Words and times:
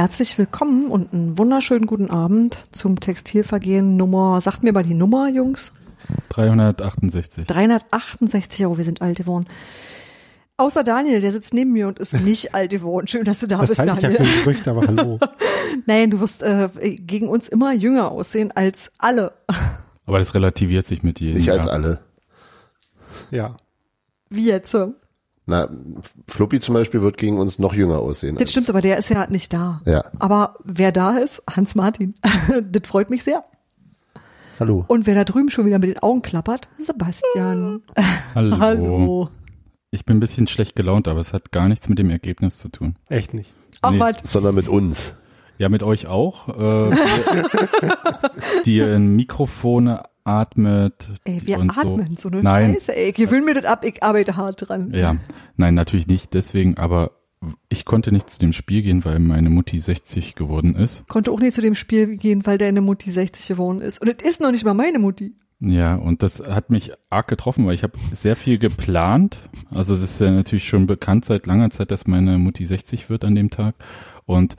Herzlich 0.00 0.38
willkommen 0.38 0.86
und 0.90 1.12
einen 1.12 1.36
wunderschönen 1.36 1.84
guten 1.84 2.08
Abend 2.08 2.56
zum 2.72 3.00
Textilvergehen 3.00 3.98
Nummer, 3.98 4.40
sagt 4.40 4.62
mir 4.62 4.72
mal 4.72 4.82
die 4.82 4.94
Nummer, 4.94 5.28
Jungs. 5.28 5.74
368. 6.30 7.46
368, 7.46 8.64
oh, 8.64 8.78
wir 8.78 8.84
sind 8.84 9.02
alt 9.02 9.18
geworden. 9.18 9.44
Außer 10.56 10.84
Daniel, 10.84 11.20
der 11.20 11.32
sitzt 11.32 11.52
neben 11.52 11.72
mir 11.74 11.86
und 11.86 11.98
ist 11.98 12.14
nicht 12.18 12.54
alt 12.54 12.70
geworden. 12.70 13.08
Schön, 13.08 13.26
dass 13.26 13.40
du 13.40 13.46
da 13.46 13.58
Das 13.58 13.68
bist, 13.68 13.78
halte 13.80 13.92
ich 13.92 14.02
ja 14.02 14.08
Daniel. 14.08 14.24
für 14.24 14.44
Gerücht, 14.44 14.68
aber 14.68 14.86
hallo. 14.86 15.18
Nein, 15.86 16.10
du 16.10 16.20
wirst 16.20 16.42
äh, 16.42 16.70
gegen 16.96 17.28
uns 17.28 17.48
immer 17.48 17.74
jünger 17.74 18.10
aussehen 18.10 18.52
als 18.52 18.92
alle. 18.96 19.34
Aber 20.06 20.18
das 20.18 20.34
relativiert 20.34 20.86
sich 20.86 21.02
mit 21.02 21.20
jedem. 21.20 21.36
Nicht 21.36 21.52
als 21.52 21.66
alle. 21.66 22.00
Ja. 23.30 23.54
Wie 24.30 24.46
jetzt? 24.46 24.72
äh? 24.72 24.86
Na, 25.50 25.68
Floppy 26.28 26.60
zum 26.60 26.74
Beispiel 26.74 27.02
wird 27.02 27.16
gegen 27.16 27.36
uns 27.38 27.58
noch 27.58 27.74
jünger 27.74 27.98
aussehen. 27.98 28.36
Das 28.36 28.52
stimmt, 28.52 28.70
aber 28.70 28.80
der 28.80 28.98
ist 28.98 29.10
ja 29.10 29.26
nicht 29.26 29.52
da. 29.52 29.82
Ja. 29.84 30.04
Aber 30.20 30.54
wer 30.62 30.92
da 30.92 31.18
ist, 31.18 31.42
Hans 31.50 31.74
Martin. 31.74 32.14
das 32.70 32.88
freut 32.88 33.10
mich 33.10 33.24
sehr. 33.24 33.42
Hallo. 34.60 34.84
Und 34.86 35.08
wer 35.08 35.16
da 35.16 35.24
drüben 35.24 35.50
schon 35.50 35.66
wieder 35.66 35.80
mit 35.80 35.88
den 35.88 35.98
Augen 35.98 36.22
klappert, 36.22 36.68
Sebastian. 36.78 37.82
Hallo. 38.36 38.58
Hallo. 38.60 39.28
Ich 39.90 40.04
bin 40.04 40.18
ein 40.18 40.20
bisschen 40.20 40.46
schlecht 40.46 40.76
gelaunt, 40.76 41.08
aber 41.08 41.18
es 41.18 41.32
hat 41.32 41.50
gar 41.50 41.66
nichts 41.66 41.88
mit 41.88 41.98
dem 41.98 42.10
Ergebnis 42.10 42.58
zu 42.58 42.68
tun. 42.68 42.94
Echt 43.08 43.34
nicht. 43.34 43.52
Ach, 43.82 43.90
Nee. 43.90 44.12
Sondern 44.22 44.54
mit 44.54 44.68
uns. 44.68 45.14
Ja, 45.58 45.68
mit 45.68 45.82
euch 45.82 46.06
auch. 46.06 46.48
Äh, 46.48 46.90
die 48.66 48.78
in 48.78 49.16
Mikrofone 49.16 50.04
atmet. 50.38 51.08
Ey, 51.24 51.42
wir 51.44 51.58
und 51.58 51.70
atmen 51.70 52.16
so, 52.16 52.28
eine 52.28 52.42
Nein. 52.42 52.74
Scheiße, 52.74 52.96
ey. 52.96 53.08
Ich 53.10 53.14
gewöhne 53.14 53.44
mir 53.44 53.54
das 53.54 53.64
ab, 53.64 53.84
ich 53.84 54.02
arbeite 54.02 54.36
hart 54.36 54.68
dran. 54.68 54.92
Ja, 54.92 55.16
nein, 55.56 55.74
natürlich 55.74 56.06
nicht 56.06 56.34
deswegen, 56.34 56.76
aber 56.76 57.12
ich 57.68 57.84
konnte 57.84 58.12
nicht 58.12 58.28
zu 58.28 58.38
dem 58.38 58.52
Spiel 58.52 58.82
gehen, 58.82 59.04
weil 59.04 59.18
meine 59.18 59.50
Mutti 59.50 59.78
60 59.78 60.34
geworden 60.34 60.74
ist. 60.74 61.08
Konnte 61.08 61.30
auch 61.30 61.40
nicht 61.40 61.54
zu 61.54 61.62
dem 61.62 61.74
Spiel 61.74 62.16
gehen, 62.16 62.44
weil 62.44 62.58
deine 62.58 62.82
Mutti 62.82 63.10
60 63.10 63.48
geworden 63.48 63.80
ist. 63.80 64.00
Und 64.00 64.08
es 64.08 64.28
ist 64.28 64.40
noch 64.40 64.52
nicht 64.52 64.64
mal 64.64 64.74
meine 64.74 64.98
Mutti. 64.98 65.34
Ja, 65.60 65.94
und 65.94 66.22
das 66.22 66.40
hat 66.40 66.70
mich 66.70 66.92
arg 67.10 67.28
getroffen, 67.28 67.66
weil 67.66 67.74
ich 67.74 67.82
habe 67.82 67.98
sehr 68.12 68.34
viel 68.34 68.58
geplant. 68.58 69.38
Also 69.70 69.94
das 69.94 70.04
ist 70.04 70.20
ja 70.20 70.30
natürlich 70.30 70.66
schon 70.66 70.86
bekannt 70.86 71.26
seit 71.26 71.46
langer 71.46 71.70
Zeit, 71.70 71.90
dass 71.90 72.06
meine 72.06 72.38
Mutti 72.38 72.64
60 72.64 73.10
wird 73.10 73.24
an 73.24 73.34
dem 73.34 73.50
Tag. 73.50 73.74
Und 74.24 74.56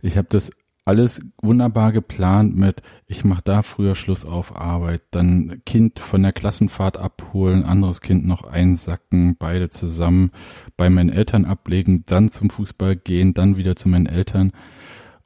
ich 0.00 0.16
habe 0.16 0.28
das 0.30 0.52
alles 0.88 1.20
wunderbar 1.42 1.92
geplant 1.92 2.56
mit, 2.56 2.80
ich 3.06 3.22
mache 3.22 3.42
da 3.44 3.62
früher 3.62 3.94
Schluss 3.94 4.24
auf 4.24 4.56
Arbeit, 4.56 5.02
dann 5.10 5.60
Kind 5.66 5.98
von 5.98 6.22
der 6.22 6.32
Klassenfahrt 6.32 6.96
abholen, 6.96 7.64
anderes 7.64 8.00
Kind 8.00 8.26
noch 8.26 8.44
einsacken, 8.44 9.36
beide 9.38 9.68
zusammen 9.68 10.30
bei 10.78 10.88
meinen 10.88 11.10
Eltern 11.10 11.44
ablegen, 11.44 12.04
dann 12.06 12.30
zum 12.30 12.48
Fußball 12.48 12.96
gehen, 12.96 13.34
dann 13.34 13.58
wieder 13.58 13.76
zu 13.76 13.90
meinen 13.90 14.06
Eltern. 14.06 14.52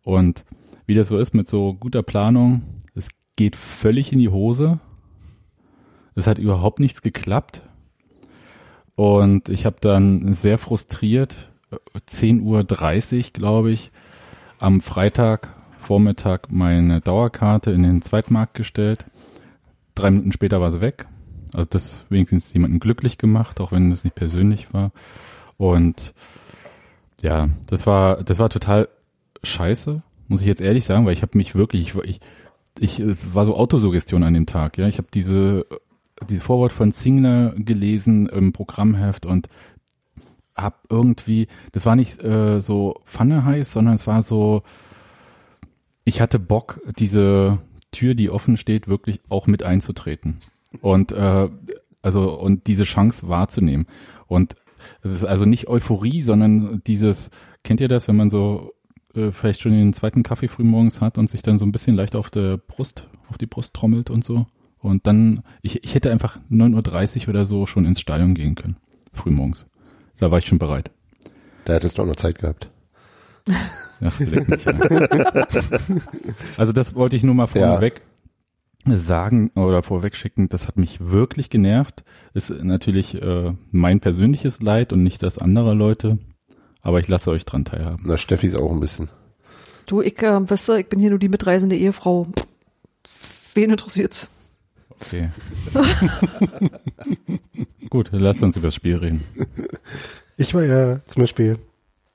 Und 0.03 0.45
wie 0.87 0.95
das 0.97 1.07
so 1.07 1.17
ist 1.17 1.33
mit 1.33 1.49
so 1.49 1.75
guter 1.75 2.03
Planung, 2.03 2.63
es 2.97 3.11
geht 3.37 3.55
völlig 3.55 4.13
in 4.13 4.19
die 4.19 4.31
Hose. 4.31 4.81
Es 6.17 6.27
hat 6.27 6.39
überhaupt 6.39 6.81
nichts 6.81 7.03
geklappt. 7.03 7.63
Und 8.97 9.49
ich 9.49 9.65
habe 9.65 9.77
dann 9.81 10.35
sehr 10.35 10.59
frustriert, 10.59 11.53
äh, 11.71 12.01
10.30 12.11 12.43
Uhr, 13.27 13.31
glaube 13.33 13.71
ich, 13.71 13.93
am 14.63 14.81
Freitag 14.81 15.62
Vormittag 15.93 16.51
meine 16.51 17.03
Dauerkarte 17.03 17.71
in 17.71 17.83
den 17.83 18.01
Zweitmarkt 18.01 18.55
gestellt. 18.55 19.05
Drei 19.95 20.11
Minuten 20.11 20.33
später 20.33 20.59
war 20.59 20.71
sie 20.71 20.81
weg. 20.81 21.07
Also 21.53 21.69
das 21.69 21.99
wenigstens 22.09 22.51
jemanden 22.55 22.81
glücklich 22.81 23.19
gemacht, 23.19 23.61
auch 23.61 23.73
wenn 23.73 23.93
es 23.93 24.03
nicht 24.03 24.15
persönlich 24.15 24.73
war. 24.73 24.91
Und 25.59 26.15
ja, 27.21 27.51
das 27.67 27.87
war, 27.87 28.25
das 28.25 28.39
war 28.39 28.49
total 28.49 28.89
scheiße, 29.43 30.03
muss 30.29 30.41
ich 30.41 30.47
jetzt 30.47 30.63
ehrlich 30.63 30.87
sagen, 30.87 31.05
weil 31.05 31.13
ich 31.13 31.21
habe 31.21 31.37
mich 31.37 31.55
wirklich, 31.55 31.95
ich, 32.05 32.21
ich, 32.81 32.99
es 32.99 33.35
war 33.35 33.45
so 33.45 33.55
Autosuggestion 33.55 34.23
an 34.23 34.33
dem 34.33 34.47
Tag, 34.47 34.79
ja. 34.79 34.89
Ich 34.89 34.97
habe 34.97 35.09
diese, 35.13 35.67
dieses 36.27 36.43
Vorwort 36.43 36.73
von 36.73 36.93
Zingler 36.93 37.53
gelesen 37.55 38.31
im 38.31 38.55
Programmheft 38.55 39.27
und 39.27 39.47
hab 40.57 40.87
irgendwie, 40.89 41.49
das 41.73 41.85
war 41.85 41.97
nicht 41.97 42.25
äh, 42.25 42.63
so 42.63 42.95
Pfanne 43.05 43.45
heiß, 43.45 43.71
sondern 43.71 43.93
es 43.93 44.07
war 44.07 44.23
so, 44.23 44.63
ich 46.05 46.21
hatte 46.21 46.39
Bock, 46.39 46.81
diese 46.99 47.59
Tür, 47.91 48.15
die 48.15 48.31
offen 48.31 48.57
steht, 48.57 48.89
wirklich 48.89 49.21
auch 49.29 49.47
mit 49.47 49.63
einzutreten 49.63 50.39
und 50.81 51.13
äh, 51.13 51.49
also 52.03 52.39
und 52.39 52.67
diese 52.67 52.85
Chance 52.85 53.29
wahrzunehmen. 53.29 53.87
Und 54.27 54.57
es 55.03 55.13
ist 55.13 55.25
also 55.25 55.45
nicht 55.45 55.69
Euphorie, 55.69 56.23
sondern 56.23 56.83
dieses, 56.87 57.31
kennt 57.63 57.81
ihr 57.81 57.89
das, 57.89 58.09
wenn 58.09 58.17
man 58.17 58.31
so 58.31 58.73
äh, 59.15 59.31
vielleicht 59.31 59.61
schon 59.61 59.73
den 59.73 59.93
zweiten 59.93 60.23
Kaffee 60.23 60.49
frühmorgens 60.49 61.01
hat 61.01 61.19
und 61.19 61.31
sich 61.31 61.43
dann 61.43 61.59
so 61.59 61.67
ein 61.67 61.73
bisschen 61.73 61.95
leicht 61.95 62.17
auf 62.17 62.31
der 62.31 62.57
Brust, 62.57 63.07
auf 63.29 63.39
die 63.39 63.47
Brust 63.47 63.75
trommelt 63.75 64.11
und 64.11 64.25
so. 64.25 64.47
Und 64.79 65.07
dann, 65.07 65.45
ich, 65.61 65.85
ich 65.85 65.95
hätte 65.95 66.11
einfach 66.11 66.41
9.30 66.51 67.23
Uhr 67.23 67.29
oder 67.29 67.45
so 67.45 67.67
schon 67.67 67.85
ins 67.85 68.01
Stadion 68.01 68.35
gehen 68.35 68.57
können, 68.57 68.77
frühmorgens. 69.13 69.67
Da 70.19 70.31
war 70.31 70.39
ich 70.39 70.47
schon 70.47 70.59
bereit. 70.59 70.91
Da 71.65 71.75
hättest 71.75 71.99
du 71.99 72.03
auch 72.03 72.07
noch 72.07 72.17
Zeit 72.17 72.39
gehabt. 72.39 72.72
Ach, 74.05 74.21
leck 74.21 74.49
mich, 74.49 74.65
ja. 74.65 74.73
Also 76.57 76.73
das 76.73 76.95
wollte 76.95 77.17
ich 77.17 77.23
nur 77.23 77.35
mal 77.35 77.47
vorweg 77.47 78.03
sagen 78.87 79.51
oder 79.55 79.83
vorweg 79.83 80.17
schicken. 80.17 80.49
Das 80.49 80.67
hat 80.67 80.77
mich 80.77 80.99
wirklich 81.01 81.51
genervt. 81.51 82.05
Ist 82.35 82.51
natürlich 82.51 83.21
äh, 83.23 83.53
mein 83.71 84.01
persönliches 84.01 84.61
Leid 84.61 84.93
und 84.93 85.03
nicht 85.03 85.23
das 85.23 85.39
anderer 85.39 85.75
Leute. 85.75 86.19
Aber 86.81 86.99
ich 86.99 87.07
lasse 87.07 87.31
euch 87.31 87.45
dran 87.45 87.65
teilhaben. 87.65 88.03
Na, 88.07 88.17
Steffi 88.17 88.49
ist 88.49 88.57
auch 88.57 88.73
ein 88.73 88.81
bisschen. 88.81 89.09
Du, 89.87 90.03
ich, 90.03 90.21
äh, 90.23 90.51
weißt 90.51 90.69
du, 90.69 90.73
ich 90.75 90.89
bin 90.89 90.99
hier 90.99 91.11
nur 91.11 91.19
die 91.19 91.29
mitreisende 91.29 91.77
Ehefrau. 91.77 92.27
Wen 93.55 93.71
interessiert's? 93.71 94.29
Okay. 94.91 95.31
Gut, 97.91 98.11
lasst 98.13 98.43
uns 98.43 98.57
über 98.57 98.69
das 98.69 98.75
Spiel 98.75 98.97
reden. 98.97 99.23
Ich 100.37 100.55
war 100.55 100.65
ja 100.65 101.05
zum 101.05 101.23
Beispiel 101.23 101.59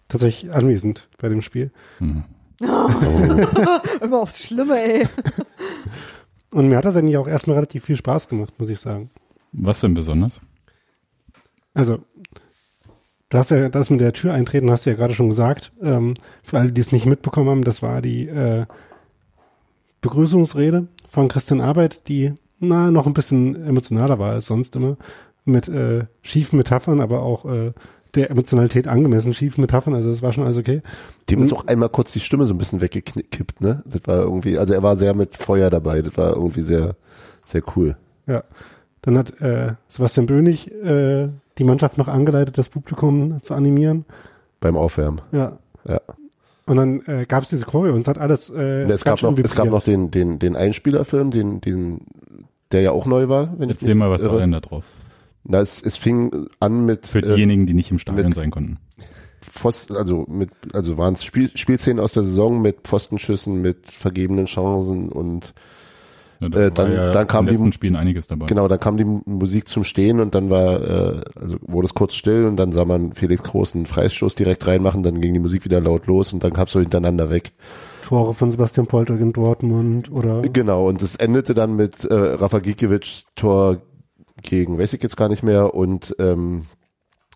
tatsächlich 0.08 0.52
anwesend 0.52 1.08
bei 1.18 1.30
dem 1.30 1.42
Spiel. 1.42 1.72
Hm. 2.00 2.24
Immer 4.02 4.20
aufs 4.20 4.44
Schlimme, 4.44 4.82
ey. 4.82 5.08
Und 6.52 6.70
mir 6.70 6.78
hat 6.78 6.86
das 6.86 6.96
eigentlich 6.96 7.18
auch 7.18 7.28
erstmal 7.28 7.56
relativ 7.56 7.86
viel 7.86 7.98
Spaß 7.98 8.30
gemacht, 8.30 8.54
muss 8.58 8.70
ich 8.70 8.80
sagen. 8.80 9.10
Was 9.52 9.82
denn 9.82 9.94
besonders? 9.94 10.42
Also, 11.74 12.00
du 13.30 13.38
hast 13.38 13.52
ja 13.52 13.70
das 13.70 13.90
mit 13.90 14.02
der 14.02 14.14
Tür 14.14 14.34
eintreten, 14.34 14.72
hast 14.72 14.86
du 14.86 14.90
ja 14.90 14.96
gerade 14.96 15.14
schon 15.14 15.30
gesagt. 15.30 15.72
Ähm, 15.82 16.16
für 16.44 16.58
alle, 16.58 16.72
die 16.72 16.82
es 16.82 16.92
nicht 16.92 17.06
mitbekommen 17.06 17.50
haben, 17.50 17.64
das 17.64 17.84
war 17.84 18.02
die 18.02 18.28
äh, 18.28 18.66
Begrüßungsrede 20.02 20.88
von 21.10 21.28
Christian 21.28 21.62
Arbeit, 21.62 22.08
die 22.08 22.34
na 22.60 22.90
noch 22.92 23.06
ein 23.06 23.14
bisschen 23.14 23.56
emotionaler 23.56 24.20
war 24.20 24.34
als 24.34 24.48
sonst 24.48 24.76
immer. 24.76 24.98
Mit 25.46 25.68
äh, 25.68 26.06
schiefen 26.22 26.58
Metaphern, 26.58 27.00
aber 27.00 27.22
auch 27.22 27.46
äh, 27.46 27.74
der 28.18 28.30
Emotionalität 28.30 28.88
angemessen 28.88 29.34
schiefen 29.34 29.62
Metaphern. 29.62 29.94
Also 29.94 30.10
das 30.10 30.22
war 30.22 30.34
schon 30.34 30.44
alles 30.44 30.58
okay. 30.58 30.82
Dem 31.30 31.42
ist 31.42 31.54
auch 31.54 31.68
einmal 31.68 31.90
kurz 31.90 32.14
die 32.14 32.20
Stimme 32.20 32.46
so 32.46 32.54
ein 32.54 32.58
bisschen 32.58 32.82
weggekippt, 32.82 33.62
ne? 33.62 33.84
Das 33.86 34.02
war 34.06 34.18
irgendwie, 34.18 34.58
also 34.58 34.74
er 34.74 34.84
war 34.84 34.96
sehr 34.96 35.14
mit 35.14 35.38
Feuer 35.38 35.70
dabei. 35.70 36.02
Das 36.02 36.18
war 36.18 36.36
irgendwie 36.36 36.62
sehr, 36.62 36.96
sehr 37.46 37.62
cool. 37.76 37.96
Ja. 38.26 38.44
Dann 39.02 39.18
hat 39.18 39.40
äh, 39.40 39.74
Sebastian 39.88 40.26
Bönig 40.26 40.72
äh, 40.72 41.30
die 41.58 41.64
Mannschaft 41.64 41.98
noch 41.98 42.08
angeleitet, 42.08 42.58
das 42.58 42.70
Publikum 42.70 43.42
zu 43.42 43.54
animieren. 43.54 44.06
Beim 44.60 44.76
Aufwärmen. 44.76 45.22
Ja. 45.32 45.58
Ja. 45.88 46.02
Und 46.66 46.76
dann 46.76 47.02
äh, 47.06 47.26
gab 47.26 47.44
es 47.44 47.50
diese 47.50 47.66
Choreo 47.66 47.94
und 47.94 48.02
es 48.02 48.08
hat 48.10 48.18
alles 48.18 48.50
äh, 48.50 48.84
Und 48.84 48.92
es 48.92 49.04
ganz 49.04 49.04
gab 49.04 49.20
schön 49.20 49.32
noch, 49.32 49.40
es 49.40 49.56
gab 49.56 49.70
noch 49.70 49.84
den, 49.84 50.12
den, 50.12 50.40
den 50.40 50.58
Einspielerfilm, 50.58 51.32
den, 51.32 51.62
den, 51.62 52.02
der 52.74 52.82
ja 52.82 52.92
auch 52.92 53.06
neu 53.06 53.30
war. 53.30 53.54
Wenn 53.58 53.70
ich 53.70 53.76
Erzähl 53.76 53.90
mich 53.90 53.98
mal, 53.98 54.10
was 54.10 54.22
war 54.24 54.32
irre. 54.32 54.40
denn 54.42 54.52
da 54.52 54.60
drauf? 54.60 54.84
Na, 55.44 55.60
es, 55.62 55.82
es 55.82 55.96
fing 55.98 56.48
an 56.60 56.86
mit 56.86 57.08
Für 57.08 57.20
äh, 57.20 57.36
diejenigen, 57.36 57.66
die 57.66 57.74
nicht 57.74 57.92
im 57.92 58.00
Stadion 58.00 58.32
sein 58.34 58.52
konnten. 58.52 58.78
Pfosten, 59.42 59.96
also 59.96 60.26
mit, 60.28 60.50
also 60.74 60.98
waren 60.98 61.14
es 61.14 61.24
Spiel, 61.24 61.50
Spielszenen 61.56 62.00
aus 62.00 62.12
der 62.12 62.24
Saison 62.24 62.62
mit 62.62 62.82
Pfostenschüssen, 62.84 63.62
mit 63.62 63.86
vergebenen 63.88 64.46
Chancen 64.46 65.10
und 65.10 65.54
Ja, 66.40 66.50
da 66.50 66.60
Äh, 66.60 66.72
dann- 66.72 66.94
ja 66.94 67.12
dann 67.14 67.26
kam 67.26 67.46
die- 67.48 67.54
letzten 67.54 67.72
Spielen 67.74 67.96
einiges 67.96 68.28
dabei. 68.28 68.46
genau, 68.46 68.68
dann 68.68 68.80
kam 68.80 68.98
die 68.98 69.06
Musik 69.06 69.68
zum 69.68 69.84
Stehen 69.84 70.20
und 70.20 70.36
dann 70.36 70.52
war, 70.52 70.82
äh, 70.82 71.22
also 71.36 71.58
wurde 71.62 71.86
es 71.86 71.96
kurz 71.96 72.14
still 72.14 72.46
und 72.46 72.58
dann 72.58 72.72
sah 72.72 72.86
man 72.86 73.14
Felix 73.14 73.42
Groß 73.42 73.74
einen 73.74 73.88
Freistoß 73.88 74.36
direkt 74.36 74.68
reinmachen, 74.68 75.02
dann 75.02 75.20
ging 75.20 75.34
die 75.34 75.40
Musik 75.40 75.66
wieder 75.66 75.82
laut 75.82 76.06
los 76.06 76.34
und 76.34 76.44
dann 76.44 76.54
kam 76.54 76.68
so 76.68 76.80
hintereinander 76.80 77.32
weg. 77.32 77.54
Tore 78.06 78.36
von 78.36 78.52
Sebastian 78.52 78.86
Polter 78.86 79.18
in 79.18 79.34
Dortmund 79.34 80.12
oder 80.12 80.44
Genau, 80.44 80.88
und 80.88 81.02
es 81.02 81.16
endete 81.16 81.56
dann 81.56 81.76
mit 81.76 82.04
äh, 82.06 82.14
Rafa 82.14 82.60
Gikiewicz 82.60 83.24
Tor 83.36 83.82
gegen, 84.42 84.78
weiß 84.78 84.94
ich 84.94 85.04
jetzt 85.04 85.18
gar 85.18 85.30
nicht 85.30 85.44
mehr, 85.44 85.74
und 85.74 86.16
ähm, 86.20 86.66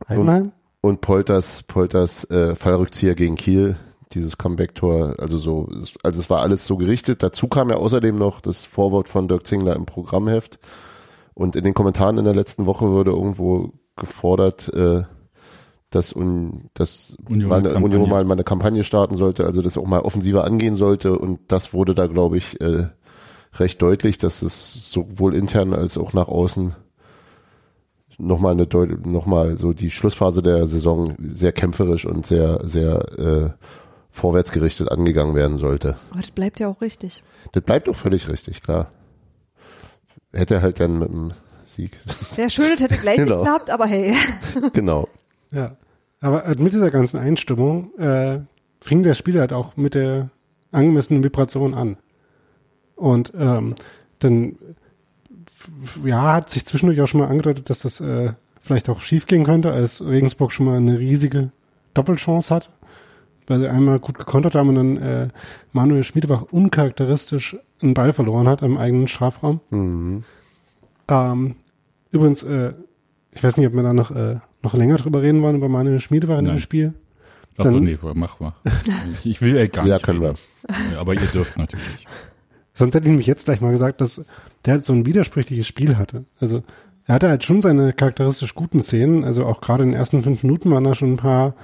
Heidenheim? 0.07 0.51
und 0.81 1.01
Polters, 1.01 1.63
Polters 1.63 2.30
äh, 2.30 2.56
Fallrückzieher 2.56 3.15
gegen 3.15 3.36
Kiel, 3.36 3.77
dieses 4.13 4.38
Comeback-Tor, 4.38 5.15
also 5.19 5.38
so, 5.38 5.69
also 6.03 6.19
es 6.19 6.30
war 6.30 6.42
alles 6.42 6.65
so 6.65 6.77
gerichtet. 6.77 7.24
Dazu 7.24 7.48
kam 7.48 7.69
ja 7.69 7.77
außerdem 7.77 8.18
noch 8.18 8.42
das 8.42 8.65
Vorwort 8.65 9.09
von 9.09 9.27
Dirk 9.27 9.48
Zingler 9.48 9.75
im 9.75 9.86
Programmheft. 9.86 10.59
Und 11.33 11.56
in 11.56 11.63
den 11.63 11.74
Kommentaren 11.74 12.18
in 12.18 12.25
der 12.25 12.36
letzten 12.36 12.65
Woche 12.65 12.89
wurde 12.89 13.12
irgendwo 13.12 13.71
gefordert, 13.95 14.74
äh, 14.74 15.03
dass, 15.89 16.13
un, 16.13 16.69
dass 16.74 17.15
Union 17.27 17.50
mal 17.50 17.59
eine, 17.59 17.69
Kampagne. 17.69 17.86
Union 17.86 18.09
mal, 18.09 18.25
mal 18.25 18.33
eine 18.33 18.44
Kampagne 18.44 18.83
starten 18.83 19.15
sollte, 19.15 19.45
also 19.45 19.62
das 19.62 19.77
auch 19.77 19.86
mal 19.86 20.01
offensiver 20.01 20.45
angehen 20.45 20.75
sollte 20.75 21.18
und 21.18 21.39
das 21.50 21.74
wurde 21.74 21.94
da, 21.94 22.07
glaube 22.07 22.38
ich, 22.38 22.59
äh, 22.62 22.88
recht 23.56 23.81
deutlich, 23.81 24.18
dass 24.18 24.42
es 24.42 24.92
sowohl 24.92 25.36
intern 25.36 25.74
als 25.74 25.98
auch 25.98 26.13
nach 26.13 26.30
außen 26.30 26.75
nochmal 28.21 28.53
eine 28.53 28.68
Deut 28.68 29.06
nochmal 29.06 29.57
so 29.57 29.73
die 29.73 29.89
Schlussphase 29.89 30.41
der 30.41 30.65
Saison 30.68 31.15
sehr 31.19 31.51
kämpferisch 31.51 32.06
und 32.06 32.25
sehr, 32.25 32.59
sehr 32.63 33.19
äh, 33.19 33.50
vorwärtsgerichtet 34.12 34.91
angegangen 34.91 35.35
werden 35.35 35.57
sollte. 35.57 35.97
Aber 36.12 36.21
das 36.21 36.31
bleibt 36.31 36.59
ja 36.59 36.68
auch 36.68 36.81
richtig. 36.81 37.23
Das 37.53 37.63
bleibt 37.63 37.89
auch 37.89 37.95
völlig 37.95 38.29
richtig, 38.29 38.62
klar. 38.62 38.91
Hätte 40.33 40.62
halt 40.62 40.79
dann 40.79 41.00
mit 41.00 41.09
dem 41.09 41.31
Sieg. 41.63 41.97
Sehr 42.29 42.50
schön, 42.50 42.71
das 42.73 42.81
hätte 42.81 42.97
gleich 43.01 43.18
Genau. 43.23 43.38
geklappt, 43.38 43.69
aber 43.69 43.85
hey. 43.85 44.15
genau. 44.74 45.07
Ja. 45.51 45.75
Aber 46.19 46.44
halt 46.44 46.59
mit 46.59 46.74
dieser 46.74 46.91
ganzen 46.91 47.17
Einstimmung 47.19 47.97
äh, 47.97 48.39
fing 48.79 49.03
das 49.03 49.17
Spiel 49.17 49.39
halt 49.39 49.53
auch 49.53 49.75
mit 49.75 49.95
der 49.95 50.29
angemessenen 50.71 51.24
Vibration 51.24 51.74
an. 51.74 51.97
Und 52.95 53.33
ähm, 53.35 53.75
dann 54.19 54.57
ja, 56.05 56.33
hat 56.33 56.49
sich 56.49 56.65
zwischendurch 56.65 57.01
auch 57.01 57.07
schon 57.07 57.19
mal 57.21 57.27
angedeutet, 57.29 57.69
dass 57.69 57.79
das 57.79 57.99
äh, 57.99 58.33
vielleicht 58.59 58.89
auch 58.89 59.01
schief 59.01 59.25
gehen 59.27 59.43
könnte, 59.43 59.71
als 59.71 60.05
Regensburg 60.05 60.51
schon 60.51 60.65
mal 60.65 60.77
eine 60.77 60.99
riesige 60.99 61.51
Doppelchance 61.93 62.53
hat, 62.53 62.69
weil 63.47 63.59
sie 63.59 63.67
einmal 63.69 63.99
gut 63.99 64.17
gekontert 64.17 64.55
haben 64.55 64.69
und 64.69 64.75
dann 64.75 64.97
äh, 64.97 65.27
Manuel 65.73 66.03
Schmiedebach 66.03 66.43
uncharakteristisch 66.51 67.57
einen 67.81 67.93
Ball 67.93 68.13
verloren 68.13 68.47
hat 68.47 68.61
im 68.61 68.77
eigenen 68.77 69.07
Strafraum. 69.07 69.59
Mhm. 69.71 70.23
Ähm, 71.07 71.55
übrigens, 72.11 72.43
äh, 72.43 72.73
ich 73.31 73.43
weiß 73.43 73.57
nicht, 73.57 73.67
ob 73.67 73.73
wir 73.73 73.83
da 73.83 73.93
noch, 73.93 74.11
äh, 74.11 74.37
noch 74.61 74.73
länger 74.73 74.97
drüber 74.97 75.21
reden 75.21 75.41
wollen, 75.41 75.55
über 75.55 75.69
Manuel 75.69 75.99
Schmiedebach 75.99 76.37
in 76.39 76.45
dem 76.45 76.53
Nein. 76.53 76.59
Spiel. 76.59 76.93
Ach, 77.57 77.63
Dann- 77.65 77.75
nee, 77.83 77.97
mach 78.13 78.39
mal. 78.39 78.53
Ich, 79.23 79.41
will 79.41 79.57
äh, 79.57 79.67
gar 79.67 79.85
Ja, 79.85 79.95
nicht. 79.95 80.05
können 80.05 80.21
wir. 80.21 80.29
reden. 80.29 80.37
Ja, 80.93 80.99
aber 81.01 81.13
ihr 81.15 81.19
dürft 81.21 81.57
natürlich. 81.57 82.05
Sonst 82.73 82.95
hätte 82.95 83.06
ich 83.06 83.12
nämlich 83.12 83.27
jetzt 83.27 83.45
gleich 83.45 83.62
mal 83.62 83.71
gesagt, 83.71 84.01
dass 84.01 84.25
der 84.65 84.75
halt 84.75 84.85
so 84.85 84.94
ein 84.94 85.06
widersprüchliches 85.06 85.68
Spiel 85.68 85.97
hatte. 85.97 86.25
Also 86.39 86.63
er 87.06 87.15
hatte 87.15 87.29
halt 87.29 87.44
schon 87.44 87.62
seine 87.62 87.94
charakteristisch 87.94 88.56
guten 88.56 88.81
Szenen, 88.81 89.23
also 89.23 89.45
auch 89.45 89.62
gerade 89.62 89.83
in 89.83 89.89
den 89.89 89.97
ersten 89.97 90.23
fünf 90.23 90.44
Minuten 90.44 90.71
waren 90.71 90.83
da 90.83 90.95
schon 90.95 91.13
ein 91.13 91.18
paar 91.18 91.56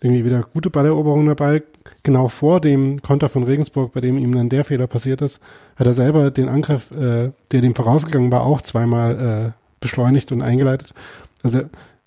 irgendwie 0.00 0.24
wieder 0.24 0.42
gute 0.42 0.70
Balleroberungen 0.70 1.26
dabei. 1.26 1.62
Genau 2.02 2.28
vor 2.28 2.60
dem 2.60 3.02
Konter 3.02 3.28
von 3.28 3.42
Regensburg, 3.42 3.92
bei 3.92 4.00
dem 4.00 4.18
ihm 4.18 4.34
dann 4.34 4.48
der 4.48 4.64
Fehler 4.64 4.86
passiert 4.86 5.22
ist, 5.22 5.40
hat 5.76 5.86
er 5.86 5.92
selber 5.92 6.30
den 6.30 6.48
Angriff, 6.48 6.90
äh, 6.92 7.32
der 7.52 7.60
dem 7.60 7.74
vorausgegangen 7.74 8.30
war, 8.30 8.42
auch 8.42 8.60
zweimal 8.60 9.54
äh, 9.54 9.60
beschleunigt 9.80 10.32
und 10.32 10.42
eingeleitet. 10.42 10.94
Also 11.42 11.62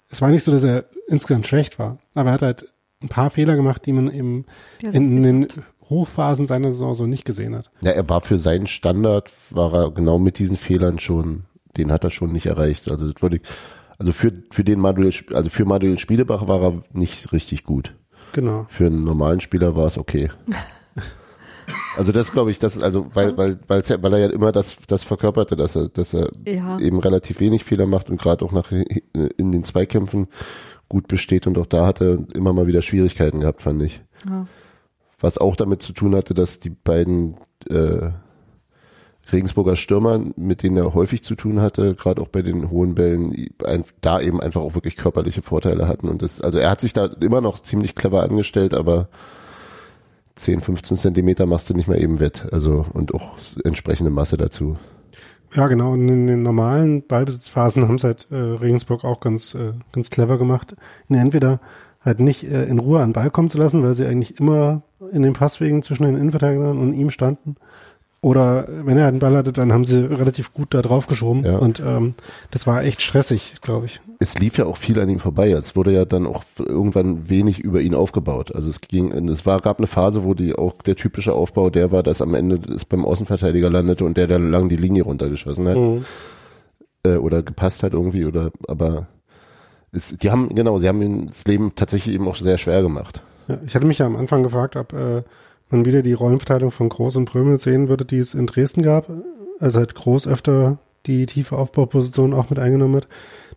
es 0.09 0.21
war 0.21 0.29
nicht 0.29 0.43
so, 0.43 0.51
dass 0.51 0.63
er 0.63 0.85
insgesamt 1.07 1.47
schlecht 1.47 1.79
war, 1.79 1.97
aber 2.13 2.29
er 2.29 2.33
hat 2.33 2.41
halt 2.41 2.65
ein 3.01 3.09
paar 3.09 3.29
Fehler 3.29 3.55
gemacht, 3.55 3.85
die 3.85 3.93
man 3.93 4.11
eben 4.11 4.45
Ja, 4.81 4.91
in 4.91 5.21
den. 5.21 5.47
Hochphasen 5.89 6.45
seiner 6.47 6.71
Saison 6.71 6.93
so 6.93 7.07
nicht 7.07 7.25
gesehen 7.25 7.55
hat. 7.55 7.71
Ja, 7.81 7.91
er 7.91 8.07
war 8.09 8.21
für 8.21 8.37
seinen 8.37 8.67
Standard, 8.67 9.31
war 9.49 9.73
er 9.73 9.91
genau 9.91 10.19
mit 10.19 10.37
diesen 10.39 10.57
Fehlern 10.57 10.99
schon, 10.99 11.43
den 11.77 11.91
hat 11.91 12.03
er 12.03 12.11
schon 12.11 12.31
nicht 12.31 12.45
erreicht. 12.45 12.89
Also 12.91 13.11
das 13.11 13.21
würde 13.21 13.37
ich, 13.37 13.41
also 13.97 14.11
für, 14.11 14.31
für 14.51 14.63
den 14.63 14.79
Manuel, 14.79 15.11
also 15.33 15.49
für 15.49 15.65
Manuel 15.65 15.97
Spielebach 15.97 16.47
war 16.47 16.61
er 16.61 16.81
nicht 16.93 17.31
richtig 17.33 17.63
gut. 17.63 17.95
Genau. 18.33 18.65
Für 18.69 18.85
einen 18.85 19.03
normalen 19.03 19.41
Spieler 19.41 19.75
war 19.75 19.85
es 19.87 19.97
okay. 19.97 20.29
Also 21.97 22.11
das 22.11 22.31
glaube 22.31 22.49
ich, 22.49 22.59
das 22.59 22.79
also, 22.81 23.07
weil, 23.13 23.37
weil, 23.37 23.59
weil, 23.67 23.81
ja, 23.85 24.01
weil 24.01 24.13
er 24.13 24.19
ja 24.19 24.29
immer 24.29 24.51
das, 24.51 24.77
das 24.87 25.03
verkörperte, 25.03 25.55
dass 25.55 25.75
er, 25.75 25.89
dass 25.89 26.13
er 26.13 26.29
Ja. 26.47 26.79
eben 26.79 26.99
relativ 26.99 27.39
wenig 27.41 27.63
Fehler 27.63 27.85
macht 27.85 28.09
und 28.09 28.21
gerade 28.21 28.43
auch 28.45 28.51
nach 28.51 28.71
in 28.71 29.51
den 29.51 29.63
Zweikämpfen 29.63 30.27
gut 30.87 31.07
besteht 31.07 31.45
und 31.45 31.57
auch 31.57 31.65
da 31.67 31.85
hat 31.85 32.01
er 32.01 32.19
immer 32.33 32.53
mal 32.53 32.67
wieder 32.67 32.81
Schwierigkeiten 32.81 33.41
gehabt, 33.41 33.61
fand 33.61 33.83
ich. 33.83 34.01
Ja. 34.27 34.47
Was 35.19 35.37
auch 35.37 35.55
damit 35.55 35.81
zu 35.81 35.93
tun 35.93 36.15
hatte, 36.15 36.33
dass 36.33 36.59
die 36.59 36.69
beiden 36.69 37.35
äh, 37.69 38.11
Regensburger 39.31 39.75
Stürmer, 39.75 40.19
mit 40.35 40.63
denen 40.63 40.77
er 40.77 40.93
häufig 40.93 41.23
zu 41.23 41.35
tun 41.35 41.61
hatte, 41.61 41.95
gerade 41.95 42.21
auch 42.21 42.29
bei 42.29 42.41
den 42.41 42.69
hohen 42.69 42.95
Bällen, 42.95 43.49
da 44.01 44.19
eben 44.19 44.41
einfach 44.41 44.61
auch 44.61 44.75
wirklich 44.75 44.95
körperliche 44.95 45.41
Vorteile 45.41 45.87
hatten. 45.87 46.07
Und 46.07 46.21
das, 46.21 46.41
also 46.41 46.57
er 46.57 46.71
hat 46.71 46.81
sich 46.81 46.93
da 46.93 47.05
immer 47.05 47.41
noch 47.41 47.59
ziemlich 47.59 47.95
clever 47.95 48.23
angestellt, 48.23 48.73
aber 48.73 49.09
10, 50.35 50.61
15 50.61 50.97
Zentimeter 50.97 51.45
machst 51.45 51.69
du 51.69 51.73
nicht 51.73 51.87
mehr 51.87 51.99
eben 51.99 52.19
wett. 52.19 52.47
Also 52.51 52.85
und 52.93 53.13
auch 53.13 53.37
entsprechende 53.63 54.09
Masse 54.09 54.37
dazu. 54.37 54.77
Ja, 55.53 55.67
genau. 55.67 55.93
Und 55.93 56.07
in 56.07 56.27
den 56.27 56.43
normalen 56.43 57.05
Ballbesitzphasen 57.05 57.87
haben 57.87 57.95
es 57.95 58.03
halt 58.03 58.27
äh, 58.31 58.35
Regensburg 58.35 59.03
auch 59.03 59.19
ganz, 59.19 59.55
äh, 59.55 59.73
ganz 59.91 60.09
clever 60.09 60.37
gemacht, 60.37 60.75
ihn 61.09 61.15
entweder 61.15 61.59
halt 62.01 62.19
nicht 62.19 62.43
äh, 62.43 62.65
in 62.65 62.79
Ruhe 62.79 62.99
an 62.99 63.09
den 63.09 63.13
Ball 63.13 63.31
kommen 63.31 63.49
zu 63.49 63.57
lassen, 63.57 63.83
weil 63.83 63.93
sie 63.93 64.05
eigentlich 64.05 64.39
immer 64.39 64.83
in 65.11 65.21
den 65.21 65.33
Passwegen 65.33 65.81
zwischen 65.83 66.03
den 66.03 66.15
Innenverteidigern 66.15 66.77
und 66.77 66.93
ihm 66.93 67.09
standen. 67.09 67.55
Oder 68.21 68.67
wenn 68.67 68.97
er 68.97 69.05
halt 69.05 69.13
einen 69.13 69.19
Ball 69.19 69.37
hatte, 69.37 69.53
dann 69.53 69.71
haben 69.71 69.85
sie 69.85 70.01
relativ 70.01 70.53
gut 70.53 70.73
da 70.73 70.81
drauf 70.81 71.07
geschoben. 71.07 71.45
Ja. 71.45 71.57
Und 71.57 71.79
ähm, 71.79 72.15
das 72.51 72.67
war 72.67 72.83
echt 72.83 73.01
stressig, 73.01 73.55
glaube 73.61 73.85
ich. 73.85 74.01
Es 74.19 74.37
lief 74.37 74.57
ja 74.57 74.65
auch 74.65 74.75
viel 74.75 74.99
an 74.99 75.07
ihm 75.07 75.19
vorbei. 75.19 75.51
Es 75.51 75.77
wurde 75.77 75.93
ja 75.93 76.03
dann 76.03 76.27
auch 76.27 76.43
irgendwann 76.57 77.29
wenig 77.29 77.59
über 77.59 77.79
ihn 77.79 77.95
aufgebaut. 77.95 78.53
Also 78.53 78.69
es 78.69 78.81
ging, 78.81 79.13
es 79.29 79.45
war, 79.45 79.61
gab 79.61 79.77
eine 79.77 79.87
Phase, 79.87 80.25
wo 80.25 80.33
die 80.33 80.53
auch 80.53 80.81
der 80.81 80.97
typische 80.97 81.31
Aufbau 81.33 81.69
der 81.69 81.93
war, 81.93 82.03
dass 82.03 82.21
am 82.21 82.33
Ende 82.33 82.59
es 82.73 82.83
beim 82.83 83.05
Außenverteidiger 83.05 83.69
landete 83.69 84.03
und 84.03 84.17
der 84.17 84.27
da 84.27 84.35
lang 84.35 84.67
die 84.67 84.75
Linie 84.75 85.03
runtergeschossen 85.03 85.69
hat. 85.69 85.77
Mhm. 85.77 86.03
äh, 87.05 87.15
oder 87.15 87.41
gepasst 87.41 87.83
hat 87.83 87.93
irgendwie 87.93 88.25
oder 88.25 88.51
aber 88.67 89.07
es, 89.91 90.17
die 90.17 90.31
haben 90.31 90.53
genau, 90.53 90.77
sie 90.77 90.87
haben 90.87 91.01
ihm 91.01 91.27
das 91.27 91.45
Leben 91.45 91.73
tatsächlich 91.75 92.15
eben 92.15 92.27
auch 92.27 92.35
sehr 92.35 92.57
schwer 92.57 92.81
gemacht. 92.81 93.21
Ja, 93.47 93.59
ich 93.65 93.75
hatte 93.75 93.85
mich 93.85 93.99
ja 93.99 94.05
am 94.05 94.15
Anfang 94.15 94.43
gefragt, 94.43 94.75
ob 94.75 94.93
äh, 94.93 95.23
man 95.69 95.85
wieder 95.85 96.01
die 96.01 96.13
Rollenverteilung 96.13 96.71
von 96.71 96.89
Groß 96.89 97.15
und 97.15 97.25
Prömel 97.25 97.59
sehen 97.59 97.89
würde, 97.89 98.05
die 98.05 98.19
es 98.19 98.33
in 98.33 98.47
Dresden 98.47 98.81
gab. 98.81 99.09
Also 99.59 99.79
halt 99.79 99.95
Groß 99.95 100.27
öfter 100.27 100.77
die 101.05 101.25
tiefe 101.25 101.57
Aufbauposition 101.57 102.33
auch 102.33 102.49
mit 102.49 102.59
eingenommen 102.59 102.97
hat. 102.97 103.07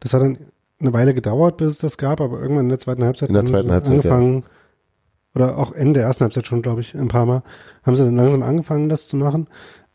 Das 0.01 0.15
hat 0.15 0.23
dann 0.23 0.39
eine 0.81 0.93
Weile 0.93 1.15
gedauert, 1.15 1.59
bis 1.59 1.69
es 1.69 1.79
das 1.79 1.99
gab, 1.99 2.21
aber 2.21 2.41
irgendwann 2.41 2.65
in 2.65 2.71
der 2.71 2.79
zweiten 2.79 3.05
Halbzeit 3.05 3.29
In 3.29 3.35
der 3.35 3.45
zweiten 3.45 3.71
Halbzeit, 3.71 3.93
angefangen, 3.93 4.45
oder 5.35 5.57
auch 5.57 5.73
Ende 5.73 6.01
der 6.01 6.05
ersten 6.05 6.25
Halbzeit 6.25 6.47
schon, 6.47 6.63
glaube 6.63 6.81
ich, 6.81 6.95
ein 6.95 7.09
paar 7.09 7.27
Mal, 7.27 7.43
haben 7.85 7.97
sie 7.97 8.05
dann 8.05 8.17
langsam 8.17 8.43
angefangen, 8.43 8.89
das 8.89 9.07
zu 9.07 9.17
machen. 9.17 9.47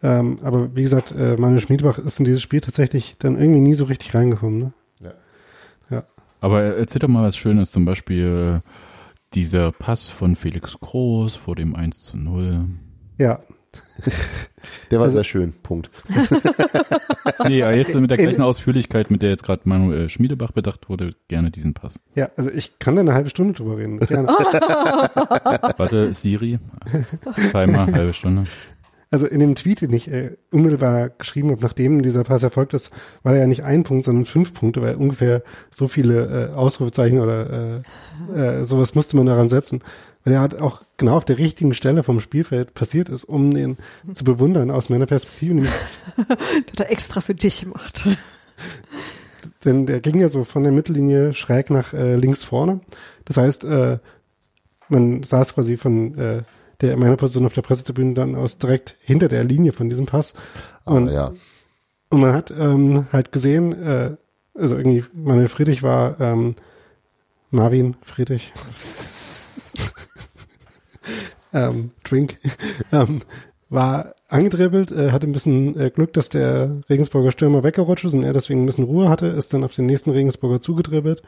Ähm, 0.01 0.39
aber 0.43 0.75
wie 0.75 0.83
gesagt, 0.83 1.13
äh, 1.17 1.37
Manuel 1.37 1.59
Schmiedbach 1.59 1.97
ist 1.97 2.19
in 2.19 2.25
dieses 2.25 2.41
Spiel 2.41 2.61
tatsächlich 2.61 3.17
dann 3.19 3.37
irgendwie 3.37 3.61
nie 3.61 3.73
so 3.73 3.85
richtig 3.85 4.13
reingekommen. 4.15 4.59
Ne? 4.59 4.73
Aber 6.41 6.61
erzähl 6.63 6.99
doch 6.99 7.07
mal 7.07 7.23
was 7.23 7.35
Schönes, 7.37 7.71
zum 7.71 7.85
Beispiel 7.85 8.61
dieser 9.33 9.71
Pass 9.71 10.07
von 10.07 10.35
Felix 10.35 10.77
Groß 10.79 11.35
vor 11.35 11.55
dem 11.55 11.75
1 11.75 12.03
zu 12.03 12.17
0. 12.17 12.65
Ja, 13.17 13.39
Der 14.91 14.97
war 14.99 15.05
Also- 15.05 15.17
sehr 15.17 15.23
schön. 15.23 15.53
Punkt. 15.61 15.91
Nee, 17.47 17.61
aber 17.63 17.75
jetzt 17.75 17.93
mit 17.93 18.09
der 18.09 18.17
gleichen 18.17 18.41
Ausführlichkeit, 18.41 19.11
mit 19.11 19.21
der 19.21 19.29
jetzt 19.29 19.43
gerade 19.43 19.61
Manuel 19.65 20.09
Schmiedebach 20.09 20.51
bedacht 20.51 20.89
wurde, 20.89 21.11
gerne 21.27 21.51
diesen 21.51 21.73
Pass. 21.73 21.99
ja, 22.15 22.29
also 22.37 22.49
ich 22.49 22.79
kann 22.79 22.95
da 22.95 23.01
eine 23.01 23.13
halbe 23.13 23.29
Stunde 23.29 23.53
drüber 23.53 23.77
reden. 23.77 23.99
Gerne. 23.99 24.29
Warte, 25.77 26.13
Siri, 26.13 26.59
Timer, 27.51 27.87
halbe 27.91 28.13
Stunde. 28.13 28.45
Also 29.09 29.25
in 29.25 29.39
dem 29.39 29.55
Tweet, 29.55 29.81
den 29.81 29.93
ich 29.93 30.11
äh, 30.11 30.31
unmittelbar 30.51 31.09
geschrieben 31.09 31.51
habe, 31.51 31.61
nachdem 31.61 32.01
dieser 32.01 32.23
Pass 32.23 32.43
erfolgt 32.43 32.73
ist, 32.73 32.91
war 33.23 33.33
er 33.33 33.41
ja 33.41 33.47
nicht 33.47 33.63
ein 33.63 33.83
Punkt, 33.83 34.05
sondern 34.05 34.25
fünf 34.25 34.53
Punkte, 34.53 34.81
weil 34.81 34.95
ungefähr 34.95 35.43
so 35.71 35.87
viele 35.87 36.49
äh, 36.51 36.53
Ausrufezeichen 36.53 37.19
oder 37.19 37.83
äh, 38.35 38.59
äh, 38.59 38.65
sowas 38.65 38.95
musste 38.95 39.15
man 39.15 39.25
daran 39.25 39.47
setzen. 39.47 39.81
Weil 40.25 40.33
er 40.33 40.41
halt 40.41 40.59
auch 40.59 40.81
genau 40.97 41.15
auf 41.15 41.23
der 41.23 41.37
richtigen 41.37 41.73
Stelle 41.73 42.03
vom 42.03 42.19
Spielfeld 42.19 42.73
passiert 42.73 43.07
ist, 43.07 43.23
um 43.23 43.53
den 43.53 43.77
zu 44.13 44.25
bewundern 44.25 44.71
aus 44.71 44.89
meiner 44.89 45.05
Perspektive. 45.05 45.53
Nämlich, 45.53 45.73
hat 46.17 46.79
er 46.79 46.91
extra 46.91 47.21
für 47.21 47.35
dich 47.35 47.61
gemacht. 47.61 48.05
denn 49.65 49.85
der 49.85 50.01
ging 50.01 50.19
ja 50.19 50.27
so 50.27 50.43
von 50.43 50.63
der 50.63 50.73
Mittellinie 50.73 51.33
schräg 51.33 51.69
nach 51.69 51.93
äh, 51.93 52.15
links 52.15 52.43
vorne. 52.43 52.81
Das 53.23 53.37
heißt, 53.37 53.63
äh, 53.63 53.99
man 54.89 55.23
saß 55.23 55.55
quasi 55.55 55.77
von 55.77 56.17
äh, 56.17 56.43
der 56.81 56.97
meiner 56.97 57.17
Position 57.17 57.45
auf 57.45 57.53
der 57.53 57.61
Pressetribüne 57.61 58.13
dann 58.13 58.35
aus 58.35 58.57
direkt 58.57 58.97
hinter 59.01 59.27
der 59.27 59.43
Linie 59.43 59.71
von 59.71 59.89
diesem 59.89 60.05
Pass. 60.05 60.33
Aber 60.85 60.97
Und 60.97 61.09
ja, 61.09 61.33
Und 62.09 62.21
man 62.21 62.33
hat 62.33 62.51
ähm, 62.51 63.07
halt 63.11 63.31
gesehen, 63.31 63.73
äh, 63.73 64.15
also 64.53 64.77
irgendwie 64.77 65.03
Manuel 65.13 65.47
Friedrich 65.47 65.83
war 65.83 66.19
ähm, 66.19 66.55
Marvin 67.51 67.95
Friedrich. 68.01 68.53
ähm, 71.53 71.91
Drink. 72.03 72.37
ähm, 72.91 73.21
war 73.69 74.15
angedribbelt, 74.29 74.91
äh, 74.91 75.11
hatte 75.11 75.27
ein 75.27 75.33
bisschen 75.33 75.77
äh, 75.79 75.89
Glück, 75.89 76.13
dass 76.13 76.29
der 76.29 76.81
Regensburger 76.89 77.31
Stürmer 77.31 77.63
weggerutscht 77.63 78.05
ist 78.05 78.13
und 78.13 78.23
er 78.23 78.33
deswegen 78.33 78.63
ein 78.63 78.65
bisschen 78.65 78.85
Ruhe 78.85 79.09
hatte, 79.09 79.27
ist 79.27 79.53
dann 79.53 79.63
auf 79.63 79.73
den 79.73 79.85
nächsten 79.85 80.09
Regensburger 80.09 80.61
zugedribbelt, 80.61 81.21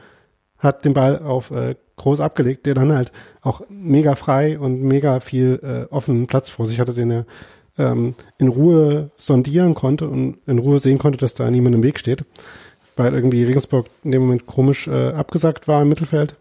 hat 0.60 0.84
den 0.84 0.94
Ball 0.94 1.18
auf 1.18 1.50
äh, 1.50 1.74
Groß 1.96 2.20
abgelegt, 2.20 2.64
der 2.64 2.74
dann 2.74 2.92
halt 2.92 3.12
auch 3.42 3.60
mega 3.68 4.14
frei 4.14 4.58
und 4.58 4.82
mega 4.82 5.20
viel 5.20 5.60
äh, 5.62 5.92
offenen 5.92 6.26
Platz 6.26 6.48
vor 6.48 6.64
sich 6.64 6.80
hatte, 6.80 6.94
den 6.94 7.10
er 7.10 7.26
ähm, 7.76 8.14
in 8.38 8.48
Ruhe 8.48 9.10
sondieren 9.16 9.74
konnte 9.74 10.08
und 10.08 10.38
in 10.46 10.58
Ruhe 10.58 10.78
sehen 10.78 10.98
konnte, 10.98 11.18
dass 11.18 11.34
da 11.34 11.50
niemand 11.50 11.74
im 11.74 11.82
Weg 11.82 11.98
steht, 11.98 12.24
weil 12.96 13.12
irgendwie 13.12 13.44
Regensburg 13.44 13.86
in 14.02 14.12
dem 14.12 14.22
Moment 14.22 14.46
komisch 14.46 14.88
äh, 14.88 15.10
abgesagt 15.10 15.68
war 15.68 15.82
im 15.82 15.88
Mittelfeld. 15.88 16.36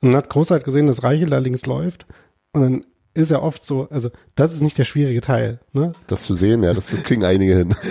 Und 0.00 0.10
man 0.10 0.16
hat 0.16 0.28
großartig 0.28 0.64
gesehen, 0.64 0.86
dass 0.86 1.02
Reichel 1.02 1.30
da 1.30 1.38
links 1.38 1.64
läuft 1.66 2.06
und 2.52 2.62
dann 2.62 2.84
ist 3.14 3.30
ja 3.30 3.42
oft 3.42 3.64
so, 3.64 3.88
also 3.90 4.10
das 4.36 4.54
ist 4.54 4.60
nicht 4.60 4.78
der 4.78 4.84
schwierige 4.84 5.20
Teil, 5.20 5.60
ne? 5.72 5.92
Das 6.06 6.22
zu 6.22 6.34
sehen, 6.34 6.62
ja, 6.62 6.72
das, 6.72 6.88
das 6.88 7.02
kriegen 7.02 7.24
einige 7.24 7.56
hin. 7.56 7.74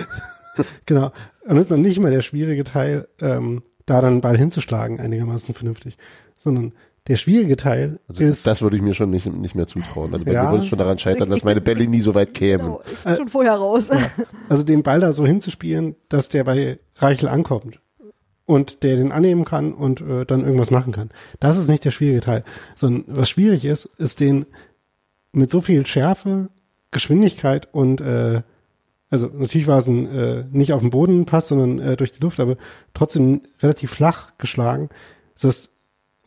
Genau. 0.86 1.12
Und 1.44 1.54
das 1.54 1.66
ist 1.66 1.70
dann 1.70 1.82
nicht 1.82 2.00
mal 2.00 2.10
der 2.10 2.20
schwierige 2.20 2.64
Teil, 2.64 3.06
ähm, 3.20 3.62
da 3.90 4.00
dann 4.00 4.20
Ball 4.20 4.36
hinzuschlagen, 4.36 5.00
einigermaßen 5.00 5.54
vernünftig, 5.54 5.96
sondern 6.36 6.72
der 7.06 7.16
schwierige 7.16 7.56
Teil 7.56 7.98
Also 8.06 8.22
ist, 8.22 8.46
das 8.46 8.60
würde 8.60 8.76
ich 8.76 8.82
mir 8.82 8.92
schon 8.94 9.10
nicht, 9.10 9.24
nicht 9.26 9.54
mehr 9.54 9.66
zutrauen. 9.66 10.12
Also 10.12 10.24
bei 10.26 10.32
Ja. 10.32 10.44
mir 10.44 10.50
würde 10.50 10.64
es 10.64 10.68
schon 10.68 10.78
daran 10.78 10.98
scheitern, 10.98 11.30
dass 11.30 11.42
meine 11.42 11.60
Bälle 11.62 11.86
nie 11.88 12.00
so 12.00 12.14
weit 12.14 12.34
kämen. 12.34 12.66
Genau, 13.04 13.16
schon 13.16 13.28
vorher 13.28 13.54
raus. 13.54 13.88
also 14.48 14.62
den 14.62 14.82
Ball 14.82 15.00
da 15.00 15.12
so 15.12 15.26
hinzuspielen, 15.26 15.96
dass 16.10 16.28
der 16.28 16.44
bei 16.44 16.78
Reichel 16.96 17.28
ankommt 17.28 17.80
und 18.44 18.82
der 18.82 18.96
den 18.96 19.10
annehmen 19.10 19.46
kann 19.46 19.72
und 19.72 20.02
äh, 20.02 20.26
dann 20.26 20.44
irgendwas 20.44 20.70
machen 20.70 20.92
kann. 20.92 21.08
Das 21.40 21.56
ist 21.56 21.68
nicht 21.68 21.84
der 21.84 21.90
schwierige 21.92 22.20
Teil, 22.20 22.44
sondern 22.74 23.04
was 23.16 23.30
schwierig 23.30 23.64
ist, 23.64 23.86
ist 23.86 24.20
den 24.20 24.44
mit 25.32 25.50
so 25.50 25.60
viel 25.62 25.86
Schärfe, 25.86 26.50
Geschwindigkeit 26.90 27.68
und 27.72 28.00
äh, 28.02 28.42
also 29.10 29.28
natürlich 29.32 29.66
war 29.66 29.78
es 29.78 29.86
ein 29.86 30.06
äh, 30.06 30.44
nicht 30.50 30.72
auf 30.72 30.80
dem 30.80 30.90
Boden 30.90 31.24
Pass, 31.24 31.48
sondern 31.48 31.78
äh, 31.78 31.96
durch 31.96 32.12
die 32.12 32.20
Luft, 32.20 32.40
aber 32.40 32.56
trotzdem 32.94 33.42
relativ 33.62 33.90
flach 33.90 34.32
geschlagen, 34.38 34.90
dass 35.40 35.72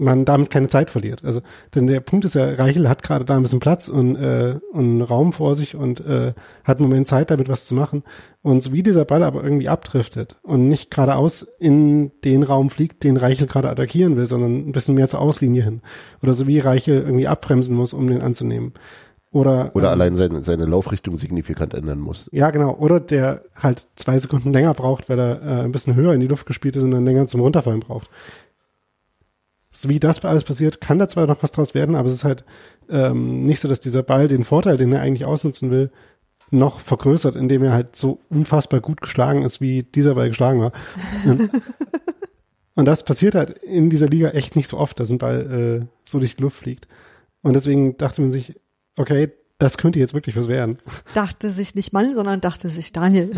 man 0.01 0.25
damit 0.25 0.49
keine 0.49 0.67
Zeit 0.67 0.89
verliert. 0.89 1.23
Also 1.23 1.41
denn 1.75 1.85
der 1.85 1.99
Punkt 1.99 2.25
ist 2.25 2.33
ja, 2.33 2.49
Reichel 2.49 2.89
hat 2.89 3.03
gerade 3.03 3.23
da 3.23 3.35
ein 3.37 3.43
bisschen 3.43 3.59
Platz 3.59 3.87
und, 3.87 4.15
äh, 4.15 4.59
und 4.71 5.01
Raum 5.03 5.31
vor 5.31 5.53
sich 5.53 5.75
und 5.75 5.99
äh, 6.01 6.33
hat 6.63 6.79
einen 6.79 6.89
Moment 6.89 7.07
Zeit, 7.07 7.29
damit 7.29 7.49
was 7.49 7.65
zu 7.65 7.75
machen. 7.75 8.03
Und 8.41 8.63
so 8.63 8.73
wie 8.73 8.81
dieser 8.81 9.05
Ball 9.05 9.23
aber 9.23 9.43
irgendwie 9.43 9.69
abdriftet 9.69 10.37
und 10.41 10.67
nicht 10.67 10.89
geradeaus 10.89 11.43
in 11.59 12.11
den 12.23 12.41
Raum 12.41 12.71
fliegt, 12.71 13.03
den 13.03 13.15
Reichel 13.15 13.45
gerade 13.45 13.69
attackieren 13.69 14.17
will, 14.17 14.25
sondern 14.25 14.67
ein 14.67 14.71
bisschen 14.71 14.95
mehr 14.95 15.07
zur 15.07 15.21
Auslinie 15.21 15.63
hin. 15.63 15.81
Oder 16.23 16.33
so 16.33 16.47
wie 16.47 16.57
Reichel 16.57 17.01
irgendwie 17.01 17.27
abbremsen 17.27 17.75
muss, 17.75 17.93
um 17.93 18.07
den 18.07 18.23
anzunehmen. 18.23 18.73
Oder, 19.31 19.71
Oder 19.75 19.87
ähm, 19.87 19.93
allein 19.93 20.15
seine, 20.15 20.43
seine 20.43 20.65
Laufrichtung 20.65 21.15
signifikant 21.15 21.73
ändern 21.73 21.99
muss. 21.99 22.29
ja, 22.33 22.51
genau. 22.51 22.75
Oder 22.75 22.99
der 22.99 23.43
halt 23.55 23.87
zwei 23.95 24.19
Sekunden 24.19 24.51
länger 24.51 24.73
braucht, 24.73 25.07
weil 25.07 25.19
er 25.19 25.41
äh, 25.41 25.63
ein 25.63 25.71
bisschen 25.71 25.95
höher 25.95 26.13
in 26.13 26.19
die 26.19 26.27
Luft 26.27 26.45
gespielt 26.45 26.75
ist 26.75 26.83
und 26.83 26.91
dann 26.91 27.05
länger 27.05 27.27
zum 27.27 27.39
Runterfallen 27.39 27.79
braucht. 27.79 28.09
So 29.71 29.87
wie 29.87 30.01
das 30.01 30.23
alles 30.25 30.43
passiert, 30.43 30.81
kann 30.81 30.99
da 30.99 31.07
zwar 31.07 31.27
noch 31.27 31.41
was 31.43 31.53
draus 31.53 31.73
werden, 31.73 31.95
aber 31.95 32.09
es 32.09 32.15
ist 32.15 32.23
halt 32.25 32.43
ähm, 32.89 33.45
nicht 33.45 33.61
so, 33.61 33.69
dass 33.69 33.79
dieser 33.79 34.03
Ball 34.03 34.27
den 34.27 34.43
Vorteil, 34.43 34.75
den 34.75 34.91
er 34.91 34.99
eigentlich 34.99 35.23
ausnutzen 35.23 35.71
will, 35.71 35.91
noch 36.49 36.81
vergrößert, 36.81 37.37
indem 37.37 37.63
er 37.63 37.71
halt 37.71 37.95
so 37.95 38.19
unfassbar 38.29 38.81
gut 38.81 38.99
geschlagen 38.99 39.43
ist, 39.43 39.61
wie 39.61 39.83
dieser 39.83 40.15
Ball 40.15 40.27
geschlagen 40.27 40.59
war. 40.59 40.73
Und, 41.25 41.49
und 42.75 42.83
das 42.85 43.05
passiert 43.05 43.35
halt 43.35 43.51
in 43.59 43.89
dieser 43.89 44.07
Liga 44.07 44.31
echt 44.31 44.57
nicht 44.57 44.67
so 44.67 44.77
oft, 44.77 44.99
dass 44.99 45.09
ein 45.09 45.19
Ball 45.19 45.81
äh, 45.81 45.85
so 46.03 46.19
durch 46.19 46.35
die 46.35 46.41
Luft 46.41 46.57
fliegt. 46.57 46.89
Und 47.41 47.53
deswegen 47.53 47.95
dachte 47.95 48.21
man 48.21 48.33
sich, 48.33 48.59
okay, 49.01 49.31
das 49.59 49.77
könnte 49.77 49.99
jetzt 49.99 50.13
wirklich 50.13 50.35
was 50.37 50.47
werden. 50.47 50.79
dachte 51.13 51.51
sich 51.51 51.75
nicht 51.75 51.93
Mann, 51.93 52.13
sondern 52.15 52.41
dachte 52.41 52.69
sich 52.69 52.91
Daniel. 52.93 53.31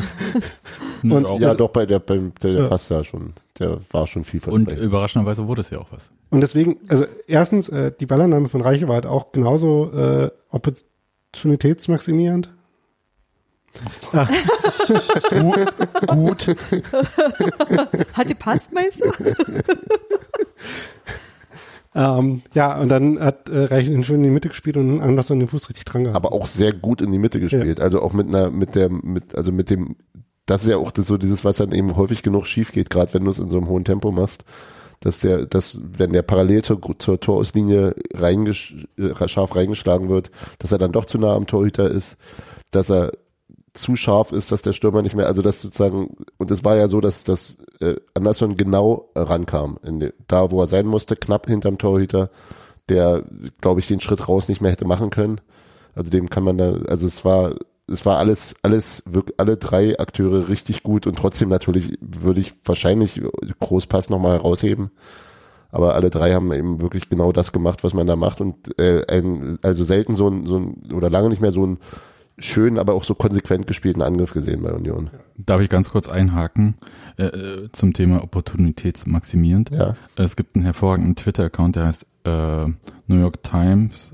Und- 1.04 1.26
auch. 1.26 1.40
Ja, 1.40 1.54
doch, 1.54 1.70
bei 1.70 1.86
der, 1.86 2.00
beim, 2.00 2.34
der, 2.42 2.54
der 2.54 2.62
Ja. 2.64 2.68
passt 2.70 2.90
ja 2.90 3.04
schon. 3.04 3.34
Der 3.60 3.80
war 3.92 4.08
schon 4.08 4.22
Und 4.22 4.26
vielversprechend. 4.26 4.82
überraschenderweise 4.84 5.48
wurde 5.48 5.62
es 5.62 5.70
ja 5.70 5.80
auch 5.80 5.92
was. 5.92 6.12
Und 6.30 6.42
deswegen, 6.42 6.78
also 6.88 7.06
erstens, 7.28 7.68
äh, 7.70 7.92
die 8.00 8.06
Ballannahme 8.06 8.48
von 8.50 8.62
Reichel 8.62 8.88
war 8.88 8.96
halt 8.96 9.06
auch 9.06 9.32
genauso 9.34 9.92
äh, 9.92 10.32
opportunitätsmaximierend. 10.50 12.50
Gut. 15.40 15.66
gut. 16.08 16.56
Hat 18.14 18.30
die 18.30 18.36
passt, 18.36 18.72
meinst 18.72 19.04
du? 19.04 19.12
Ähm, 21.96 22.42
ja, 22.54 22.80
und 22.80 22.90
dann 22.90 23.20
hat 23.20 23.50
äh, 23.50 23.66
Reichel 23.66 23.94
ihn 23.94 24.04
schön 24.04 24.18
in 24.18 24.24
die 24.24 24.30
Mitte 24.30 24.50
gespielt 24.50 24.78
und 24.78 25.02
Anderson 25.02 25.40
den 25.40 25.48
Fuß 25.48 25.70
richtig 25.70 25.86
dran 25.86 26.06
gehabt. 26.06 26.16
aber 26.16 26.34
auch 26.34 26.48
sehr 26.48 26.74
gut 26.74 27.02
in 27.02 27.12
die 27.12 27.20
Mitte 27.20 27.40
gespielt. 27.40 27.80
Also 27.80 28.02
auch 28.02 28.14
mit 28.14 28.28
einer, 28.28 28.50
mit 28.50 28.76
der, 28.76 28.90
mit, 28.90 29.36
also 29.36 29.52
mit 29.52 29.70
dem, 29.70 29.96
das 30.46 30.64
ist 30.64 30.70
ja 30.70 30.78
auch 30.78 30.92
das, 30.92 31.08
so 31.08 31.18
dieses, 31.18 31.46
was 31.46 31.58
dann 31.58 31.72
eben 31.72 31.96
häufig 31.96 32.24
genug 32.24 32.48
schief 32.48 32.72
geht, 32.72 32.90
gerade 32.90 33.14
wenn 33.14 33.24
du 33.24 33.32
es 33.32 33.40
in 33.40 33.50
so 33.50 33.58
einem 33.58 33.68
hohen 33.68 33.86
Tempo 33.86 34.12
machst, 34.12 34.44
dass 35.02 35.20
der, 35.20 35.46
dass, 35.46 35.82
wenn 35.84 36.14
der 36.14 36.22
parallel 36.22 36.64
zur, 36.64 36.80
zur 36.98 37.20
Torauslinie 37.20 37.94
reingesch, 38.14 38.88
äh, 38.98 39.28
scharf 39.28 39.56
reingeschlagen 39.56 40.10
wird, 40.10 40.32
dass 40.60 40.72
er 40.72 40.78
dann 40.78 40.94
doch 40.94 41.06
zu 41.06 41.18
nah 41.18 41.36
am 41.36 41.46
Torhüter 41.46 41.92
ist, 41.92 42.18
dass 42.72 42.90
er 42.90 43.12
zu 43.74 43.96
scharf 43.96 44.32
ist, 44.32 44.52
dass 44.52 44.62
der 44.62 44.74
Stürmer 44.74 45.02
nicht 45.02 45.16
mehr, 45.16 45.28
also 45.28 45.42
das 45.42 45.62
sozusagen, 45.62 46.16
und 46.38 46.52
es 46.52 46.64
war 46.64 46.76
ja 46.76 46.88
so, 46.88 47.02
dass 47.02 47.24
das 47.24 47.58
äh, 47.80 47.96
Anderson 48.14 48.56
genau 48.56 49.10
rankam, 49.16 49.80
in 49.84 50.12
da 50.28 50.52
wo 50.52 50.62
er 50.62 50.68
sein 50.68 50.86
musste, 50.86 51.16
knapp 51.16 51.48
hinterm 51.48 51.78
Torhüter, 51.78 52.30
der, 52.90 53.24
glaube 53.62 53.80
ich, 53.80 53.88
den 53.88 54.00
Schritt 54.00 54.28
raus 54.28 54.48
nicht 54.48 54.62
mehr 54.62 54.72
hätte 54.72 54.86
machen 54.86 55.10
können. 55.10 55.42
Also 55.96 56.10
dem 56.10 56.30
kann 56.30 56.44
man 56.44 56.58
da, 56.58 56.74
also 56.88 57.08
es 57.08 57.26
war, 57.26 57.56
es 57.88 58.06
war 58.06 58.18
alles, 58.18 58.56
alles, 58.62 59.04
wirklich, 59.06 59.40
alle 59.40 59.58
drei 59.58 59.98
Akteure 60.00 60.50
richtig 60.50 60.84
gut 60.84 61.08
und 61.08 61.18
trotzdem 61.18 61.50
natürlich 61.50 61.98
würde 62.02 62.42
ich 62.42 62.54
wahrscheinlich 62.64 63.22
Großpass 63.60 64.10
nochmal 64.10 64.34
herausheben. 64.34 64.92
Aber 65.72 65.96
alle 65.96 66.12
drei 66.12 66.34
haben 66.34 66.54
eben 66.54 66.82
wirklich 66.82 67.10
genau 67.10 67.32
das 67.32 67.52
gemacht, 67.52 67.84
was 67.84 67.96
man 67.96 68.06
da 68.06 68.16
macht 68.16 68.42
und 68.42 68.80
äh, 68.80 69.04
ein, 69.10 69.58
also 69.64 69.84
selten 69.84 70.16
so 70.16 70.28
ein, 70.28 70.46
so 70.46 70.58
ein, 70.58 70.92
oder 70.94 71.10
lange 71.10 71.30
nicht 71.30 71.42
mehr 71.42 71.52
so 71.52 71.64
einen 71.64 71.80
schönen, 72.38 72.78
aber 72.78 72.94
auch 72.94 73.04
so 73.04 73.16
konsequent 73.16 73.68
gespielten 73.68 74.02
Angriff 74.02 74.34
gesehen 74.34 74.64
bei 74.64 74.72
Union. 74.72 75.10
Darf 75.38 75.62
ich 75.62 75.70
ganz 75.70 75.90
kurz 75.90 76.10
einhaken 76.10 76.76
äh, 77.18 77.26
äh, 77.26 77.70
zum 77.72 77.94
Thema 77.94 78.24
opportunitätsmaximierend? 78.24 79.72
Ja. 79.72 79.96
Es 80.16 80.36
gibt 80.36 80.56
einen 80.56 80.64
hervorragenden 80.64 81.16
Twitter-Account, 81.16 81.76
der 81.76 81.88
heißt 81.88 82.06
äh, 82.26 82.66
New 83.08 83.20
York 83.20 83.44
Times 83.44 84.14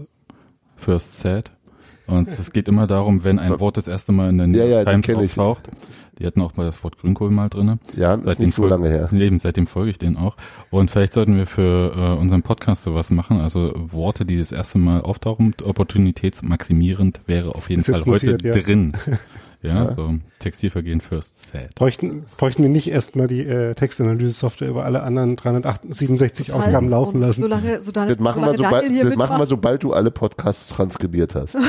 First 0.76 1.20
Set. 1.20 1.52
Und 2.08 2.28
es 2.28 2.52
geht 2.52 2.68
immer 2.68 2.88
darum, 2.88 3.24
wenn 3.24 3.38
ein 3.38 3.60
Wort 3.60 3.78
das 3.78 3.88
erste 3.88 4.12
Mal 4.12 4.30
in 4.30 4.38
der 4.40 4.48
New 4.48 4.58
Ja, 4.58 4.66
ja, 4.66 4.84
den 4.84 5.04
Times 5.04 5.38
auftaucht. 5.38 5.70
Die 6.20 6.26
hatten 6.26 6.42
auch 6.42 6.58
mal 6.58 6.66
das 6.66 6.84
Wort 6.84 6.98
Grünkohl 6.98 7.32
mal 7.32 7.50
drinne. 7.50 7.80
Ja, 7.96 8.18
das 8.18 8.34
ist 8.34 8.40
nicht 8.40 8.54
so 8.54 8.68
lange 8.68 8.90
her. 8.90 9.10
Eben, 9.14 9.40
seitdem 9.40 9.68
folge 9.68 9.92
ich 9.92 9.98
denen 9.98 10.18
auch. 10.18 10.36
Und 10.70 10.92
vielleicht 10.92 11.14
sollten 11.14 11.38
wir 11.38 11.46
für 11.46 11.94
äh, 11.96 12.20
unseren 12.20 12.42
Podcast 12.42 12.84
sowas 12.84 13.10
machen. 13.10 13.40
Also 13.40 13.72
Worte, 13.76 14.26
die 14.26 14.38
das 14.38 14.52
erste 14.52 14.80
Mal 14.80 15.02
auftauchen, 15.02 15.54
opportunitätsmaximierend 15.64 17.22
wäre 17.26 17.56
auf 17.56 17.70
jeden 17.70 17.82
Ist 17.82 17.90
Fall 17.90 18.02
heute 18.06 18.32
notiert, 18.32 18.56
ja. 18.56 18.62
drin. 18.62 18.94
Ja, 19.62 19.86
Ja. 19.86 19.94
so 19.94 20.14
Textilvergehen 20.40 21.02
First 21.02 21.52
Set. 21.52 21.76
Bräuchten, 21.76 22.26
bräuchten 22.38 22.64
wir 22.64 22.70
nicht 22.70 22.90
erstmal 22.90 23.28
die 23.28 23.42
äh, 23.46 23.76
Textanalyse-Software 23.76 24.70
über 24.70 24.86
alle 24.86 25.04
anderen 25.04 25.36
367 25.36 26.48
Total. 26.48 26.62
Ausgaben 26.62 26.90
laufen 26.90 27.16
Und 27.16 27.22
lassen. 27.22 27.42
Solange, 27.42 27.82
so 27.82 27.92
Das 27.92 28.18
machen, 28.20 28.42
wir 28.42 28.54
solange 28.54 28.58
sobald, 28.88 29.06
das 29.06 29.16
machen 29.18 29.38
wir, 29.38 29.46
sobald 29.46 29.84
du 29.84 29.94
alle 29.94 30.12
Podcasts 30.12 30.70
transkribiert 30.70 31.36
hast. 31.36 31.58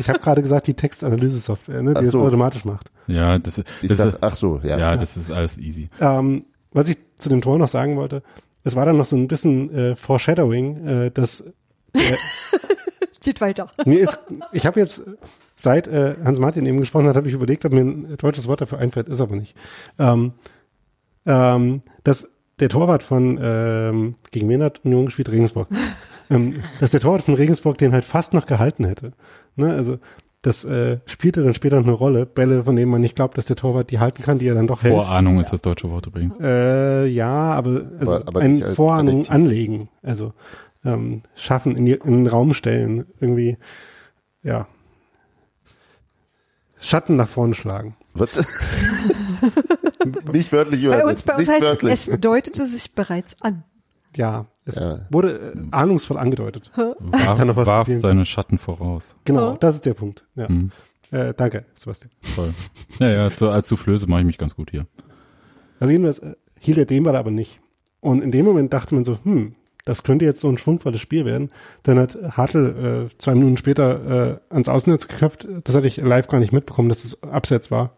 Ich 0.00 0.08
habe 0.08 0.18
gerade 0.18 0.42
gesagt, 0.42 0.66
die 0.66 0.74
Textanalyse-Software, 0.74 1.80
ne, 1.80 1.92
die 1.94 1.98
Ach 1.98 2.02
das 2.02 2.10
so. 2.10 2.22
automatisch 2.22 2.64
macht. 2.64 2.90
Ja, 3.06 3.38
das, 3.38 3.58
ist- 3.58 3.68
Ich 3.80 3.88
das 3.88 3.98
dachte, 3.98 4.10
ist, 4.10 4.18
ach 4.22 4.34
so, 4.34 4.60
ja. 4.64 4.76
ja, 4.76 4.96
das 4.96 5.16
ist 5.16 5.30
alles 5.30 5.56
easy. 5.56 5.88
Ähm, 6.00 6.46
was 6.72 6.88
ich 6.88 6.96
zu 7.16 7.28
dem 7.28 7.40
Tor 7.40 7.58
noch 7.58 7.68
sagen 7.68 7.96
wollte, 7.96 8.24
es 8.64 8.74
war 8.74 8.86
dann 8.86 8.96
noch 8.96 9.04
so 9.04 9.14
ein 9.14 9.28
bisschen 9.28 9.72
äh, 9.72 9.94
Foreshadowing, 9.94 10.86
äh, 10.86 11.10
dass 11.12 11.44
geht 13.22 13.40
weiter. 13.40 13.68
mir 13.86 14.00
ist, 14.00 14.18
ich 14.52 14.66
habe 14.66 14.80
jetzt 14.80 15.02
seit 15.54 15.86
äh, 15.88 16.16
Hans 16.24 16.40
Martin 16.40 16.66
eben 16.66 16.78
gesprochen 16.80 17.06
hat, 17.08 17.16
habe 17.16 17.28
ich 17.28 17.34
überlegt, 17.34 17.64
ob 17.64 17.72
mir 17.72 17.82
ein 17.82 18.16
deutsches 18.18 18.48
Wort 18.48 18.60
dafür 18.60 18.78
einfällt, 18.78 19.08
ist 19.08 19.20
aber 19.20 19.36
nicht. 19.36 19.56
Ähm, 19.98 20.32
ähm, 21.26 21.82
dass 22.02 22.30
der 22.60 22.68
Torwart 22.68 23.02
von 23.02 23.38
ähm, 23.42 24.14
gegen 24.30 24.48
wen 24.48 24.62
hat 24.62 24.84
Union 24.84 25.06
gespielt? 25.06 25.30
Regensburg. 25.30 25.68
ähm, 26.30 26.54
dass 26.80 26.90
der 26.90 27.00
Torwart 27.00 27.22
von 27.24 27.34
Regensburg 27.34 27.78
den 27.78 27.92
halt 27.92 28.04
fast 28.04 28.34
noch 28.34 28.46
gehalten 28.46 28.84
hätte. 28.84 29.12
Ne? 29.56 29.72
Also 29.72 29.98
das 30.42 30.62
äh, 30.64 30.98
spielte 31.06 31.42
dann 31.42 31.54
später 31.54 31.76
noch 31.76 31.84
eine 31.86 31.92
Rolle. 31.92 32.26
Bälle, 32.26 32.64
von 32.64 32.76
denen 32.76 32.90
man 32.90 33.00
nicht 33.00 33.16
glaubt, 33.16 33.38
dass 33.38 33.46
der 33.46 33.56
Torwart 33.56 33.90
die 33.90 33.98
halten 33.98 34.22
kann, 34.22 34.38
die 34.38 34.46
er 34.46 34.54
dann 34.54 34.66
doch 34.66 34.82
hält. 34.82 34.92
Vorahnung 34.94 35.40
ist 35.40 35.52
das 35.54 35.62
deutsche 35.62 35.90
Wort 35.90 36.06
übrigens. 36.06 36.38
Äh, 36.38 37.06
ja, 37.06 37.32
aber, 37.54 37.82
also 37.98 38.16
Aber- 38.16 38.28
aber 38.28 38.40
ein 38.40 38.62
Vorahnung 38.74 39.20
Adjektiv. 39.20 39.30
anlegen, 39.34 39.88
also 40.02 40.34
ähm, 40.84 41.22
schaffen, 41.34 41.76
in, 41.76 41.86
die, 41.86 41.92
in 41.92 42.24
den 42.24 42.26
Raum 42.26 42.52
stellen, 42.52 43.06
irgendwie, 43.20 43.56
ja. 44.42 44.68
Schatten 46.84 47.16
nach 47.16 47.28
vorne 47.28 47.54
schlagen. 47.54 47.96
Was? 48.14 48.36
nicht 50.32 50.52
wörtlich 50.52 50.84
Bei 50.86 51.04
uns, 51.04 51.24
übersetzt. 51.24 51.26
bei 51.26 51.32
uns 51.34 51.38
nicht 51.38 51.48
heißt 51.50 51.62
wörtlich. 51.62 51.92
es 51.92 52.10
deutete 52.20 52.66
sich 52.66 52.94
bereits 52.94 53.36
an. 53.42 53.64
Ja, 54.16 54.46
es 54.64 54.76
Ja. 54.76 55.00
wurde 55.10 55.54
äh, 55.56 55.60
ahnungsvoll 55.72 56.18
angedeutet. 56.18 56.70
Warf, 56.76 57.66
warf 57.66 57.88
seine 57.90 58.24
Schatten 58.24 58.58
voraus. 58.58 59.16
Genau, 59.24 59.56
das 59.56 59.76
ist 59.76 59.86
der 59.86 59.94
Punkt. 59.94 60.24
Ja. 60.36 60.48
Mhm. 60.48 60.70
Äh, 61.10 61.34
danke, 61.34 61.64
Sebastian. 61.74 62.10
Toll. 62.36 62.54
Ja, 63.00 63.08
ja, 63.10 63.30
zu, 63.30 63.48
als 63.50 63.68
Soufflöse 63.68 64.08
mache 64.08 64.20
ich 64.20 64.26
mich 64.26 64.38
ganz 64.38 64.54
gut 64.54 64.70
hier. 64.70 64.86
Also 65.80 65.90
jedenfalls 65.92 66.18
äh, 66.20 66.34
hielt 66.60 66.78
er 66.78 66.86
den 66.86 67.02
Ball 67.02 67.16
aber 67.16 67.30
nicht. 67.30 67.60
Und 68.00 68.22
in 68.22 68.30
dem 68.30 68.44
Moment 68.44 68.72
dachte 68.72 68.94
man 68.94 69.04
so, 69.04 69.18
hm, 69.24 69.54
das 69.84 70.02
könnte 70.02 70.24
jetzt 70.24 70.40
so 70.40 70.48
ein 70.48 70.58
schwungvolles 70.58 71.00
Spiel 71.00 71.24
werden. 71.24 71.50
Dann 71.82 71.98
hat 71.98 72.16
Hartl 72.36 73.08
äh, 73.10 73.18
zwei 73.18 73.34
Minuten 73.34 73.56
später 73.56 74.40
äh, 74.50 74.54
ans 74.54 74.68
Außennetz 74.68 75.08
geköpft. 75.08 75.46
Das 75.64 75.74
hatte 75.74 75.86
ich 75.86 75.98
live 75.98 76.28
gar 76.28 76.38
nicht 76.38 76.52
mitbekommen, 76.52 76.88
dass 76.88 77.04
es 77.04 77.22
Abseits 77.22 77.70
war. 77.70 77.90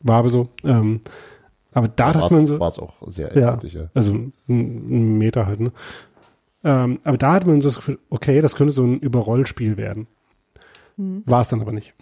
War 0.00 0.18
aber 0.18 0.30
so. 0.30 0.48
Ähm, 0.64 1.00
aber 1.72 1.88
da 1.88 2.12
dachte 2.12 2.34
man 2.34 2.46
so, 2.46 2.58
war 2.58 2.68
es 2.68 2.78
auch 2.78 2.94
sehr 3.08 3.36
ja, 3.36 3.52
eindeutig, 3.52 3.74
ja. 3.74 3.90
also 3.94 4.12
ein, 4.12 4.32
ein 4.48 5.18
Meter 5.18 5.46
halt, 5.46 5.60
ne? 5.60 5.72
Ähm, 6.64 6.98
aber 7.04 7.16
da 7.16 7.32
hat 7.34 7.46
man 7.46 7.60
so 7.60 7.68
das 7.68 7.76
Gefühl, 7.76 7.98
okay, 8.10 8.42
das 8.42 8.54
könnte 8.54 8.72
so 8.72 8.84
ein 8.84 8.98
Überrollspiel 8.98 9.76
werden. 9.76 10.08
War 10.96 11.40
es 11.40 11.48
dann 11.48 11.62
aber 11.62 11.72
nicht. 11.72 11.94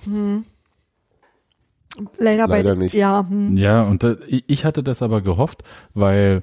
Leider, 2.18 2.48
Leider 2.48 2.74
bei, 2.74 2.74
nicht. 2.74 2.94
Ja, 2.94 3.24
hm. 3.28 3.56
Ja, 3.56 3.82
und 3.82 4.02
da, 4.02 4.16
ich 4.26 4.64
hatte 4.64 4.82
das 4.82 5.02
aber 5.02 5.20
gehofft, 5.20 5.62
weil 5.94 6.42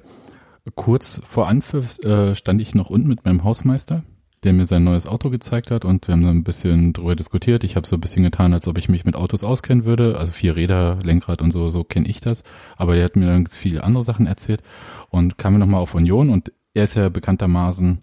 kurz 0.74 1.20
vor 1.28 1.48
Anpfiff 1.48 1.98
äh, 2.00 2.34
stand 2.34 2.60
ich 2.60 2.74
noch 2.74 2.90
unten 2.90 3.08
mit 3.08 3.24
meinem 3.24 3.44
Hausmeister, 3.44 4.02
der 4.42 4.52
mir 4.52 4.66
sein 4.66 4.84
neues 4.84 5.06
Auto 5.06 5.30
gezeigt 5.30 5.70
hat 5.70 5.84
und 5.84 6.08
wir 6.08 6.12
haben 6.12 6.24
so 6.24 6.30
ein 6.30 6.44
bisschen 6.44 6.92
drüber 6.92 7.16
diskutiert. 7.16 7.64
Ich 7.64 7.76
habe 7.76 7.86
so 7.86 7.96
ein 7.96 8.00
bisschen 8.00 8.24
getan, 8.24 8.52
als 8.52 8.68
ob 8.68 8.78
ich 8.78 8.88
mich 8.88 9.04
mit 9.04 9.16
Autos 9.16 9.44
auskennen 9.44 9.84
würde. 9.84 10.18
Also 10.18 10.32
vier 10.32 10.56
Räder, 10.56 10.98
Lenkrad 11.02 11.42
und 11.42 11.52
so, 11.52 11.70
so 11.70 11.84
kenne 11.84 12.08
ich 12.08 12.20
das. 12.20 12.42
Aber 12.76 12.94
der 12.96 13.04
hat 13.04 13.16
mir 13.16 13.26
dann 13.26 13.46
viele 13.46 13.84
andere 13.84 14.04
Sachen 14.04 14.26
erzählt 14.26 14.62
und 15.10 15.38
kam 15.38 15.54
mir 15.54 15.58
nochmal 15.58 15.80
auf 15.80 15.94
Union 15.94 16.30
und 16.30 16.52
er 16.74 16.84
ist 16.84 16.96
ja 16.96 17.08
bekanntermaßen 17.08 18.00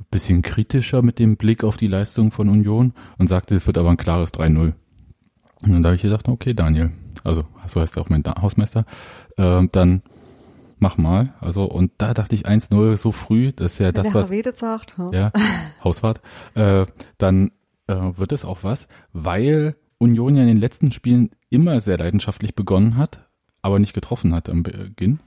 ein 0.00 0.06
bisschen 0.10 0.42
kritischer 0.42 1.02
mit 1.02 1.18
dem 1.18 1.36
Blick 1.36 1.64
auf 1.64 1.76
die 1.76 1.88
Leistung 1.88 2.30
von 2.30 2.48
Union 2.48 2.94
und 3.18 3.28
sagte, 3.28 3.56
es 3.56 3.66
wird 3.66 3.78
aber 3.78 3.90
ein 3.90 3.96
klares 3.96 4.32
3-0. 4.32 4.74
Und 5.62 5.72
dann 5.72 5.84
habe 5.84 5.96
ich 5.96 6.02
gedacht, 6.02 6.28
okay, 6.28 6.54
Daniel, 6.54 6.92
also 7.24 7.44
so 7.66 7.80
heißt 7.80 7.98
auch 7.98 8.08
mein 8.08 8.22
Hausmeister, 8.24 8.84
äh, 9.36 9.66
dann 9.72 10.02
mach 10.80 10.98
mal. 10.98 11.34
Also 11.40 11.64
und 11.64 11.92
da 11.98 12.14
dachte 12.14 12.34
ich 12.34 12.46
1-0 12.46 12.96
so 12.96 13.12
früh, 13.12 13.52
das 13.52 13.74
ist 13.74 13.78
ja 13.78 13.86
Wenn 13.88 13.94
das, 13.94 14.02
der 14.04 14.14
was 14.14 14.30
Herr 14.30 14.36
Wedet 14.36 14.58
sagt. 14.58 14.96
Ja. 14.98 15.10
ja, 15.12 15.32
Hausfahrt, 15.84 16.20
äh, 16.54 16.86
dann 17.18 17.50
äh, 17.86 17.96
wird 18.16 18.32
es 18.32 18.44
auch 18.44 18.58
was, 18.62 18.88
weil 19.12 19.76
Union 19.98 20.36
ja 20.36 20.42
in 20.42 20.48
den 20.48 20.56
letzten 20.56 20.90
Spielen 20.90 21.30
immer 21.50 21.80
sehr 21.80 21.98
leidenschaftlich 21.98 22.54
begonnen 22.54 22.96
hat, 22.96 23.28
aber 23.62 23.78
nicht 23.78 23.94
getroffen 23.94 24.34
hat 24.34 24.48
am 24.48 24.62
Beginn. 24.62 25.20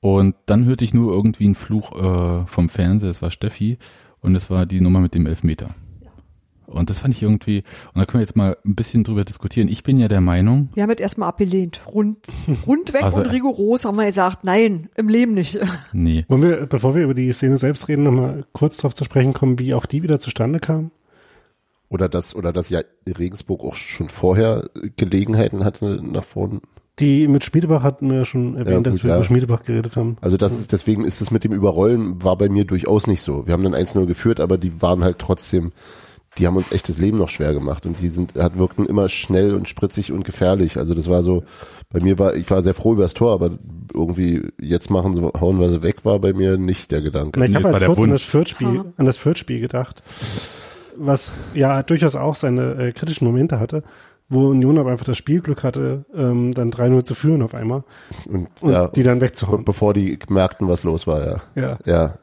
Und 0.00 0.34
dann 0.46 0.64
hörte 0.64 0.84
ich 0.84 0.94
nur 0.94 1.12
irgendwie 1.12 1.44
einen 1.44 1.54
Fluch 1.54 1.92
äh, 1.92 2.46
vom 2.46 2.68
Fernseher, 2.68 3.10
es 3.10 3.22
war 3.22 3.30
Steffi 3.30 3.78
und 4.20 4.34
es 4.34 4.50
war 4.50 4.66
die 4.66 4.80
Nummer 4.80 5.00
mit 5.00 5.14
dem 5.14 5.26
Elfmeter. 5.26 5.70
Und 6.72 6.90
das 6.90 6.98
fand 7.00 7.14
ich 7.14 7.22
irgendwie, 7.22 7.58
und 7.94 8.00
da 8.00 8.06
können 8.06 8.20
wir 8.20 8.26
jetzt 8.26 8.36
mal 8.36 8.56
ein 8.64 8.74
bisschen 8.74 9.04
drüber 9.04 9.24
diskutieren. 9.24 9.68
Ich 9.68 9.82
bin 9.82 9.98
ja 9.98 10.08
der 10.08 10.20
Meinung, 10.20 10.68
Wir 10.74 10.82
haben 10.82 10.90
es 10.90 11.00
erstmal 11.00 11.28
abgelehnt. 11.28 11.80
Rund, 11.86 12.18
rundweg 12.66 13.02
Also- 13.02 13.18
und 13.20 13.26
rigoros 13.26 13.84
haben 13.84 13.96
wir 13.96 14.06
gesagt, 14.06 14.44
nein, 14.44 14.88
im 14.96 15.08
Leben 15.08 15.34
nicht. 15.34 15.58
nee, 15.92 16.24
Wollen 16.28 16.42
wir, 16.42 16.66
bevor 16.66 16.94
wir 16.94 17.04
über 17.04 17.14
die 17.14 17.32
Szene 17.32 17.56
selbst 17.58 17.88
reden, 17.88 18.02
nochmal 18.04 18.44
kurz 18.52 18.78
darauf 18.78 18.94
zu 18.94 19.04
sprechen 19.04 19.32
kommen, 19.32 19.58
wie 19.58 19.74
auch 19.74 19.86
die 19.86 20.02
wieder 20.02 20.18
zustande 20.18 20.58
kam? 20.60 20.90
Oder 21.88 22.08
dass, 22.08 22.34
oder 22.34 22.52
dass 22.54 22.70
ja 22.70 22.80
Regensburg 23.06 23.62
auch 23.64 23.74
schon 23.74 24.08
vorher 24.08 24.70
Gelegenheiten 24.96 25.62
hatte 25.64 26.00
nach 26.02 26.24
vorne. 26.24 26.60
Die 26.98 27.26
mit 27.28 27.44
Schmiedebach 27.44 27.82
hatten 27.82 28.08
wir 28.10 28.18
ja 28.18 28.24
schon 28.24 28.54
erwähnt, 28.54 28.68
Ja, 28.76 28.80
dass 28.80 28.92
gut, 28.94 29.04
wir 29.04 29.10
ja. 29.10 29.16
über 29.16 29.24
Schmiedebach 29.24 29.64
geredet 29.64 29.96
haben. 29.96 30.16
Also 30.20 30.36
das 30.36 30.52
ist, 30.58 30.72
deswegen 30.72 31.04
ist 31.04 31.20
das 31.20 31.30
mit 31.30 31.42
dem 31.44 31.52
Überrollen 31.52 32.22
war 32.22 32.36
bei 32.36 32.48
mir 32.48 32.64
durchaus 32.64 33.06
nicht 33.06 33.22
so. 33.22 33.46
Wir 33.46 33.52
haben 33.54 33.62
dann 33.62 33.74
1-0 33.74 34.06
geführt, 34.06 34.40
aber 34.40 34.56
die 34.58 34.80
waren 34.82 35.02
halt 35.04 35.18
trotzdem, 35.18 35.72
die 36.38 36.46
haben 36.46 36.56
uns 36.56 36.72
echt 36.72 36.88
das 36.88 36.98
Leben 36.98 37.18
noch 37.18 37.28
schwer 37.28 37.52
gemacht 37.52 37.84
und 37.84 38.00
die 38.00 38.08
sind, 38.08 38.34
hat 38.38 38.56
wirkten 38.58 38.86
immer 38.86 39.08
schnell 39.08 39.54
und 39.54 39.68
spritzig 39.68 40.12
und 40.12 40.24
gefährlich. 40.24 40.78
Also 40.78 40.94
das 40.94 41.08
war 41.10 41.22
so, 41.22 41.44
bei 41.90 42.00
mir 42.00 42.18
war, 42.18 42.34
ich 42.34 42.50
war 42.50 42.62
sehr 42.62 42.72
froh 42.74 42.94
über 42.94 43.02
das 43.02 43.12
Tor, 43.14 43.32
aber 43.32 43.50
irgendwie 43.92 44.42
jetzt 44.58 44.90
machen 44.90 45.14
sie, 45.14 45.20
hauen 45.22 45.60
wir 45.60 45.68
sie 45.68 45.82
weg, 45.82 46.04
war 46.04 46.18
bei 46.20 46.32
mir 46.32 46.56
nicht 46.56 46.90
der 46.90 47.02
Gedanke. 47.02 47.38
Na, 47.38 47.44
ich 47.46 47.54
habe 47.54 47.70
halt 47.72 47.84
kurz 47.84 47.98
an 47.98 48.10
das 48.10 48.22
Fürth-Spiel, 48.22 48.84
an 48.96 49.04
das 49.06 49.18
Fürth-Spiel 49.18 49.60
gedacht, 49.60 50.02
was 50.96 51.34
ja 51.52 51.82
durchaus 51.82 52.16
auch 52.16 52.36
seine 52.36 52.74
äh, 52.88 52.92
kritischen 52.92 53.26
Momente 53.26 53.60
hatte, 53.60 53.82
wo 54.30 54.48
Union 54.48 54.78
aber 54.78 54.90
einfach 54.92 55.04
das 55.04 55.18
Spielglück 55.18 55.62
hatte, 55.62 56.06
ähm, 56.14 56.54
dann 56.54 56.70
3-0 56.72 57.04
zu 57.04 57.14
führen 57.14 57.42
auf 57.42 57.54
einmal 57.54 57.84
Und, 58.26 58.48
und 58.62 58.72
ja, 58.72 58.88
die 58.88 59.02
dann 59.02 59.20
wegzuhauen. 59.20 59.64
bevor 59.66 59.92
die 59.92 60.18
merkten, 60.30 60.68
was 60.68 60.82
los 60.84 61.06
war, 61.06 61.26
ja. 61.26 61.42
Ja. 61.54 61.78
Ja, 61.84 62.14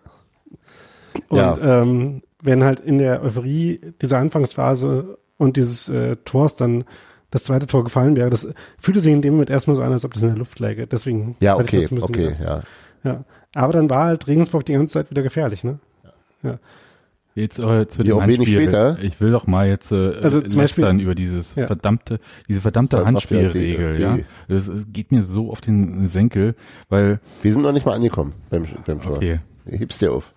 Und 1.30 1.38
Ja. 1.38 1.82
ähm, 1.82 2.22
wenn 2.42 2.64
halt 2.64 2.80
in 2.80 2.98
der 2.98 3.22
Euphorie 3.24 3.80
dieser 4.02 4.18
Anfangsphase 4.20 5.18
und 5.38 5.58
dieses 5.58 5.90
äh, 5.90 6.16
Tors 6.26 6.56
dann 6.56 6.84
das 7.32 7.44
zweite 7.44 7.68
Tor 7.68 7.84
gefallen 7.84 8.16
wäre, 8.16 8.30
das 8.30 8.52
fühlte 8.80 9.00
sich 9.00 9.14
in 9.14 9.22
dem 9.22 9.34
Moment 9.34 9.50
erstmal 9.50 9.76
so 9.76 9.84
an, 9.84 9.92
als 9.92 10.04
ob 10.06 10.14
das 10.14 10.24
in 10.24 10.30
der 10.30 10.38
Luft 10.38 10.60
läge. 10.60 10.88
Deswegen 10.88 11.36
ja, 11.42 11.56
okay, 11.58 11.82
das 11.82 11.92
ein 11.92 11.96
bisschen 11.96 12.10
okay, 12.10 12.36
ja. 12.42 12.64
Ja. 13.04 13.24
Aber 13.56 13.74
dann 13.74 13.90
war 13.90 14.06
halt 14.06 14.28
Regensburg 14.28 14.66
die 14.66 14.74
ganze 14.74 14.94
Zeit 14.94 15.10
wieder 15.12 15.22
gefährlich, 15.22 15.64
ne? 15.64 15.80
Jetzt 17.36 17.60
äh, 17.60 17.88
zu 17.88 18.02
Ja, 18.02 18.08
dem 18.08 18.18
auch 18.18 18.24
wenig 18.24 18.40
Handspiel. 18.40 18.62
später. 18.64 18.98
Ich 19.02 19.22
will 19.22 19.32
doch 19.32 19.48
mal 19.48 19.68
jetzt 19.68 19.92
äh, 19.92 20.16
Also 20.22 20.42
zum 20.42 20.60
Beispiel- 20.60 20.86
über 21.00 21.16
dieses 21.16 21.56
Ja. 21.56 21.68
verdammte, 21.68 22.20
diese 22.50 22.60
verdammte 22.62 22.98
Ver- 22.98 23.06
Handspielregel, 23.06 23.94
Mafia-Regel, 23.94 24.02
ja. 24.02 24.18
Das, 24.48 24.66
das 24.66 24.86
geht 24.92 25.12
mir 25.12 25.24
so 25.24 25.50
auf 25.52 25.62
den 25.62 26.08
Senkel, 26.08 26.56
weil, 26.90 27.20
Wir 27.42 27.54
sind 27.54 27.62
noch 27.62 27.72
nicht 27.72 27.86
mal 27.86 27.94
angekommen 27.94 28.34
beim, 28.50 28.66
beim 28.86 29.02
Tor. 29.02 29.18
okay, 29.18 29.40
Heb's 29.66 30.00
dir 30.00 30.12
auf. 30.12 30.34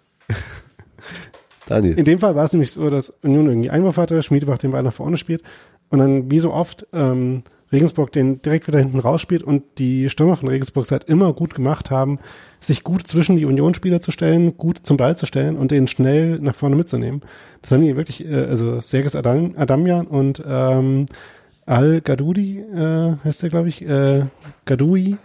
Daniel. 1.67 1.99
In 1.99 2.05
dem 2.05 2.19
Fall 2.19 2.35
war 2.35 2.45
es 2.45 2.53
nämlich 2.53 2.73
so, 2.73 2.91
dass 2.91 3.11
Union 3.23 3.47
irgendwie 3.47 3.71
Einwurf 3.71 3.97
hatte, 3.97 4.23
Schmiedebach 4.23 4.59
den 4.59 4.73
Ball 4.73 4.83
nach 4.83 4.93
vorne 4.93 5.17
spielt 5.17 5.43
und 5.91 5.99
dann 5.99 6.31
wie 6.31 6.39
so 6.39 6.53
oft 6.53 6.87
ähm, 6.93 7.43
Regensburg 7.71 8.13
den 8.13 8.43
direkt 8.43 8.67
wieder 8.67 8.79
hinten 8.79 8.99
rausspielt 8.99 9.43
und 9.43 9.63
die 9.79 10.11
Stürmer 10.11 10.37
von 10.37 10.49
Regensburg 10.49 10.85
es 10.85 10.93
halt 10.93 11.05
immer 11.05 11.33
gut 11.33 11.55
gemacht 11.55 11.91
haben, 11.91 12.19
sich 12.61 12.85
gut 12.85 13.07
zwischen 13.07 13.37
die 13.37 13.47
Unionsspieler 13.47 14.01
zu 14.01 14.11
stellen, 14.11 14.57
gut 14.59 14.79
zum 14.83 14.97
Ball 14.99 15.17
zu 15.17 15.25
stellen 15.25 15.57
und 15.57 15.71
den 15.71 15.87
schnell 15.87 16.39
nach 16.39 16.55
vorne 16.55 16.77
mitzunehmen. 16.77 17.23
Das 17.63 17.73
haben 17.73 17.83
die 17.83 17.97
wirklich, 17.97 18.27
äh, 18.27 18.35
also 18.45 18.81
Sergis 18.81 19.17
Adam, 19.17 19.55
Adamian 19.57 20.07
und 20.07 20.43
ähm, 20.47 21.07
Al 21.65 22.01
Gadoudi, 22.01 22.59
äh, 22.59 23.15
heißt 23.25 23.43
der, 23.45 23.51
glaube 23.51 23.69
ich, 23.69 23.83
äh, 23.89 24.25
Gadoui, 24.67 25.17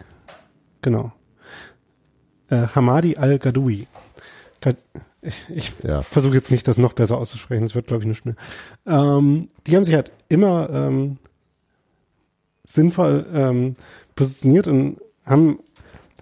genau. 0.82 1.12
Äh, 2.50 2.67
Hamadi 2.76 3.17
Al 3.17 3.39
Gadoui. 3.39 3.88
Gad- 4.62 4.78
Ich, 5.21 5.43
ich 5.49 5.73
Ja. 5.84 6.01
versuche 6.01 6.36
jetzt 6.36 6.51
nicht, 6.51 6.67
das 6.67 6.77
noch 6.77 6.93
besser 6.93 7.17
auszusprechen. 7.17 7.63
Das 7.63 7.75
wird, 7.75 7.88
glaube 7.88 8.03
ich, 8.03 8.08
nicht 8.08 8.25
mehr. 8.25 8.36
Ähm, 8.86 9.47
die 9.65 9.75
haben 9.75 9.84
sich 9.84 9.95
halt 9.95 10.12
immer 10.30 10.69
ähm, 10.69 11.17
sinnvoll 12.65 13.25
ähm, 13.34 13.75
positioniert 14.15 14.67
und 14.67 14.97
haben 15.25 15.60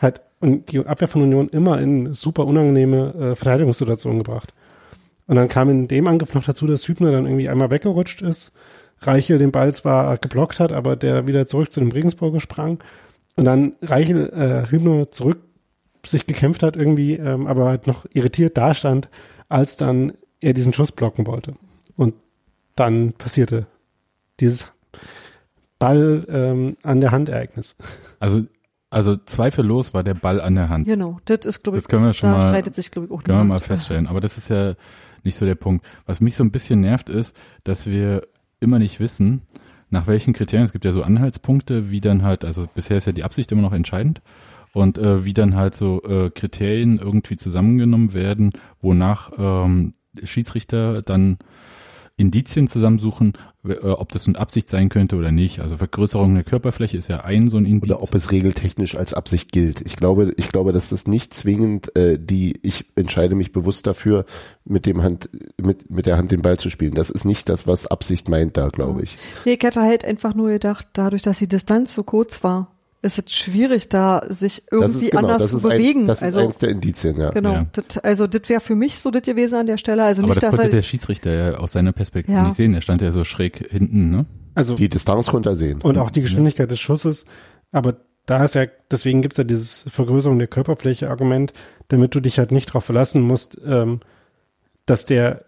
halt 0.02 0.22
und 0.42 0.72
die 0.72 0.80
Abwehr 0.86 1.08
von 1.08 1.22
Union 1.24 1.50
immer 1.50 1.80
in 1.82 2.14
super 2.14 2.46
unangenehme 2.46 3.14
äh, 3.32 3.36
Verteidigungssituationen 3.36 4.20
gebracht. 4.24 4.54
Und 5.28 5.38
dann 5.38 5.48
kam 5.48 5.70
in 5.70 5.88
dem 5.88 6.08
Angriff 6.08 6.34
noch 6.34 6.44
dazu, 6.46 6.68
dass 6.68 6.88
Hübner 6.88 7.12
dann 7.12 7.26
irgendwie 7.26 7.50
einmal 7.50 7.72
weggerutscht 7.72 8.22
ist, 8.22 8.52
Reichel 9.00 9.40
den 9.40 9.52
Ball 9.52 9.74
zwar 9.74 10.18
geblockt 10.18 10.60
hat, 10.60 10.72
aber 10.72 10.96
der 10.96 11.26
wieder 11.28 11.48
zurück 11.48 11.72
zu 11.72 11.80
dem 11.80 11.92
Regensburger 11.92 12.40
sprang 12.40 12.80
und 13.36 13.46
dann 13.46 13.74
Reichel 13.82 14.30
äh, 14.34 14.70
Hübner 14.70 15.10
zurück 15.12 15.40
sich 16.08 16.26
gekämpft 16.28 16.64
hat 16.64 16.76
irgendwie, 16.76 17.14
ähm, 17.14 17.48
aber 17.48 17.66
halt 17.66 17.88
noch 17.88 18.06
irritiert 18.14 18.58
dastand, 18.58 19.10
als 19.50 19.78
dann 19.78 20.14
er 20.42 20.54
diesen 20.54 20.74
Schuss 20.74 20.92
blocken 20.92 21.26
wollte. 21.28 21.56
Und 21.96 22.14
dann 22.76 23.14
passierte 23.14 23.68
dieses 24.40 24.68
Ball 25.80 26.26
ähm, 26.30 26.78
an 26.84 27.02
der 27.02 27.12
Hand 27.12 27.30
Ereignis. 27.30 27.76
also, 28.20 28.44
also 28.90 29.16
zweifellos 29.16 29.94
war 29.94 30.04
der 30.04 30.14
Ball 30.14 30.40
an 30.42 30.56
der 30.56 30.70
Hand. 30.70 30.86
Genau, 30.88 31.20
das 31.26 31.46
ist, 31.46 31.64
glaube 31.64 31.78
ich, 31.78 31.84
Das 31.84 31.90
können 31.90 32.04
wir 32.06 32.14
schon 32.14 32.32
da 32.32 32.38
mal- 32.38 32.48
streitet 32.48 32.76
sich, 32.76 32.92
glaube 32.92 33.08
ich, 33.08 33.14
auch 33.14 33.24
Können 33.24 33.38
wir 33.40 33.44
mal 33.44 33.60
feststellen. 33.60 34.08
Aber 34.08 34.22
das 34.22 34.38
ist 34.38 34.50
ja 34.50 34.76
nicht 35.24 35.36
so 35.36 35.46
der 35.46 35.56
Punkt. 35.56 35.86
Was 36.06 36.22
mich 36.22 36.36
so 36.36 36.44
ein 36.44 36.52
bisschen 36.52 36.82
nervt 36.82 37.10
ist, 37.10 37.36
dass 37.64 37.88
wir 37.88 38.28
immer 38.60 38.80
nicht 38.80 39.00
wissen, 39.00 39.42
nach 39.90 40.08
welchen 40.08 40.34
Kriterien, 40.34 40.66
es 40.66 40.72
gibt 40.72 40.86
ja 40.86 40.92
so 40.92 41.02
Anhaltspunkte, 41.02 41.92
wie 41.92 42.02
dann 42.02 42.24
halt, 42.24 42.44
also 42.44 42.66
bisher 42.74 42.98
ist 42.98 43.06
ja 43.08 43.12
die 43.14 43.24
Absicht 43.24 43.52
immer 43.52 43.62
noch 43.62 43.74
entscheidend 43.74 44.22
und 44.76 44.98
äh, 44.98 45.24
wie 45.24 45.34
dann 45.34 45.56
halt 45.56 45.74
so 45.74 46.04
äh, 46.04 46.30
Kriterien 46.30 47.00
irgendwie 47.00 47.38
zusammengenommen 47.38 48.14
werden, 48.14 48.52
wonach 48.82 49.32
ähm, 49.38 49.94
Schiedsrichter 50.22 51.02
dann 51.02 51.38
Indizien 52.18 52.68
zusammensuchen, 52.68 53.34
äh, 53.66 53.78
ob 53.78 54.12
das 54.12 54.28
eine 54.28 54.38
Absicht 54.38 54.70
sein 54.70 54.90
könnte 54.90 55.16
oder 55.16 55.32
nicht. 55.32 55.62
Also 55.62 55.78
Vergrößerung 55.78 56.36
der 56.36 56.44
Körperfläche 56.44 56.98
ist 56.98 57.08
ja 57.08 57.22
ein 57.22 57.48
so 57.48 57.56
ein 57.56 57.66
Indiz. 57.66 57.90
Oder 57.90 58.04
ob 58.04 58.14
es 58.14 58.34
regeltechnisch 58.34 58.98
als 58.98 59.14
Absicht 59.14 59.54
gilt. 59.54 59.80
Ich 59.80 59.96
glaube, 59.96 60.34
ich 60.36 60.50
glaube, 60.50 60.74
dass 60.74 60.90
das 60.90 61.08
nicht 61.08 61.34
zwingend 61.34 61.96
äh, 61.96 62.20
die, 62.20 62.60
ich 62.62 62.86
entscheide 62.98 63.36
mich 63.36 63.54
bewusst 63.54 63.88
dafür, 63.88 64.26
mit 64.66 64.86
dem 64.86 65.04
Hand, 65.04 65.30
mit, 65.62 65.90
mit 65.90 66.06
der 66.06 66.18
Hand 66.18 66.34
den 66.34 66.42
Ball 66.42 66.60
zu 66.60 66.70
spielen. 66.70 66.94
Das 66.96 67.10
ist 67.10 67.24
nicht 67.24 67.48
das, 67.48 67.66
was 67.66 67.88
Absicht 67.88 68.28
meint 68.28 68.58
da, 68.58 68.68
glaube 68.68 69.04
ich. 69.04 69.18
Nee, 69.46 69.54
ich 69.54 69.64
hätte 69.64 69.82
halt 69.82 70.04
einfach 70.04 70.36
nur 70.36 70.50
gedacht, 70.50 70.88
dadurch, 70.92 71.22
dass 71.22 71.40
die 71.40 71.48
Distanz 71.48 71.94
so 71.94 72.04
kurz 72.04 72.44
war, 72.44 72.75
ist 73.06 73.20
es 73.20 73.34
schwierig, 73.34 73.90
da 73.90 74.22
sich 74.28 74.64
Das 74.70 74.80
irgendwie 74.82 75.06
ist 75.06 75.12
genau, 75.12 75.22
anders 75.24 75.42
das 75.44 75.52
zu 75.52 75.58
ist 75.58 75.66
ein, 75.66 75.78
bewegen. 75.78 76.08
das 76.08 76.18
ist 76.20 76.24
also, 76.24 76.40
eins 76.42 76.58
der 76.58 76.70
Indizien, 76.70 77.18
ja. 77.18 77.30
genau. 77.30 77.54
Ja. 77.54 77.66
Das, 77.72 77.98
also, 78.00 78.28
das 78.28 78.50
wäre 78.50 78.60
für 78.62 78.76
mich 78.76 78.98
so 79.00 79.12
das 79.12 79.22
gewesen 79.22 79.56
an 79.56 79.68
der 79.68 79.78
Stelle. 79.78 80.04
Also 80.04 80.22
Aber 80.22 80.30
nicht, 80.30 80.38
das 80.38 80.50
dass 80.52 80.60
konnte 80.60 80.68
er, 80.72 80.76
der 80.76 80.82
Schiedsrichter 80.82 81.32
ja 81.34 81.58
aus 81.58 81.72
seiner 81.72 81.92
Perspektive 81.94 82.36
Ja. 82.36 82.44
nicht 82.44 82.56
sehen. 82.56 82.74
Er 82.74 82.82
stand 82.82 83.02
ja 83.02 83.12
so 83.12 83.24
schräg 83.24 83.68
hinten, 83.72 84.10
ne? 84.10 84.26
Also 84.56 84.76
Die 84.76 84.90
Distanz 84.90 85.28
konnte 85.28 85.50
er 85.50 85.56
sehen. 85.56 85.82
und 85.82 85.98
auch 85.98 86.10
die 86.10 86.22
Geschwindigkeit 86.22 86.72
des 86.72 86.80
Schusses. 86.80 87.26
Aber 87.72 87.98
da 88.26 88.44
ist 88.44 88.56
ja, 88.56 88.66
deswegen 88.90 89.22
gibt's 89.22 89.38
ja 89.38 89.44
dieses 89.44 89.84
Vergrößerung 89.88 90.40
der 90.40 90.48
Körperfläche 90.48 91.10
Argument, 91.10 91.54
damit 91.90 92.16
du 92.16 92.20
dich 92.20 92.40
halt 92.40 92.52
nicht 92.52 92.70
darauf 92.70 92.86
verlassen 92.86 93.22
musst, 93.22 93.58
ähm, 93.66 94.00
dass 94.86 95.06
der 95.06 95.46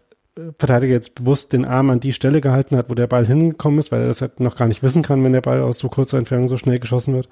Verteidiger 0.57 0.93
jetzt 0.93 1.15
bewusst 1.15 1.53
den 1.53 1.65
Arm 1.65 1.89
an 1.89 1.99
die 1.99 2.13
Stelle 2.13 2.41
gehalten 2.41 2.75
hat, 2.77 2.89
wo 2.89 2.93
der 2.95 3.07
Ball 3.07 3.25
hingekommen 3.25 3.79
ist, 3.79 3.91
weil 3.91 4.01
er 4.01 4.07
das 4.07 4.21
halt 4.21 4.39
noch 4.39 4.55
gar 4.55 4.67
nicht 4.67 4.83
wissen 4.83 5.03
kann, 5.03 5.23
wenn 5.23 5.33
der 5.33 5.41
Ball 5.41 5.61
aus 5.61 5.77
so 5.79 5.89
kurzer 5.89 6.17
Entfernung 6.17 6.47
so 6.47 6.57
schnell 6.57 6.79
geschossen 6.79 7.13
wird. 7.15 7.29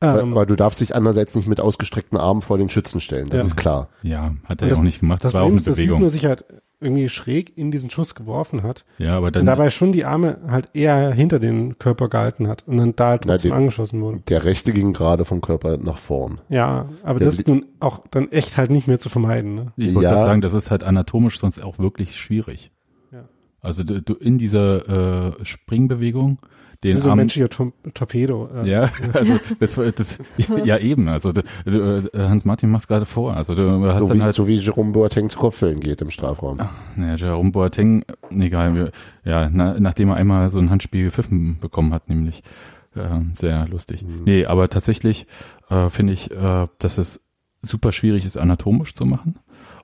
weil, 0.00 0.20
Ähm, 0.20 0.34
weil 0.34 0.46
du 0.46 0.56
darfst 0.56 0.80
dich 0.80 0.94
andererseits 0.94 1.34
nicht 1.34 1.48
mit 1.48 1.60
ausgestreckten 1.60 2.18
Armen 2.18 2.42
vor 2.42 2.58
den 2.58 2.68
Schützen 2.68 3.00
stellen, 3.00 3.28
das 3.30 3.38
Ja. 3.40 3.44
ist 3.46 3.56
klar. 3.56 3.88
Ja, 4.02 4.34
hat 4.44 4.60
er 4.62 4.68
ja 4.68 4.74
auch 4.76 4.82
nicht 4.82 5.00
gemacht. 5.00 5.24
Das, 5.24 5.32
das 5.32 5.34
war 5.34 5.42
auch 5.42 5.44
Problem 5.46 5.52
eine 5.54 5.58
ist, 5.60 5.66
dass 5.68 5.76
Bewegung. 5.76 5.98
Hübner 5.98 6.10
sich 6.10 6.26
halt 6.26 6.44
irgendwie 6.84 7.08
schräg 7.08 7.56
in 7.56 7.70
diesen 7.70 7.90
Schuss 7.90 8.14
geworfen 8.14 8.62
hat 8.62 8.84
Ja, 8.98 9.16
aber 9.16 9.28
und 9.28 9.36
dann, 9.36 9.46
dabei 9.46 9.70
schon 9.70 9.90
die 9.92 10.04
Arme 10.04 10.38
halt 10.46 10.68
eher 10.74 11.10
hinter 11.12 11.38
den 11.40 11.78
Körper 11.78 12.08
gehalten 12.08 12.46
hat 12.46 12.62
und 12.68 12.76
dann 12.76 12.94
da 12.94 13.08
halt 13.10 13.22
Na, 13.24 13.32
trotzdem 13.32 13.50
den- 13.50 13.56
angeschossen 13.58 14.00
wurde. 14.02 14.20
Der 14.28 14.44
rechte 14.44 14.72
ging 14.72 14.92
gerade 14.92 15.24
vom 15.24 15.40
Körper 15.40 15.76
nach 15.78 15.98
vorn. 15.98 16.40
Ja, 16.48 16.88
aber 17.02 17.18
Der 17.18 17.26
das 17.28 17.38
ist 17.40 17.48
nun 17.48 17.64
auch 17.80 18.04
dann 18.10 18.30
echt 18.30 18.56
halt 18.56 18.70
nicht 18.70 18.86
mehr 18.86 18.98
zu 19.00 19.08
vermeiden. 19.08 19.54
Ne? 19.54 19.72
ich 19.76 19.94
wollte 19.94 20.08
Ja. 20.08 20.14
gerade 20.14 20.26
sagen, 20.28 20.40
das 20.42 20.54
ist 20.54 20.70
halt 20.70 20.84
anatomisch 20.84 21.38
sonst 21.40 21.62
auch 21.62 21.78
wirklich 21.78 22.16
schwierig. 22.16 22.70
Ja. 23.12 23.24
Also 23.60 23.82
du, 23.84 24.02
du 24.02 24.14
in 24.14 24.38
dieser 24.38 25.36
äh, 25.40 25.44
Springbewegung 25.44 26.38
den 26.84 26.98
so 26.98 27.06
ein 27.06 27.10
Arm, 27.10 27.18
menschlicher 27.18 27.48
Tor 27.48 27.72
Torpedo. 27.94 28.48
äh, 28.62 28.70
ja, 28.70 28.90
also 29.12 29.38
das, 29.58 29.80
das 29.96 30.18
ja 30.64 30.78
eben, 30.78 31.08
also 31.08 31.30
äh, 31.30 32.02
Hans 32.16 32.44
Martin 32.44 32.70
macht 32.70 32.88
gerade 32.88 33.06
vor, 33.06 33.36
also 33.36 33.54
du 33.54 33.84
hast 33.86 34.00
So 34.00 34.08
dann 34.08 34.18
wie, 34.18 34.22
halt 34.22 34.34
so 34.34 34.46
wie 34.46 34.58
Jerome 34.58 34.92
Boateng 34.92 35.30
zu 35.30 35.38
Kopfhöllen 35.38 35.80
geht 35.80 36.00
im 36.02 36.10
Strafraum. 36.10 36.58
Naja, 36.96 37.14
Jerome 37.14 37.50
Boateng, 37.50 38.04
egal, 38.30 38.92
ja, 39.24 39.48
na, 39.52 39.76
nachdem 39.78 40.10
er 40.10 40.16
einmal 40.16 40.50
so 40.50 40.58
ein 40.58 40.70
Handspiel 40.70 41.04
gepfiffen 41.04 41.58
bekommen 41.60 41.92
hat, 41.92 42.08
nämlich 42.08 42.42
äh, 42.94 43.20
sehr 43.32 43.66
lustig. 43.68 44.04
Nee, 44.24 44.46
aber 44.46 44.68
tatsächlich 44.68 45.26
äh, 45.70 45.90
finde 45.90 46.12
ich, 46.12 46.30
äh, 46.30 46.66
dass 46.78 46.98
es 46.98 47.24
super 47.62 47.92
schwierig 47.92 48.24
ist, 48.24 48.36
anatomisch 48.36 48.94
zu 48.94 49.06
machen. 49.06 49.38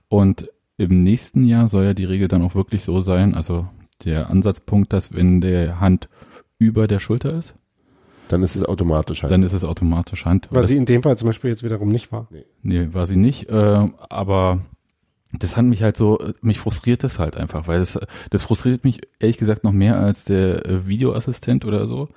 Und 0.09 0.51
im 0.77 1.03
nächsten 1.03 1.45
Jahr 1.45 1.69
soll 1.69 1.85
ja 1.85 1.95
die 1.95 2.05
Regel 2.05 2.29
dann 2.29 2.43
auch 2.43 2.55
wirklich 2.55 2.85
so 2.85 3.01
sein, 3.01 3.35
also 3.35 3.69
der 4.05 4.31
Ansatzpunkt, 4.31 4.93
dass 4.93 5.15
wenn 5.15 5.41
der 5.41 5.81
Hand 5.81 6.09
über 6.61 6.87
der 6.87 7.01
Schulter 7.01 7.35
ist, 7.35 7.57
Dann 8.29 8.45
ist 8.45 8.55
es 8.55 8.65
automatisch 8.65 9.23
halt. 9.23 9.33
dann 9.33 9.43
ist 9.43 9.53
es 9.55 9.65
automatisch 9.65 10.25
Hand. 10.27 10.47
Was 10.53 10.63
Das- 10.63 10.69
sie 10.69 10.77
in 10.77 10.85
dem 10.87 11.03
Fall 11.03 11.17
zum 11.17 11.27
Beispiel 11.27 11.51
jetzt 11.51 11.65
wiederum 11.65 11.89
nicht 11.89 12.13
war. 12.13 12.29
Nee, 12.63 12.89
war 12.93 13.07
sie 13.07 13.17
nicht, 13.17 13.51
äh, 13.51 13.89
aber 14.09 14.61
das 15.37 15.57
hat 15.57 15.65
mich 15.65 15.83
halt 15.83 15.97
so, 15.97 16.19
mich 16.43 16.59
frustriert 16.61 17.03
das 17.03 17.19
halt 17.19 17.37
einfach, 17.37 17.67
weil 17.67 17.81
das, 17.81 17.99
das 18.31 18.43
frustriert 18.43 18.85
mich 18.85 19.01
ehrlich 19.19 19.39
gesagt 19.39 19.65
noch 19.65 19.73
mehr 19.73 19.99
als 19.99 20.25
der 20.25 20.65
äh, 20.67 20.87
Videoassistent 20.87 21.65
oder 21.65 21.87
so, 21.87 22.09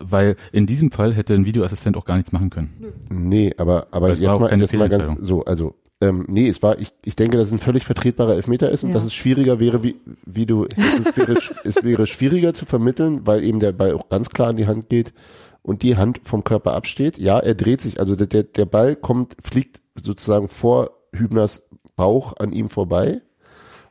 weil 0.00 0.36
in 0.52 0.66
diesem 0.66 0.90
Fall 0.92 1.14
hätte 1.14 1.34
ein 1.34 1.44
Videoassistent 1.46 1.96
auch 1.96 2.04
gar 2.04 2.16
nichts 2.16 2.32
machen 2.32 2.50
können. 2.50 2.74
Nee, 3.10 3.52
aber, 3.56 3.86
aber 3.92 4.08
Das 4.08 4.20
war 4.20 4.26
jetzt 4.26 4.34
auch 4.34 4.40
mal, 4.40 4.60
jetzt 4.60 4.74
mal 4.74 4.88
ganz 4.88 5.20
so, 5.26 5.44
also 5.44 5.74
ähm, 6.04 6.24
nee, 6.28 6.48
es 6.48 6.62
war, 6.62 6.78
ich, 6.78 6.92
ich 7.04 7.16
denke, 7.16 7.38
dass 7.38 7.46
es 7.46 7.52
ein 7.52 7.58
völlig 7.58 7.84
vertretbarer 7.84 8.34
Elfmeter 8.34 8.70
ist 8.70 8.82
und 8.82 8.90
Ja. 8.90 8.94
dass 8.94 9.04
es 9.04 9.14
schwieriger 9.14 9.58
wäre, 9.58 9.82
wie, 9.82 9.96
wie 10.26 10.44
du, 10.44 10.66
es 10.66 11.16
wäre, 11.16 11.38
es 11.64 11.82
wäre 11.82 12.06
schwieriger 12.06 12.52
zu 12.52 12.66
vermitteln, 12.66 13.26
weil 13.26 13.42
eben 13.42 13.58
der 13.58 13.72
Ball 13.72 13.94
auch 13.94 14.10
ganz 14.10 14.28
klar 14.28 14.50
in 14.50 14.56
die 14.56 14.66
Hand 14.66 14.90
geht 14.90 15.14
und 15.62 15.82
die 15.82 15.96
Hand 15.96 16.20
vom 16.24 16.44
Körper 16.44 16.74
absteht. 16.74 17.18
Ja, 17.18 17.38
er 17.38 17.54
dreht 17.54 17.80
sich, 17.80 18.00
also 18.00 18.16
der, 18.16 18.42
der, 18.42 18.66
Ball 18.66 18.96
kommt, 18.96 19.34
fliegt 19.42 19.80
sozusagen 19.94 20.48
vor 20.48 20.90
Hübners 21.12 21.68
Bauch 21.96 22.34
an 22.38 22.52
ihm 22.52 22.68
vorbei 22.68 23.22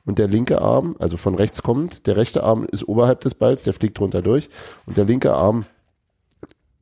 und 0.06 0.20
der 0.20 0.28
linke 0.28 0.62
Arm, 0.62 0.96
also 1.00 1.18
von 1.18 1.34
rechts 1.34 1.64
kommt, 1.64 2.06
der 2.06 2.18
rechte 2.18 2.44
Arm 2.44 2.66
ist 2.66 2.88
oberhalb 2.88 3.22
des 3.22 3.34
Balls, 3.34 3.64
der 3.64 3.74
fliegt 3.74 3.98
drunter 3.98 4.22
durch 4.22 4.50
und 4.86 4.98
der 4.98 5.06
linke 5.06 5.34
Arm 5.34 5.66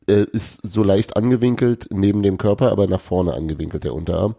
äh, 0.08 0.26
ist 0.34 0.60
so 0.63 0.84
leicht 0.84 1.15
angewinkelt 1.15 1.88
neben 1.91 2.22
dem 2.24 2.38
Körper, 2.38 2.72
aber 2.72 2.88
nach 2.88 3.00
vorne 3.00 3.34
angewinkelt, 3.34 3.84
der 3.84 3.94
Unterarm. 3.94 4.36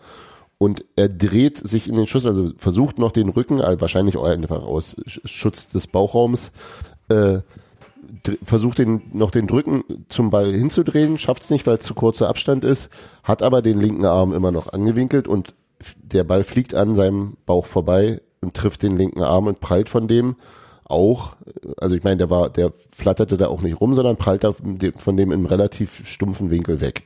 Und 0.62 0.84
er 0.94 1.08
dreht 1.08 1.58
sich 1.58 1.88
in 1.88 1.96
den 1.96 2.06
Schuss, 2.06 2.24
also 2.24 2.52
versucht 2.56 3.00
noch 3.00 3.10
den 3.10 3.30
Rücken, 3.30 3.58
äh, 3.58 3.80
wahrscheinlich 3.80 4.16
einfach 4.16 4.62
aus 4.62 4.96
Sch- 5.08 5.26
Schutz 5.26 5.66
des 5.66 5.88
Bauchraums, 5.88 6.52
äh, 7.08 7.40
versucht 8.44 8.78
den, 8.78 9.02
noch 9.12 9.32
den 9.32 9.50
Rücken 9.50 9.82
zum 10.08 10.30
Ball 10.30 10.52
hinzudrehen, 10.54 11.18
schafft 11.18 11.42
es 11.42 11.50
nicht, 11.50 11.66
weil 11.66 11.78
es 11.78 11.84
zu 11.84 11.94
kurzer 11.94 12.28
Abstand 12.28 12.64
ist, 12.64 12.90
hat 13.24 13.42
aber 13.42 13.60
den 13.60 13.80
linken 13.80 14.04
Arm 14.04 14.32
immer 14.32 14.52
noch 14.52 14.72
angewinkelt 14.72 15.26
und 15.26 15.52
der 16.00 16.22
Ball 16.22 16.44
fliegt 16.44 16.76
an 16.76 16.94
seinem 16.94 17.36
Bauch 17.44 17.66
vorbei 17.66 18.20
und 18.40 18.54
trifft 18.54 18.84
den 18.84 18.96
linken 18.96 19.22
Arm 19.24 19.48
und 19.48 19.58
prallt 19.58 19.88
von 19.88 20.06
dem 20.06 20.36
auch, 20.84 21.34
also 21.76 21.96
ich 21.96 22.04
meine, 22.04 22.18
der 22.18 22.30
war, 22.30 22.50
der 22.50 22.72
flatterte 22.94 23.36
da 23.36 23.48
auch 23.48 23.62
nicht 23.62 23.80
rum, 23.80 23.96
sondern 23.96 24.16
prallt 24.16 24.44
da 24.44 24.52
von 24.52 25.16
dem 25.16 25.32
in 25.32 25.44
relativ 25.44 26.06
stumpfen 26.06 26.50
Winkel 26.50 26.80
weg. 26.80 27.02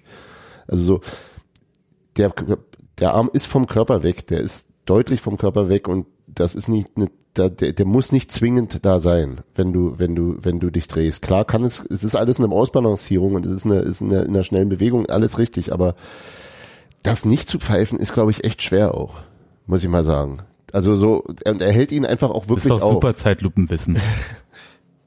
Also 0.69 0.83
so, 0.83 1.01
der, 2.19 2.35
der 2.99 3.15
Arm 3.15 3.31
ist 3.33 3.47
vom 3.47 3.67
Körper 3.67 4.03
weg, 4.03 4.27
der 4.27 4.41
ist 4.41 4.69
deutlich 4.85 5.21
vom 5.21 5.37
Körper 5.39 5.69
weg 5.69 5.89
und 5.89 6.07
das 6.27 6.55
ist 6.55 6.69
nicht 6.69 6.89
eine, 6.97 7.11
der, 7.37 7.51
der, 7.51 7.73
der 7.73 7.87
muss 7.87 8.13
nicht 8.13 8.33
zwingend 8.33 8.85
da 8.87 8.99
sein, 8.99 9.41
wenn 9.55 9.73
du, 9.73 9.99
wenn 9.99 10.15
du, 10.15 10.37
wenn 10.41 10.61
du 10.61 10.71
dich 10.71 10.89
drehst. 10.89 11.23
Klar 11.23 11.45
kann 11.45 11.65
es, 11.65 11.85
es 11.91 12.05
ist 12.05 12.17
alles 12.17 12.39
eine 12.39 12.49
Ausbalancierung 12.51 13.35
und 13.35 13.45
es 13.45 13.53
ist 13.53 13.67
eine, 13.67 13.81
ist 13.81 14.03
eine, 14.03 14.23
in 14.23 14.29
einer 14.29 14.43
schnellen 14.45 14.69
Bewegung 14.69 15.07
alles 15.07 15.39
richtig, 15.39 15.73
aber 15.73 15.95
das 17.03 17.25
nicht 17.25 17.49
zu 17.49 17.59
pfeifen 17.59 17.99
ist, 17.99 18.15
glaube 18.15 18.31
ich, 18.31 18.45
echt 18.45 18.63
schwer 18.63 18.95
auch, 18.95 19.17
muss 19.67 19.83
ich 19.83 19.89
mal 19.89 20.05
sagen. 20.05 20.39
Also 20.73 20.95
so, 20.97 21.25
und 21.47 21.63
er 21.63 21.73
hält 21.73 21.93
ihn 21.93 22.05
einfach 22.05 22.31
auch 22.31 22.41
Das 22.43 22.49
wirklich 22.49 22.65
ist 22.67 22.71
doch 22.71 22.83
auf. 22.83 22.93
super 22.95 23.15
Zeitlupenwissen. 23.15 23.99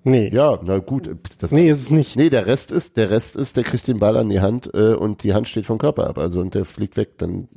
Nee. 0.03 0.29
Ja, 0.33 0.59
na 0.63 0.77
gut. 0.79 1.09
Das, 1.39 1.51
Nee, 1.51 1.69
ist 1.69 1.81
es 1.81 1.91
nicht. 1.91 2.15
Nee, 2.15 2.29
der 2.29 2.47
Rest 2.47 2.71
ist, 2.71 2.95
der 2.97 3.09
Rest 3.09 3.35
ist, 3.35 3.57
der 3.57 3.63
kriegt 3.63 3.87
den 3.87 3.99
Ball 3.99 4.15
an 4.17 4.29
die 4.29 4.39
Hand 4.39 4.69
äh, 4.73 4.93
und 4.93 5.23
die 5.23 5.33
Hand 5.33 5.47
steht 5.47 5.65
vom 5.65 5.77
Körper 5.77 6.07
ab. 6.07 6.17
Also 6.17 6.39
und 6.39 6.53
der 6.55 6.65
fliegt 6.65 6.95
weg. 6.97 7.17
Dann 7.17 7.49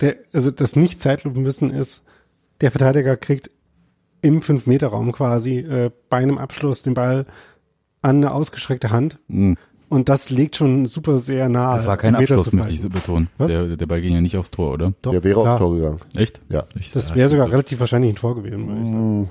Der, 0.00 0.16
also 0.32 0.50
das 0.50 0.76
Nicht-Zeitlupenwissen 0.76 1.70
ist, 1.70 2.04
der 2.60 2.70
Verteidiger 2.70 3.16
kriegt 3.16 3.50
im 4.20 4.40
5-Meter-Raum 4.40 5.12
quasi 5.12 5.58
äh, 5.58 5.90
bei 6.10 6.18
einem 6.18 6.38
Abschluss 6.38 6.82
den 6.82 6.94
Ball 6.94 7.26
an 8.02 8.16
eine 8.16 8.32
ausgestreckte 8.32 8.90
Hand 8.90 9.18
Hm. 9.28 9.56
und 9.88 10.08
das 10.08 10.28
legt 10.30 10.56
schon 10.56 10.86
super 10.86 11.18
sehr 11.18 11.48
nahe. 11.48 11.76
Das 11.78 11.86
war 11.86 11.96
kein 11.96 12.14
Abschluss, 12.14 12.52
möchte 12.52 12.72
ich 12.72 12.88
betonen. 12.88 13.28
Was? 13.38 13.48
Der, 13.50 13.76
der 13.76 13.86
Ball 13.86 14.00
ging 14.00 14.12
ja 14.14 14.20
nicht 14.20 14.36
aufs 14.36 14.50
Tor, 14.52 14.72
oder? 14.74 14.92
Doch, 15.02 15.12
der 15.12 15.24
wäre 15.24 15.40
klar. 15.40 15.54
aufs 15.54 15.60
Tor 15.60 15.74
gegangen. 15.74 16.00
Echt? 16.14 16.40
Ja. 16.50 16.64
Ich, 16.78 16.92
Das 16.92 17.12
äh, 17.12 17.14
wäre 17.16 17.28
sogar 17.30 17.50
relativ 17.50 17.80
wahrscheinlich 17.80 18.12
ein 18.12 18.16
Tor 18.16 18.34
gewesen. 18.36 18.68
würde 18.68 18.82
ich 18.82 18.90
sagen. 18.90 19.30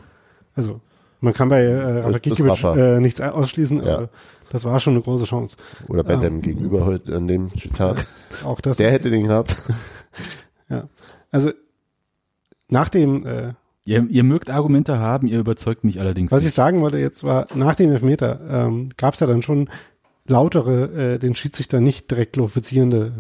Also 0.55 0.81
man 1.21 1.33
kann 1.33 1.49
bei 1.49 1.61
äh, 1.63 1.99
Rafa 1.99 2.11
das 2.11 2.21
Gikiewicz 2.21 2.51
Rafa. 2.63 2.75
äh, 2.75 2.99
nichts 2.99 3.21
ausschließen, 3.21 3.81
Ja. 3.83 3.97
aber 3.97 4.09
das 4.51 4.65
war 4.65 4.79
schon 4.79 4.93
eine 4.93 5.01
große 5.01 5.23
Chance. 5.25 5.55
Oder 5.87 6.03
bei 6.03 6.13
Ja. 6.13 6.19
seinem 6.19 6.41
Gegenüber 6.41 6.85
heute 6.85 7.15
an 7.15 7.27
dem 7.27 7.51
Tag. 7.75 8.05
Auch 8.43 8.59
das. 8.61 8.77
Der 8.77 8.91
hätte 8.91 9.09
den 9.09 9.27
gehabt. 9.27 9.55
ja. 10.69 10.89
Also 11.31 11.51
nach 12.67 12.89
dem 12.89 13.25
äh, 13.25 13.53
Ihr, 13.83 14.05
ihr 14.11 14.23
mögt 14.23 14.51
Argumente 14.51 14.99
haben, 14.99 15.25
ihr 15.25 15.39
überzeugt 15.39 15.83
mich 15.83 15.99
allerdings 15.99 16.31
Was 16.31 16.41
ich 16.41 16.45
nicht. 16.45 16.53
sagen 16.53 16.81
wollte 16.81 16.99
jetzt 16.99 17.23
war, 17.23 17.47
nach 17.55 17.73
dem 17.73 17.91
Elfmeter 17.91 18.39
ähm, 18.47 18.89
gab 18.95 19.15
es 19.15 19.21
ja 19.21 19.25
dann 19.25 19.41
schon 19.41 19.69
lautere, 20.27 21.13
äh, 21.15 21.17
den 21.17 21.33
Schiedsrichter 21.33 21.79
nicht 21.81 22.11
direkt 22.11 22.33
glorifizierende, 22.33 23.13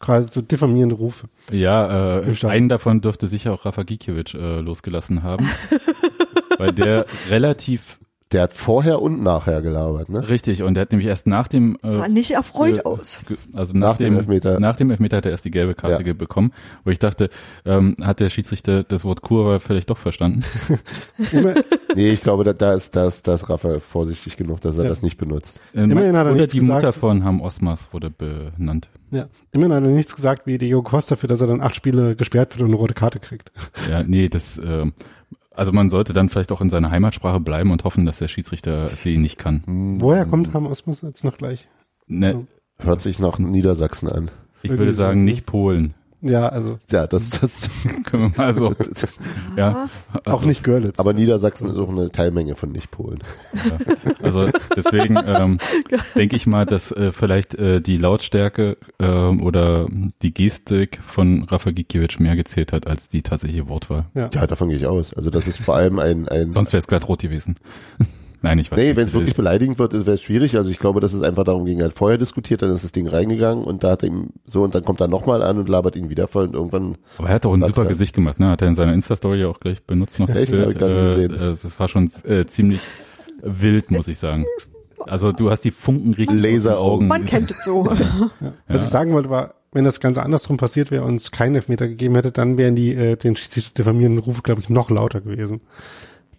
quasi 0.00 0.28
so 0.32 0.42
diffamierende 0.42 0.96
Rufe. 0.96 1.28
Ja, 1.52 2.18
äh, 2.18 2.46
einen 2.46 2.68
davon 2.68 3.00
dürfte 3.00 3.28
sicher 3.28 3.52
auch 3.52 3.64
Rafa 3.64 3.84
Gikiewicz 3.84 4.34
äh, 4.34 4.58
losgelassen 4.60 5.22
haben. 5.22 5.48
weil 6.62 6.72
der 6.72 7.04
relativ 7.30 7.98
Der 8.32 8.42
hat 8.44 8.54
vorher 8.54 9.02
und 9.02 9.22
nachher 9.22 9.60
gelabert, 9.60 10.08
ne? 10.08 10.26
richtig 10.30 10.62
und 10.62 10.72
der 10.72 10.80
hat 10.82 10.90
nämlich 10.92 11.06
erst 11.08 11.26
nach 11.26 11.48
dem 11.48 11.76
äh, 11.82 11.96
Sah 11.96 12.08
nicht 12.08 12.30
erfreut 12.30 12.74
ge- 12.76 12.84
aus. 12.84 13.20
Also 13.52 13.76
nach, 13.76 13.88
Nach 13.90 13.96
dem 13.98 14.14
dem, 14.14 14.16
Elfmeter. 14.20 14.58
Nach 14.58 14.74
dem 14.74 14.90
Elfmeter 14.90 15.18
hat 15.18 15.26
er 15.26 15.32
erst 15.32 15.44
die 15.44 15.50
gelbe 15.50 15.74
Karte 15.74 16.02
Ja. 16.06 16.12
bekommen, 16.14 16.52
wo 16.84 16.90
ich 16.90 16.98
dachte, 16.98 17.28
ähm, 17.66 17.94
hat 18.00 18.20
der 18.20 18.30
Schiedsrichter 18.30 18.84
das 18.84 19.04
Wort 19.04 19.20
Kurve 19.20 19.60
vielleicht 19.60 19.90
doch 19.90 19.98
verstanden? 19.98 20.42
Immer, 21.32 21.54
Nee, 21.94 22.08
ich 22.08 22.22
glaube, 22.22 22.42
da, 22.44 22.54
da 22.54 22.72
ist, 22.72 22.96
da 22.96 23.06
ist, 23.06 23.28
da 23.28 23.34
ist 23.34 23.50
Rafa 23.50 23.80
vorsichtig 23.80 24.38
genug, 24.38 24.62
dass 24.62 24.78
er 24.78 24.84
Ja. 24.84 24.88
das 24.88 25.02
nicht 25.02 25.18
benutzt. 25.18 25.60
Äh, 25.74 25.82
Immerhin 25.82 26.16
hat 26.16 26.26
er 26.26 26.32
Oder 26.32 26.46
die 26.46 26.58
gesagt. 26.60 26.72
Mutter 26.84 26.92
von 26.94 27.22
Ham 27.24 27.42
Osmas 27.42 27.92
wurde 27.92 28.08
benannt. 28.08 28.88
ja, 29.10 29.26
immerhin 29.50 29.74
hat 29.74 29.84
er 29.84 29.90
nichts 29.90 30.16
gesagt 30.16 30.46
wie 30.46 30.56
Diego 30.56 30.82
Costa, 30.82 31.16
für 31.16 31.26
das 31.26 31.42
er 31.42 31.48
dann 31.48 31.60
acht 31.60 31.76
Spiele 31.76 32.16
gesperrt 32.16 32.54
wird 32.54 32.62
und 32.62 32.68
eine 32.68 32.76
rote 32.76 32.94
Karte 32.94 33.20
kriegt. 33.20 33.52
Ja, 33.90 34.02
nee, 34.02 34.30
das, 34.30 34.56
ähm, 34.64 34.94
also 35.54 35.72
man 35.72 35.88
sollte 35.90 36.12
dann 36.12 36.28
vielleicht 36.28 36.52
auch 36.52 36.60
in 36.60 36.70
seiner 36.70 36.90
Heimatsprache 36.90 37.40
bleiben 37.40 37.70
und 37.70 37.84
hoffen, 37.84 38.06
dass 38.06 38.18
der 38.18 38.28
Schiedsrichter 38.28 38.88
sie 38.88 39.18
nicht 39.18 39.38
kann. 39.38 39.62
Woher 40.00 40.24
kommt 40.26 40.52
Ham 40.54 40.66
Osmus 40.66 41.02
jetzt 41.02 41.24
noch 41.24 41.36
gleich? 41.38 41.68
Ne, 42.06 42.46
Hört 42.78 43.00
sich 43.00 43.18
nach 43.18 43.38
Niedersachsen 43.38 44.08
an. 44.08 44.30
ich 44.62 44.70
würde 44.70 44.92
sagen, 44.92 45.24
nicht 45.24 45.46
Polen. 45.46 45.94
Ja, 46.22 46.48
also 46.48 46.78
Ja, 46.90 47.06
das, 47.06 47.30
das, 47.30 47.68
Können 48.04 48.32
wir 48.32 48.38
mal 48.38 48.54
so. 48.54 48.74
ja. 49.56 49.88
auch 50.24 50.32
Also, 50.32 50.46
nicht 50.46 50.62
Görlitz. 50.62 50.98
aber 51.00 51.12
Niedersachsen 51.12 51.68
ist 51.68 51.76
auch 51.76 51.88
eine 51.88 52.10
Teilmenge 52.10 52.54
von 52.54 52.70
Nicht-Polen. 52.70 53.18
Also 54.22 54.48
deswegen 54.76 55.16
ähm, 55.26 55.58
denke 56.14 56.36
ich 56.36 56.46
mal, 56.46 56.64
dass 56.64 56.92
äh, 56.92 57.10
vielleicht 57.10 57.56
äh, 57.56 57.80
die 57.80 57.96
Lautstärke 57.98 58.76
ähm, 59.00 59.42
oder 59.42 59.86
die 60.22 60.32
Gestik 60.32 61.00
von 61.02 61.44
Rafa 61.44 61.72
Gikiewicz 61.72 62.20
mehr 62.20 62.36
gezählt 62.36 62.72
hat 62.72 62.86
als 62.86 63.08
die 63.08 63.22
tatsächliche 63.22 63.68
Wortwahl. 63.68 64.06
Ja, 64.14 64.28
davon 64.28 64.68
gehe 64.68 64.78
ich 64.78 64.86
aus. 64.86 65.12
Also 65.14 65.30
das 65.30 65.48
ist 65.48 65.58
vor 65.58 65.74
allem 65.74 65.98
ein, 65.98 66.28
ein 66.28 66.52
Sonst 66.52 66.72
wäre 66.72 66.80
es 66.80 66.86
glatt 66.86 67.08
rot 67.08 67.22
gewesen. 67.22 67.56
Nein, 68.42 68.58
ich 68.58 68.70
weiß 68.70 68.78
Nee, 68.78 68.88
nicht. 68.88 68.96
wenn 68.96 69.04
es 69.06 69.12
wirklich 69.14 69.34
beleidigend 69.34 69.78
wird, 69.78 69.92
wäre 69.92 70.12
es 70.12 70.22
schwierig. 70.22 70.56
Also 70.56 70.70
ich 70.70 70.78
glaube, 70.78 71.00
dass 71.00 71.12
es 71.12 71.22
einfach 71.22 71.44
darum 71.44 71.64
ging, 71.64 71.78
er 71.78 71.86
hat 71.86 71.94
vorher 71.94 72.18
diskutiert, 72.18 72.60
dann 72.62 72.70
ist 72.70 72.84
das 72.84 72.92
Ding 72.92 73.06
reingegangen 73.08 73.64
und 73.64 73.84
da 73.84 73.92
hat 73.92 74.02
er 74.02 74.08
ihm 74.08 74.30
so 74.44 74.62
und 74.62 74.74
dann 74.74 74.84
kommt 74.84 75.00
er 75.00 75.08
nochmal 75.08 75.42
an 75.42 75.58
und 75.58 75.68
labert 75.68 75.96
ihn 75.96 76.10
wieder 76.10 76.26
voll 76.28 76.46
und 76.46 76.54
irgendwann 76.54 76.96
Aber 77.18 77.28
er 77.28 77.34
hat 77.34 77.46
auch 77.46 77.54
ein 77.54 77.62
super 77.62 77.82
rein. 77.82 77.88
Gesicht 77.88 78.14
gemacht, 78.14 78.40
ne? 78.40 78.48
Hat 78.50 78.60
er 78.62 78.68
in 78.68 78.74
seiner 78.74 78.92
Insta-Story 78.94 79.44
auch 79.44 79.60
gleich 79.60 79.82
benutzt 79.84 80.18
noch. 80.18 80.26
das 80.26 80.36
Echt? 80.36 80.50
Bild. 80.52 80.64
Hab 80.64 80.72
ich 80.72 80.78
gar 80.78 80.88
nicht 80.88 80.98
Äh, 80.98 81.28
gesehen. 81.28 81.32
äh, 81.34 81.56
das 81.62 81.80
war 81.80 81.88
schon 81.88 82.10
äh, 82.24 82.44
ziemlich 82.46 82.80
wild, 83.42 83.90
muss 83.90 84.08
ich 84.08 84.18
sagen. 84.18 84.44
Also 85.06 85.32
du 85.32 85.50
hast 85.50 85.60
die 85.64 85.70
Funken 85.72 86.14
richtig 86.14 86.40
Laseraugen. 86.40 87.08
Man 87.08 87.24
kennt 87.24 87.50
es 87.50 87.64
so. 87.64 87.84
Was 88.68 88.84
ich 88.84 88.88
sagen 88.90 89.12
wollte 89.12 89.30
war, 89.30 89.54
wenn 89.72 89.84
das 89.84 90.00
Ganze 90.00 90.22
andersrum 90.22 90.58
passiert 90.58 90.90
wäre 90.90 91.04
und 91.04 91.16
es 91.16 91.30
keinen 91.30 91.54
Elfmeter 91.56 91.88
gegeben 91.88 92.14
hätte, 92.14 92.30
dann 92.30 92.56
wären 92.58 92.76
die 92.76 92.94
äh, 92.94 93.16
den 93.16 93.36
diffamierenden 93.76 94.22
Rufe, 94.22 94.42
glaube 94.42 94.60
ich, 94.60 94.68
noch 94.68 94.90
lauter 94.90 95.20
gewesen. 95.20 95.60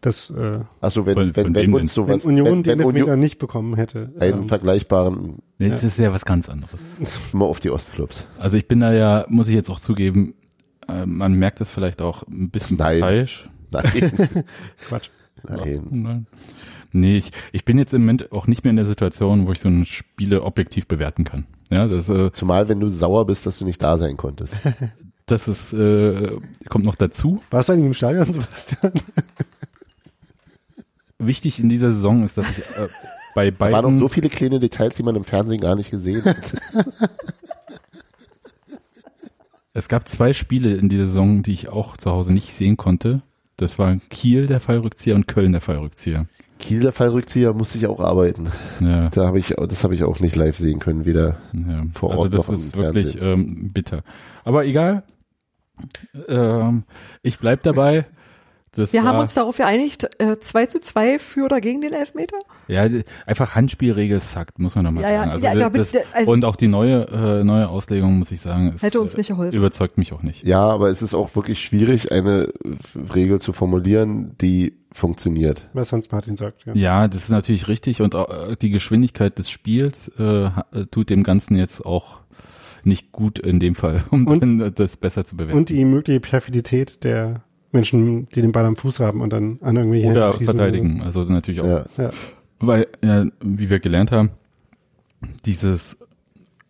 Das, 0.04 0.30
äh, 0.32 0.60
Also 0.82 1.06
wenn, 1.06 1.16
Von- 1.16 1.36
wenn, 1.36 1.46
von 1.46 1.56
wenn 1.56 1.74
uns 1.74 1.94
denn? 1.94 2.08
wenn 2.08 2.10
sowas, 2.20 2.26
Union 2.26 2.46
wenn, 2.46 2.64
den 2.64 2.80
wenn 2.80 2.86
Elfmeter 2.88 3.04
Union 3.06 3.20
nicht 3.20 3.40
bekommen 3.40 3.76
hätte. 3.76 4.12
einen 4.20 4.42
ähm, 4.44 4.48
vergleichbaren, 4.50 5.38
Nee, 5.58 5.70
das 5.70 5.82
ist 5.84 5.98
ja 5.98 6.12
was 6.14 6.26
ganz 6.26 6.50
anderes. 6.50 6.80
immer 7.34 7.46
auf 7.46 7.62
die 7.62 7.70
Ostclubs. 7.70 8.26
Also 8.38 8.58
ich 8.58 8.68
bin 8.68 8.82
da 8.82 8.92
ja, 8.94 9.26
muss 9.30 9.48
ich 9.48 9.54
jetzt 9.56 9.70
auch 9.70 9.80
zugeben, 9.80 10.34
äh, 10.90 11.06
man 11.06 11.34
merkt 11.34 11.62
das 11.62 11.70
vielleicht 11.70 12.02
auch 12.02 12.24
ein 12.28 12.50
bisschen 12.50 12.76
Nein. 12.78 13.00
falsch. 13.00 13.50
Nein, 13.72 13.84
Quatsch. 14.88 15.10
nein. 15.48 15.88
Nein. 15.90 16.28
Nee, 16.92 17.18
ich, 17.18 17.32
ich 17.54 17.64
bin 17.66 17.78
jetzt 17.78 17.94
im 17.94 18.02
Moment 18.02 18.32
auch 18.34 18.46
nicht 18.46 18.64
mehr 18.66 18.72
in 18.72 18.76
der 18.76 18.86
Situation, 18.86 19.48
wo 19.48 19.54
ich 19.54 19.62
so 19.62 19.70
ein 19.70 19.86
Spiele 19.86 20.44
objektiv 20.44 20.88
bewerten 20.88 21.24
kann. 21.24 21.46
Ja, 21.72 21.88
das, 21.88 22.10
äh, 22.10 22.32
Zumal 22.34 22.68
wenn 22.68 22.80
du 22.82 22.90
sauer 22.90 23.26
bist, 23.26 23.46
dass 23.48 23.58
du 23.60 23.66
nicht 23.66 23.82
da 23.82 23.98
sein 23.98 24.18
konntest. 24.18 24.54
das 25.26 25.48
ist, 25.48 25.72
äh, 25.74 26.30
kommt 26.70 26.84
noch 26.86 26.96
dazu. 26.96 27.42
Warst 27.50 27.70
du 27.70 27.74
eigentlich 27.74 27.86
im 27.88 27.94
Stadion, 27.94 28.32
Sebastian? 28.32 28.92
Wichtig 31.28 31.60
in 31.60 31.70
dieser 31.70 31.92
Saison 31.92 32.24
ist, 32.24 32.38
dass 32.38 32.58
ich 32.58 32.60
äh, 32.78 32.88
bei 33.36 33.52
Da 33.52 33.60
waren 33.60 33.72
noch 33.72 33.82
beiden 33.82 34.00
so 34.00 34.08
viele 34.08 34.30
kleine 34.30 34.60
Details, 34.60 34.96
die 34.96 35.04
man 35.04 35.16
im 35.16 35.24
Fernsehen 35.24 35.60
gar 35.60 35.76
nicht 35.76 35.92
gesehen 35.92 36.24
hat. 36.26 36.56
Es 39.76 39.88
gab 39.88 40.08
zwei 40.08 40.34
Spiele 40.34 40.76
in 40.76 40.88
dieser 40.88 41.08
Saison, 41.08 41.42
die 41.42 41.54
ich 41.54 41.70
auch 41.70 41.98
zu 41.98 42.12
Hause 42.12 42.32
nicht 42.32 42.54
sehen 42.54 42.78
konnte. 42.78 43.24
Das 43.58 43.80
war 43.80 43.98
Kiel 44.10 44.46
der 44.46 44.60
Fallrückzieher 44.60 45.16
und 45.16 45.28
Köln 45.28 45.52
der 45.52 45.62
Fallrückzieher. 45.62 46.28
Kiel, 46.60 46.80
der 46.80 46.92
Fallrückzieher, 46.92 47.54
musste 47.54 47.78
ich 47.78 47.88
auch 47.88 48.00
arbeiten. 48.00 48.48
Ja, 48.80 49.10
Da 49.10 49.26
habe 49.26 49.40
ich, 49.40 49.56
das 49.68 49.84
habe 49.84 49.96
ich 49.96 50.04
auch 50.04 50.20
nicht 50.20 50.36
live 50.36 50.58
sehen 50.58 50.80
können, 50.80 51.06
weder. 51.06 51.38
ja. 51.54 51.84
Vor 51.94 52.12
also 52.12 52.24
Ort 52.24 52.34
das 52.34 52.48
noch 52.48 52.54
ist 52.54 52.78
wirklich 52.78 53.22
ähm, 53.22 53.72
bitter. 53.74 54.04
Aber 54.44 54.66
egal. 54.66 55.04
Ähm, 56.28 56.84
ich 57.22 57.40
bleib 57.40 57.64
dabei. 57.64 58.06
Das 58.76 58.92
Wir 58.92 59.04
war, 59.04 59.14
haben 59.14 59.20
uns 59.20 59.34
darauf 59.36 59.58
geeinigt, 59.58 60.10
äh, 60.20 60.38
2 60.40 60.66
zu 60.66 60.80
2 60.82 61.20
für 61.20 61.46
oder 61.46 61.62
gegen 61.62 61.82
den 61.82 61.94
Elfmeter. 61.94 62.38
ja 62.68 62.88
einfach 63.28 63.54
Handspielregel 63.56 64.20
sagt, 64.20 64.58
muss 64.60 64.76
man 64.76 64.86
nochmal 64.86 65.04
Ja, 65.04 65.12
ja, 65.12 65.18
sagen. 65.20 65.32
Also 65.32 65.46
ja, 65.46 65.54
das, 65.54 65.62
damit- 65.64 65.82
das, 65.96 66.02
also- 66.14 66.32
und 66.32 66.46
auch 66.46 66.56
die 66.56 66.68
neue 66.68 67.08
äh, 67.08 67.44
neue 67.44 67.70
Auslegung 67.70 68.18
muss 68.18 68.32
ich 68.32 68.42
sagen, 68.42 68.74
ist, 68.74 68.82
Hätte 68.82 69.00
uns 69.00 69.14
äh, 69.14 69.18
nicht 69.18 69.28
geholfen. 69.28 69.56
Überzeugt 69.56 69.98
mich 69.98 70.12
auch 70.14 70.24
nicht. 70.24 70.46
Ja, 70.46 70.62
aber 70.62 70.90
es 70.90 71.02
ist 71.02 71.14
auch 71.14 71.36
wirklich 71.36 71.62
schwierig, 71.64 72.12
eine 72.12 72.52
Regel 73.14 73.40
zu 73.40 73.54
formulieren, 73.54 74.36
die 74.42 74.74
funktioniert. 74.92 75.70
Was 75.74 75.92
Hans 75.92 76.12
Martin 76.12 76.36
sagt, 76.38 76.66
ja. 76.66 76.74
Ja, 76.74 77.08
das 77.08 77.24
ist 77.26 77.30
natürlich 77.30 77.68
richtig 77.68 78.02
und 78.02 78.16
auch, 78.16 78.30
äh, 78.52 78.56
die 78.56 78.70
Geschwindigkeit 78.70 79.38
des 79.38 79.50
Spiels 79.50 80.12
äh, 80.20 80.46
äh, 80.46 80.52
tut 80.90 81.10
dem 81.10 81.24
Ganzen 81.24 81.58
jetzt 81.58 81.86
auch 81.86 82.22
nicht 82.84 83.12
gut 83.12 83.40
in 83.40 83.60
dem 83.60 83.76
Fall, 83.76 84.04
um 84.12 84.26
Und- 84.28 84.42
dann 84.42 84.60
äh, 84.62 84.72
das 84.72 84.98
besser 84.98 85.26
zu 85.26 85.38
bewerten. 85.38 85.58
Und 85.58 85.70
die 85.70 85.86
mögliche 85.86 86.20
Perfidität 86.20 87.04
der 87.04 87.44
Menschen, 87.74 88.28
die 88.30 88.42
den 88.42 88.52
Ball 88.52 88.66
am 88.66 88.76
Fuß 88.76 89.00
haben 89.00 89.22
und 89.22 89.32
dann 89.34 89.58
an 89.62 89.76
irgendwelche 89.76 90.08
Oder 90.10 90.34
verteidigen, 90.34 91.02
also 91.02 91.24
natürlich 91.24 91.62
auch, 91.62 91.66
Ja. 91.66 91.86
Ja. 91.98 92.10
weil 92.60 92.88
ja, 93.04 93.26
wie 93.44 93.70
wir 93.70 93.80
gelernt 93.80 94.12
haben, 94.12 94.30
dieses 95.46 95.98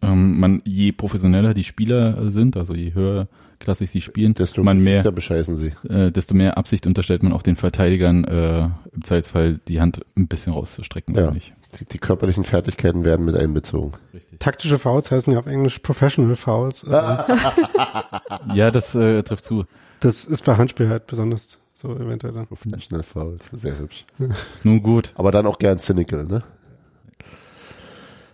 ähm, 0.01 0.39
man 0.39 0.61
je 0.65 0.91
professioneller 0.91 1.53
die 1.53 1.63
Spieler 1.63 2.29
sind, 2.29 2.57
also 2.57 2.73
je 2.73 2.93
höher 2.93 3.27
klassisch 3.59 3.91
sie 3.91 4.01
spielen, 4.01 4.33
Desto 4.33 4.61
man 4.63 4.79
mehr 4.79 5.09
bescheißen 5.09 5.55
sie. 5.55 5.71
äh, 5.87 6.11
desto 6.11 6.35
mehr 6.35 6.57
Absicht 6.57 6.85
unterstellt 6.85 7.23
man 7.23 7.31
auch 7.31 7.41
den 7.43 7.55
Verteidigern 7.55 8.25
äh, 8.25 8.63
im 8.93 9.03
Zweifelsfall 9.03 9.59
die 9.69 9.79
Hand 9.79 10.01
ein 10.17 10.27
bisschen 10.27 10.51
rauszustrecken 10.53 11.15
Ja. 11.15 11.31
Die, 11.79 11.85
die 11.85 11.97
körperlichen 11.97 12.43
Fertigkeiten 12.43 13.03
werden 13.05 13.25
mit 13.25 13.35
einbezogen. 13.35 13.93
Richtig. 14.13 14.39
Taktische 14.39 14.77
Fouls 14.77 15.09
heißen 15.11 15.31
ja 15.33 15.39
auf 15.39 15.47
Englisch 15.47 15.79
Professional 15.79 16.35
Fouls. 16.35 16.85
Ah. 16.87 17.25
Äh, 17.27 18.53
Ja, 18.55 18.69
das 18.69 18.93
äh, 18.95 19.23
trifft 19.23 19.45
zu. 19.45 19.63
Das 20.03 20.25
ist 20.25 20.43
bei 20.43 20.57
Handspiel 20.57 20.89
halt 20.89 21.07
besonders 21.07 21.59
so 21.73 21.95
eventuell 21.95 22.33
dann. 22.33 22.45
Professional 22.45 23.03
Fouls, 23.03 23.49
sehr 23.53 23.79
hübsch. 23.79 24.05
Nun 24.63 24.83
gut. 24.83 25.13
Aber 25.15 25.31
dann 25.31 25.45
auch 25.45 25.57
gern 25.57 25.79
cynical, 25.79 26.25
ne? 26.25 26.43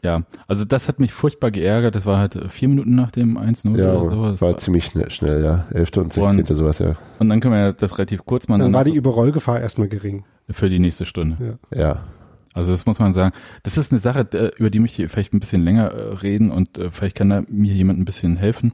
Ja, 0.01 0.23
also 0.47 0.65
das 0.65 0.87
hat 0.87 0.99
mich 0.99 1.13
furchtbar 1.13 1.51
geärgert. 1.51 1.93
Das 1.93 2.07
war 2.07 2.17
halt 2.17 2.35
äh, 2.35 2.49
vier 2.49 2.69
Minuten 2.69 2.95
nach 2.95 3.11
dem 3.11 3.37
1-0 3.37 3.77
Ja, 3.77 3.93
oder 3.93 4.09
so. 4.09 4.31
Das 4.31 4.41
war 4.41 4.51
war, 4.51 4.57
ziemlich 4.57 4.85
schnell, 4.85 5.11
schnell, 5.11 5.43
ja. 5.43 5.67
Elfte 5.71 6.01
und 6.01 6.11
sechzehnte, 6.11 6.55
sowas, 6.55 6.79
ja. 6.79 6.95
und 7.19 7.29
dann 7.29 7.39
können 7.39 7.53
wir 7.53 7.59
ja 7.59 7.71
das 7.73 7.97
relativ 7.97 8.25
kurz 8.25 8.47
machen 8.47 8.61
Dann 8.61 8.73
war 8.73 8.85
die 8.85 8.95
Überrollgefahr 8.95 9.59
erstmal 9.59 9.89
gering. 9.89 10.23
für 10.49 10.69
die 10.69 10.79
nächste 10.79 11.05
Stunde. 11.05 11.59
Ja. 11.71 11.79
Ja. 11.79 12.03
Also 12.53 12.71
das 12.71 12.85
muss 12.85 12.97
man 12.99 13.13
sagen. 13.13 13.33
Das 13.63 13.77
ist 13.77 13.91
eine 13.91 13.99
Sache, 13.99 14.27
äh, 14.33 14.51
über 14.57 14.69
die 14.69 14.79
möchte 14.79 15.03
ich 15.03 15.11
vielleicht 15.11 15.33
ein 15.33 15.39
bisschen 15.39 15.63
länger 15.63 15.91
äh, 15.91 16.13
reden 16.15 16.49
und 16.49 16.79
vielleicht 16.91 17.15
kann 17.15 17.29
da 17.29 17.43
mir 17.47 17.73
jemand 17.73 17.99
ein 17.99 18.05
bisschen 18.05 18.37
helfen. 18.37 18.73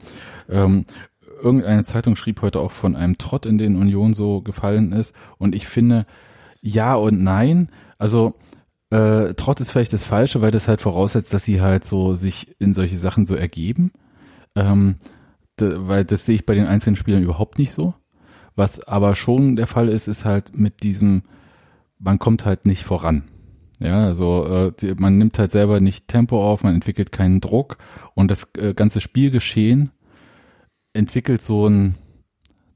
Irgendeine 1.45 1.83
Zeitung 1.83 2.15
schrieb 2.15 2.41
heute 2.41 2.59
auch 2.59 2.71
von 2.71 2.95
einem 2.95 3.19
Trott, 3.19 3.45
in 3.45 3.59
den 3.59 3.75
Union 3.75 4.15
so 4.15 4.41
gefallen 4.41 4.93
ist. 4.93 5.13
Und 5.37 5.53
ich 5.53 5.67
finde, 5.67 6.07
ja 6.59 6.95
und 6.95 7.21
nein. 7.21 7.69
Also 7.99 8.33
äh, 8.89 9.35
Trott 9.35 9.61
ist 9.61 9.69
vielleicht 9.69 9.93
das 9.93 10.01
Falsche, 10.01 10.41
weil 10.41 10.49
das 10.49 10.67
halt 10.67 10.81
voraussetzt, 10.81 11.31
dass 11.35 11.45
sie 11.45 11.61
halt 11.61 11.83
so 11.83 12.15
sich 12.15 12.59
in 12.59 12.73
solche 12.73 12.97
Sachen 12.97 13.27
so 13.27 13.35
ergeben. 13.35 13.91
Ähm, 14.55 14.95
weil 15.59 16.03
das 16.03 16.25
sehe 16.25 16.33
ich 16.33 16.47
bei 16.47 16.55
den 16.55 16.65
einzelnen 16.65 16.95
Spielern 16.95 17.21
überhaupt 17.21 17.59
nicht 17.59 17.73
so. 17.73 17.93
Was 18.55 18.81
aber 18.87 19.13
schon 19.13 19.55
der 19.55 19.67
Fall 19.67 19.87
ist, 19.87 20.07
ist 20.07 20.25
halt 20.25 20.57
mit 20.57 20.81
diesem, 20.81 21.21
man 21.99 22.17
kommt 22.17 22.43
halt 22.45 22.65
nicht 22.65 22.85
voran. 22.85 23.25
Ja, 23.79 24.03
also 24.03 24.71
äh, 24.81 24.95
man 24.97 25.19
nimmt 25.19 25.37
halt 25.37 25.51
selber 25.51 25.79
nicht 25.79 26.07
Tempo 26.07 26.43
auf, 26.43 26.63
man 26.63 26.73
entwickelt 26.73 27.11
keinen 27.11 27.39
Druck 27.39 27.77
und 28.15 28.31
das 28.31 28.49
äh, 28.57 28.73
ganze 28.73 28.99
Spielgeschehen 28.99 29.91
entwickelt 30.95 31.41
so 31.41 31.65
einen 31.65 31.95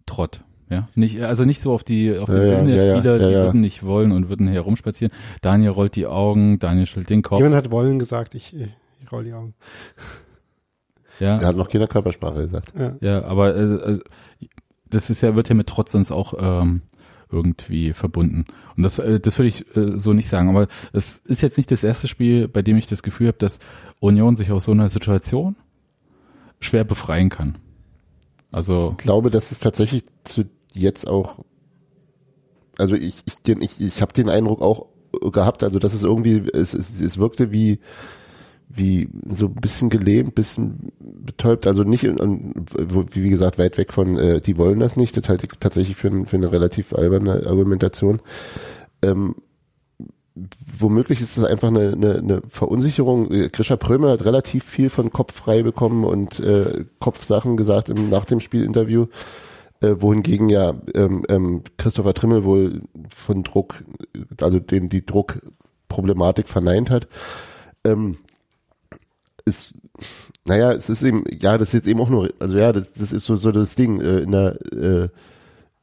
Trott. 0.06 0.42
Ja, 0.70 0.88
nicht, 0.94 1.20
also 1.22 1.46
nicht 1.46 1.62
so 1.62 1.72
auf 1.72 1.84
die, 1.84 2.16
auf 2.16 2.30
die 2.30 2.36
Ja, 2.36 2.64
der 2.64 2.76
ja, 2.76 2.84
ja, 2.84 2.98
Spieler, 2.98 3.18
die 3.18 3.26
würden 3.34 3.62
nicht 3.62 3.84
wollen 3.84 4.12
und 4.12 4.30
würden 4.30 4.48
herumspazieren. 4.48 5.12
Daniel 5.42 5.72
rollt 5.72 5.96
die 5.96 6.06
Augen, 6.06 6.60
Daniel 6.60 6.86
schüttelt 6.86 7.10
den 7.10 7.24
Kopf. 7.24 7.40
Jemand 7.40 7.56
hat 7.56 7.72
wollen 7.72 7.98
gesagt, 7.98 8.36
ich, 8.36 8.56
ich, 8.56 9.12
roll 9.12 9.24
die 9.24 9.34
Augen. 9.34 9.56
Ja, 11.20 11.40
Er 11.40 11.48
hat 11.48 11.56
noch 11.56 11.70
keine 11.70 11.88
Körpersprache 11.88 12.42
gesagt. 12.42 12.74
Ja. 12.78 12.96
Ja, 13.02 13.26
aber 13.26 13.56
äh, 13.56 14.00
das 14.90 15.10
ist 15.10 15.22
ja, 15.22 15.36
wird 15.36 15.50
ja 15.50 15.56
mit 15.56 15.68
Trotz 15.68 15.92
sonst 15.92 16.12
auch 16.12 16.34
ähm, 16.40 16.82
irgendwie 17.32 17.94
verbunden. 17.94 18.46
Und 18.78 18.84
das, 18.84 19.00
äh, 19.00 19.20
das 19.20 19.38
würde 19.38 19.50
ich 19.50 19.76
äh, 19.76 19.98
so 19.98 20.14
nicht 20.14 20.30
sagen. 20.30 20.50
Aber 20.50 20.68
es 20.94 21.18
ist 21.26 21.42
jetzt 21.42 21.58
nicht 21.58 21.72
das 21.72 21.84
erste 21.84 22.08
Spiel, 22.08 22.48
bei 22.48 22.62
dem 22.62 22.78
ich 22.78 22.88
das 22.88 23.04
Gefühl 23.04 23.28
habe, 23.28 23.38
dass 23.40 23.60
Union 24.00 24.36
sich 24.36 24.52
aus 24.52 24.66
so 24.66 24.72
einer 24.72 24.90
Situation 24.90 25.56
schwer 26.60 26.84
befreien 26.84 27.30
kann. 27.30 27.58
Also 28.52 28.96
Ich 28.98 29.04
glaube, 29.04 29.30
dass 29.30 29.52
es 29.52 29.60
tatsächlich 29.60 30.04
zu 30.24 30.44
jetzt 30.74 31.08
auch, 31.08 31.40
also 32.78 32.96
ich, 32.96 33.22
ich, 33.26 33.42
den, 33.42 33.62
ich, 33.62 33.80
ich 33.80 34.02
habe 34.02 34.14
den 34.14 34.30
Eindruck 34.30 34.62
auch 34.62 34.88
gehabt, 35.32 35.64
also 35.64 35.80
dass 35.80 35.94
es 35.94 36.04
irgendwie, 36.04 36.48
es, 36.54 36.74
es, 36.74 37.02
es 37.02 37.18
wirkte 37.18 37.52
wie, 37.52 37.80
wie 38.70 39.10
so 39.32 39.48
ein 39.48 39.56
bisschen 39.56 39.90
gelähmt, 39.90 40.36
bisschen 40.36 40.92
betäubt, 41.00 41.68
also 41.68 41.84
nicht, 41.84 42.04
wo- 42.06 43.06
wie 43.12 43.30
gesagt, 43.30 43.58
weit 43.58 43.78
weg 43.78 43.94
von, 43.94 44.18
äh, 44.18 44.42
die 44.42 44.58
wollen 44.58 44.80
das 44.80 44.96
nicht, 44.96 45.18
das 45.18 45.28
halte 45.30 45.48
ich 45.52 45.60
tatsächlich 45.60 45.98
für, 45.98 46.26
für 46.26 46.38
eine 46.38 46.52
relativ 46.52 46.94
alberne 46.94 47.48
Argumentation. 47.48 48.22
Ähm, 49.02 49.36
womöglich 50.78 51.22
ist 51.22 51.38
es 51.38 51.44
einfach 51.44 51.70
eine, 51.70 51.94
eine, 51.94 52.16
eine 52.18 52.42
Verunsicherung. 52.50 53.32
Äh, 53.32 53.50
Grisha 53.50 53.76
Prömer 53.76 54.12
hat 54.12 54.26
relativ 54.26 54.64
viel 54.64 54.90
von 54.90 55.12
Kopf 55.12 55.34
frei 55.34 55.64
bekommen 55.64 56.04
und 56.04 56.40
äh, 56.40 56.86
Kopfsachen 57.00 57.58
gesagt 57.58 57.90
im, 57.90 58.10
nach 58.10 58.26
dem 58.26 58.40
Spielinterview, 58.40 59.08
äh, 59.82 59.96
wohingegen 60.00 60.50
ja 60.50 60.74
ähm, 60.94 61.26
ähm, 61.30 61.64
Christopher 61.78 62.14
Trimmel 62.14 62.44
wohl 62.44 62.82
von 63.14 63.44
Druck, 63.44 63.84
also 64.42 64.60
den 64.60 64.90
die 64.90 65.06
Druckproblematik 65.06 66.48
verneint 66.48 66.90
hat. 66.90 67.08
Ähm, 67.84 68.18
ist, 69.46 69.74
naja, 70.46 70.72
es 70.72 70.90
ist 70.90 71.04
eben, 71.04 71.24
ja, 71.40 71.58
das 71.58 71.70
ist 71.70 71.74
jetzt 71.74 71.88
eben 71.88 72.00
auch 72.00 72.10
nur, 72.10 72.30
also 72.40 72.58
ja, 72.58 72.72
das, 72.72 72.94
das 72.94 73.12
ist 73.12 73.26
so, 73.26 73.36
so 73.36 73.52
das 73.52 73.76
Ding, 73.76 74.00
äh, 74.00 74.20
in 74.20 74.32
der, 74.32 74.58
äh, 74.72 75.10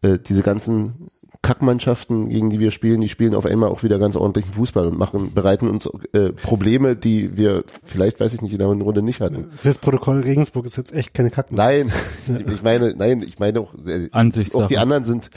äh, 0.02 0.18
diese 0.18 0.42
ganzen 0.42 1.08
Kackmannschaften, 1.46 2.28
gegen 2.28 2.50
die 2.50 2.58
wir 2.58 2.72
spielen, 2.72 3.00
die 3.00 3.08
spielen 3.08 3.32
auf 3.34 3.46
einmal 3.46 3.68
auch 3.68 3.84
wieder 3.84 4.00
ganz 4.00 4.16
ordentlichen 4.16 4.52
Fußball 4.52 4.88
und 4.88 4.98
machen, 4.98 5.32
bereiten 5.32 5.70
uns 5.70 5.88
äh, 6.12 6.32
Probleme, 6.32 6.96
die 6.96 7.36
wir 7.36 7.62
vielleicht, 7.84 8.18
weiß 8.18 8.34
ich 8.34 8.42
nicht, 8.42 8.52
in 8.52 8.58
der 8.58 8.66
Runde 8.66 9.00
nicht 9.00 9.20
hatten. 9.20 9.46
Das 9.62 9.78
Protokoll 9.78 10.22
Regensburg 10.22 10.66
ist 10.66 10.76
jetzt 10.76 10.92
echt 10.92 11.14
keine 11.14 11.30
Kacken. 11.30 11.56
Nein, 11.56 11.92
ich 12.52 12.62
meine, 12.64 12.94
nein, 12.96 13.22
ich 13.22 13.38
meine 13.38 13.60
auch, 13.60 13.74
äh, 13.86 14.08
auch 14.12 14.66
die 14.66 14.78
anderen 14.78 15.04
sind 15.04 15.30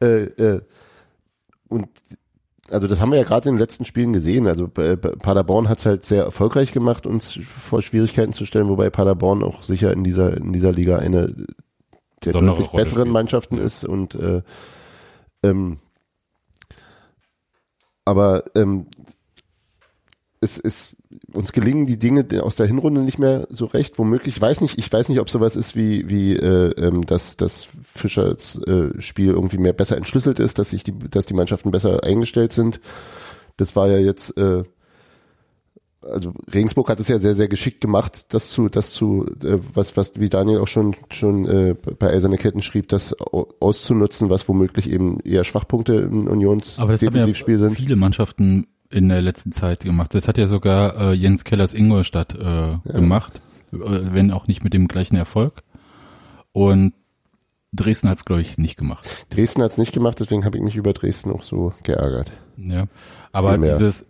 äh, 0.00 0.24
äh, 0.24 0.60
und 1.68 1.88
also 2.70 2.86
das 2.86 3.00
haben 3.00 3.10
wir 3.10 3.18
ja 3.18 3.24
gerade 3.24 3.48
in 3.48 3.56
den 3.56 3.60
letzten 3.60 3.84
Spielen 3.84 4.12
gesehen. 4.12 4.46
Also 4.46 4.70
äh, 4.78 4.96
Paderborn 4.96 5.68
hat 5.68 5.78
es 5.78 5.86
halt 5.86 6.04
sehr 6.04 6.22
erfolgreich 6.22 6.70
gemacht, 6.70 7.06
uns 7.06 7.40
vor 7.42 7.82
Schwierigkeiten 7.82 8.32
zu 8.32 8.46
stellen, 8.46 8.68
wobei 8.68 8.88
Paderborn 8.88 9.42
auch 9.42 9.64
sicher 9.64 9.92
in 9.92 10.04
dieser 10.04 10.36
in 10.36 10.52
dieser 10.52 10.70
Liga 10.70 10.98
eine 10.98 11.34
der 12.24 12.32
deutlich 12.32 12.68
besseren 12.68 13.02
spielt. 13.02 13.12
Mannschaften 13.12 13.58
ist 13.58 13.84
und 13.84 14.14
äh, 14.14 14.42
ähm, 15.50 15.78
aber 18.04 18.44
ähm, 18.54 18.86
es 20.40 20.58
ist, 20.58 20.96
uns 21.32 21.52
gelingen 21.52 21.86
die 21.86 21.98
Dinge 21.98 22.26
aus 22.42 22.56
der 22.56 22.66
Hinrunde 22.66 23.00
nicht 23.00 23.18
mehr 23.18 23.46
so 23.50 23.66
recht, 23.66 23.98
womöglich. 23.98 24.36
Ich 24.36 24.40
weiß 24.40 24.60
nicht, 24.60 24.78
ich 24.78 24.92
weiß 24.92 25.08
nicht, 25.08 25.18
ob 25.18 25.28
sowas 25.28 25.56
ist 25.56 25.74
wie, 25.76 26.08
wie 26.08 26.36
äh, 26.36 26.70
ähm, 26.78 27.04
dass 27.04 27.36
das 27.36 27.68
Fischers 27.82 28.60
äh, 28.66 29.00
Spiel 29.00 29.30
irgendwie 29.30 29.58
mehr 29.58 29.72
besser 29.72 29.96
entschlüsselt 29.96 30.38
ist, 30.38 30.58
dass 30.58 30.70
sich 30.70 30.84
die, 30.84 30.96
dass 30.96 31.26
die 31.26 31.34
Mannschaften 31.34 31.70
besser 31.70 32.04
eingestellt 32.04 32.52
sind. 32.52 32.80
Das 33.56 33.74
war 33.74 33.88
ja 33.88 33.98
jetzt 33.98 34.36
äh, 34.36 34.62
also 36.10 36.32
Regensburg 36.52 36.88
hat 36.88 37.00
es 37.00 37.08
ja 37.08 37.18
sehr, 37.18 37.34
sehr 37.34 37.48
geschickt 37.48 37.80
gemacht, 37.80 38.26
das 38.34 38.50
zu, 38.50 38.68
das 38.68 38.92
zu, 38.92 39.26
äh, 39.42 39.58
was, 39.74 39.96
was, 39.96 40.18
wie 40.18 40.28
Daniel 40.28 40.58
auch 40.58 40.68
schon, 40.68 40.96
schon 41.10 41.46
äh, 41.46 41.74
bei 41.74 42.10
Eiserne 42.10 42.38
Ketten 42.38 42.62
schrieb, 42.62 42.88
das 42.88 43.14
auszunutzen, 43.14 44.30
was 44.30 44.48
womöglich 44.48 44.90
eben 44.90 45.20
eher 45.20 45.44
Schwachpunkte 45.44 45.94
im 45.94 46.26
Unions 46.26 46.78
Aber 46.78 46.92
das 46.92 47.02
haben 47.02 47.16
ja 47.16 47.26
sind. 47.26 47.76
viele 47.76 47.96
Mannschaften 47.96 48.66
in 48.90 49.08
der 49.08 49.22
letzten 49.22 49.52
Zeit 49.52 49.80
gemacht. 49.80 50.14
Das 50.14 50.28
hat 50.28 50.38
ja 50.38 50.46
sogar 50.46 51.12
äh, 51.12 51.12
Jens 51.12 51.44
Kellers 51.44 51.74
Ingolstadt 51.74 52.34
äh, 52.34 52.44
ja. 52.44 52.78
gemacht, 52.84 53.40
äh, 53.72 53.78
wenn 53.78 54.30
auch 54.30 54.46
nicht 54.46 54.64
mit 54.64 54.72
dem 54.74 54.88
gleichen 54.88 55.16
Erfolg. 55.16 55.62
Und 56.52 56.94
Dresden 57.72 58.08
hat 58.08 58.18
es, 58.18 58.24
glaube 58.24 58.42
ich, 58.42 58.58
nicht 58.58 58.76
gemacht. 58.76 59.26
Dresden 59.30 59.62
hat 59.62 59.72
es 59.72 59.78
nicht 59.78 59.92
gemacht, 59.92 60.18
deswegen 60.20 60.44
habe 60.44 60.56
ich 60.56 60.62
mich 60.62 60.76
über 60.76 60.92
Dresden 60.92 61.30
auch 61.30 61.42
so 61.42 61.74
geärgert. 61.82 62.32
Ja, 62.56 62.86
aber 63.32 63.58
dieses 63.58 64.06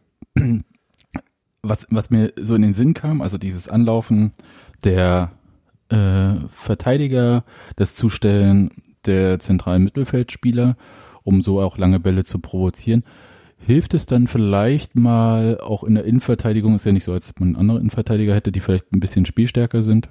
was, 1.68 1.86
was 1.90 2.10
mir 2.10 2.32
so 2.36 2.54
in 2.54 2.62
den 2.62 2.72
Sinn 2.72 2.94
kam, 2.94 3.22
also 3.22 3.38
dieses 3.38 3.68
Anlaufen 3.68 4.32
der 4.84 5.32
äh, 5.88 6.34
Verteidiger, 6.48 7.44
das 7.76 7.94
Zustellen 7.94 8.70
der 9.06 9.38
zentralen 9.38 9.84
Mittelfeldspieler, 9.84 10.76
um 11.22 11.42
so 11.42 11.60
auch 11.60 11.78
lange 11.78 12.00
Bälle 12.00 12.24
zu 12.24 12.38
provozieren. 12.38 13.04
Hilft 13.58 13.94
es 13.94 14.06
dann 14.06 14.26
vielleicht 14.26 14.96
mal 14.96 15.58
auch 15.60 15.82
in 15.82 15.94
der 15.94 16.04
Innenverteidigung, 16.04 16.74
ist 16.74 16.86
ja 16.86 16.92
nicht 16.92 17.04
so, 17.04 17.12
als 17.12 17.30
ob 17.30 17.40
man 17.40 17.56
andere 17.56 17.78
Innenverteidiger 17.78 18.34
hätte, 18.34 18.52
die 18.52 18.60
vielleicht 18.60 18.92
ein 18.92 19.00
bisschen 19.00 19.26
spielstärker 19.26 19.82
sind, 19.82 20.08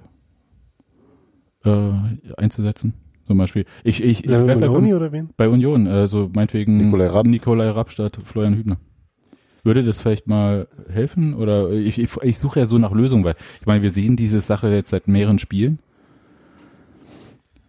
äh, 1.63 1.91
einzusetzen? 2.38 2.94
Zum 3.28 3.38
Beispiel. 3.38 3.65
Ich, 3.84 4.04
ich, 4.04 4.24
ich 4.24 4.32
ja, 4.32 4.44
bei, 4.44 4.70
Uni 4.70 4.94
oder 4.94 5.12
wen? 5.12 5.30
bei 5.36 5.50
Union, 5.50 5.88
also 5.88 6.30
meinetwegen 6.34 6.78
Nikolai, 6.78 7.08
Rapp. 7.08 7.26
Nikolai 7.26 7.70
Rappstadt, 7.70 8.18
Florian 8.24 8.56
Hübner. 8.56 8.78
Würde 9.65 9.84
das 9.84 9.99
vielleicht 9.99 10.28
mal 10.28 10.67
helfen? 10.88 11.34
Oder 11.34 11.71
ich, 11.71 11.97
ich, 11.97 12.15
ich 12.21 12.39
suche 12.39 12.60
ja 12.60 12.65
so 12.65 12.78
nach 12.78 12.91
Lösungen, 12.91 13.23
weil 13.23 13.36
ich 13.60 13.65
meine, 13.65 13.82
wir 13.84 13.89
sehen 13.89 14.15
diese 14.15 14.39
Sache 14.39 14.69
jetzt 14.69 14.91
seit 14.91 15.08
mehreren 15.08 15.39
Spielen. 15.39 15.80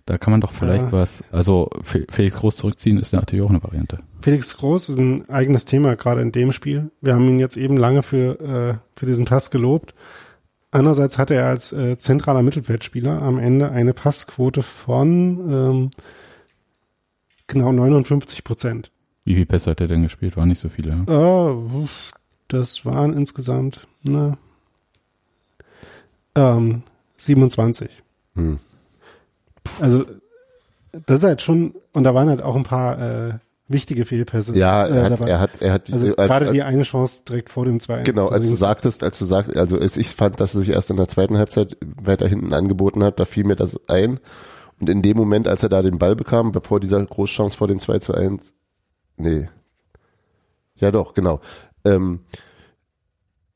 Da 0.05 0.19
kann 0.19 0.31
man 0.31 0.41
doch 0.41 0.53
vielleicht 0.53 0.85
ja. 0.85 0.93
was, 0.93 1.25
also 1.33 1.69
Felix 1.83 2.37
Groß 2.37 2.57
zurückziehen 2.57 2.97
ist 2.99 3.13
natürlich 3.13 3.45
auch 3.45 3.51
eine 3.51 3.63
Variante. 3.63 3.99
Felix 4.21 4.57
Groß 4.57 4.91
ist 4.91 4.99
ein 4.99 5.29
eigenes 5.29 5.65
Thema, 5.65 5.97
gerade 5.97 6.21
in 6.21 6.31
dem 6.31 6.53
Spiel. 6.53 6.93
Wir 7.01 7.15
haben 7.15 7.27
ihn 7.27 7.41
jetzt 7.41 7.57
eben 7.57 7.77
lange 7.77 8.05
für, 8.05 8.41
äh, 8.41 8.75
für 8.95 9.07
diesen 9.07 9.25
Pass 9.25 9.51
gelobt. 9.51 9.95
Andererseits 10.71 11.19
hatte 11.19 11.35
er 11.35 11.47
als 11.47 11.73
äh, 11.73 11.99
zentraler 11.99 12.43
Mittelfeldspieler 12.43 13.21
am 13.23 13.39
Ende 13.39 13.71
eine 13.71 13.95
Passquote 13.95 14.63
von 14.63 15.11
ähm, 15.51 15.91
genau 17.47 17.73
59 17.73 18.45
Prozent. 18.45 18.93
Wie 19.27 19.35
viel 19.35 19.45
Pässe 19.45 19.73
hat 19.73 19.81
er 19.81 19.89
denn 19.89 20.05
gespielt? 20.05 20.37
Waren 20.37 20.49
nicht 20.49 20.61
so 20.61 20.69
viele. 20.69 20.95
Ne? 20.95 21.05
Oh, 21.09 21.89
das 22.47 22.87
waren 22.87 23.13
insgesamt 23.13 23.89
ne, 24.05 24.39
ähm, 26.37 26.85
27. 27.17 27.91
Hm. 28.37 28.61
Also 29.81 30.05
das 31.07 31.19
ist 31.19 31.25
halt 31.25 31.43
schon, 31.43 31.75
und 31.93 32.05
da 32.05 32.15
waren 32.15 32.29
halt 32.29 32.41
auch 32.41 32.55
ein 32.55 32.63
paar 32.63 33.01
äh, 33.01 33.33
wichtige 33.67 34.05
Fehlpässe. 34.05 34.57
Ja, 34.57 34.87
er, 34.87 35.07
äh, 35.07 35.11
hat, 35.11 35.21
er 35.21 35.41
hat, 35.41 35.61
er 35.61 35.73
hat, 35.73 35.93
also 35.93 36.15
als, 36.15 36.29
gerade 36.29 36.53
die 36.53 36.63
eine 36.63 36.85
Chance 36.85 37.23
direkt 37.29 37.51
vor 37.51 37.65
dem 37.65 37.81
2 37.81 38.05
Genau, 38.05 38.29
als 38.29 38.47
du 38.47 38.55
sagtest, 38.55 39.03
als 39.03 39.19
du 39.19 39.25
sagst, 39.25 39.57
also 39.57 39.77
als 39.77 39.97
ich 39.97 40.07
fand, 40.11 40.39
dass 40.39 40.55
er 40.55 40.61
sich 40.61 40.71
erst 40.71 40.91
in 40.93 40.99
der 40.99 41.09
zweiten 41.09 41.37
Halbzeit 41.37 41.77
weiter 42.01 42.29
hinten 42.29 42.53
angeboten 42.53 43.03
hat, 43.03 43.19
da 43.19 43.25
fiel 43.25 43.43
mir 43.43 43.57
das 43.57 43.81
ein. 43.89 44.21
Und 44.79 44.89
in 44.89 45.03
dem 45.03 45.17
Moment, 45.17 45.49
als 45.49 45.65
er 45.65 45.69
da 45.69 45.83
den 45.83 45.99
Ball 45.99 46.15
bekam, 46.15 46.53
bevor 46.53 46.79
dieser 46.79 47.05
Großchance 47.05 47.57
vor 47.57 47.67
dem 47.67 47.81
2 47.81 47.99
zu 47.99 48.15
1, 48.15 48.55
nee. 49.17 49.49
Ja 50.77 50.91
doch, 50.91 51.15
genau. 51.15 51.41
Ähm, 51.85 52.21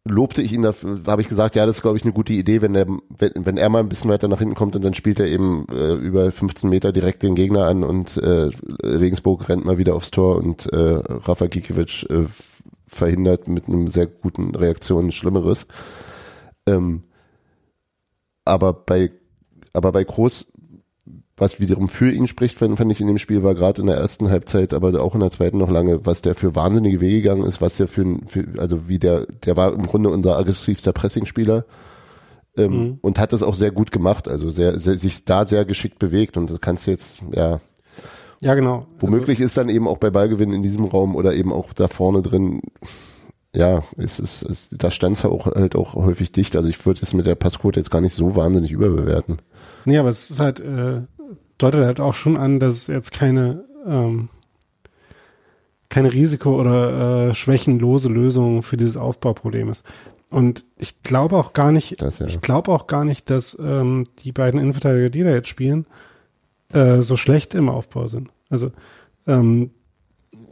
lobte 0.05 0.43
ich 0.43 0.53
ihn 0.53 0.63
dafür, 0.63 1.01
habe 1.07 1.23
ich 1.23 1.29
gesagt, 1.29 1.57
ja, 1.57 1.67
das 1.67 1.77
ist 1.77 1.83
glaube 1.83 1.97
ich 1.97 2.05
eine 2.05 2.13
gute 2.13 2.33
Idee, 2.33 2.63
wenn 2.63 2.75
er 2.75 2.87
wenn, 3.11 3.33
wenn 3.35 3.57
er 3.57 3.69
mal 3.69 3.81
ein 3.81 3.89
bisschen 3.89 4.11
weiter 4.11 4.29
nach 4.29 4.39
hinten 4.39 4.55
kommt 4.55 4.75
und 4.75 4.83
dann 4.83 4.95
spielt 4.95 5.21
er 5.21 5.27
eben 5.27 5.67
äh, 5.71 5.95
über 5.95 6.33
15 6.33 6.71
Meter 6.71 6.93
direkt 6.93 7.23
den 7.23 7.35
Gegner 7.35 7.67
an 7.67 7.85
und 7.85 8.17
äh, 8.17 8.51
Regensburg 8.83 9.49
rennt 9.49 9.65
mal 9.65 9.79
wieder 9.79 9.95
aufs 9.95 10.11
Tor 10.11 10.37
und 10.37 10.73
äh, 10.73 10.77
Rafa 10.77 11.47
Gikiewicz 11.47 12.05
äh, 12.09 12.25
verhindert 12.87 13.47
mit 13.49 13.69
einem 13.69 13.89
sehr 13.89 14.07
guten 14.07 14.55
Reaktion 14.55 15.13
Schlimmeres. 15.13 15.67
Ähm, 16.67 17.05
aber 18.45 18.73
bei 18.73 19.13
aber 19.73 19.93
bei 19.93 20.03
Groß 20.03 20.51
was 21.41 21.59
wiederum 21.59 21.89
für 21.89 22.11
ihn 22.11 22.27
spricht, 22.27 22.59
fand, 22.59 22.77
fand 22.77 22.93
ich 22.93 23.01
in 23.01 23.07
dem 23.07 23.19
Spiel, 23.19 23.43
war 23.43 23.55
gerade 23.55 23.81
in 23.81 23.87
der 23.87 23.97
ersten 23.97 24.31
Halbzeit, 24.31 24.75
aber 24.75 25.01
auch 25.03 25.15
in 25.15 25.21
der 25.21 25.31
zweiten 25.31 25.59
noch 25.59 25.71
lange, 25.71 26.05
was 26.05 26.21
der 26.21 26.35
für 26.35 26.55
wahnsinnige 26.55 27.01
Wege 27.01 27.23
gegangen 27.23 27.45
ist, 27.45 27.61
was 27.61 27.77
der 27.79 27.89
für, 27.89 28.19
für 28.27 28.47
also 28.59 28.89
wie 28.89 28.99
der, 28.99 29.27
der 29.27 29.57
war 29.57 29.73
im 29.73 29.87
Grunde 29.87 30.11
unser 30.11 30.37
aggressivster 30.37 30.93
Pressingspieler 30.93 31.65
ähm, 32.57 32.73
mhm. 32.73 32.99
und 33.01 33.19
hat 33.19 33.33
das 33.33 33.43
auch 33.43 33.55
sehr 33.55 33.71
gut 33.71 33.91
gemacht, 33.91 34.29
also 34.29 34.51
sehr, 34.51 34.79
sehr, 34.79 34.99
sich 34.99 35.25
da 35.25 35.45
sehr 35.45 35.65
geschickt 35.65 35.99
bewegt 35.99 36.37
und 36.37 36.51
das 36.51 36.61
kannst 36.61 36.87
du 36.87 36.91
jetzt, 36.91 37.23
ja. 37.33 37.61
Ja, 38.43 38.55
genau. 38.55 38.87
Womöglich 38.99 39.39
also, 39.39 39.45
ist 39.45 39.57
dann 39.57 39.69
eben 39.69 39.89
auch 39.89 39.99
bei 39.99 40.11
Ballgewinn 40.11 40.53
in 40.53 40.63
diesem 40.63 40.85
Raum 40.85 41.15
oder 41.15 41.35
eben 41.35 41.53
auch 41.53 41.73
da 41.73 41.89
vorne 41.89 42.23
drin, 42.23 42.63
ja, 43.55 43.83
es 43.97 44.21
ist, 44.21 44.43
es, 44.43 44.69
da 44.71 44.91
stand 44.91 45.17
es 45.17 45.25
auch 45.25 45.47
halt 45.47 45.75
auch 45.75 45.95
häufig 45.95 46.33
dicht. 46.33 46.57
Also 46.57 46.69
ich 46.69 46.85
würde 46.87 47.01
es 47.03 47.15
mit 47.15 47.27
der 47.27 47.35
Passquote 47.35 47.81
jetzt 47.81 47.91
gar 47.91 48.01
nicht 48.01 48.15
so 48.15 48.37
wahnsinnig 48.37 48.73
überbewerten. 48.73 49.43
Nee, 49.85 49.99
aber 49.99 50.09
es 50.09 50.31
ist 50.31 50.41
halt, 50.41 50.61
äh, 50.61 51.03
deutet 51.63 51.85
halt 51.85 52.01
auch 52.01 52.15
schon 52.15 52.37
an, 52.37 52.61
dass 52.61 52.75
es 52.75 52.87
jetzt 52.87 53.13
keine 53.13 53.65
ähm, 53.87 54.29
keine 55.89 56.13
Risiko- 56.13 56.59
oder 56.59 57.31
äh, 57.31 57.35
schwächenlose 57.35 58.09
Lösung 58.09 58.63
für 58.63 58.77
dieses 58.77 58.97
Aufbauproblem 58.97 59.69
ist. 59.69 59.85
Und 60.31 60.65
ich 60.79 61.03
glaube 61.03 61.37
auch 61.37 61.53
gar 61.53 61.73
nicht, 61.73 62.01
das, 62.01 62.21
ja. 62.21 62.27
ich 62.27 62.41
glaube 62.41 62.71
auch 62.71 62.87
gar 62.87 63.05
nicht, 63.05 63.29
dass 63.29 63.59
ähm, 63.61 64.05
die 64.21 64.31
beiden 64.31 64.61
Innenverteidiger, 64.61 65.11
die 65.11 65.25
da 65.25 65.31
jetzt 65.31 65.49
spielen, 65.49 65.87
äh, 66.73 67.03
so 67.03 67.17
schlecht 67.17 67.57
im 67.57 67.69
Aufbau 67.69 68.07
sind. 68.07 68.31
Also 68.49 68.71
ähm, 69.27 69.71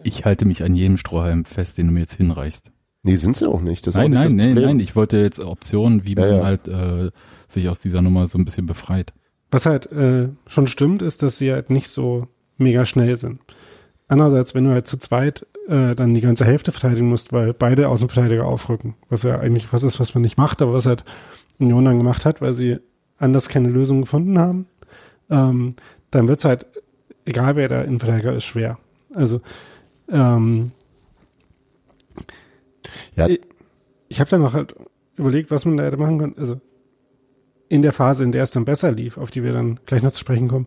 ich 0.02 0.24
halte 0.24 0.44
mich 0.44 0.64
an 0.64 0.74
jedem 0.74 0.96
Strohhalm 0.96 1.44
fest, 1.44 1.78
den 1.78 1.86
du 1.86 1.92
mir 1.92 2.00
jetzt 2.00 2.14
hinreichst. 2.14 2.72
Nee, 3.04 3.16
sind 3.16 3.36
sie 3.36 3.48
auch 3.48 3.60
nicht. 3.60 3.86
Das 3.86 3.94
nein, 3.94 4.16
auch 4.16 4.24
nicht 4.24 4.36
nein, 4.36 4.54
nein, 4.54 4.64
nein. 4.64 4.80
Ich 4.80 4.96
wollte 4.96 5.18
jetzt 5.18 5.42
Optionen, 5.42 6.04
wie 6.04 6.16
man 6.16 6.28
ja, 6.28 6.36
ja. 6.38 6.44
halt 6.44 6.66
äh, 6.66 7.10
sich 7.46 7.68
aus 7.68 7.78
dieser 7.78 8.02
Nummer 8.02 8.26
so 8.26 8.38
ein 8.38 8.44
bisschen 8.44 8.66
befreit. 8.66 9.12
Was 9.50 9.66
halt 9.66 9.90
äh, 9.92 10.28
schon 10.46 10.66
stimmt, 10.66 11.02
ist, 11.02 11.22
dass 11.22 11.38
sie 11.38 11.52
halt 11.52 11.70
nicht 11.70 11.88
so 11.88 12.28
mega 12.58 12.84
schnell 12.84 13.16
sind. 13.16 13.40
Andererseits, 14.08 14.54
wenn 14.54 14.64
du 14.64 14.70
halt 14.70 14.86
zu 14.86 14.98
zweit 14.98 15.46
äh, 15.68 15.94
dann 15.94 16.14
die 16.14 16.20
ganze 16.20 16.44
Hälfte 16.44 16.72
verteidigen 16.72 17.08
musst, 17.08 17.32
weil 17.32 17.52
beide 17.52 17.88
Außenverteidiger 17.88 18.46
aufrücken, 18.46 18.94
was 19.08 19.22
ja 19.22 19.38
eigentlich 19.38 19.72
was 19.72 19.82
ist, 19.82 20.00
was 20.00 20.14
man 20.14 20.22
nicht 20.22 20.38
macht, 20.38 20.62
aber 20.62 20.72
was 20.72 20.86
halt 20.86 21.04
Union 21.58 21.84
dann 21.84 21.98
gemacht 21.98 22.24
hat, 22.24 22.40
weil 22.40 22.54
sie 22.54 22.78
anders 23.18 23.48
keine 23.48 23.68
Lösung 23.68 24.00
gefunden 24.02 24.38
haben, 24.38 24.66
ähm, 25.30 25.74
dann 26.10 26.28
wird's 26.28 26.44
halt, 26.44 26.66
egal 27.26 27.56
wer 27.56 27.68
der 27.68 27.84
Innenverteidiger 27.84 28.34
ist, 28.34 28.44
schwer. 28.44 28.78
Also 29.14 29.40
ähm, 30.10 30.72
ja. 33.14 33.28
ich, 33.28 33.40
ich 34.08 34.20
habe 34.20 34.30
dann 34.30 34.40
noch 34.40 34.54
halt 34.54 34.74
überlegt, 35.16 35.50
was 35.50 35.64
man 35.64 35.76
da 35.76 35.84
hätte 35.84 35.96
machen 35.96 36.18
können. 36.18 36.34
Also 36.38 36.60
in 37.68 37.82
der 37.82 37.92
Phase, 37.92 38.24
in 38.24 38.32
der 38.32 38.42
es 38.42 38.50
dann 38.50 38.64
besser 38.64 38.92
lief, 38.92 39.18
auf 39.18 39.30
die 39.30 39.42
wir 39.42 39.52
dann 39.52 39.80
gleich 39.86 40.02
noch 40.02 40.12
zu 40.12 40.20
sprechen 40.20 40.48
kommen, 40.48 40.66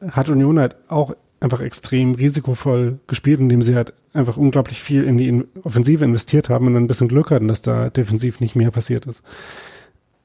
hat 0.00 0.28
Union 0.28 0.58
halt 0.58 0.76
auch 0.88 1.14
einfach 1.40 1.60
extrem 1.60 2.14
risikovoll 2.14 2.98
gespielt, 3.06 3.40
indem 3.40 3.62
sie 3.62 3.74
halt 3.74 3.92
einfach 4.12 4.36
unglaublich 4.36 4.80
viel 4.80 5.04
in 5.04 5.18
die 5.18 5.44
Offensive 5.62 6.04
investiert 6.04 6.48
haben 6.48 6.66
und 6.66 6.74
dann 6.74 6.84
ein 6.84 6.88
bisschen 6.88 7.08
Glück 7.08 7.30
hatten, 7.30 7.48
dass 7.48 7.62
da 7.62 7.90
defensiv 7.90 8.40
nicht 8.40 8.56
mehr 8.56 8.70
passiert 8.70 9.06
ist. 9.06 9.22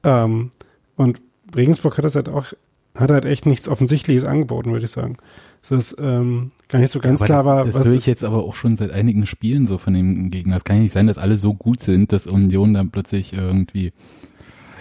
Ähm, 0.04 0.52
und 0.96 1.20
Regensburg 1.54 1.98
hat 1.98 2.04
das 2.04 2.14
halt 2.14 2.28
auch, 2.28 2.52
hat 2.94 3.10
halt 3.10 3.24
echt 3.24 3.46
nichts 3.46 3.68
Offensichtliches 3.68 4.24
angeboten, 4.24 4.72
würde 4.72 4.86
ich 4.86 4.90
sagen. 4.90 5.18
Das 5.60 5.70
ist 5.70 5.96
ähm, 6.00 6.50
gar 6.68 6.80
nicht 6.80 6.90
so 6.90 6.98
ganz 6.98 7.20
aber 7.20 7.26
klar 7.26 7.44
war. 7.44 7.64
Das, 7.64 7.74
das 7.74 7.86
höre 7.86 7.94
ich 7.94 8.06
jetzt 8.06 8.24
aber 8.24 8.42
auch 8.42 8.54
schon 8.54 8.76
seit 8.76 8.90
einigen 8.90 9.26
Spielen 9.26 9.66
so 9.66 9.78
von 9.78 9.94
dem 9.94 10.30
Gegner. 10.30 10.56
Es 10.56 10.64
kann 10.64 10.76
ja 10.76 10.82
nicht 10.82 10.92
sein, 10.92 11.06
dass 11.06 11.18
alle 11.18 11.36
so 11.36 11.54
gut 11.54 11.80
sind, 11.80 12.10
dass 12.10 12.26
Union 12.26 12.74
dann 12.74 12.90
plötzlich 12.90 13.32
irgendwie 13.34 13.92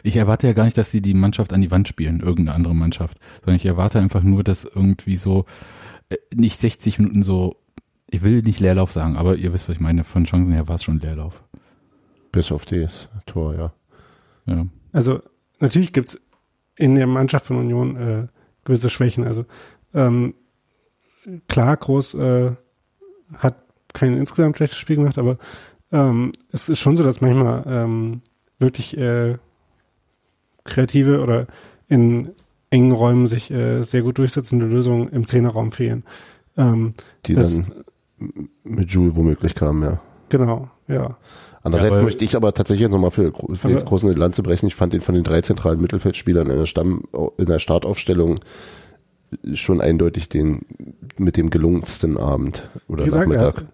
ich 0.03 0.17
erwarte 0.17 0.47
ja 0.47 0.53
gar 0.53 0.65
nicht, 0.65 0.77
dass 0.77 0.91
sie 0.91 1.01
die 1.01 1.13
Mannschaft 1.13 1.53
an 1.53 1.61
die 1.61 1.71
Wand 1.71 1.87
spielen, 1.87 2.19
irgendeine 2.19 2.53
andere 2.53 2.75
Mannschaft, 2.75 3.19
sondern 3.39 3.55
ich 3.55 3.65
erwarte 3.65 3.99
einfach 3.99 4.23
nur, 4.23 4.43
dass 4.43 4.65
irgendwie 4.65 5.17
so 5.17 5.45
äh, 6.09 6.17
nicht 6.33 6.59
60 6.59 6.99
Minuten 6.99 7.23
so, 7.23 7.57
ich 8.09 8.21
will 8.21 8.41
nicht 8.41 8.59
Leerlauf 8.59 8.91
sagen, 8.91 9.17
aber 9.17 9.35
ihr 9.35 9.53
wisst, 9.53 9.69
was 9.69 9.75
ich 9.75 9.81
meine, 9.81 10.03
von 10.03 10.25
Chancen 10.25 10.53
her 10.53 10.67
war 10.67 10.75
es 10.75 10.83
schon 10.83 10.99
Leerlauf. 10.99 11.43
Bis 12.31 12.51
auf 12.51 12.65
das 12.65 13.09
Tor, 13.25 13.55
ja. 13.55 13.73
ja. 14.45 14.65
Also 14.91 15.21
natürlich 15.59 15.93
gibt's 15.93 16.19
in 16.75 16.95
der 16.95 17.07
Mannschaft 17.07 17.45
von 17.45 17.57
Union 17.57 17.95
äh, 17.95 18.27
gewisse 18.63 18.89
Schwächen. 18.89 19.25
Also 19.25 19.45
ähm, 19.93 20.33
klar, 21.47 21.77
Groß 21.77 22.15
äh, 22.15 22.51
hat 23.35 23.63
kein 23.93 24.17
insgesamt 24.17 24.55
schlechtes 24.55 24.79
Spiel 24.79 24.95
gemacht, 24.97 25.17
aber 25.17 25.37
ähm, 25.91 26.31
es 26.51 26.69
ist 26.69 26.79
schon 26.79 26.95
so, 26.95 27.03
dass 27.03 27.21
manchmal 27.21 27.63
ähm, 27.67 28.21
wirklich 28.59 28.97
äh, 28.97 29.37
kreative 30.63 31.21
oder 31.21 31.47
in 31.87 32.29
engen 32.69 32.91
Räumen 32.91 33.27
sich 33.27 33.51
äh, 33.51 33.83
sehr 33.83 34.01
gut 34.01 34.17
durchsetzende 34.17 34.65
Lösungen 34.65 35.09
im 35.09 35.27
Zehnerraum 35.27 35.71
fehlen. 35.71 36.03
Ähm, 36.57 36.93
Die 37.25 37.35
das- 37.35 37.55
dann 37.55 37.73
mit 38.63 38.89
Jules 38.91 39.15
womöglich 39.15 39.55
kamen, 39.55 39.83
ja. 39.83 39.99
genau, 40.29 40.69
ja. 40.87 41.17
Andererseits 41.63 41.97
Ja, 41.97 42.01
möchte 42.03 42.25
ich 42.25 42.35
aber 42.35 42.53
tatsächlich 42.53 42.89
nochmal 42.89 43.11
für 43.11 43.31
Gro- 43.31 43.53
Felix 43.55 43.81
Aber- 43.81 43.89
Groß 43.89 44.03
eine 44.05 44.13
Lanze 44.13 44.41
brechen. 44.41 44.65
Ich 44.67 44.73
fand 44.75 44.93
den 44.93 45.01
von 45.01 45.13
den 45.13 45.23
drei 45.23 45.41
zentralen 45.41 45.79
Mittelfeldspielern 45.79 46.49
in 46.49 46.57
der 46.57 46.65
Stamm, 46.65 47.03
in 47.37 47.45
der 47.45 47.59
Startaufstellung 47.59 48.39
schon 49.53 49.79
eindeutig 49.79 50.27
den 50.29 50.61
mit 51.17 51.37
dem 51.37 51.49
gelungensten 51.51 52.17
Abend 52.17 52.63
oder 52.87 53.05
gesagt, 53.05 53.29
er 53.31 53.37
Nachmittag. 53.37 53.55
hat, 53.57 53.65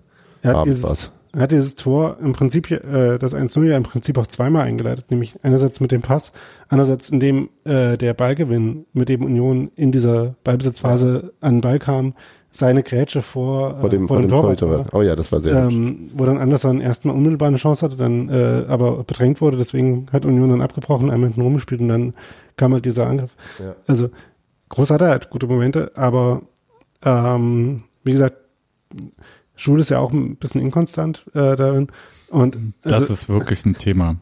er 0.41 0.49
hat, 0.49 0.55
Abend 0.57 0.73
dieses. 0.75 1.11
Er 1.37 1.43
hat 1.43 1.51
dieses 1.51 1.75
Tor 1.75 2.17
im 2.19 2.31
Prinzip, 2.31 2.71
äh, 2.71 3.19
das 3.19 3.35
1-0 3.35 3.65
ja 3.65 3.77
im 3.77 3.83
Prinzip 3.83 4.17
auch 4.17 4.25
zweimal 4.25 4.65
eingeleitet, 4.65 5.11
nämlich 5.11 5.35
einerseits 5.43 5.79
mit 5.79 5.91
dem 5.91 6.01
Pass, 6.01 6.31
andererseits 6.67 7.09
indem 7.11 7.49
äh, 7.63 7.95
der 7.95 8.15
Ballgewinn, 8.15 8.87
mit 8.93 9.07
dem 9.07 9.23
Union 9.23 9.69
in 9.75 9.91
dieser 9.91 10.33
Ballbesitzphase 10.43 11.33
an 11.39 11.57
den 11.57 11.61
Ball 11.61 11.77
kam, 11.77 12.15
seine 12.49 12.81
Grätsche 12.81 13.21
vor, 13.21 13.77
äh, 13.77 13.81
vor 13.81 13.89
dem, 13.91 14.07
vor 14.07 14.19
dem 14.19 14.29
Torwart 14.29 14.59
Torhüter. 14.59 14.85
war. 14.85 14.93
war. 14.93 14.99
Oh 14.99 15.03
ja, 15.03 15.15
das 15.15 15.31
war 15.31 15.39
sehr 15.39 15.53
ähm, 15.53 16.09
wo 16.15 16.25
dann 16.25 16.39
Anderson 16.39 16.81
erstmal 16.81 17.15
unmittelbar 17.15 17.49
eine 17.49 17.57
Chance 17.57 17.85
hatte, 17.85 17.97
dann 17.97 18.29
äh, 18.29 18.65
aber 18.67 19.03
bedrängt 19.03 19.39
wurde, 19.39 19.57
deswegen 19.57 20.07
hat 20.11 20.25
Union 20.25 20.49
dann 20.49 20.61
abgebrochen, 20.61 21.11
einmal 21.11 21.29
hinten 21.29 21.41
rumgespielt 21.41 21.81
und 21.81 21.89
dann 21.89 22.15
kam 22.55 22.73
halt 22.73 22.85
dieser 22.85 23.05
Angriff. 23.05 23.35
Ja. 23.59 23.75
Also 23.85 24.09
groß 24.69 24.89
hat 24.89 25.01
er 25.01 25.09
halt 25.09 25.29
gute 25.29 25.45
Momente, 25.45 25.91
aber 25.93 26.41
ähm, 27.03 27.83
wie 28.03 28.11
gesagt, 28.11 28.37
Schule 29.57 29.81
ist 29.81 29.89
ja 29.89 29.99
auch 29.99 30.13
ein 30.13 30.37
bisschen 30.37 30.61
inkonstant 30.61 31.25
äh, 31.33 31.55
darin 31.55 31.87
und 32.29 32.57
Das 32.83 32.93
also, 32.93 33.13
ist 33.13 33.29
wirklich 33.29 33.65
ein 33.65 33.77
Thema. 33.77 34.17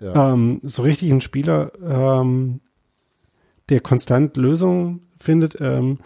Ja. 0.00 0.32
ähm, 0.32 0.60
so 0.62 0.82
richtig 0.82 1.10
ein 1.10 1.20
Spieler, 1.20 1.72
ähm, 1.82 2.60
der 3.68 3.80
konstant 3.80 4.36
Lösungen 4.36 5.06
findet, 5.18 5.58
ähm, 5.60 5.98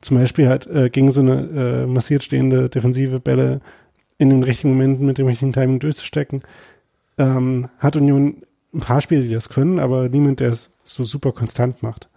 zum 0.00 0.18
Beispiel 0.18 0.48
halt 0.48 0.66
äh, 0.66 0.90
gegen 0.90 1.10
so 1.10 1.20
eine 1.20 1.84
äh, 1.84 1.86
massiert 1.86 2.22
stehende 2.22 2.68
defensive 2.68 3.20
Bälle 3.20 3.60
in 4.18 4.30
den 4.30 4.42
richtigen 4.42 4.70
Momenten 4.70 5.06
mit 5.06 5.18
dem 5.18 5.26
richtigen 5.26 5.52
Timing 5.52 5.80
durchzustecken. 5.80 6.42
Ähm, 7.16 7.68
hat 7.78 7.96
Union 7.96 8.42
ein 8.74 8.80
paar 8.80 9.00
Spiele, 9.00 9.22
die 9.22 9.32
das 9.32 9.48
können, 9.48 9.78
aber 9.78 10.08
niemand, 10.08 10.40
der 10.40 10.50
es 10.50 10.70
so 10.84 11.04
super 11.04 11.32
konstant 11.32 11.82
macht. 11.82 12.08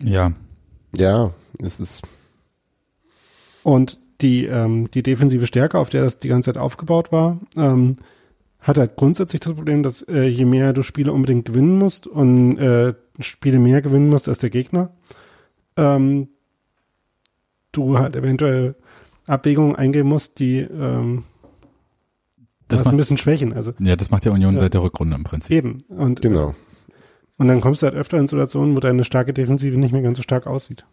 Ja, 0.00 0.32
ja, 0.96 1.30
es 1.58 1.80
ist, 1.80 2.02
Und 3.62 3.98
die, 4.20 4.44
ähm, 4.46 4.90
die 4.92 5.02
defensive 5.02 5.46
Stärke, 5.46 5.78
auf 5.78 5.90
der 5.90 6.02
das 6.02 6.18
die 6.18 6.28
ganze 6.28 6.52
Zeit 6.52 6.58
aufgebaut 6.60 7.12
war, 7.12 7.40
ähm, 7.56 7.96
hat 8.60 8.78
halt 8.78 8.96
grundsätzlich 8.96 9.40
das 9.40 9.52
Problem, 9.54 9.82
dass 9.82 10.02
äh, 10.02 10.22
je 10.24 10.44
mehr 10.46 10.72
du 10.72 10.82
Spiele 10.82 11.12
unbedingt 11.12 11.44
gewinnen 11.44 11.76
musst 11.78 12.06
und 12.06 12.56
äh, 12.58 12.94
Spiele 13.20 13.58
mehr 13.58 13.82
gewinnen 13.82 14.08
musst 14.08 14.28
als 14.28 14.38
der 14.38 14.50
Gegner, 14.50 14.90
ähm, 15.76 16.28
du 17.72 17.98
halt 17.98 18.16
eventuell 18.16 18.74
Abwägungen 19.26 19.76
eingehen 19.76 20.06
musst, 20.06 20.38
die 20.38 20.60
ähm, 20.60 21.24
das 22.68 22.78
das 22.78 22.86
ein 22.86 22.92
macht, 22.92 22.98
bisschen 22.98 23.18
schwächen. 23.18 23.52
Also 23.52 23.72
ja, 23.78 23.96
das 23.96 24.10
macht 24.10 24.24
ja 24.24 24.32
Union 24.32 24.54
Ja. 24.54 24.60
seit 24.62 24.74
der 24.74 24.82
Rückrunde 24.82 25.16
im 25.16 25.24
Prinzip. 25.24 25.50
eben. 25.52 25.82
Und, 25.88 26.22
genau. 26.22 26.54
Und 27.38 27.48
dann 27.48 27.60
kommst 27.60 27.82
du 27.82 27.86
halt 27.86 27.96
öfter 27.96 28.18
in 28.18 28.28
Situationen, 28.28 28.76
wo 28.76 28.80
deine 28.80 29.04
starke 29.04 29.32
Defensive 29.32 29.76
nicht 29.76 29.92
mehr 29.92 30.02
ganz 30.02 30.18
so 30.18 30.22
stark 30.22 30.46
aussieht. 30.46 30.84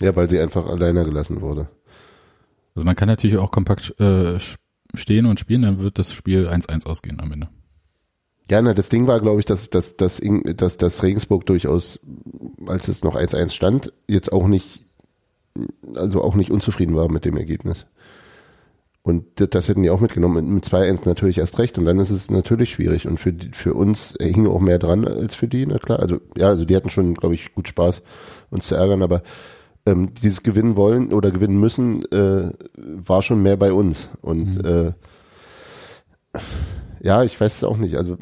Ja, 0.00 0.14
weil 0.14 0.28
sie 0.28 0.40
einfach 0.40 0.66
alleine 0.66 1.04
gelassen 1.04 1.40
wurde. 1.40 1.68
Also 2.74 2.84
man 2.84 2.96
kann 2.96 3.08
natürlich 3.08 3.38
auch 3.38 3.50
kompakt 3.50 3.98
äh, 3.98 4.38
stehen 4.94 5.26
und 5.26 5.40
spielen, 5.40 5.62
dann 5.62 5.78
wird 5.78 5.98
das 5.98 6.12
Spiel 6.12 6.48
1-1 6.48 6.86
ausgehen 6.86 7.20
am 7.20 7.32
Ende. 7.32 7.48
Ja, 8.50 8.62
na, 8.62 8.74
das 8.74 8.90
Ding 8.90 9.08
war, 9.08 9.20
glaube 9.20 9.40
ich, 9.40 9.46
dass, 9.46 9.70
dass, 9.70 9.96
dass, 9.96 10.20
dass, 10.20 10.76
dass 10.76 11.02
Regensburg 11.02 11.46
durchaus, 11.46 12.00
als 12.66 12.86
es 12.86 13.02
noch 13.02 13.16
1-1 13.16 13.50
stand, 13.50 13.92
jetzt 14.06 14.32
auch 14.32 14.46
nicht, 14.46 14.84
also 15.94 16.22
auch 16.22 16.36
nicht 16.36 16.52
unzufrieden 16.52 16.94
war 16.94 17.10
mit 17.10 17.24
dem 17.24 17.36
Ergebnis. 17.36 17.86
Und 19.06 19.24
das, 19.36 19.68
hätten 19.68 19.84
die 19.84 19.90
auch 19.90 20.00
mitgenommen. 20.00 20.52
Mit 20.52 20.64
2-1 20.64 21.02
natürlich 21.04 21.38
erst 21.38 21.60
recht. 21.60 21.78
Und 21.78 21.84
dann 21.84 22.00
ist 22.00 22.10
es 22.10 22.28
natürlich 22.28 22.70
schwierig. 22.70 23.06
Und 23.06 23.20
für, 23.20 23.32
die, 23.32 23.50
für 23.52 23.72
uns 23.72 24.16
hing 24.20 24.48
auch 24.48 24.58
mehr 24.58 24.80
dran 24.80 25.06
als 25.06 25.36
für 25.36 25.46
die, 25.46 25.64
na 25.64 25.78
klar. 25.78 26.00
Also, 26.00 26.18
ja, 26.36 26.48
also 26.48 26.64
die 26.64 26.74
hatten 26.74 26.90
schon, 26.90 27.14
glaube 27.14 27.36
ich, 27.36 27.54
gut 27.54 27.68
Spaß, 27.68 28.02
uns 28.50 28.66
zu 28.66 28.74
ärgern. 28.74 29.04
Aber 29.04 29.22
ähm, 29.86 30.12
dieses 30.12 30.42
Gewinnen 30.42 30.74
wollen 30.74 31.12
oder 31.12 31.30
gewinnen 31.30 31.60
müssen, 31.60 32.04
äh, 32.10 32.50
war 32.74 33.22
schon 33.22 33.44
mehr 33.44 33.56
bei 33.56 33.72
uns. 33.72 34.08
Und 34.22 34.64
äh, 34.64 34.92
ja, 37.00 37.22
ich 37.22 37.40
weiß 37.40 37.58
es 37.58 37.62
auch 37.62 37.76
nicht. 37.76 37.94
Also 37.94 38.16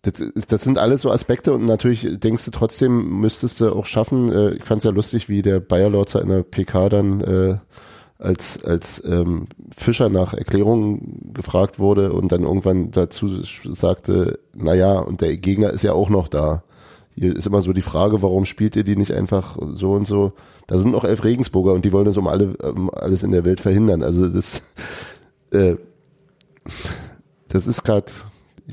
das, 0.00 0.22
das 0.48 0.64
sind 0.64 0.78
alles 0.78 1.02
so 1.02 1.10
Aspekte 1.10 1.52
und 1.52 1.66
natürlich 1.66 2.18
denkst 2.18 2.46
du 2.46 2.50
trotzdem, 2.50 3.20
müsstest 3.20 3.60
du 3.60 3.74
auch 3.74 3.84
schaffen. 3.84 4.32
Äh, 4.32 4.54
ich 4.54 4.64
fand 4.64 4.78
es 4.78 4.86
ja 4.86 4.90
lustig, 4.90 5.28
wie 5.28 5.42
der 5.42 5.60
Bayer 5.60 5.90
Lorzer 5.90 6.22
in 6.22 6.30
der 6.30 6.44
PK 6.44 6.88
dann 6.88 7.20
äh, 7.20 7.56
als 8.24 8.64
als 8.64 9.02
ähm, 9.04 9.46
Fischer 9.76 10.08
nach 10.08 10.34
Erklärungen 10.34 11.32
gefragt 11.34 11.78
wurde 11.78 12.12
und 12.12 12.32
dann 12.32 12.42
irgendwann 12.42 12.90
dazu 12.90 13.28
sagte, 13.42 14.38
naja, 14.54 14.98
und 14.98 15.20
der 15.20 15.36
Gegner 15.36 15.70
ist 15.70 15.82
ja 15.82 15.92
auch 15.92 16.08
noch 16.08 16.28
da. 16.28 16.64
Hier 17.16 17.36
ist 17.36 17.46
immer 17.46 17.60
so 17.60 17.72
die 17.72 17.82
Frage, 17.82 18.22
warum 18.22 18.44
spielt 18.44 18.74
ihr 18.74 18.82
die 18.82 18.96
nicht 18.96 19.12
einfach 19.12 19.56
so 19.74 19.92
und 19.92 20.06
so? 20.06 20.32
Da 20.66 20.78
sind 20.78 20.90
noch 20.90 21.04
elf 21.04 21.22
Regensburger 21.22 21.72
und 21.72 21.84
die 21.84 21.92
wollen 21.92 22.06
das 22.06 22.16
um 22.16 22.26
alle 22.26 22.56
um 22.56 22.90
alles 22.90 23.22
in 23.22 23.30
der 23.30 23.44
Welt 23.44 23.60
verhindern. 23.60 24.02
Also 24.02 24.24
das 24.24 24.34
ist 24.34 24.62
äh, 25.52 25.76
das 27.48 27.66
ist 27.66 27.84
gerade 27.84 28.10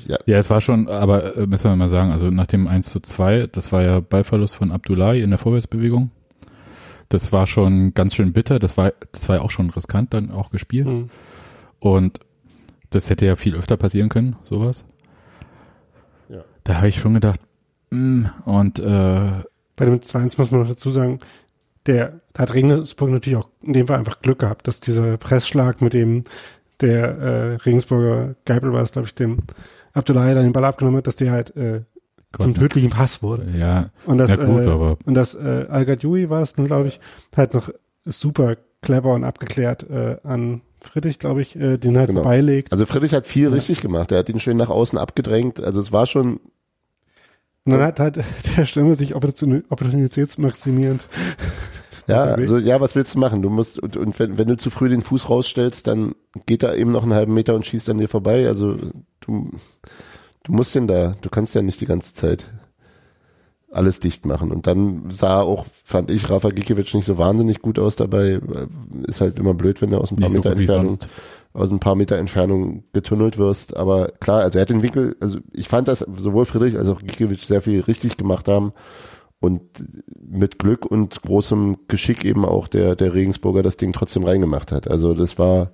ja, 0.08 0.18
Ja, 0.26 0.38
es 0.38 0.49
war 0.49 0.62
schon, 0.62 0.88
aber 0.88 1.38
äh, 1.38 1.47
müssen 1.47 1.70
wir 1.70 1.76
mal 1.76 1.89
sagen, 1.89 2.12
also 2.12 2.28
nach 2.30 2.47
dem 2.47 2.68
1 2.68 2.89
zu 2.89 3.02
2, 3.02 3.47
das 3.47 3.72
war 3.72 3.84
ja 3.84 3.99
Ballverlust 3.99 4.56
von 4.56 4.72
Abdullahi 4.72 5.22
in 5.22 5.30
der 5.30 5.39
Vorwärtsbewegung. 5.39 6.12
Das 7.12 7.34
war 7.34 7.45
schon 7.45 7.93
ganz 7.93 8.16
schön 8.16 8.32
bitter, 8.32 8.57
das 8.57 8.78
war, 8.78 8.93
das 9.12 9.28
war 9.28 9.36
ja 9.36 9.41
auch 9.41 9.51
schon 9.51 9.70
riskant 9.70 10.14
dann 10.14 10.32
auch 10.32 10.49
gespielt. 10.49 10.88
Mhm. 10.88 11.09
Und 11.80 12.20
das 12.89 13.09
hätte 13.09 13.26
ja 13.26 13.36
viel 13.36 13.55
öfter 13.55 13.76
passieren 13.76 14.07
können, 14.07 14.38
sowas. 14.43 14.86
Ja. 16.30 16.45
Da 16.64 16.78
habe 16.78 16.88
ich 16.88 16.95
schon 16.95 17.14
gedacht, 17.14 17.41
mm, 17.89 18.26
und 18.45 18.80
äh, 18.80 19.32
Bei 19.76 19.86
dem 19.86 19.99
2-1 19.99 20.36
muss 20.38 20.51
man 20.51 20.62
noch 20.62 20.70
dazu 20.70 20.89
sagen, 20.89 21.20
der 21.86 22.22
da 22.32 22.43
hat 22.43 22.53
Regensburg 22.53 23.09
natürlich 23.09 23.39
auch 23.39 23.49
in 23.62 23.74
dem 23.74 23.88
Fall 23.88 23.99
einfach 23.99 24.22
Glück 24.22 24.39
gehabt, 24.39 24.66
dass 24.66 24.80
dieser 24.80 25.18
Pressschlag 25.18 25.82
mit 25.82 25.91
dem 25.91 26.24
der 26.80 27.18
äh, 27.18 27.55
Regensburger 27.55 28.36
Geipel 28.45 28.72
war 28.72 28.84
es, 28.84 28.93
glaube 28.93 29.07
ich, 29.07 29.16
dem 29.16 29.39
Abdullahi 29.91 30.34
dann 30.34 30.43
den 30.43 30.53
Ball 30.53 30.64
abgenommen 30.64 30.99
hat, 30.99 31.07
dass 31.07 31.18
der 31.18 31.34
halt 31.34 31.55
äh, 31.57 31.82
zum 32.38 32.54
tödlichen 32.54 32.90
Pass 32.90 33.22
wurde. 33.24 33.52
ja, 33.58 33.90
Und 34.06 34.18
das, 34.18 34.30
ja 34.30 34.36
gut, 34.38 34.62
äh, 34.62 34.70
aber 34.70 34.98
und 35.06 35.14
das 35.16 35.36
äh, 35.36 35.66
Al 35.70 35.86
Gadoui 35.86 36.30
war 36.30 36.42
es 36.42 36.56
nun, 36.58 36.68
glaube 36.68 36.88
ich, 36.88 37.00
halt 37.36 37.54
noch 37.54 37.70
super 38.06 38.56
clever 38.82 39.14
und 39.14 39.24
abgeklärt 39.24 39.88
äh, 39.90 40.18
an 40.24 40.62
Friedrich, 40.82 41.20
glaube 41.20 41.42
ich, 41.42 41.56
äh, 41.56 41.78
den 41.78 41.98
halt 41.98 42.08
Genau. 42.10 42.24
beilegt. 42.24 42.72
Also 42.72 42.86
Friedrich 42.86 43.14
hat 43.14 43.28
viel 43.28 43.50
Ja. 43.50 43.54
richtig 43.54 43.82
gemacht. 43.82 44.12
Er 44.12 44.20
hat 44.20 44.30
ihn 44.30 44.40
schön 44.40 44.58
nach 44.58 44.70
außen 44.70 44.98
abgedrängt. 44.98 45.62
Also 45.62 45.80
es 45.80 45.92
war 45.92 46.08
schon, 46.08 46.40
Und 47.66 47.74
dann 47.74 47.82
hat 47.84 48.00
halt 48.00 48.20
der 48.58 48.66
Stürmer 48.66 48.96
sich 48.96 49.16
opportuni- 49.16 49.64
opportunitätsmaximierend 49.70 51.08
ja, 52.08 52.24
also 52.24 52.58
ja, 52.58 52.82
was 52.82 52.96
willst 52.96 53.14
du 53.14 53.20
machen? 53.20 53.42
Du 53.44 53.50
musst, 53.50 53.78
und, 53.78 53.96
und 53.98 54.18
wenn, 54.20 54.38
wenn 54.40 54.48
du 54.48 54.58
zu 54.58 54.70
früh 54.72 54.90
den 54.90 55.02
Fuß 55.02 55.30
rausstellst, 55.30 55.86
dann 55.86 56.16
geht 56.48 56.64
er 56.64 56.76
eben 56.76 56.92
noch 56.92 57.04
einen 57.04 57.14
halben 57.14 57.34
Meter 57.36 57.54
und 57.54 57.66
schießt 57.66 57.90
an 57.92 58.00
dir 58.00 58.10
vorbei. 58.10 58.48
Also 58.48 58.78
du, 59.20 59.52
du 60.44 60.54
musst 60.54 60.76
den 60.76 60.88
da, 60.88 61.14
du 61.22 61.30
kannst 61.30 61.56
ja 61.56 61.62
nicht 61.62 61.82
die 61.82 61.86
ganze 61.86 62.14
Zeit 62.14 62.48
alles 63.72 64.00
dicht 64.00 64.26
machen. 64.26 64.52
Und 64.52 64.68
dann 64.68 65.10
sah 65.10 65.42
auch, 65.42 65.66
fand 65.84 66.12
ich, 66.12 66.30
Rafa 66.30 66.50
Gikiewicz 66.50 66.94
nicht 66.94 67.06
so 67.06 67.18
wahnsinnig 67.18 67.62
gut 67.62 67.80
aus 67.80 67.96
dabei. 67.96 68.42
Ist 69.08 69.22
halt 69.22 69.39
immer 69.39 69.54
blöd, 69.54 69.82
wenn 69.82 69.92
du 69.92 69.98
aus 69.98 70.12
ein 70.12 70.18
paar 70.18 70.30
nicht 70.30 70.44
so 70.44 70.50
Meter 70.50 70.58
wie 70.58 70.64
Entfernung 70.64 71.00
aus 71.54 71.70
ein 71.70 71.80
paar 71.80 71.96
Meter 71.96 72.18
Entfernung 72.18 72.84
getunnelt 72.94 73.38
wirst. 73.38 73.76
Aber 73.76 74.10
klar, 74.20 74.42
also 74.42 74.58
er 74.58 74.62
hat 74.62 74.70
den 74.70 74.84
Winkel, 74.84 75.16
also 75.20 75.39
ich 75.52 75.68
fand, 75.68 75.88
dass 75.88 76.00
sowohl 76.00 76.46
Friedrich 76.46 76.78
als 76.78 76.88
auch 76.88 77.00
Gikiewicz 77.00 77.48
sehr 77.48 77.62
viel 77.62 77.82
richtig 77.82 78.18
gemacht 78.18 78.48
haben 78.48 78.74
und 79.39 79.62
mit 80.22 80.60
Glück 80.60 80.86
und 80.86 81.22
großem 81.22 81.78
Geschick 81.88 82.24
eben 82.24 82.46
auch 82.46 82.68
der, 82.68 82.96
der 82.96 83.14
Regensburger 83.14 83.64
das 83.64 83.78
Ding 83.78 83.92
trotzdem 83.92 84.24
reingemacht 84.24 84.72
hat. 84.72 84.89
Also 84.89 85.14
das 85.14 85.38
war, 85.39 85.72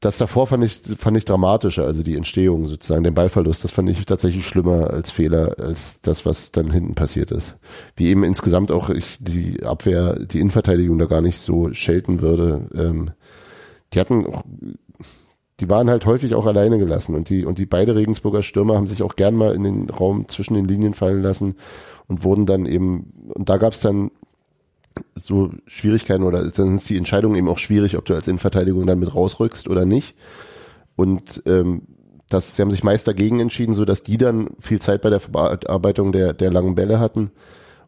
das 0.00 0.18
davor 0.18 0.46
fand 0.46 0.64
ich, 0.64 0.80
fand 0.96 1.16
ich 1.16 1.24
dramatischer, 1.24 1.84
also 1.84 2.02
die 2.02 2.16
Entstehung 2.16 2.66
sozusagen, 2.66 3.02
den 3.02 3.14
Ballverlust, 3.14 3.64
das 3.64 3.72
fand 3.72 3.90
ich 3.90 4.04
tatsächlich 4.04 4.46
schlimmer 4.46 4.90
als 4.90 5.10
Fehler, 5.10 5.56
als 5.58 6.00
das, 6.02 6.24
was 6.24 6.52
dann 6.52 6.70
hinten 6.70 6.94
passiert 6.94 7.32
ist. 7.32 7.56
Wie 7.96 8.06
eben 8.06 8.22
insgesamt 8.22 8.70
auch 8.70 8.90
ich 8.90 9.18
die 9.20 9.64
Abwehr, 9.64 10.18
die 10.18 10.38
Innenverteidigung 10.38 10.98
da 10.98 11.06
gar 11.06 11.20
nicht 11.20 11.38
so 11.38 11.72
schelten 11.72 12.20
würde. 12.20 12.68
Ähm, 12.74 13.10
die 13.92 13.98
hatten 14.00 14.26
auch, 14.26 14.44
die 15.58 15.68
waren 15.68 15.90
halt 15.90 16.06
häufig 16.06 16.36
auch 16.36 16.46
alleine 16.46 16.78
gelassen 16.78 17.16
und 17.16 17.28
die, 17.28 17.44
und 17.44 17.58
die 17.58 17.66
beide 17.66 17.96
Regensburger 17.96 18.42
Stürmer 18.42 18.76
haben 18.76 18.86
sich 18.86 19.02
auch 19.02 19.16
gern 19.16 19.34
mal 19.34 19.52
in 19.54 19.64
den 19.64 19.90
Raum 19.90 20.28
zwischen 20.28 20.54
den 20.54 20.66
Linien 20.66 20.94
fallen 20.94 21.22
lassen 21.22 21.56
und 22.06 22.22
wurden 22.22 22.46
dann 22.46 22.66
eben, 22.66 23.12
und 23.34 23.48
da 23.48 23.56
gab's 23.56 23.80
dann 23.80 24.12
so 25.14 25.50
Schwierigkeiten 25.66 26.24
oder 26.24 26.48
dann 26.48 26.74
ist 26.74 26.88
die 26.90 26.96
Entscheidung 26.96 27.34
eben 27.34 27.48
auch 27.48 27.58
schwierig, 27.58 27.96
ob 27.96 28.04
du 28.04 28.14
als 28.14 28.28
Innenverteidigung 28.28 28.86
dann 28.86 28.98
mit 28.98 29.14
rausrückst 29.14 29.68
oder 29.68 29.84
nicht. 29.84 30.14
Und 30.96 31.42
ähm, 31.46 31.82
das, 32.28 32.56
sie 32.56 32.62
haben 32.62 32.70
sich 32.70 32.84
meist 32.84 33.08
dagegen 33.08 33.40
entschieden, 33.40 33.74
so 33.74 33.84
dass 33.84 34.02
die 34.02 34.18
dann 34.18 34.50
viel 34.58 34.80
Zeit 34.80 35.02
bei 35.02 35.10
der 35.10 35.20
Verarbeitung 35.20 36.12
der, 36.12 36.34
der 36.34 36.50
langen 36.50 36.74
Bälle 36.74 37.00
hatten 37.00 37.30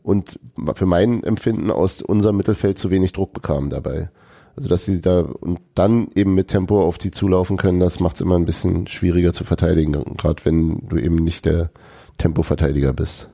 und 0.02 0.38
für 0.74 0.86
mein 0.86 1.22
Empfinden 1.22 1.70
aus 1.70 2.02
unserem 2.02 2.36
Mittelfeld 2.36 2.78
zu 2.78 2.90
wenig 2.90 3.12
Druck 3.12 3.32
bekamen 3.32 3.70
dabei. 3.70 4.10
Also 4.56 4.68
dass 4.68 4.84
sie 4.84 5.00
da 5.00 5.20
und 5.20 5.60
dann 5.74 6.08
eben 6.14 6.34
mit 6.34 6.48
Tempo 6.48 6.82
auf 6.82 6.98
die 6.98 7.10
zulaufen 7.10 7.56
können, 7.56 7.80
das 7.80 8.00
macht 8.00 8.16
es 8.16 8.20
immer 8.20 8.36
ein 8.36 8.44
bisschen 8.44 8.86
schwieriger 8.86 9.32
zu 9.32 9.44
verteidigen, 9.44 9.92
gerade 10.16 10.44
wenn 10.44 10.88
du 10.88 10.96
eben 10.96 11.16
nicht 11.16 11.44
der 11.44 11.70
Tempoverteidiger 12.18 12.92
bist. 12.92 13.28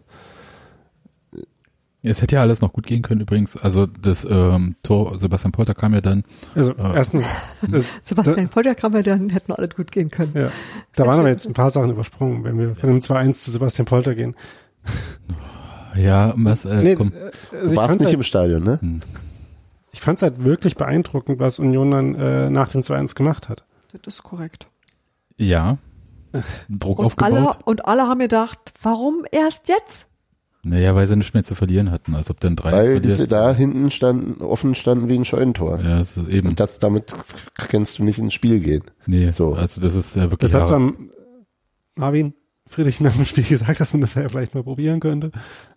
Es 2.07 2.23
hätte 2.23 2.37
ja 2.37 2.43
alles 2.43 2.61
noch 2.61 2.73
gut 2.73 2.87
gehen 2.87 3.03
können 3.03 3.21
übrigens. 3.21 3.57
Also 3.57 3.87
das 3.87 4.25
ähm, 4.29 4.77
Tor, 4.83 5.19
Sebastian 5.19 5.53
Polter 5.53 5.75
kam 5.75 5.93
ja 5.95 6.01
dann. 6.01 6.25
Also 6.55 6.73
Äh, 6.73 6.95
erstens, 6.95 7.25
das, 7.69 7.85
Sebastian 8.03 8.49
Polter 8.49 8.75
kam 8.75 8.95
ja 8.95 9.03
dann, 9.03 9.29
hätten 9.31 9.53
alles 9.53 9.75
gut 9.77 9.91
gehen 9.93 10.11
können. 10.11 10.33
ja, 10.35 10.51
da 10.95 11.07
waren 11.07 11.19
aber 11.19 11.29
jetzt 11.29 11.47
ein 11.47 11.53
paar 11.55 11.71
Sachen 11.71 11.91
übersprungen, 11.91 12.45
wenn 12.45 12.59
wir 12.59 12.75
von 12.77 12.89
dem 12.91 13.01
2-1 13.01 13.33
zu 13.35 13.51
Sebastian 13.51 13.87
Polter 13.87 14.15
gehen. 14.15 14.35
Ja, 15.97 16.35
was, 16.37 16.67
äh, 16.67 16.83
Nee, 16.83 16.95
komm. 16.95 17.13
äh, 17.13 17.17
also 17.55 17.67
Du 17.67 17.71
ich 17.71 17.77
warst 17.77 17.95
nicht 17.99 18.05
halt, 18.07 18.15
im 18.15 18.23
Stadion, 18.23 18.63
ne? 18.63 19.01
ich 19.93 20.01
fand's 20.03 20.21
halt 20.21 20.45
wirklich 20.45 20.77
beeindruckend, 20.77 21.39
was 21.41 21.59
Union 21.59 21.91
dann 21.91 22.15
äh, 22.15 22.51
nach 22.51 22.69
dem 22.69 22.83
2-1 22.83 23.15
gemacht 23.15 23.49
hat. 23.49 23.65
Das 24.03 24.17
ist 24.17 24.23
korrekt. 24.23 24.67
Ja. 25.39 25.79
Druck 26.69 26.99
Und 26.99 27.23
alle, 27.23 27.37
aufgebaut. 27.47 27.67
und 27.67 27.87
alle 27.87 28.03
haben 28.03 28.19
gedacht, 28.19 28.59
warum 28.83 29.25
erst 29.33 29.69
jetzt? 29.69 30.06
Naja, 30.69 30.95
weil 30.95 31.07
sie 31.07 31.17
nichts 31.17 31.33
mehr 31.33 31.45
zu 31.45 31.55
verlieren 31.55 31.91
hatten. 31.93 32.15
Als 32.15 32.29
ob 32.29 32.41
dann 32.41 32.57
drei 32.57 32.73
Weil 32.73 33.01
diese 33.01 33.29
da 33.29 33.55
hinten 33.55 33.91
standen, 33.91 34.43
offen 34.43 34.75
standen 34.75 35.09
wie 35.09 35.15
ein 35.15 35.25
Scheunentor. 35.25 35.81
Ja, 35.81 35.99
das 35.99 36.17
ist 36.17 36.29
eben. 36.29 36.49
Und 36.49 36.61
das, 36.61 36.79
damit 36.81 37.13
kannst 37.55 37.99
du 37.99 38.05
nicht 38.05 38.19
ins 38.19 38.35
Spiel 38.35 38.59
gehen. 38.61 38.83
nee, 39.07 39.31
so. 39.31 39.55
also 39.55 39.81
das 39.81 39.95
ist 39.95 40.17
ja 40.17 40.31
wirklich. 40.31 40.51
Das 40.51 40.61
hat 40.61 40.69
zwar 40.69 40.93
Marvin 41.95 42.35
Friedrich 42.69 43.01
nach 43.01 43.15
dem 43.15 43.25
Spiel 43.25 43.45
gesagt, 43.45 43.79
dass 43.81 43.93
man 43.93 44.01
das 44.01 44.15
ja 44.15 44.29
vielleicht 44.29 44.55
mal 44.55 44.65
probieren 44.65 45.01
könnte. 45.01 45.31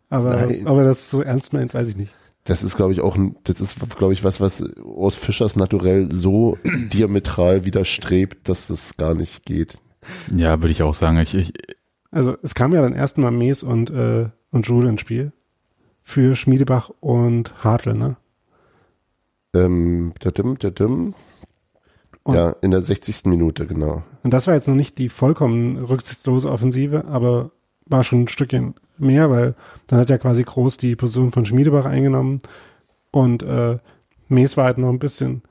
Aber 0.10 0.36
Nein. 0.36 0.66
ob 0.68 0.78
er 0.80 0.86
das 0.86 1.10
so 1.10 1.22
ernst 1.22 1.54
meint, 1.54 1.74
weiß 1.74 1.88
ich 1.90 1.96
nicht. 1.98 2.14
Das 2.46 2.64
ist, 2.64 2.76
glaube 2.78 2.94
ich, 2.94 3.02
auch, 3.02 3.16
ein- 3.16 3.36
das 3.44 3.62
ist, 3.62 3.78
glaube 3.98 4.14
ich, 4.14 4.24
was, 4.24 4.42
was 4.42 4.64
aus 4.80 5.16
Fischers 5.16 5.56
Naturell 5.56 6.10
so 6.12 6.58
diametral 6.94 7.66
widerstrebt, 7.66 8.50
dass 8.50 8.70
es 8.72 8.98
gar 8.98 9.14
nicht 9.14 9.46
geht. 9.46 9.80
ja, 10.36 10.60
würde 10.62 10.72
ich 10.72 10.82
auch 10.82 10.94
sagen. 10.96 11.20
Ich, 11.20 11.36
ich, 11.36 11.54
Also 12.10 12.36
es 12.42 12.56
kam 12.56 12.74
ja 12.74 12.82
dann 12.82 12.94
erstmal 12.96 13.32
Mees 13.32 13.62
und, 13.62 13.92
äh, 13.92 14.30
und 14.52 14.68
Jule 14.68 14.90
ins 14.90 15.02
Spiel. 15.02 15.32
Für 16.04 16.36
Schmiedebach 16.36 16.90
und 17.02 17.64
Hartl, 17.64 17.94
ne? 17.94 18.18
Ähm, 19.56 20.14
dadim. 20.20 21.14
Und- 22.24 22.36
Ja, 22.36 22.52
in 22.62 22.72
der 22.72 22.82
60. 22.82 23.26
Minute, 23.30 23.66
genau. 23.68 24.04
Und 24.24 24.34
das 24.34 24.48
war 24.48 24.54
jetzt 24.54 24.68
noch 24.68 24.76
nicht 24.76 24.98
die 24.98 25.10
vollkommen 25.10 25.78
rücksichtslose 25.78 26.50
Offensive, 26.52 27.06
aber 27.06 27.52
war 27.86 28.04
schon 28.04 28.24
ein 28.24 28.28
Stückchen 28.28 28.76
mehr, 28.98 29.30
weil 29.32 29.56
dann 29.88 30.00
hat 30.00 30.10
ja 30.10 30.18
quasi 30.18 30.44
Groß 30.44 30.78
die 30.78 30.96
Position 30.96 31.32
von 31.32 31.46
Schmiedebach 31.46 31.86
eingenommen 31.86 32.40
und 33.12 33.42
äh, 33.44 33.78
Mees 34.28 34.58
war 34.58 34.66
halt 34.66 34.78
noch 34.78 34.90
ein 34.90 35.00
bisschen, 35.00 35.42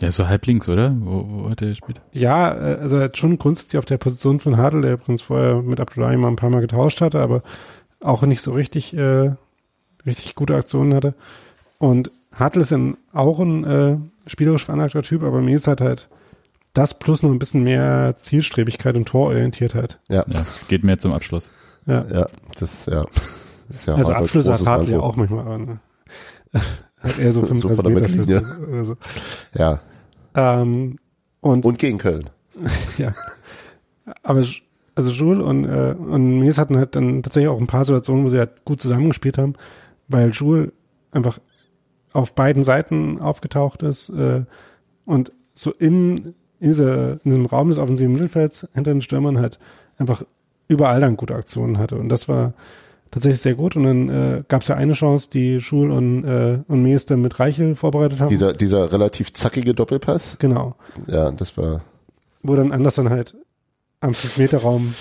ja, 0.00 0.10
so 0.10 0.28
halb 0.28 0.44
links, 0.46 0.68
oder? 0.68 0.94
Wo, 0.98 1.24
wo 1.44 1.50
hat 1.50 1.62
er 1.62 1.68
gespielt? 1.68 2.00
ja, 2.12 2.52
äh, 2.52 2.78
also 2.80 2.96
er 2.96 3.04
hat 3.04 3.16
schon 3.16 3.38
grundsätzlich 3.38 3.78
auf 3.78 3.84
der 3.86 3.96
Position 3.96 4.40
von 4.40 4.56
Hartl, 4.58 4.82
der 4.82 4.94
übrigens 4.94 5.22
vorher 5.22 5.62
mit 5.62 5.80
Abdullahi 5.80 6.16
mal 6.18 6.28
ein 6.28 6.36
paar 6.36 6.50
Mal 6.50 6.60
getauscht 6.60 7.00
hatte, 7.00 7.20
aber 7.20 7.42
auch 8.04 8.22
nicht 8.22 8.40
so 8.40 8.52
richtig, 8.52 8.96
äh, 8.96 9.32
richtig 10.06 10.34
gute 10.34 10.54
Aktionen 10.56 10.94
hatte. 10.94 11.14
Und 11.78 12.10
Hartl 12.32 12.60
ist 12.60 12.72
dann 12.72 12.96
auch 13.12 13.40
ein 13.40 13.64
äh, 13.64 13.96
spielerisch 14.26 14.64
veranlagter 14.64 15.02
Typ, 15.02 15.22
aber 15.22 15.40
Mees 15.40 15.66
hat 15.66 15.80
halt 15.80 16.08
das 16.72 16.98
plus 16.98 17.22
noch 17.22 17.30
ein 17.30 17.38
bisschen 17.38 17.62
mehr 17.62 18.14
Zielstrebigkeit 18.16 18.96
und 18.96 19.06
Tororientiertheit. 19.06 20.00
Ja, 20.08 20.24
Ja, 20.28 20.44
geht 20.68 20.84
mehr 20.84 20.98
zum 20.98 21.12
Abschluss. 21.12 21.50
Ja. 21.86 22.04
ja, 22.06 22.26
das, 22.58 22.86
ja. 22.86 23.04
Das 23.68 23.76
ist 23.76 23.86
ja 23.86 23.94
Also 23.94 24.12
Abschlüsse 24.12 24.52
hat 24.52 24.66
Hartl 24.66 24.90
ja 24.90 25.00
auch 25.00 25.16
manchmal, 25.16 25.40
aber 25.40 25.58
ne. 25.58 25.80
hat 26.98 27.18
eher 27.18 27.32
so 27.32 27.42
So 27.42 27.46
35 27.46 27.76
von 27.76 27.84
der 27.84 27.94
Meter. 27.94 28.08
Schlüsse 28.08 28.68
oder 28.68 28.84
so. 28.84 28.96
Ja, 29.54 29.80
Ähm, 30.34 30.96
und, 31.40 31.64
und 31.64 31.78
gegen 31.78 31.98
Köln. 31.98 32.30
ja, 32.98 33.14
aber 34.22 34.42
also 34.94 35.10
Jules 35.10 35.42
und, 35.42 35.64
äh, 35.64 35.94
und 35.98 36.38
Mies 36.40 36.58
hatten 36.58 36.76
halt 36.76 36.94
dann 36.94 37.22
tatsächlich 37.22 37.48
auch 37.48 37.60
ein 37.60 37.66
paar 37.66 37.84
Situationen, 37.84 38.24
wo 38.24 38.28
sie 38.28 38.38
halt 38.38 38.64
gut 38.64 38.80
zusammengespielt 38.80 39.38
haben, 39.38 39.54
weil 40.08 40.30
Jules 40.30 40.72
einfach 41.10 41.38
auf 42.12 42.34
beiden 42.34 42.62
Seiten 42.62 43.20
aufgetaucht 43.20 43.82
ist 43.82 44.08
äh, 44.10 44.44
und 45.04 45.32
so 45.52 45.72
im, 45.72 46.34
in, 46.60 46.68
dieser, 46.68 47.12
in 47.12 47.20
diesem 47.24 47.46
Raum 47.46 47.68
des 47.68 47.78
offensiven 47.78 48.12
Mittelfelds 48.12 48.68
hinter 48.74 48.92
den 48.92 49.02
Stürmern 49.02 49.38
halt 49.38 49.58
einfach 49.98 50.24
überall 50.68 51.00
dann 51.00 51.16
gute 51.16 51.34
Aktionen 51.34 51.78
hatte. 51.78 51.96
Und 51.96 52.08
das 52.08 52.28
war 52.28 52.54
tatsächlich 53.10 53.40
sehr 53.40 53.54
gut. 53.54 53.76
Und 53.76 53.84
dann 53.84 54.08
äh, 54.08 54.42
gab 54.48 54.62
es 54.62 54.68
ja 54.68 54.76
eine 54.76 54.94
Chance, 54.94 55.30
die 55.30 55.60
Schul 55.60 55.90
und, 55.90 56.24
äh, 56.24 56.60
und 56.66 57.10
dann 57.10 57.20
mit 57.20 57.38
Reichel 57.38 57.76
vorbereitet 57.76 58.20
haben. 58.20 58.28
Dieser, 58.28 58.52
dieser 58.52 58.92
relativ 58.92 59.32
zackige 59.32 59.74
Doppelpass. 59.74 60.38
genau. 60.38 60.76
Ja, 61.06 61.30
das 61.30 61.56
war, 61.56 61.82
Wo 62.42 62.54
dann 62.54 62.72
Anderson 62.72 63.10
halt 63.10 63.36
am 64.04 64.12
5-Meter-Raum 64.12 64.94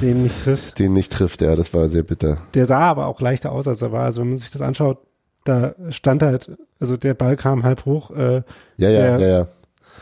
den 0.00 0.22
nicht 0.22 0.42
trifft. 0.44 0.78
den 0.78 0.92
nicht 0.92 1.12
trifft, 1.12 1.42
ja, 1.42 1.56
das 1.56 1.74
war 1.74 1.88
sehr 1.88 2.02
bitter. 2.02 2.38
Der 2.54 2.66
sah 2.66 2.80
aber 2.80 3.06
auch 3.06 3.20
leichter 3.20 3.52
aus, 3.52 3.66
als 3.66 3.82
er 3.82 3.92
war. 3.92 4.04
Also 4.04 4.20
wenn 4.20 4.28
man 4.28 4.38
sich 4.38 4.50
das 4.50 4.62
anschaut, 4.62 4.98
da 5.44 5.74
stand 5.90 6.22
halt, 6.22 6.50
also 6.78 6.96
der 6.96 7.14
Ball 7.14 7.36
kam 7.36 7.64
halb 7.64 7.84
hoch, 7.84 8.10
äh, 8.10 8.42
Ja, 8.76 8.90
ja, 8.90 9.18
ja, 9.18 9.28
ja. 9.28 9.48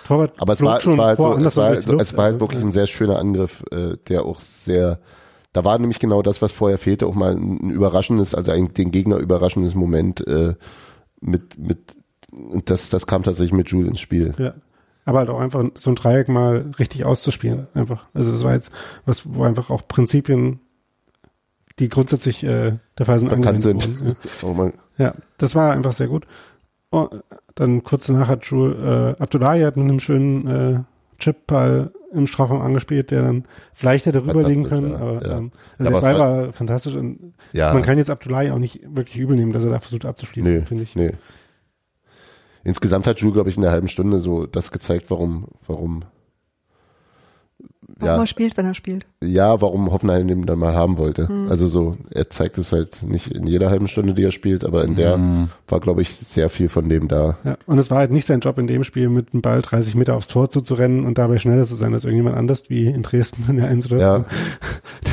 Torwart 0.07 0.32
Aber 0.38 0.53
es 0.53 0.62
war, 0.62 0.76
es 0.76 0.82
schon 0.84 0.99
war, 0.99 1.07
halt 1.07 1.16
vor 1.16 1.38
so, 1.38 1.44
es 1.44 1.57
war, 1.57 1.74
Luft. 1.74 1.88
es 1.88 2.16
war 2.16 2.24
halt 2.24 2.34
Also, 2.34 2.40
wirklich 2.40 2.61
ja. 2.61 2.68
ein 2.68 2.72
sehr 2.72 2.86
schöner 2.86 3.18
Angriff, 3.18 3.64
äh, 3.72 3.97
der 4.09 4.24
auch 4.24 4.40
sehr, 4.40 4.99
da 5.53 5.64
war 5.64 5.78
nämlich 5.78 5.99
genau 5.99 6.22
das, 6.22 6.42
was 6.42 6.53
vorher 6.53 6.78
fehlte, 6.78 7.07
auch 7.07 7.14
mal 7.14 7.34
ein 7.34 7.70
überraschendes, 7.70 8.34
also 8.34 8.53
ein, 8.53 8.72
den 8.74 8.90
Gegner 8.90 9.16
überraschendes 9.16 9.74
Moment 9.74 10.26
äh, 10.26 10.55
mit, 11.20 11.59
mit, 11.59 11.97
und 12.30 12.70
das, 12.70 12.90
das 12.90 13.07
kam 13.07 13.22
tatsächlich 13.22 13.53
mit 13.53 13.68
Jules 13.70 13.88
ins 13.88 14.01
Spiel. 14.01 14.34
Ja. 14.38 14.55
Aber 15.07 15.21
halt 15.21 15.31
auch 15.31 15.41
einfach 15.41 15.65
so 15.77 15.91
ein 15.91 15.95
Dreieck 15.97 16.29
mal 16.29 16.67
richtig 16.79 17.05
auszuspielen, 17.07 17.67
einfach. 17.75 18.05
Also 18.13 18.31
das 18.33 18.45
war 18.45 18.53
jetzt 18.55 18.71
was, 19.07 19.23
wo 19.25 19.45
einfach 19.45 19.71
auch 19.71 19.87
Prinzipien, 19.89 20.61
die 21.79 21.89
grundsätzlich 21.89 22.43
äh, 22.45 22.73
der 22.99 23.07
Fall 23.07 23.19
sind, 23.21 23.31
Bekannt 23.31 23.63
sind. 23.63 23.89
wurden. 24.01 24.17
Oh 24.43 24.53
man, 24.53 24.73
Ja. 24.99 25.07
ja, 25.07 25.15
das 25.39 25.55
war 25.55 25.73
einfach 25.73 25.93
sehr 25.93 26.09
gut. 26.09 26.27
Oh, 26.91 27.09
dann 27.55 27.83
kurz 27.85 28.07
danach 28.07 28.29
hat 28.29 28.45
Jules, 28.47 28.77
äh, 28.79 29.23
Abdullahi 29.23 29.63
hat 29.63 29.77
mit 29.77 29.85
einem 29.85 30.01
schönen 30.01 30.47
äh, 30.47 30.81
Chipball 31.19 31.93
im 32.13 32.27
Strafraum 32.27 32.61
angespielt, 32.63 33.11
der 33.11 33.23
dann 33.23 33.45
vielleicht 33.75 34.07
hätte 34.07 34.25
rüberlegen 34.27 34.65
können, 34.65 34.93
Fantastisch, 34.93 35.09
aber 35.19 35.23
ja, 35.27 35.31
ja. 35.33 35.39
ähm, 35.39 35.51
also 35.79 35.85
der 35.85 35.93
war's 35.93 36.05
Ball 36.05 36.19
halt- 36.19 36.47
war 36.47 36.53
fantastisch 36.53 36.95
und 36.97 37.35
ja, 37.53 37.73
man 37.73 37.83
kann 37.83 37.99
jetzt 37.99 38.11
Abdullahi 38.11 38.51
auch 38.51 38.59
nicht 38.59 38.81
wirklich 38.95 39.19
übel 39.19 39.37
nehmen, 39.37 39.53
dass 39.53 39.65
er 39.65 39.71
da 39.71 39.81
versucht 39.81 40.05
abzuschließen, 40.05 40.51
nee, 40.53 40.65
finde 40.65 40.83
ich. 40.85 40.97
nee. 40.97 41.13
Insgesamt 42.67 43.07
hat 43.07 43.21
Jules, 43.21 43.35
glaube 43.35 43.49
ich, 43.49 43.57
in 43.57 43.62
der 43.62 43.71
halben 43.71 43.87
Stunde 43.89 44.19
so 44.19 44.45
das 44.47 44.73
gezeigt, 44.73 45.09
warum, 45.11 45.47
warum, 45.69 46.05
Warum 47.99 48.17
ja, 48.17 48.21
er 48.21 48.27
spielt, 48.27 48.57
wenn 48.57 48.67
er 48.67 48.75
spielt. 48.75 49.07
ja, 49.23 49.61
warum 49.62 49.93
Hoffenheim 49.93 50.27
den 50.27 50.43
dann 50.45 50.59
mal 50.59 50.75
haben 50.75 50.99
wollte. 50.99 51.29
Hm. 51.29 51.49
Also 51.49 51.69
so, 51.69 51.97
er 52.11 52.29
zeigt 52.29 52.59
es 52.59 52.73
halt 52.73 53.05
nicht 53.05 53.29
in 53.33 53.47
jeder 53.47 53.71
halben 53.71 53.87
Stunde, 53.87 54.12
die 54.12 54.25
er 54.25 54.33
spielt, 54.33 54.64
aber 54.64 54.85
in 54.85 54.97
der 54.97 55.17
Mhm. 55.17 55.49
war, 55.69 55.79
glaube 55.81 56.03
ich, 56.03 56.12
sehr 56.14 56.51
viel 56.51 56.69
von 56.69 56.89
dem 56.89 57.07
da. 57.07 57.39
Ja, 57.45 57.57
und 57.67 57.79
es 57.79 57.91
war 57.91 57.99
halt 57.99 58.11
nicht 58.11 58.27
sein 58.27 58.41
Job 58.41 58.59
in 58.59 58.67
dem 58.67 58.83
Spiel, 58.83 59.09
mit 59.09 59.33
dem 59.33 59.41
Ball 59.41 59.62
30 59.62 59.95
Meter 59.95 60.17
aufs 60.17 60.27
Tor 60.27 60.51
zuzurennen 60.51 61.07
und 61.07 61.17
dabei 61.17 61.39
schneller 61.39 61.64
zu 61.64 61.77
sein 61.77 61.95
als 61.95 62.03
irgendjemand 62.05 62.37
anders, 62.37 62.69
wie 62.69 62.87
in 62.87 63.03
Dresden 63.05 63.45
in 63.49 63.57
der 63.59 63.69
Einsituation. 63.69 64.27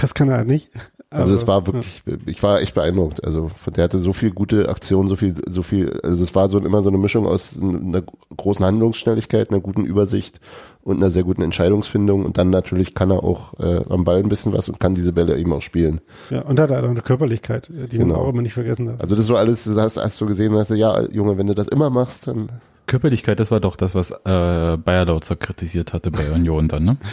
Das 0.01 0.15
kann 0.15 0.29
er 0.29 0.37
halt 0.37 0.47
nicht. 0.47 0.71
Also 1.13 1.33
es 1.33 1.47
war 1.47 1.65
wirklich, 1.67 2.01
ich 2.25 2.41
war 2.41 2.59
echt 2.61 2.73
beeindruckt. 2.73 3.23
Also 3.23 3.49
von- 3.49 3.73
der 3.73 3.83
hatte 3.85 3.99
so 3.99 4.13
viel 4.13 4.31
gute 4.31 4.69
Aktionen, 4.69 5.07
so 5.07 5.15
viel, 5.15 5.35
so 5.47 5.61
viel, 5.61 5.99
also 6.03 6.23
es 6.23 6.33
war 6.35 6.49
so 6.49 6.57
immer 6.59 6.81
so 6.81 6.89
eine 6.89 6.97
Mischung 6.97 7.25
aus 7.27 7.61
einer 7.61 8.01
großen 8.35 8.65
Handlungsschnelligkeit, 8.65 9.49
einer 9.51 9.59
guten 9.59 9.85
Übersicht 9.85 10.39
und 10.81 10.97
einer 10.97 11.09
sehr 11.09 11.23
guten 11.23 11.41
Entscheidungsfindung. 11.43 12.25
Und 12.25 12.37
dann 12.37 12.49
natürlich 12.49 12.95
kann 12.95 13.11
er 13.11 13.23
auch 13.23 13.53
äh, 13.59 13.81
am 13.89 14.03
Ball 14.03 14.17
ein 14.17 14.29
bisschen 14.29 14.53
was 14.53 14.67
und 14.69 14.79
kann 14.79 14.95
diese 14.95 15.13
Bälle 15.13 15.37
eben 15.37 15.53
auch 15.53 15.61
spielen. 15.61 16.01
Ja, 16.29 16.41
und 16.41 16.59
hat 16.59 16.71
halt 16.71 16.83
auch 16.83 16.89
eine 16.89 17.01
Körperlichkeit, 17.01 17.69
die 17.69 17.99
man 17.99 18.07
Genau. 18.09 18.19
auch 18.21 18.29
immer 18.29 18.41
nicht 18.41 18.53
vergessen 18.53 18.87
darf. 18.87 19.01
Also 19.01 19.15
das 19.15 19.25
so 19.25 19.35
alles, 19.35 19.63
das 19.65 19.77
hast, 19.77 19.97
hast 19.97 20.19
du 20.19 20.25
gesehen, 20.25 20.53
hast 20.55 20.71
du, 20.71 20.75
ja, 20.75 21.01
Junge, 21.11 21.37
wenn 21.37 21.47
du 21.47 21.55
das 21.55 21.67
immer 21.67 21.89
machst, 21.89 22.27
dann 22.27 22.49
Körperlichkeit, 22.85 23.39
das 23.39 23.49
war 23.49 23.59
doch 23.61 23.75
das, 23.77 23.95
was 23.95 24.11
äh, 24.11 24.77
Bayer 24.77 25.05
Lautzer 25.05 25.35
kritisiert 25.37 25.93
hatte 25.93 26.11
bei 26.11 26.29
Union 26.31 26.67
dann, 26.67 26.83
ne? 26.83 26.97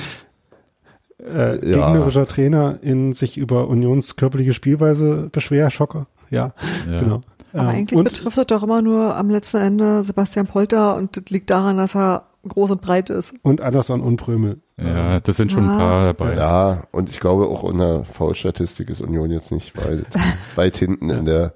Äh, 1.25 1.69
ja. 1.71 1.91
Gegnerischer 1.93 2.27
Trainer 2.27 2.79
in 2.83 3.13
sich 3.13 3.37
über 3.37 3.69
Unions 3.69 4.17
körperliche 4.17 4.55
Spielweise 4.55 5.29
beschwer, 5.33 5.71
Schocker. 5.71 6.07
Ja, 6.31 6.53
Ja. 6.91 7.01
genau. 7.01 7.21
Aber 7.53 7.63
Ähm, 7.65 7.69
eigentlich 7.69 7.99
und, 7.99 8.05
betrifft 8.05 8.39
es 8.39 8.47
doch 8.47 8.63
immer 8.63 8.81
nur 8.83 9.17
am 9.17 9.29
letzten 9.31 9.57
Ende 9.59 10.03
Sebastian 10.05 10.47
Polter 10.47 10.97
und 10.97 11.17
das 11.17 11.25
liegt 11.31 11.51
daran, 11.51 11.77
dass 11.79 11.97
er 11.97 12.23
groß 12.49 12.71
und 12.71 12.81
breit 12.81 13.11
ist. 13.11 13.35
und 13.43 13.61
Anderson 13.61 14.01
und 14.01 14.17
Prömel. 14.17 14.61
Ja, 14.83 15.21
das 15.21 15.37
sind 15.37 15.53
schon 15.53 15.65
ein 15.65 15.71
Ah. 15.71 15.79
paar 15.79 16.05
dabei. 16.15 16.35
Ja, 16.37 16.83
und 16.93 17.11
ich 17.11 17.21
glaube 17.21 17.49
auch 17.49 17.69
in 17.71 17.79
der 17.79 18.05
Foul-Statistik 18.05 18.89
ist 18.89 19.01
Union 19.03 19.31
jetzt 19.31 19.51
nicht 19.53 19.77
weit, 19.77 20.07
weit 20.55 20.77
hinten 20.77 21.11
in 21.11 21.27
der. 21.27 21.53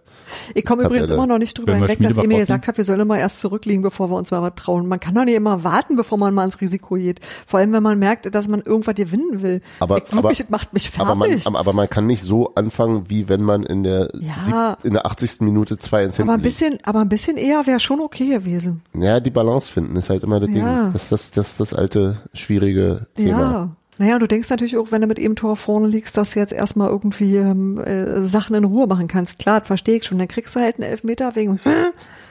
Ich 0.54 0.64
komme 0.64 0.84
übrigens 0.84 1.10
immer 1.10 1.26
noch 1.26 1.38
nicht 1.38 1.58
drüber 1.58 1.74
hinweg, 1.74 1.98
dass 2.00 2.16
ihr 2.16 2.28
mir 2.28 2.38
gesagt 2.38 2.68
habt, 2.68 2.78
wir 2.78 2.84
sollen 2.84 3.00
immer 3.00 3.18
erst 3.18 3.38
zurückliegen, 3.40 3.82
bevor 3.82 4.10
wir 4.10 4.16
uns 4.16 4.30
mal 4.30 4.42
was 4.42 4.52
trauen. 4.56 4.88
Man 4.88 5.00
kann 5.00 5.14
doch 5.14 5.24
nicht 5.24 5.34
immer 5.34 5.64
warten, 5.64 5.96
bevor 5.96 6.18
man 6.18 6.34
mal 6.34 6.44
ins 6.44 6.60
Risiko 6.60 6.94
geht. 6.96 7.20
Vor 7.46 7.60
allem, 7.60 7.72
wenn 7.72 7.82
man 7.82 7.98
merkt, 7.98 8.34
dass 8.34 8.48
man 8.48 8.60
irgendwas 8.60 8.94
gewinnen 8.94 9.42
will. 9.42 9.60
Aber, 9.80 9.98
ich, 9.98 10.04
wirklich, 10.04 10.18
aber, 10.18 10.28
das 10.32 10.50
macht 10.50 10.72
mich 10.72 10.90
aber, 10.98 11.14
man, 11.14 11.28
fertig. 11.28 11.46
aber 11.46 11.72
man 11.72 11.88
kann 11.88 12.06
nicht 12.06 12.22
so 12.22 12.54
anfangen, 12.54 13.04
wie 13.08 13.28
wenn 13.28 13.42
man 13.42 13.62
in 13.62 13.82
der, 13.82 14.10
Ja. 14.18 14.76
in 14.82 14.92
der 14.92 15.06
80. 15.06 15.40
Minute 15.40 15.78
zwei 15.78 16.04
ins 16.04 16.18
Aber 16.20 16.32
Hinten 16.32 16.40
ein 16.40 16.42
bisschen, 16.42 16.78
aber 16.84 17.00
ein 17.00 17.08
bisschen 17.08 17.36
eher 17.36 17.66
wäre 17.66 17.80
schon 17.80 18.00
okay 18.00 18.28
gewesen. 18.28 18.82
Ja, 18.94 19.20
die 19.20 19.30
Balance 19.30 19.70
finden 19.72 19.96
ist 19.96 20.10
halt 20.10 20.22
immer 20.22 20.40
das 20.40 20.50
Ja. 20.50 20.54
Ding. 20.84 20.92
Das 20.92 21.04
ist 21.04 21.12
das, 21.12 21.30
das, 21.32 21.48
ist 21.50 21.60
das 21.60 21.74
alte, 21.74 22.18
schwierige 22.32 23.06
Thema. 23.14 23.40
Ja. 23.40 23.70
Naja, 23.98 24.18
du 24.18 24.26
denkst 24.26 24.50
natürlich 24.50 24.76
auch, 24.76 24.90
wenn 24.90 25.02
du 25.02 25.06
mit 25.06 25.18
eben 25.18 25.36
Tor 25.36 25.56
vorne 25.56 25.86
liegst, 25.86 26.16
dass 26.16 26.32
du 26.32 26.40
jetzt 26.40 26.52
erstmal 26.52 26.88
irgendwie 26.88 27.36
ähm, 27.36 27.78
äh, 27.78 28.26
Sachen 28.26 28.56
in 28.56 28.64
Ruhe 28.64 28.86
machen 28.86 29.06
kannst. 29.06 29.38
Klar, 29.38 29.60
das 29.60 29.68
verstehe 29.68 29.96
ich 29.98 30.04
schon. 30.04 30.18
Dann 30.18 30.28
kriegst 30.28 30.56
du 30.56 30.60
halt 30.60 30.76
einen 30.76 30.90
Elfmeter 30.90 31.36
wegen 31.36 31.60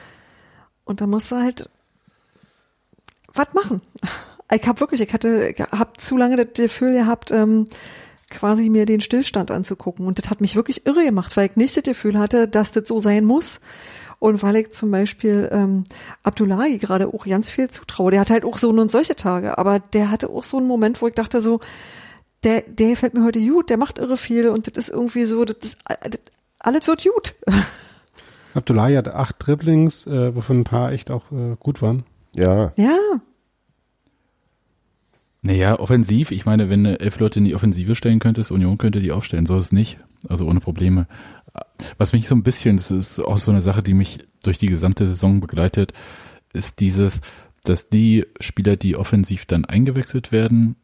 und 0.84 1.00
dann 1.00 1.10
musst 1.10 1.30
du 1.30 1.36
halt 1.36 1.68
was 3.32 3.52
machen. 3.54 3.80
Ich 4.52 4.66
hab 4.68 4.80
wirklich, 4.80 5.00
ich 5.00 5.12
hatte, 5.12 5.54
hab 5.72 6.00
zu 6.00 6.16
lange 6.16 6.36
das 6.36 6.48
Gefühl 6.54 6.92
gehabt, 6.92 7.30
ähm, 7.30 7.66
quasi 8.30 8.68
mir 8.68 8.84
den 8.84 9.00
Stillstand 9.00 9.50
anzugucken. 9.50 10.06
Und 10.06 10.18
das 10.18 10.30
hat 10.30 10.40
mich 10.40 10.56
wirklich 10.56 10.86
irre 10.86 11.04
gemacht, 11.04 11.36
weil 11.36 11.48
ich 11.48 11.56
nicht 11.56 11.76
das 11.76 11.84
Gefühl 11.84 12.18
hatte, 12.18 12.46
dass 12.46 12.72
das 12.72 12.86
so 12.86 13.00
sein 13.00 13.24
muss. 13.24 13.60
Und 14.24 14.42
weil 14.42 14.56
ich 14.56 14.70
zum 14.70 14.90
Beispiel 14.90 15.50
ähm, 15.52 15.84
Abdullahi 16.22 16.78
gerade 16.78 17.08
auch 17.08 17.26
ganz 17.26 17.50
viel 17.50 17.68
zutraue. 17.68 18.10
Der 18.10 18.20
hat 18.20 18.30
halt 18.30 18.46
auch 18.46 18.56
so 18.56 18.70
und 18.70 18.90
solche 18.90 19.16
Tage, 19.16 19.58
aber 19.58 19.80
der 19.80 20.10
hatte 20.10 20.30
auch 20.30 20.44
so 20.44 20.56
einen 20.56 20.66
Moment, 20.66 21.02
wo 21.02 21.08
ich 21.08 21.12
dachte 21.12 21.42
so, 21.42 21.60
der, 22.42 22.62
der 22.62 22.96
fällt 22.96 23.12
mir 23.12 23.22
heute 23.22 23.38
gut, 23.46 23.68
der 23.68 23.76
macht 23.76 23.98
irre 23.98 24.16
viel 24.16 24.48
und 24.48 24.66
das 24.66 24.88
ist 24.88 24.94
irgendwie 24.94 25.26
so, 25.26 25.44
das 25.44 25.58
ist, 25.60 25.78
das, 25.86 26.20
alles 26.58 26.86
wird 26.86 27.04
gut. 27.04 27.34
Abdullahi 28.54 28.94
hat 28.94 29.08
acht 29.08 29.36
Dribblings, 29.40 30.06
äh, 30.06 30.34
wovon 30.34 30.60
ein 30.60 30.64
paar 30.64 30.92
echt 30.92 31.10
auch 31.10 31.30
äh, 31.30 31.56
gut 31.60 31.82
waren. 31.82 32.04
Ja. 32.34 32.72
Ja, 32.76 32.96
Naja, 35.42 35.78
offensiv, 35.78 36.30
ich 36.30 36.46
meine, 36.46 36.70
wenn 36.70 36.84
du 36.84 36.98
elf 36.98 37.18
Leute 37.18 37.40
in 37.40 37.44
die 37.44 37.54
Offensive 37.54 37.94
stellen 37.94 38.20
könntest, 38.20 38.52
Union 38.52 38.78
könnte 38.78 39.00
die 39.00 39.12
aufstellen, 39.12 39.44
so 39.44 39.58
ist 39.58 39.66
es 39.66 39.72
nicht. 39.72 39.98
Also 40.30 40.46
ohne 40.46 40.60
Probleme. 40.60 41.06
Was 41.98 42.12
mich 42.12 42.28
so 42.28 42.34
ein 42.34 42.42
bisschen, 42.42 42.76
das 42.76 42.90
ist 42.90 43.20
auch 43.20 43.38
so 43.38 43.50
eine 43.50 43.62
Sache, 43.62 43.82
die 43.82 43.94
mich 43.94 44.18
durch 44.42 44.58
die 44.58 44.66
gesamte 44.66 45.06
Saison 45.06 45.40
begleitet, 45.40 45.92
ist 46.52 46.80
dieses, 46.80 47.20
dass 47.64 47.88
die 47.88 48.26
Spieler, 48.40 48.76
die 48.76 48.96
offensiv 48.96 49.46
dann 49.46 49.64
eingewechselt 49.64 50.32
werden, 50.32 50.76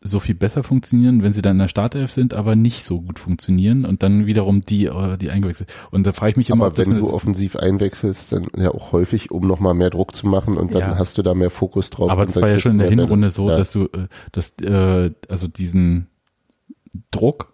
so 0.00 0.20
viel 0.20 0.34
besser 0.34 0.62
funktionieren, 0.62 1.22
wenn 1.22 1.32
sie 1.32 1.42
dann 1.42 1.56
in 1.56 1.58
der 1.58 1.68
Startelf 1.68 2.12
sind, 2.12 2.32
aber 2.32 2.54
nicht 2.54 2.84
so 2.84 3.00
gut 3.00 3.18
funktionieren 3.18 3.84
und 3.84 4.02
dann 4.04 4.26
wiederum 4.26 4.60
die, 4.60 4.86
äh, 4.86 5.16
die 5.16 5.30
eingewechselt. 5.30 5.72
Und 5.90 6.06
da 6.06 6.12
frage 6.12 6.30
ich 6.30 6.36
mich 6.36 6.50
immer, 6.50 6.64
Aber 6.64 6.68
ob 6.68 6.74
das 6.76 6.88
wenn 6.88 7.00
du 7.00 7.12
offensiv 7.12 7.56
einwechselst, 7.56 8.30
dann 8.32 8.46
ja 8.56 8.70
auch 8.70 8.92
häufig, 8.92 9.30
um 9.32 9.46
nochmal 9.46 9.74
mehr 9.74 9.90
Druck 9.90 10.14
zu 10.14 10.28
machen 10.28 10.56
und 10.56 10.72
dann 10.72 10.80
Ja. 10.82 10.98
hast 10.98 11.18
du 11.18 11.22
da 11.22 11.34
mehr 11.34 11.50
Fokus 11.50 11.90
drauf. 11.90 12.10
Aber 12.10 12.26
dann 12.26 12.42
war 12.42 12.48
ja 12.48 12.58
schon 12.60 12.72
in 12.72 12.78
der. 12.78 12.90
Hinrunde 12.90 13.30
so, 13.30 13.48
ja. 13.50 13.56
dass 13.56 13.72
du, 13.72 13.86
äh, 13.86 14.06
dass, 14.30 14.52
äh, 14.62 15.10
also 15.28 15.48
diesen 15.48 16.06
Druck, 17.10 17.52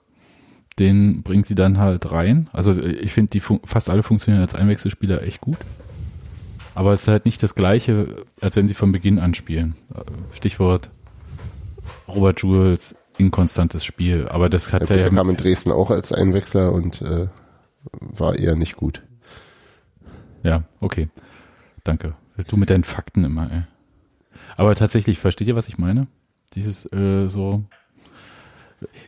den 0.79 1.23
bringt 1.23 1.47
sie 1.47 1.55
dann 1.55 1.79
halt 1.79 2.11
rein. 2.11 2.49
Also 2.53 2.73
äh, 2.73 2.93
ich 2.93 3.13
finde, 3.13 3.31
die 3.31 3.41
fast 3.41 3.91
alle 3.91 4.03
funktionieren 4.03 4.43
als 4.43 4.55
Einwechselspieler 4.55 5.23
echt 5.23 5.41
gut. 5.41 5.59
Aber 6.75 6.93
es 6.93 7.03
ist 7.03 7.09
halt 7.09 7.25
nicht 7.25 7.43
das 7.43 7.55
Gleiche, 7.55 8.25
als 8.41 8.57
wenn 8.57 8.67
sie 8.67 8.75
von 8.75 8.91
Beginn 8.93 9.19
an 9.19 9.35
spielen. 9.35 9.77
Äh, 9.95 10.03
Stichwort 10.35 10.91
Robert 12.09 12.41
Jules, 12.41 12.97
inkonstantes 13.19 13.85
Spiel. 13.85 14.29
Aber 14.29 14.49
das 14.49 14.73
hat 14.73 14.89
Der 14.89 14.97
er 14.97 15.03
ja, 15.05 15.11
kam 15.11 15.31
in 15.31 15.37
Dresden 15.37 15.71
auch 15.71 15.91
als 15.91 16.13
Einwechsler 16.13 16.73
und 16.73 17.03
äh, 17.03 17.29
war 18.01 18.39
eher 18.39 18.57
nicht 18.57 18.77
gut. 18.77 19.03
ja, 20.43 20.65
okay. 20.81 21.09
Danke. 21.85 22.15
Du 22.49 22.57
mit 22.57 22.71
deinen 22.71 22.85
Fakten 22.85 23.25
immer, 23.25 23.51
ey. 23.53 23.63
Aber 24.57 24.75
tatsächlich, 24.75 25.19
versteht 25.19 25.49
ihr, 25.49 25.57
was 25.57 25.69
ich 25.69 25.79
meine? 25.79 26.07
Dieses 26.55 26.91
äh, 26.93 27.29
so. 27.29 27.63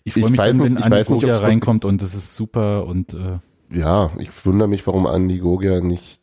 Ich 0.05 0.14
freue 0.14 0.24
Ich 0.24 0.31
mich, 0.31 0.39
weiß 0.39 0.57
dann, 0.57 0.64
wenn 0.64 0.72
nicht- 0.72 0.79
ich 0.81 0.85
Andi 0.87 0.97
weiß 0.99 1.09
nicht, 1.11 1.20
Gogia 1.20 1.35
ob's 1.35 1.43
wirklich- 1.43 1.53
reinkommt 1.53 1.85
und 1.85 2.03
das 2.03 2.14
ist 2.14 2.35
super 2.37 2.87
und 2.87 3.14
äh, 3.14 3.39
Ja, 3.77 4.11
ich 4.18 4.29
wundere 4.45 4.68
mich, 4.68 4.87
warum 4.87 5.07
Andi 5.07 5.39
Gogia 5.39 5.81
nicht. 5.81 6.20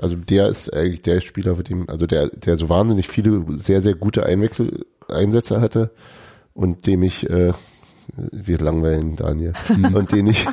Also 0.00 0.16
der 0.16 0.48
ist 0.48 0.72
eigentlich 0.72 1.02
der 1.02 1.20
Spieler, 1.20 1.56
mit 1.56 1.68
dem, 1.68 1.88
also 1.88 2.06
der, 2.06 2.28
der 2.28 2.56
so 2.56 2.68
wahnsinnig 2.68 3.08
viele 3.08 3.44
sehr, 3.50 3.82
sehr 3.82 3.94
gute 3.94 4.24
Einwechsel, 4.24 4.86
Einsätze 5.08 5.60
hatte 5.60 5.90
und 6.54 6.86
dem 6.86 7.02
ich, 7.02 7.28
äh, 7.28 7.52
wir 8.32 8.58
langweilen 8.58 9.16
Daniel, 9.16 9.52
und 9.94 10.12
den 10.12 10.26
ich, 10.28 10.46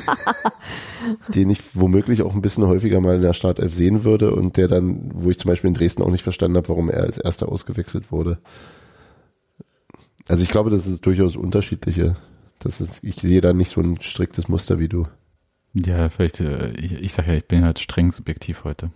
den 1.34 1.50
ich 1.50 1.60
womöglich 1.74 2.22
auch 2.22 2.34
ein 2.34 2.42
bisschen 2.42 2.66
häufiger 2.66 3.00
mal 3.00 3.16
in 3.16 3.22
der 3.22 3.32
Startelf 3.32 3.72
sehen 3.74 4.04
würde 4.04 4.34
und 4.34 4.56
der 4.56 4.68
dann, 4.68 5.10
wo 5.14 5.30
ich 5.30 5.38
zum 5.38 5.48
Beispiel 5.48 5.68
in 5.68 5.74
Dresden 5.74 6.02
auch 6.02 6.10
nicht 6.10 6.22
verstanden 6.22 6.56
habe, 6.56 6.68
warum 6.68 6.90
er 6.90 7.02
als 7.02 7.18
erster 7.18 7.48
ausgewechselt 7.50 8.12
wurde. 8.12 8.38
Also 10.32 10.44
ich 10.44 10.48
glaube, 10.48 10.70
das 10.70 10.86
ist 10.86 11.04
durchaus 11.04 11.36
unterschiedliche. 11.36 12.16
Das 12.58 12.80
ist, 12.80 13.04
ich 13.04 13.16
sehe 13.16 13.42
da 13.42 13.52
nicht 13.52 13.68
so 13.68 13.82
ein 13.82 14.00
striktes 14.00 14.48
Muster 14.48 14.78
wie 14.78 14.88
du. 14.88 15.06
ja, 15.74 16.08
vielleicht, 16.08 16.40
äh, 16.40 16.70
ich, 16.70 16.94
ich 16.94 17.12
sage 17.12 17.32
ja, 17.32 17.36
ich 17.36 17.44
bin 17.44 17.66
halt 17.66 17.78
streng 17.78 18.10
subjektiv 18.10 18.64
heute. 18.64 18.90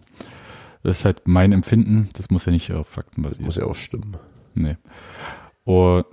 Das 0.82 1.00
ist 1.00 1.04
halt 1.04 1.20
mein 1.26 1.52
Empfinden, 1.52 2.08
das 2.14 2.30
muss 2.30 2.46
ja 2.46 2.52
nicht 2.52 2.72
auf 2.72 2.88
Fakten 2.88 3.20
basieren. 3.20 3.44
Muss 3.44 3.56
ja 3.56 3.64
auch 3.64 3.74
stimmen. 3.74 4.16
Nee. 4.54 4.78
Und, 5.64 6.06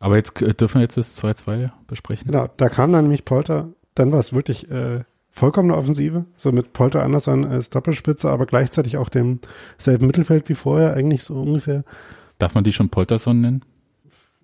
aber 0.00 0.16
jetzt 0.16 0.42
äh, 0.42 0.52
dürfen 0.54 0.80
wir 0.80 0.82
jetzt 0.82 0.96
das 0.96 1.22
2-2 1.22 1.70
besprechen. 1.86 2.26
Genau, 2.26 2.48
da 2.56 2.68
kam 2.68 2.92
dann 2.92 3.04
nämlich 3.04 3.24
Polter, 3.24 3.68
dann 3.94 4.10
war 4.10 4.18
es 4.18 4.32
wirklich 4.32 4.68
äh, 4.72 5.04
vollkommene 5.30 5.76
Offensive, 5.76 6.24
so 6.34 6.50
mit 6.50 6.72
Polter 6.72 7.04
Anderson 7.04 7.44
als 7.44 7.70
Doppelspitze, 7.70 8.28
aber 8.28 8.46
gleichzeitig 8.46 8.96
auch 8.96 9.08
dem 9.08 9.38
selben 9.78 10.08
Mittelfeld 10.08 10.48
wie 10.48 10.56
vorher, 10.56 10.94
eigentlich 10.94 11.22
so 11.22 11.40
ungefähr. 11.40 11.84
Darf 12.38 12.56
man 12.56 12.64
die 12.64 12.72
schon 12.72 12.88
Polterson 12.88 13.40
nennen? 13.40 13.64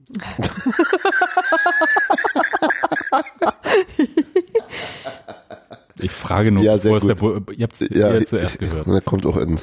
Ich 6.01 6.13
frage 6.13 6.53
nur, 6.53 6.63
Ja, 6.63 6.79
sehr 6.79 6.99
der 6.99 7.17
gut. 7.17 7.47
Bo 7.47 7.53
ihr 7.53 7.65
habt 7.65 7.81
es 7.81 7.89
Ja, 7.91 8.25
zuerst 8.25 8.59
gehört. 8.59 8.87
Da 8.87 9.01
kommt 9.01 9.27
auch 9.27 9.37
in 9.37 9.59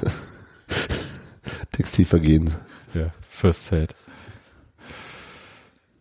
Textilvergehen. 1.71 2.53
Ja, 2.93 3.11
First 3.21 3.67
Set. 3.67 3.95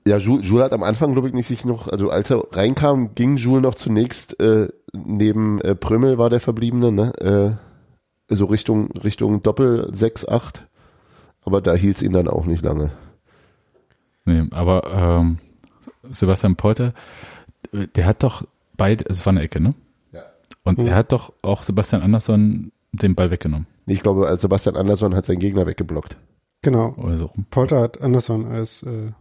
Ja, 0.06 0.18
Jules, 0.18 0.64
hat 0.64 0.72
am 0.72 0.82
Anfang, 0.82 1.12
glaube 1.12 1.28
ich, 1.28 1.34
nicht 1.34 1.46
sich 1.46 1.64
noch, 1.64 1.88
also 1.88 2.10
als 2.10 2.30
er 2.30 2.42
reinkam, 2.52 3.14
ging 3.14 3.36
Jules 3.36 3.62
noch 3.62 3.74
zunächst 3.74 4.38
äh, 4.38 4.68
neben 4.92 5.60
äh, 5.62 5.74
Prömel 5.74 6.18
war 6.18 6.30
der 6.30 6.40
Verbliebene, 6.40 6.92
ne? 6.92 7.58
Äh, 8.28 8.34
so 8.34 8.46
Richtung 8.46 8.90
Richtung 8.92 9.42
Doppel 9.42 9.88
6 9.92 10.28
8. 10.28 10.66
Aber 11.42 11.60
da 11.60 11.74
hielt 11.74 11.96
es 11.96 12.02
ihn 12.02 12.12
dann 12.12 12.28
auch 12.28 12.46
nicht 12.46 12.64
lange. 12.64 12.90
Nee, 14.24 14.42
aber 14.50 15.18
ähm, 15.20 15.38
Sebastian 16.02 16.56
Polter, 16.56 16.92
äh, 17.72 17.86
der 17.94 18.06
hat 18.06 18.22
doch 18.22 18.44
beide, 18.76 19.04
es 19.08 19.24
war 19.26 19.32
eine 19.32 19.42
Ecke, 19.42 19.60
ne? 19.60 19.74
Ja. 20.12 20.22
Und 20.64 20.78
Mhm. 20.78 20.86
er 20.86 20.96
hat 20.96 21.12
doch 21.12 21.32
auch 21.42 21.62
Sebastian 21.62 22.02
Andersson 22.02 22.72
den 22.92 23.14
Ball 23.14 23.30
weggenommen. 23.30 23.66
Ich 23.86 24.02
glaube, 24.02 24.26
als 24.28 24.40
Sebastian 24.42 24.76
Andersson 24.76 25.14
hat 25.14 25.26
seinen 25.26 25.38
Gegner 25.40 25.66
weggeblockt. 25.66 26.16
Genau. 26.62 26.94
Oder 26.96 27.18
so 27.18 27.26
rum. 27.26 27.44
Polter 27.50 27.80
hat 27.82 28.00
Anderson 28.00 28.46
als 28.46 28.82
äh, 28.84 29.12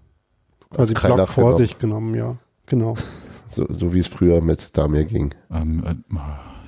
quasi 0.70 0.94
Kreilach 0.94 1.16
Block 1.16 1.28
vor 1.30 1.44
genommen. 1.46 1.58
sich 1.58 1.80
genommen, 1.80 2.16
ja. 2.16 2.38
Genau. 2.66 2.96
So, 3.50 3.68
so 3.70 3.94
wie 3.94 4.00
es 4.00 4.08
früher 4.08 4.42
mit 4.42 4.76
Damir 4.76 5.04
ging. 5.04 5.32
Ähm, 5.52 5.84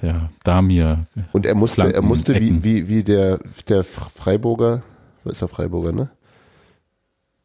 äh, 0.02 0.06
ja, 0.06 0.30
Damir. 0.44 1.08
Und 1.32 1.48
er 1.48 1.56
musste, 1.56 1.82
Flanken, 1.82 1.96
er 1.96 2.02
musste 2.04 2.36
wie, 2.40 2.64
wie, 2.64 2.88
wie 2.88 3.04
der, 3.04 3.40
der 3.68 3.84
Freiburger, 3.84 4.84
was 5.24 5.34
ist 5.34 5.42
der 5.42 5.48
Freiburger, 5.48 5.94
ne? 5.94 6.10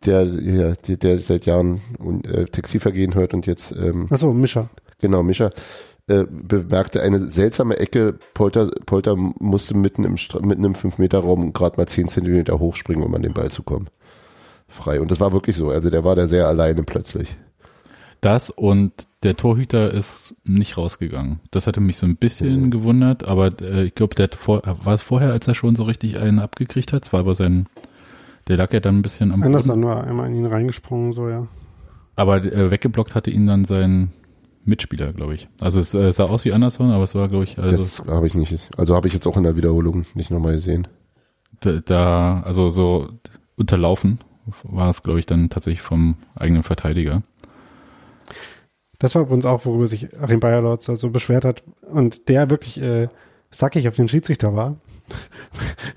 Der, 0.04 0.24
ja, 0.24 0.72
der, 0.74 0.96
der 0.96 1.18
seit 1.18 1.44
Jahren 1.46 1.80
äh, 2.24 2.46
Textilvergehen 2.46 3.14
hört 3.14 3.34
und 3.34 3.46
jetzt, 3.46 3.72
ähm, 3.72 4.06
Achso, 4.10 4.32
Mischer. 4.32 4.70
genau, 4.98 5.22
Mischa, 5.22 5.50
äh, 6.06 6.24
bemerkte 6.28 7.02
eine 7.02 7.30
seltsame 7.30 7.78
Ecke. 7.78 8.18
Polter, 8.34 8.68
Polter 8.86 9.14
musste 9.16 9.76
mitten 9.76 10.04
im, 10.04 10.16
mitten 10.40 10.64
im 10.64 10.74
5-Meter-Raum 10.74 11.52
gerade 11.52 11.76
mal 11.76 11.86
10 11.86 12.08
Zentimeter 12.08 12.58
hochspringen, 12.58 13.04
um 13.04 13.14
an 13.14 13.22
den 13.22 13.34
Ball 13.34 13.50
zu 13.50 13.62
kommen. 13.62 13.88
Frei. 14.66 15.00
Und 15.00 15.10
das 15.10 15.20
war 15.20 15.32
wirklich 15.32 15.56
so. 15.56 15.70
Also 15.70 15.90
der 15.90 16.02
war 16.02 16.16
da 16.16 16.26
sehr 16.26 16.46
alleine 16.46 16.82
plötzlich. 16.82 17.36
Das 18.20 18.50
und 18.50 18.92
der 19.22 19.36
Torhüter 19.36 19.92
ist 19.92 20.34
nicht 20.44 20.76
rausgegangen. 20.76 21.40
Das 21.50 21.66
hatte 21.66 21.80
mich 21.80 21.98
so 21.98 22.06
ein 22.06 22.16
bisschen 22.16 22.70
gewundert, 22.70 23.24
aber 23.26 23.52
äh, 23.60 23.84
ich 23.84 23.94
glaube, 23.94 24.14
der 24.14 24.24
hat 24.24 24.34
vor, 24.34 24.62
war 24.64 24.94
es 24.94 25.02
vorher, 25.02 25.32
als 25.32 25.46
er 25.48 25.54
schon 25.54 25.76
so 25.76 25.84
richtig 25.84 26.18
einen 26.18 26.38
abgekriegt 26.38 26.92
hat. 26.92 27.04
Es 27.04 27.12
war 27.12 27.20
aber 27.20 27.34
sein, 27.34 27.66
der 28.50 28.58
lag 28.58 28.72
ja 28.72 28.80
dann 28.80 28.98
ein 28.98 29.02
bisschen 29.02 29.32
am 29.32 29.40
Boden. 29.40 29.54
Anderson 29.54 29.84
war 29.84 30.04
einmal 30.04 30.26
in 30.26 30.34
ihn 30.34 30.46
reingesprungen, 30.46 31.12
so, 31.12 31.28
ja. 31.28 31.46
Aber 32.16 32.36
äh, 32.44 32.70
weggeblockt 32.70 33.14
hatte 33.14 33.30
ihn 33.30 33.46
dann 33.46 33.64
sein 33.64 34.10
Mitspieler, 34.64 35.12
glaube 35.12 35.34
ich. 35.34 35.48
Also 35.60 35.80
es 35.80 35.94
äh, 35.94 36.12
sah 36.12 36.24
aus 36.24 36.44
wie 36.44 36.52
Anderson, 36.52 36.90
aber 36.90 37.04
es 37.04 37.14
war, 37.14 37.28
glaube 37.28 37.44
ich, 37.44 37.58
also 37.58 37.76
das 37.76 38.02
habe 38.08 38.26
ich 38.26 38.34
nicht. 38.34 38.70
Also 38.76 38.94
habe 38.94 39.08
ich 39.08 39.14
jetzt 39.14 39.26
auch 39.26 39.36
in 39.36 39.44
der 39.44 39.56
Wiederholung 39.56 40.04
nicht 40.14 40.30
nochmal 40.30 40.54
gesehen. 40.54 40.88
da, 41.60 41.80
da, 41.80 42.42
also 42.44 42.68
so 42.68 43.08
unterlaufen, 43.56 44.18
war 44.64 44.90
es, 44.90 45.02
glaube 45.02 45.20
ich, 45.20 45.26
dann 45.26 45.48
tatsächlich 45.48 45.80
vom 45.80 46.16
eigenen 46.34 46.62
Verteidiger. 46.62 47.22
Das 48.98 49.14
war 49.14 49.22
übrigens 49.22 49.46
auch, 49.46 49.64
worüber 49.64 49.86
sich 49.86 50.18
Achim 50.20 50.40
Bayerlotz 50.40 50.86
so 50.86 51.10
beschwert 51.10 51.44
hat 51.44 51.62
und 51.90 52.28
der 52.28 52.50
wirklich 52.50 52.80
äh, 52.82 53.08
sackig 53.50 53.88
auf 53.88 53.96
den 53.96 54.08
Schiedsrichter 54.08 54.54
war. 54.54 54.76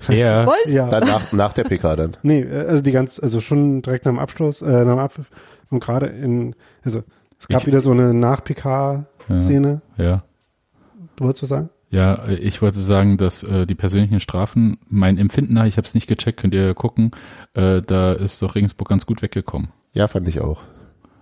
Ja, 0.08 0.46
Was? 0.46 0.72
Ja. 0.74 0.88
Dann 0.88 1.06
nach, 1.08 1.32
nach 1.32 1.52
der 1.52 1.64
PK 1.64 1.96
dann. 1.96 2.16
Nee, 2.22 2.44
also 2.46 2.82
die 2.82 2.92
ganz, 2.92 3.18
also 3.18 3.40
schon 3.40 3.82
direkt 3.82 4.04
nach 4.04 4.12
dem 4.12 4.18
Abschluss, 4.18 4.60
äh, 4.62 4.66
nach 4.84 4.92
dem 4.92 4.98
Abpfiff 4.98 5.30
und 5.70 5.80
gerade 5.82 6.06
in, 6.06 6.54
also 6.84 7.02
es 7.38 7.48
gab 7.48 7.62
Ich- 7.62 7.66
wieder 7.66 7.80
so 7.80 7.90
eine 7.92 8.12
Nach-PK-Szene. 8.14 9.80
ja. 9.96 10.22
Du 11.16 11.24
wolltest 11.24 11.42
was 11.44 11.48
sagen? 11.50 11.70
Ja, 11.90 12.14
äh, 12.26 12.34
ich 12.34 12.60
wollte 12.60 12.80
sagen, 12.80 13.16
dass 13.18 13.44
äh, 13.44 13.66
die 13.66 13.76
persönlichen 13.76 14.18
Strafen, 14.18 14.78
mein 14.88 15.16
Empfinden 15.16 15.54
nach, 15.54 15.64
ich 15.66 15.76
habe 15.76 15.86
es 15.86 15.94
nicht 15.94 16.08
gecheckt, 16.08 16.40
könnt 16.40 16.52
ihr 16.54 16.74
gucken, 16.74 17.12
äh, 17.54 17.80
da 17.82 18.12
ist 18.12 18.42
doch 18.42 18.56
Regensburg 18.56 18.88
ganz 18.88 19.06
gut 19.06 19.22
weggekommen. 19.22 19.68
Ja, 19.92 20.08
fand 20.08 20.26
ich 20.26 20.40
auch. 20.40 20.62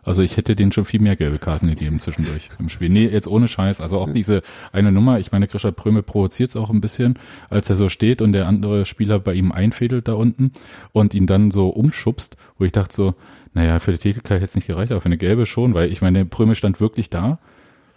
Also 0.03 0.22
ich 0.22 0.36
hätte 0.36 0.57
denen 0.57 0.72
schon 0.72 0.84
viel 0.84 1.00
mehr 1.00 1.16
gelbe 1.16 1.38
Karten 1.38 1.68
gegeben 1.68 2.00
zwischendurch 2.00 2.48
im 2.59 2.68
Spiel. 2.68 2.88
Nee, 2.88 3.07
jetzt 3.07 3.28
ohne 3.28 3.46
Scheiß. 3.46 3.80
Also 3.80 3.98
auch 3.98 4.11
diese 4.11 4.42
eine 4.72 4.90
Nummer, 4.90 5.20
ich 5.20 5.30
meine, 5.30 5.46
Grisha 5.46 5.70
Pröme 5.70 6.03
provoziert 6.03 6.50
es 6.50 6.57
auch 6.57 6.70
ein 6.70 6.80
bisschen, 6.80 7.18
als 7.50 7.70
er 7.70 7.76
so 7.76 7.88
steht 7.88 8.20
und 8.20 8.32
der 8.32 8.48
andere 8.48 8.84
Spieler 8.84 9.20
bei 9.20 9.34
ihm 9.34 9.53
einfädelt 9.53 10.09
da 10.09 10.14
unten 10.14 10.53
und 10.92 11.14
ihn 11.14 11.26
dann 11.26 11.50
so 11.50 11.68
umschubst, 11.68 12.36
wo 12.59 12.64
ich 12.64 12.72
dachte 12.72 12.94
so, 12.94 13.14
naja, 13.55 13.78
für 13.78 13.92
die 13.92 13.98
Tätigkeit 13.98 14.40
hätte 14.40 14.48
es 14.48 14.55
nicht 14.55 14.66
gereicht, 14.66 14.92
aber 14.92 15.00
für 15.00 15.07
eine 15.07 15.18
gelbe 15.18 15.46
schon, 15.46 15.74
weil 15.74 15.92
ich 15.92 16.03
meine, 16.03 16.24
Pröme 16.24 16.55
stand 16.55 16.80
wirklich 16.80 17.11
da. 17.11 17.38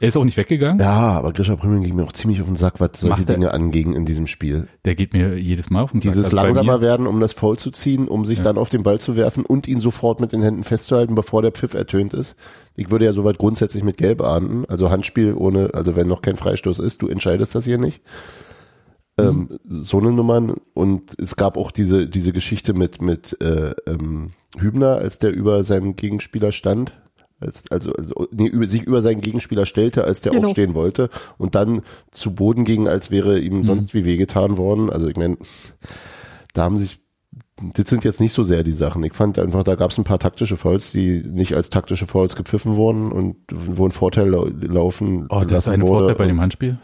Er 0.01 0.09
ist 0.09 0.17
auch 0.17 0.25
nicht 0.25 0.35
weggegangen. 0.35 0.79
Ja, 0.79 0.91
aber 1.11 1.31
Grisha 1.31 1.55
Prümeln 1.55 1.81
ging 1.81 1.95
mir 1.95 2.03
auch 2.03 2.11
ziemlich 2.11 2.41
auf 2.41 2.47
den 2.47 2.57
Sack, 2.57 2.79
was 2.81 2.89
solche 2.99 3.17
Macht 3.17 3.29
er- 3.29 3.35
Dinge 3.35 3.53
anging 3.53 3.93
in 3.93 4.03
diesem 4.05 4.27
Spiel. 4.27 4.67
Der 4.83 4.93
geht 4.93 5.13
mir 5.13 5.37
jedes 5.39 5.69
Mal 5.69 5.83
auf 5.83 5.91
den 5.91 6.01
Sack. 6.01 6.11
Dieses 6.11 6.25
Also 6.25 6.35
bei 6.37 6.43
langsamer 6.43 6.75
mir- 6.77 6.81
werden, 6.81 7.07
um 7.07 7.19
das 7.21 7.31
Foul 7.33 7.57
zu 7.57 7.71
ziehen, 7.71 8.07
um 8.09 8.25
sich 8.25 8.41
dann 8.41 8.57
auf 8.57 8.67
den 8.69 8.83
Ball 8.83 8.99
zu 8.99 9.15
werfen 9.15 9.45
und 9.45 9.67
ihn 9.67 9.79
sofort 9.79 10.19
mit 10.19 10.33
den 10.33 10.41
Händen 10.41 10.63
festzuhalten, 10.65 11.15
bevor 11.15 11.41
der 11.41 11.51
Pfiff 11.51 11.73
ertönt 11.75 12.13
ist. 12.13 12.35
Ich 12.75 12.89
würde 12.89 13.05
ja 13.05 13.13
soweit 13.13 13.37
grundsätzlich 13.37 13.83
mit 13.83 13.95
Gelb 13.97 14.21
ahnden. 14.21 14.65
Also 14.67 14.89
Handspiel 14.91 15.33
ohne, 15.33 15.73
also 15.73 15.95
wenn 15.95 16.07
noch 16.07 16.21
kein 16.21 16.35
Freistoß 16.35 16.79
ist, 16.79 17.01
du 17.01 17.07
entscheidest 17.07 17.55
das 17.55 17.63
hier 17.63 17.77
nicht. 17.77 18.01
Ähm, 19.17 19.59
so 19.63 19.99
eine 19.99 20.11
Nummern 20.11 20.55
und 20.73 21.17
es 21.21 21.37
gab 21.37 21.55
auch 21.55 21.71
diese 21.71 22.05
diese 22.05 22.33
Geschichte 22.33 22.73
mit 22.73 23.01
mit 23.01 23.41
äh, 23.41 23.73
ähm, 23.87 24.31
Hübner, 24.57 24.97
als 24.97 25.19
der 25.19 25.31
über 25.33 25.63
seinem 25.63 25.95
Gegenspieler 25.95 26.51
stand, 26.51 26.93
als, 27.39 27.63
also, 27.69 27.91
also 27.93 28.27
nee, 28.31 28.47
über, 28.47 28.67
sich 28.67 28.83
über 28.83 29.01
seinen 29.01 29.21
Gegenspieler 29.21 29.65
stellte, 29.65 30.03
als 30.05 30.21
der 30.21 30.31
Genau. 30.33 30.47
aufstehen 30.49 30.73
wollte 30.73 31.09
und 31.37 31.55
dann 31.55 31.81
zu 32.11 32.33
Boden 32.33 32.63
ging, 32.63 32.87
als 32.87 33.11
wäre 33.11 33.39
ihm 33.39 33.65
sonst 33.65 33.93
wie 33.93 34.05
wehgetan 34.05 34.57
worden. 34.57 34.89
Also 34.89 35.07
ich 35.07 35.17
meine, 35.17 35.37
da 36.53 36.63
haben 36.63 36.77
sich 36.77 36.99
das 37.73 37.89
sind 37.89 38.03
jetzt 38.03 38.19
nicht 38.19 38.33
so 38.33 38.43
sehr 38.43 38.63
die 38.63 38.73
Sachen. 38.73 39.01
Ich 39.05 39.13
fand 39.13 39.39
einfach, 39.39 39.63
da 39.63 39.75
gab 39.75 39.89
es 39.91 39.97
ein 39.97 40.03
paar 40.03 40.19
taktische 40.19 40.57
Fouls, 40.57 40.91
die 40.91 41.23
nicht 41.25 41.53
als 41.55 41.69
taktische 41.69 42.05
Fouls 42.05 42.35
gepfiffen 42.35 42.75
wurden 42.75 43.13
und 43.13 43.37
wo 43.49 43.85
ein 43.87 43.91
Vorteil 43.91 44.27
lau 44.29 44.47
laufen 44.61 45.27
Oh, 45.29 45.43
das 45.47 45.65
ist 45.67 45.73
ein 45.73 45.81
wurde. 45.81 45.99
Vorteil 45.99 46.15
bei 46.15 46.27
dem 46.27 46.41
Handspiel? 46.41 46.77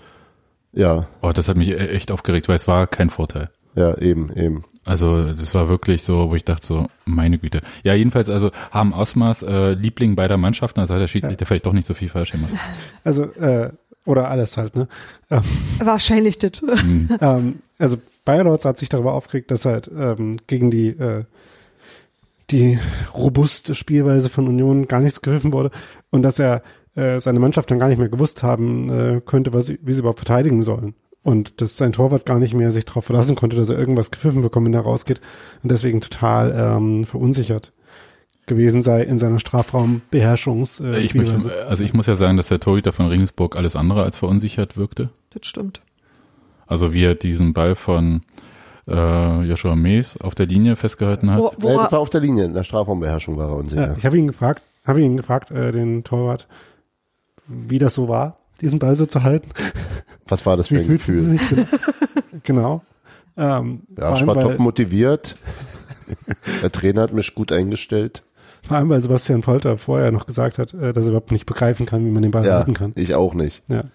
Ja, 0.71 1.07
Oh, 1.21 1.31
das 1.33 1.49
hat 1.49 1.57
mich 1.57 1.69
e- 1.71 1.75
echt 1.75 2.09
aufgeregt, 2.09 2.47
weil 2.47 2.55
es 2.55 2.69
war 2.69 2.87
kein 2.87 3.09
Vorteil. 3.09 3.49
Ja, 3.75 3.97
eben, 3.97 4.35
eben. 4.35 4.63
Also 4.83 5.31
das 5.31 5.53
war 5.53 5.69
wirklich 5.69 6.03
so, 6.03 6.31
wo 6.31 6.35
ich 6.35 6.43
dachte 6.43 6.65
so, 6.65 6.87
meine 7.05 7.37
Güte. 7.37 7.61
Ja, 7.83 7.93
jedenfalls 7.93 8.29
also 8.29 8.51
haben 8.71 8.93
Ausmaß 8.93 9.43
äh, 9.43 9.73
Liebling 9.73 10.15
beider 10.15 10.37
Mannschaften, 10.37 10.79
also 10.79 10.95
hat 10.95 11.01
der 11.01 11.07
Schiedsrichter 11.07 11.45
vielleicht 11.45 11.65
doch 11.65 11.73
nicht 11.73 11.85
so 11.85 11.93
viel 11.93 12.09
falsch 12.09 12.31
gemacht. 12.31 12.51
Also, 13.03 13.23
äh, 13.23 13.71
oder 14.05 14.29
alles 14.29 14.57
halt, 14.57 14.75
ne? 14.75 14.87
Ähm, 15.29 15.41
Wahrscheinlich 15.79 16.39
das. 16.39 16.61
ähm, 17.21 17.59
also 17.77 17.97
Bayerlords 18.25 18.65
hat 18.65 18.77
sich 18.77 18.89
darüber 18.89 19.13
aufgeregt, 19.13 19.51
dass 19.51 19.65
halt 19.65 19.89
ähm, 19.95 20.37
gegen 20.47 20.71
die 20.71 20.89
äh, 20.89 21.23
die 22.51 22.79
robuste 23.13 23.75
Spielweise 23.75 24.29
von 24.29 24.47
Union 24.47 24.87
gar 24.87 24.99
nichts 24.99 25.21
gepfiffen 25.21 25.53
wurde 25.53 25.71
und 26.09 26.23
dass 26.23 26.37
er 26.39 26.63
äh, 26.95 27.19
seine 27.19 27.39
Mannschaft 27.39 27.71
dann 27.71 27.79
gar 27.79 27.87
nicht 27.87 27.97
mehr 27.97 28.09
gewusst 28.09 28.43
haben 28.43 28.89
äh, 28.89 29.21
könnte, 29.21 29.53
was 29.53 29.67
sie, 29.67 29.79
wie 29.81 29.93
sie 29.93 29.99
überhaupt 29.99 30.19
verteidigen 30.19 30.63
sollen. 30.63 30.93
Und 31.23 31.61
dass 31.61 31.77
sein 31.77 31.93
Torwart 31.93 32.25
gar 32.25 32.39
nicht 32.39 32.55
mehr 32.55 32.71
sich 32.71 32.85
darauf 32.85 33.05
verlassen 33.05 33.35
konnte, 33.35 33.55
dass 33.55 33.69
er 33.69 33.77
irgendwas 33.77 34.09
gepfiffen 34.09 34.41
bekommt, 34.41 34.65
wenn 34.65 34.73
er 34.73 34.81
rausgeht 34.81 35.21
und 35.61 35.71
deswegen 35.71 36.01
total 36.01 36.51
ähm, 36.55 37.05
verunsichert 37.05 37.73
gewesen 38.47 38.81
sei 38.81 39.03
in 39.03 39.19
seiner 39.19 39.39
Strafraumbeherrschungs 39.39 40.79
äh, 40.79 40.99
Ich 40.99 41.13
möchte, 41.13 41.67
also 41.67 41.83
ich 41.83 41.93
muss 41.93 42.07
ja 42.07 42.15
sagen, 42.15 42.37
dass 42.37 42.47
der 42.47 42.59
Torhüter 42.59 42.91
von 42.91 43.07
Regensburg 43.07 43.55
alles 43.55 43.75
andere 43.75 44.03
als 44.03 44.17
verunsichert 44.17 44.77
wirkte. 44.77 45.09
Das 45.29 45.45
stimmt. 45.45 45.81
Also 46.65 46.93
wie 46.93 47.03
er 47.03 47.15
diesen 47.15 47.53
Ball 47.53 47.75
von 47.75 48.21
äh, 48.87 49.41
Joshua 49.43 49.75
Mees 49.75 50.17
auf 50.17 50.35
der 50.35 50.47
Linie 50.47 50.75
festgehalten 50.75 51.31
hat. 51.31 51.39
Wo, 51.39 51.49
das 51.49 51.61
wora, 51.61 51.91
war 51.91 51.99
auf 51.99 52.09
der 52.09 52.21
Linie, 52.21 52.45
in 52.45 52.53
der 52.53 52.63
Strafraumbeherrschung 52.63 53.37
war 53.37 53.49
er 53.49 53.55
unsicher. 53.55 53.87
Ja, 53.87 53.95
ich 53.97 54.05
habe 54.05 54.17
ihn 54.17 54.27
gefragt, 54.27 54.63
habe 54.85 55.01
ihn 55.01 55.17
gefragt, 55.17 55.51
äh, 55.51 55.71
den 55.71 56.03
Torwart, 56.03 56.47
wie 57.47 57.79
das 57.79 57.93
so 57.93 58.07
war, 58.07 58.37
diesen 58.61 58.79
Ball 58.79 58.95
so 58.95 59.05
zu 59.05 59.23
halten. 59.23 59.49
Was 60.27 60.45
war 60.45 60.55
das 60.57 60.67
für 60.69 60.79
ein 60.79 60.87
Gefühl? 60.87 61.37
genau? 62.43 62.81
genau. 63.35 63.57
Ähm, 63.59 63.81
Ja, 63.97 64.15
ich 64.15 64.25
war 64.25 64.35
top 64.35 64.59
motiviert. 64.59 65.35
Der 66.61 66.71
Trainer 66.71 67.01
hat 67.03 67.13
mich 67.13 67.33
gut 67.35 67.51
eingestellt. 67.51 68.23
vor 68.61 68.77
allem, 68.77 68.89
weil 68.89 68.99
Sebastian 68.99 69.41
Polter 69.41 69.77
vorher 69.77 70.11
noch 70.11 70.25
gesagt 70.25 70.57
hat, 70.57 70.73
äh, 70.73 70.93
dass 70.93 71.05
er 71.05 71.09
überhaupt 71.11 71.31
nicht 71.31 71.45
begreifen 71.45 71.85
kann, 71.85 72.05
wie 72.05 72.11
man 72.11 72.21
den 72.21 72.31
Ball 72.31 72.45
Ja, 72.45 72.55
halten 72.57 72.73
kann. 72.73 72.91
ich 72.95 73.15
auch 73.15 73.33
nicht. 73.33 73.63
Ja. 73.69 73.85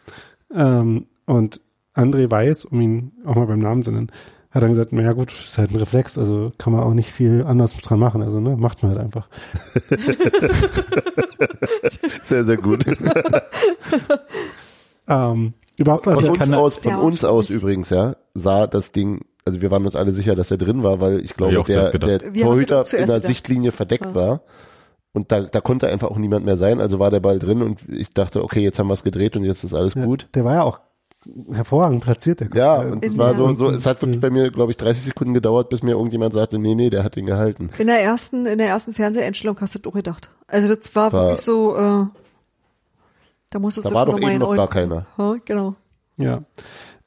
Ähm, 0.55 1.07
und 1.27 1.61
André 1.95 2.31
Weiß, 2.31 2.65
um 2.67 2.81
ihn 2.81 3.13
auch 3.25 3.35
mal 3.37 3.47
beim 3.47 3.59
Namen 3.59 3.83
zu 3.83 3.91
nennen, 3.93 4.11
hat 4.57 4.63
dann 4.63 4.71
gesagt, 4.71 4.93
naja 4.93 5.13
gut, 5.13 5.33
ist 5.33 5.59
halt 5.59 5.71
ein 5.71 5.77
Reflex, 5.77 6.19
also 6.19 6.53
kann 6.59 6.73
man 6.73 6.83
auch 6.83 6.95
nicht 6.95 7.11
viel 7.13 7.45
anders 7.47 7.75
dran 7.77 7.99
machen, 7.99 8.23
also 8.23 8.41
ne, 8.41 8.57
macht 8.57 8.83
man 8.83 8.93
halt 8.93 9.01
einfach. 9.01 9.29
Sehr, 12.23 12.45
sehr 12.45 12.57
gut. 12.57 12.85
Ähm, 15.09 15.55
überhaupt 15.77 16.03
Von 16.05 16.17
was, 16.17 16.25
Ich 16.25 16.31
uns 16.31 16.51
aus, 16.53 16.77
von 16.79 16.95
uns 16.97 17.25
aus 17.25 17.49
ich- 17.51 17.57
übrigens, 17.57 17.91
ja, 17.91 18.17
sah 18.35 18.67
das 18.67 18.91
Ding, 18.91 19.21
also 19.45 19.63
wir 19.63 19.71
waren 19.71 19.85
uns 19.85 19.95
alle 19.95 20.11
sicher, 20.11 20.35
dass 20.35 20.51
er 20.51 20.59
drin 20.59 20.83
war, 20.83 21.01
weil 21.01 21.21
ich 21.21 21.35
glaube, 21.37 21.55
ich 21.61 21.67
der, 21.67 21.91
der 21.93 22.19
Torhüter 22.33 22.81
in 22.91 22.91
der 22.91 23.01
gedacht. 23.07 23.23
Sichtlinie 23.23 23.71
verdeckt 23.71 24.07
Ja. 24.07 24.15
war. 24.17 24.41
Und 25.13 25.31
da, 25.31 25.43
da 25.43 25.61
konnte 25.61 25.87
einfach 25.87 26.11
auch 26.11 26.19
niemand 26.19 26.45
mehr 26.45 26.57
sein, 26.57 26.81
also 26.81 26.99
war 26.99 27.13
der 27.13 27.21
Ball 27.21 27.39
drin 27.39 27.63
und 27.63 27.83
ich 27.89 28.11
dachte, 28.11 28.43
okay, 28.43 28.63
jetzt 28.65 28.81
haben 28.81 28.89
wir 28.89 28.95
es 28.95 29.05
gedreht 29.05 29.37
und 29.37 29.45
jetzt 29.45 29.63
ist 29.63 29.75
alles 29.75 29.95
ja, 29.95 30.05
gut. 30.05 30.27
der 30.35 30.45
war 30.45 30.55
ja 30.55 30.63
auch 30.65 30.81
hervorragend 31.53 32.03
platziert, 32.03 32.41
der 32.41 32.49
Ja, 32.55 32.83
äh, 32.85 32.91
und 32.91 33.05
es 33.05 33.17
war 33.19 33.35
so, 33.35 33.53
so, 33.55 33.69
es 33.71 33.87
hat 33.87 34.01
wirklich 34.03 34.21
bei 34.21 34.31
mir, 34.31 34.51
glaube 34.51 34.71
ich, 34.73 34.77
30 34.77 35.05
Sekunden 35.05 35.35
gedauert, 35.35 35.69
bis 35.69 35.83
mir 35.83 35.93
irgendjemand 35.93 36.33
sagte, 36.35 36.59
nee, 36.59 36.75
nee, 36.75 36.91
der 36.91 37.05
hat 37.05 37.17
ihn 37.17 37.27
gehalten. 37.27 37.71
in 37.79 37.87
der 37.87 38.01
ersten, 38.03 38.47
in 38.47 38.59
der 38.59 38.69
ersten 38.69 38.95
Fernseheinstellung 38.95 39.61
hast 39.61 39.75
du 39.75 39.79
das 39.79 39.91
auch 39.91 39.95
gedacht. 39.97 40.31
Also 40.47 40.75
das 40.75 40.95
war, 40.95 41.13
War- 41.13 41.23
wirklich 41.25 41.41
so, 41.43 41.77
äh, 41.77 42.05
da 43.51 43.59
musstest 43.59 43.85
Da 43.87 43.91
du 43.91 43.95
war 43.95 44.07
doch 44.07 44.13
noch 44.15 44.21
mal 44.21 44.29
eben 44.33 44.43
in 44.43 44.49
noch 44.49 44.57
gar 44.57 44.69
keiner. 44.69 45.07
Ja, 45.19 45.37
genau. 45.45 45.75
Ja. 46.17 46.43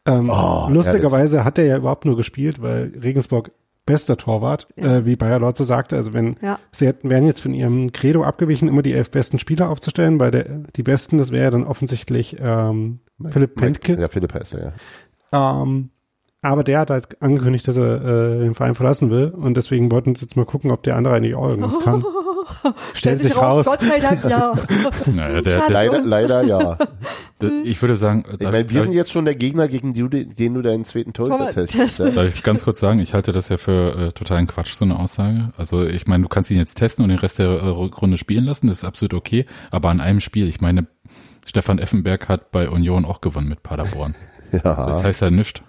Ähm, 0.05 0.29
Oh, 0.29 0.67
lustigerweise 0.69 1.43
hat 1.43 1.57
er 1.57 1.65
ja 1.65 1.77
überhaupt 1.77 2.05
nur 2.05 2.15
gespielt, 2.15 2.61
weil 2.61 2.93
Regensburg 3.01 3.51
bester 3.89 4.17
Torwart, 4.17 4.67
Ja. 4.77 4.97
äh, 4.97 5.05
wie 5.05 5.15
Bayer 5.15 5.39
Lorze 5.39 5.65
sagte. 5.65 5.95
Also 5.95 6.13
wenn 6.13 6.35
Ja. 6.41 6.59
sie 6.71 6.85
hätten, 6.85 7.09
wären 7.09 7.25
jetzt 7.25 7.41
von 7.41 7.53
ihrem 7.55 7.91
Credo 7.91 8.23
abgewichen, 8.23 8.67
immer 8.69 8.83
die 8.83 8.93
elf 8.93 9.09
besten 9.09 9.39
Spieler 9.39 9.69
aufzustellen, 9.69 10.19
weil 10.19 10.29
der, 10.31 10.45
die 10.75 10.83
besten, 10.83 11.17
das 11.17 11.31
wäre 11.31 11.49
dann 11.51 11.63
offensichtlich 11.63 12.37
ähm, 12.39 12.99
Philipp 13.31 13.55
Pentke. 13.55 13.99
Ja, 13.99 14.07
Philipp 14.07 14.33
heißt 14.33 14.53
er, 14.53 14.73
ja. 15.33 15.61
Ähm, 15.63 15.89
aber 16.41 16.63
der 16.63 16.79
hat 16.79 16.89
halt 16.89 17.21
angekündigt, 17.21 17.67
dass 17.67 17.77
er 17.77 18.01
äh, 18.01 18.39
den 18.39 18.55
Verein 18.55 18.75
verlassen 18.75 19.09
will 19.09 19.29
und 19.29 19.55
deswegen 19.55 19.91
wollten 19.91 20.15
sie 20.15 20.23
jetzt 20.23 20.37
mal 20.37 20.45
gucken, 20.45 20.71
ob 20.71 20.83
der 20.83 20.95
andere 20.95 21.15
eigentlich 21.15 21.35
auch 21.35 21.49
irgendwas 21.49 21.79
kann. 21.83 22.03
Stellt 22.93 23.21
sich 23.21 23.35
raus. 23.35 23.65
Gott 23.65 23.81
sei 23.81 23.99
Dank, 23.99 24.23
ja. 24.29 24.53
Naja, 25.05 25.41
der, 25.41 25.57
der, 25.59 25.69
Leider, 25.69 26.05
leider 26.05 26.43
ja. 26.43 26.77
ich 27.63 27.81
würde 27.81 27.95
sagen, 27.95 28.25
Ich 28.37 28.41
meine, 28.41 28.69
wir 28.69 28.83
sind 28.83 28.93
jetzt 28.93 29.11
schon 29.11 29.25
der 29.25 29.35
Gegner, 29.35 29.67
gegen 29.67 29.93
den 29.93 30.53
du 30.53 30.61
deinen 30.61 30.83
zweiten 30.83 31.13
Torhüter 31.13 31.37
Torwart 31.37 31.53
testest. 31.53 31.99
Ja? 31.99 32.05
testen. 32.05 32.15
darf 32.15 32.35
ich 32.35 32.43
ganz 32.43 32.63
kurz 32.63 32.79
sagen, 32.79 32.99
ich 32.99 33.13
halte 33.13 33.31
das 33.31 33.49
ja 33.49 33.57
für 33.57 33.95
äh, 34.07 34.11
totalen 34.11 34.47
Quatsch, 34.47 34.73
so 34.73 34.83
eine 34.85 34.99
Aussage. 34.99 35.51
Also 35.57 35.85
ich 35.85 36.07
meine, 36.07 36.23
du 36.23 36.29
kannst 36.29 36.51
ihn 36.51 36.57
jetzt 36.57 36.75
testen 36.75 37.03
und 37.03 37.09
den 37.09 37.19
Rest 37.19 37.39
der 37.39 37.47
äh, 37.47 37.67
Rückrunde 37.67 38.17
spielen 38.17 38.45
lassen, 38.45 38.67
das 38.67 38.79
ist 38.79 38.83
absolut 38.85 39.13
okay. 39.13 39.45
Aber 39.71 39.89
an 39.89 40.01
einem 40.01 40.19
Spiel, 40.19 40.47
ich 40.47 40.59
meine, 40.59 40.87
Stefan 41.45 41.79
Effenberg 41.79 42.27
hat 42.27 42.51
bei 42.51 42.69
Union 42.69 43.05
auch 43.05 43.21
gewonnen 43.21 43.47
mit 43.49 43.63
Paderborn. 43.63 44.15
Das 44.51 44.63
Ja, 44.63 45.03
heißt 45.03 45.21
ja 45.21 45.29
nichts. 45.29 45.61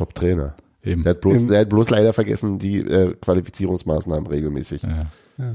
Top-Trainer. 0.00 0.54
Eben. 0.82 1.02
Der 1.02 1.10
hat, 1.10 1.20
bloß, 1.20 1.46
der 1.46 1.60
hat 1.60 1.68
bloß 1.68 1.90
leider 1.90 2.14
vergessen, 2.14 2.58
die 2.58 2.78
äh, 2.78 3.14
Qualifizierungsmaßnahmen 3.20 4.26
regelmäßig. 4.26 4.82
Ja. 4.82 5.06
Ja. 5.36 5.54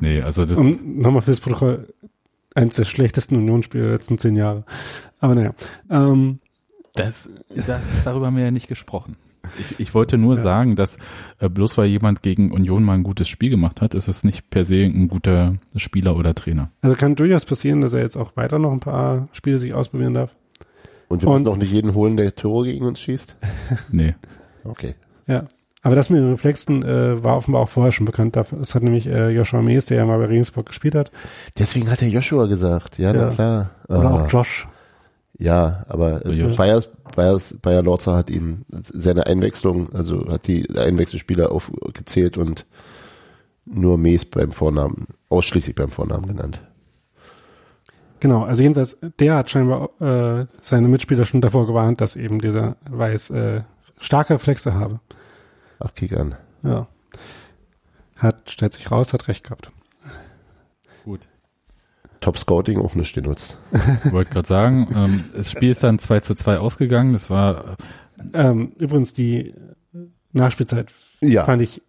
Nee, 0.00 0.20
also 0.20 0.44
das, 0.44 0.58
Und 0.58 0.98
nochmal 0.98 1.22
fürs 1.22 1.38
Protokoll, 1.38 1.92
eins 2.54 2.74
der 2.74 2.84
schlechtesten 2.84 3.36
Unionsspiele 3.36 3.84
der 3.84 3.92
letzten 3.92 4.18
zehn 4.18 4.34
Jahre. 4.34 4.64
Aber 5.20 5.36
naja. 5.36 5.54
Ähm, 5.90 6.40
das, 6.94 7.28
das 7.54 7.80
darüber 8.04 8.26
haben 8.26 8.36
wir 8.36 8.44
ja 8.44 8.50
nicht 8.50 8.66
gesprochen. 8.66 9.16
Ich, 9.58 9.78
ich 9.78 9.94
wollte 9.94 10.18
nur 10.18 10.36
sagen, 10.36 10.74
dass 10.74 10.98
äh, 11.38 11.48
bloß 11.48 11.78
weil 11.78 11.86
jemand 11.86 12.22
gegen 12.22 12.50
Union 12.50 12.82
mal 12.82 12.94
ein 12.94 13.04
gutes 13.04 13.28
Spiel 13.28 13.50
gemacht 13.50 13.80
hat, 13.80 13.94
ist 13.94 14.08
es 14.08 14.24
nicht 14.24 14.50
per 14.50 14.64
se 14.64 14.82
ein 14.82 15.06
guter 15.06 15.54
Spieler 15.76 16.16
oder 16.16 16.34
Trainer. 16.34 16.70
also 16.82 16.96
kann 16.96 17.14
durchaus 17.14 17.44
passieren, 17.44 17.80
dass 17.80 17.92
er 17.92 18.02
jetzt 18.02 18.16
auch 18.16 18.36
weiter 18.36 18.58
noch 18.58 18.72
ein 18.72 18.80
paar 18.80 19.28
Spiele 19.32 19.60
sich 19.60 19.72
ausprobieren 19.72 20.14
darf. 20.14 20.34
Und 21.08 21.22
wir 21.22 21.28
Und- 21.28 21.34
müssen 21.42 21.44
noch 21.44 21.56
nicht 21.56 21.72
jeden 21.72 21.94
holen, 21.94 22.16
der 22.16 22.34
Tore 22.34 22.66
gegen 22.66 22.84
uns 22.86 23.00
schießt. 23.00 23.36
Nee. 23.92 24.14
Okay. 24.64 24.94
Ja. 25.26 25.44
Aber 25.82 25.94
das 25.94 26.10
mit 26.10 26.20
den 26.20 26.30
Reflexen 26.30 26.82
äh, 26.82 27.22
war 27.22 27.36
offenbar 27.36 27.62
auch 27.62 27.68
vorher 27.68 27.92
schon 27.92 28.04
bekannt. 28.04 28.34
Das 28.36 28.74
hat 28.74 28.82
nämlich 28.82 29.06
äh, 29.06 29.30
Joshua 29.30 29.62
Mees, 29.62 29.86
der 29.86 29.98
ja 29.98 30.04
mal 30.06 30.18
bei 30.18 30.26
Regensburg 30.26 30.66
gespielt 30.66 30.94
hat. 30.96 31.10
Deswegen 31.56 31.90
hat 31.90 32.00
der 32.00 32.08
Joshua 32.08 32.46
gesagt, 32.46 32.98
ja, 32.98 33.14
Ja. 33.14 33.22
na 33.26 33.30
klar. 33.30 33.70
Oder 33.88 34.02
Ah. 34.10 34.14
auch 34.24 34.30
Josh. 34.30 34.66
Ja, 35.38 35.84
aber 35.88 36.26
äh, 36.26 36.32
Ja. 36.32 36.48
Bayer, 36.48 36.82
Bayer, 37.14 37.38
Bayer 37.62 37.82
Lorzer 37.82 38.16
hat 38.16 38.28
ihn 38.28 38.64
seine 38.92 39.26
Einwechslung, 39.28 39.92
also 39.94 40.26
hat 40.30 40.48
die 40.48 40.68
Einwechselspieler 40.76 41.52
aufgezählt 41.52 42.36
und 42.38 42.66
nur 43.64 43.98
Mees 43.98 44.24
beim 44.24 44.50
Vornamen, 44.50 45.06
ausschließlich 45.28 45.76
beim 45.76 45.90
Vornamen 45.90 46.26
genannt. 46.26 46.60
Genau, 48.20 48.44
also 48.44 48.62
jedenfalls, 48.62 48.98
der 49.20 49.36
hat 49.36 49.50
scheinbar 49.50 49.90
äh, 50.00 50.46
seine 50.60 50.88
Mitspieler 50.88 51.24
schon 51.24 51.40
davor 51.40 51.66
gewarnt, 51.66 52.00
dass 52.00 52.16
eben 52.16 52.40
dieser 52.40 52.76
Weiß 52.90 53.30
äh, 53.30 53.62
starke 54.00 54.34
Reflexe 54.34 54.74
habe. 54.74 55.00
Ach, 55.78 55.94
kick 55.94 56.12
an. 56.14 56.34
Ja. 56.62 56.88
Hat, 58.16 58.50
stellt 58.50 58.74
sich 58.74 58.90
raus, 58.90 59.12
hat 59.12 59.28
recht 59.28 59.44
gehabt. 59.44 59.70
Gut. 61.04 61.28
Top 62.20 62.36
Scouting 62.36 62.78
auch 62.78 62.96
nicht 62.96 63.14
genutzt. 63.14 63.58
Ich 64.04 64.12
wollte 64.12 64.32
gerade 64.32 64.48
sagen, 64.48 64.88
ähm, 64.94 65.24
das 65.32 65.52
Spiel 65.52 65.70
ist 65.70 65.84
dann 65.84 66.00
2 66.00 66.20
zu 66.20 66.34
2 66.34 66.58
ausgegangen. 66.58 67.12
Das 67.12 67.30
war 67.30 67.76
Ähm, 68.34 68.72
übrigens, 68.76 69.14
die 69.14 69.54
Nachspielzeit 70.32 70.92
Ja. 71.20 71.44
fand 71.44 71.62
ich 71.62 71.80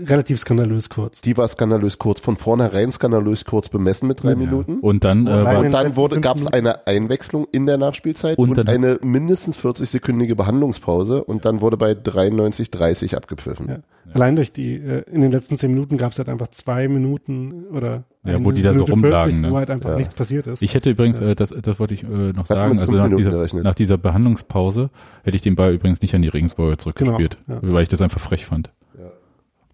relativ 0.00 0.40
skandalös 0.40 0.88
kurz. 0.88 1.20
Die 1.20 1.36
war 1.36 1.46
skandalös 1.46 1.98
kurz, 1.98 2.18
von 2.20 2.36
vornherein 2.36 2.90
skandalös 2.90 3.44
kurz 3.44 3.68
bemessen 3.68 4.08
mit 4.08 4.22
drei 4.22 4.34
Minuten. 4.34 4.80
Und 4.80 5.04
dann 5.04 5.26
äh, 5.26 5.30
Und 5.30 5.70
dann 5.72 5.96
wurde, 5.96 6.20
gab 6.20 6.36
es 6.38 6.46
eine 6.48 6.86
Einwechslung 6.86 7.46
in 7.52 7.66
der 7.66 7.78
Nachspielzeit 7.78 8.36
Und 8.38 8.58
und, 8.58 8.68
eine 8.68 8.98
mindestens 9.02 9.58
40-sekündige 9.58 10.34
Behandlungspause 10.34 11.22
und 11.22 11.44
dann 11.44 11.60
wurde 11.60 11.76
bei 11.76 11.92
93-30 11.92 13.14
abgepfiffen. 13.16 13.68
Ja. 13.68 13.78
Allein 14.12 14.36
durch 14.36 14.52
die, 14.52 14.74
äh, 14.76 15.02
in 15.10 15.20
den 15.20 15.30
letzten 15.30 15.56
zehn 15.56 15.70
Minuten 15.72 15.96
gab 15.96 16.12
es 16.12 16.18
halt 16.18 16.28
einfach 16.28 16.48
zwei 16.48 16.88
Minuten 16.88 17.64
oder 17.72 18.04
Ja, 18.24 18.44
wo 18.44 18.50
die 18.52 18.62
da 18.62 18.72
so 18.74 18.80
Minute 18.84 18.92
rumlagen, 18.92 19.30
40, 19.30 19.40
ne? 19.42 19.50
wo 19.50 19.56
halt 19.56 19.70
einfach 19.70 19.90
Ja. 19.90 19.96
nichts 19.96 20.14
passiert 20.14 20.46
ist. 20.46 20.60
ich 20.62 20.74
hätte 20.74 20.90
übrigens, 20.90 21.20
äh, 21.20 21.34
das, 21.34 21.50
das 21.50 21.78
wollte 21.80 21.94
ich 21.94 22.02
äh, 22.02 22.06
noch 22.32 22.38
Hat 22.38 22.46
sagen, 22.48 22.78
also 22.78 22.92
nach 22.96 23.14
dieser, 23.16 23.30
gerechnet. 23.30 23.64
nach 23.64 23.74
dieser 23.74 23.96
Behandlungspause 23.96 24.90
hätte 25.22 25.36
ich 25.36 25.42
den 25.42 25.54
Ball 25.56 25.72
übrigens 25.74 26.02
nicht 26.02 26.14
an 26.14 26.22
die 26.22 26.28
Regensburger 26.28 26.78
zurückgespielt, 26.78 27.38
Genau, 27.46 27.60
ja. 27.62 27.72
weil 27.74 27.82
ich 27.84 27.88
das 27.88 28.02
einfach 28.02 28.20
frech 28.20 28.44
fand. 28.44 28.70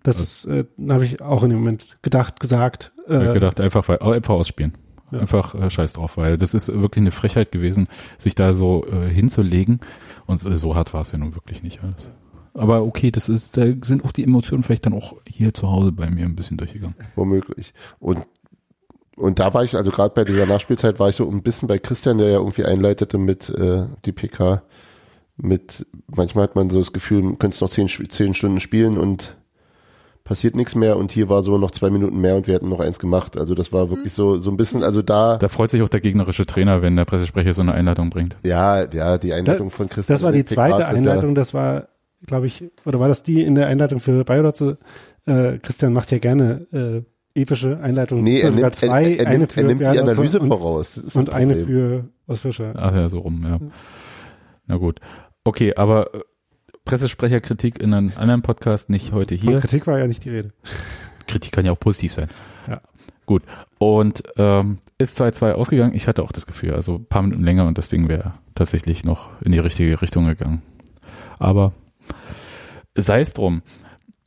Das 0.02 0.18
ist, 0.20 0.46
äh, 0.46 0.64
habe 0.88 1.04
ich 1.04 1.20
auch 1.20 1.42
in 1.42 1.50
dem 1.50 1.58
Moment 1.58 1.98
gedacht, 2.02 2.40
gesagt. 2.40 2.92
Ich 3.06 3.14
hab 3.14 3.22
Äh, 3.22 3.34
gedacht, 3.34 3.60
einfach, 3.60 3.86
weil, 3.88 4.00
einfach 4.00 4.34
ausspielen. 4.34 4.78
Ja. 5.10 5.18
Einfach 5.20 5.54
äh, 5.54 5.68
scheiß 5.70 5.94
drauf, 5.94 6.16
weil 6.16 6.36
das 6.38 6.54
ist 6.54 6.68
wirklich 6.68 7.02
eine 7.02 7.10
Frechheit 7.10 7.52
gewesen, 7.52 7.88
sich 8.16 8.34
da 8.34 8.54
so 8.54 8.86
äh, 8.86 9.08
hinzulegen. 9.08 9.80
Und 10.26 10.44
äh, 10.44 10.56
so 10.56 10.76
hart 10.76 10.94
war 10.94 11.02
es 11.02 11.12
ja 11.12 11.18
nun 11.18 11.34
wirklich 11.34 11.62
nicht 11.62 11.82
alles. 11.82 12.08
Aber 12.54 12.82
okay, 12.82 13.10
das 13.10 13.28
ist, 13.28 13.56
da 13.56 13.64
sind 13.82 14.04
auch 14.04 14.12
die 14.12 14.24
Emotionen 14.24 14.62
vielleicht 14.62 14.86
dann 14.86 14.94
auch 14.94 15.14
hier 15.26 15.52
zu 15.54 15.70
Hause 15.70 15.92
bei 15.92 16.08
mir 16.10 16.24
ein 16.26 16.36
bisschen 16.36 16.56
durchgegangen. 16.56 16.96
Womöglich. 17.14 17.74
Und, 17.98 18.20
und 19.16 19.38
da 19.38 19.52
war 19.52 19.64
ich, 19.64 19.76
also 19.76 19.90
gerade 19.90 20.14
bei 20.14 20.24
dieser 20.24 20.46
Nachspielzeit 20.46 20.98
war 20.98 21.08
ich 21.08 21.16
so 21.16 21.28
ein 21.28 21.42
bisschen 21.42 21.68
bei 21.68 21.78
Christian, 21.78 22.18
der 22.18 22.28
ja 22.30 22.38
irgendwie 22.38 22.64
einleitete 22.64 23.18
mit 23.18 23.50
äh, 23.50 23.86
die 24.04 24.12
PK. 24.12 24.62
Mit, 25.36 25.86
manchmal 26.06 26.44
hat 26.44 26.54
man 26.56 26.70
so 26.70 26.78
das 26.78 26.92
Gefühl, 26.92 27.22
man 27.22 27.38
könnte 27.38 27.54
es 27.54 27.60
noch 27.60 27.70
zehn, 27.70 27.88
zehn 27.88 28.34
Stunden 28.34 28.60
spielen 28.60 28.98
und 28.98 29.36
passiert 30.30 30.54
nichts 30.54 30.76
mehr 30.76 30.96
und 30.96 31.10
hier 31.10 31.28
war 31.28 31.42
so 31.42 31.58
noch 31.58 31.72
zwei 31.72 31.90
Minuten 31.90 32.20
mehr 32.20 32.36
und 32.36 32.46
wir 32.46 32.54
hätten 32.54 32.68
noch 32.68 32.78
eins 32.78 33.00
gemacht. 33.00 33.36
Also 33.36 33.56
das 33.56 33.72
war 33.72 33.90
wirklich 33.90 34.12
so, 34.12 34.38
so 34.38 34.52
ein 34.52 34.56
bisschen, 34.56 34.84
also 34.84 35.02
da, 35.02 35.38
Da 35.38 35.48
freut 35.48 35.72
sich 35.72 35.82
auch 35.82 35.88
der 35.88 36.00
gegnerische 36.00 36.46
Trainer, 36.46 36.82
wenn 36.82 36.94
der 36.94 37.04
Pressesprecher 37.04 37.52
so 37.52 37.62
eine 37.62 37.74
Einladung 37.74 38.10
bringt. 38.10 38.36
ja, 38.44 38.88
ja, 38.92 39.18
die 39.18 39.34
Einleitung 39.34 39.70
von 39.70 39.88
Christian. 39.88 40.14
das 40.14 40.22
war 40.22 40.30
die 40.30 40.44
zweite 40.44 40.86
Einleitung, 40.86 41.34
das 41.34 41.52
war, 41.52 41.88
glaube 42.28 42.46
ich, 42.46 42.62
oder 42.84 43.00
war 43.00 43.08
das 43.08 43.24
die 43.24 43.42
in 43.42 43.56
der 43.56 43.66
Einleitung 43.66 43.98
für 43.98 44.22
Bayolotze? 44.24 44.78
Äh, 45.26 45.58
Christian 45.58 45.92
macht 45.94 46.12
ja 46.12 46.18
gerne 46.18 46.64
äh, 47.34 47.40
epische 47.40 47.80
Einleitungen. 47.80 48.22
Nee, 48.22 48.38
er 48.38 48.52
sogar 48.52 48.66
nimmt, 48.66 48.76
zwei, 48.76 49.02
er, 49.02 49.18
er, 49.18 49.26
eine 49.26 49.38
nimmt, 49.38 49.52
für 49.52 49.60
er 49.62 49.66
nimmt 49.66 49.80
die 49.80 49.86
Analyse 49.86 50.38
und, 50.38 50.48
voraus. 50.48 50.96
Ist 50.96 51.16
und 51.16 51.30
ein 51.30 51.42
eine 51.42 51.56
Problem. 51.56 52.10
für 52.28 52.36
Fischer. 52.36 52.72
Ach 52.76 52.94
ja, 52.94 53.08
so 53.08 53.18
rum, 53.18 53.44
ja. 53.44 53.58
Na 54.68 54.76
gut. 54.76 55.00
Okay, 55.42 55.74
aber 55.74 56.14
äh, 56.14 56.20
Pressesprecherkritik 56.84 57.80
in 57.80 57.94
einem 57.94 58.12
anderen 58.16 58.42
Podcast, 58.42 58.90
nicht 58.90 59.12
heute 59.12 59.36
Von 59.38 59.48
hier. 59.48 59.58
Kritik 59.60 59.86
war 59.86 59.98
ja 59.98 60.06
nicht 60.06 60.24
die 60.24 60.30
Rede. 60.30 60.52
Kritik 61.26 61.52
kann 61.52 61.64
ja 61.64 61.72
auch 61.72 61.80
positiv 61.80 62.12
sein. 62.12 62.28
Ja. 62.68 62.80
Gut. 63.26 63.42
Und 63.78 64.24
ähm, 64.36 64.78
ist 64.98 65.20
2-2 65.20 65.52
ausgegangen. 65.52 65.94
Ich 65.94 66.08
hatte 66.08 66.22
auch 66.22 66.32
das 66.32 66.46
Gefühl, 66.46 66.74
also 66.74 66.96
ein 66.96 67.06
paar 67.06 67.22
Minuten 67.22 67.44
länger 67.44 67.66
und 67.66 67.78
das 67.78 67.88
Ding 67.88 68.08
wäre 68.08 68.34
tatsächlich 68.54 69.04
noch 69.04 69.28
in 69.40 69.52
die 69.52 69.58
richtige 69.58 70.02
Richtung 70.02 70.26
gegangen. 70.26 70.62
Aber 71.38 71.72
sei 72.96 73.20
es 73.20 73.32
drum. 73.32 73.62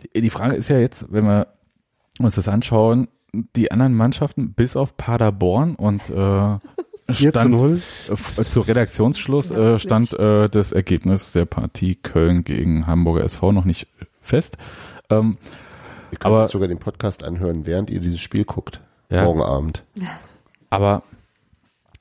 Die, 0.01 0.21
die 0.21 0.29
Frage 0.29 0.55
ist 0.55 0.69
ja 0.69 0.79
jetzt, 0.79 1.11
wenn 1.11 1.25
wir 1.25 1.47
uns 2.19 2.35
das 2.35 2.47
anschauen, 2.47 3.09
die 3.55 3.71
anderen 3.71 3.93
Mannschaften 3.93 4.53
bis 4.53 4.77
auf 4.77 4.95
Paderborn 4.95 5.75
und 5.75 6.09
äh, 6.09 6.57
4 7.09 7.33
zu 7.33 7.39
stand 7.39 7.55
0. 7.55 7.81
äh, 8.37 8.43
zu 8.43 8.61
Redaktionsschluss 8.61 9.51
äh, 9.51 9.77
stand 9.79 10.13
äh, 10.13 10.49
das 10.49 10.71
Ergebnis 10.71 11.31
der 11.33 11.45
Partie 11.45 11.95
Köln 11.95 12.43
gegen 12.43 12.87
Hamburger 12.87 13.23
SV 13.25 13.51
noch 13.51 13.65
nicht 13.65 13.87
fest. 14.21 14.57
Ähm, 15.09 15.37
Ihr 16.11 16.17
könnt 16.19 16.25
Aber- 16.25 16.47
sogar 16.49 16.67
den 16.67 16.77
Podcast 16.79 17.23
anhören, 17.23 17.65
während 17.65 17.89
ihr 17.89 17.99
dieses 17.99 18.21
Spiel 18.21 18.45
guckt. 18.45 18.81
Ja. 19.09 19.23
Morgen 19.23 19.41
Abend. 19.41 19.83
Aber 20.69 21.03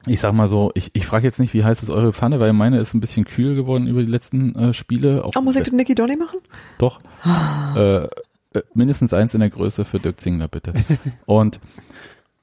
ich 0.06 0.20
sag 0.20 0.32
mal 0.34 0.48
so, 0.48 0.70
ich, 0.74 0.90
ich 0.94 1.06
frage 1.06 1.26
jetzt 1.26 1.38
nicht, 1.40 1.54
wie 1.54 1.64
heiß 1.64 1.82
ist 1.82 1.90
eure 1.90 2.12
Pfanne, 2.12 2.40
weil 2.40 2.52
meine 2.52 2.78
ist 2.78 2.92
ein 2.92 3.00
bisschen 3.00 3.24
kühl 3.24 3.54
geworden 3.54 3.86
über 3.86 4.00
die 4.00 4.10
letzten 4.10 4.54
äh, 4.56 4.74
Spiele. 4.74 5.24
Auch 5.24 5.32
Oh, 5.36 5.40
muss 5.40 5.56
ich 5.56 5.62
den 5.62 5.76
Nicky 5.76 5.94
Donny 5.94 6.16
machen? 6.16 6.40
Doch. 6.78 6.98
äh, 7.76 8.04
äh, 8.04 8.08
mindestens 8.74 9.12
eins 9.14 9.32
in 9.34 9.40
der 9.40 9.50
Größe 9.50 9.84
für 9.84 9.98
Dirk 10.00 10.20
Zingler, 10.20 10.48
bitte. 10.48 10.72
Und 11.26 11.60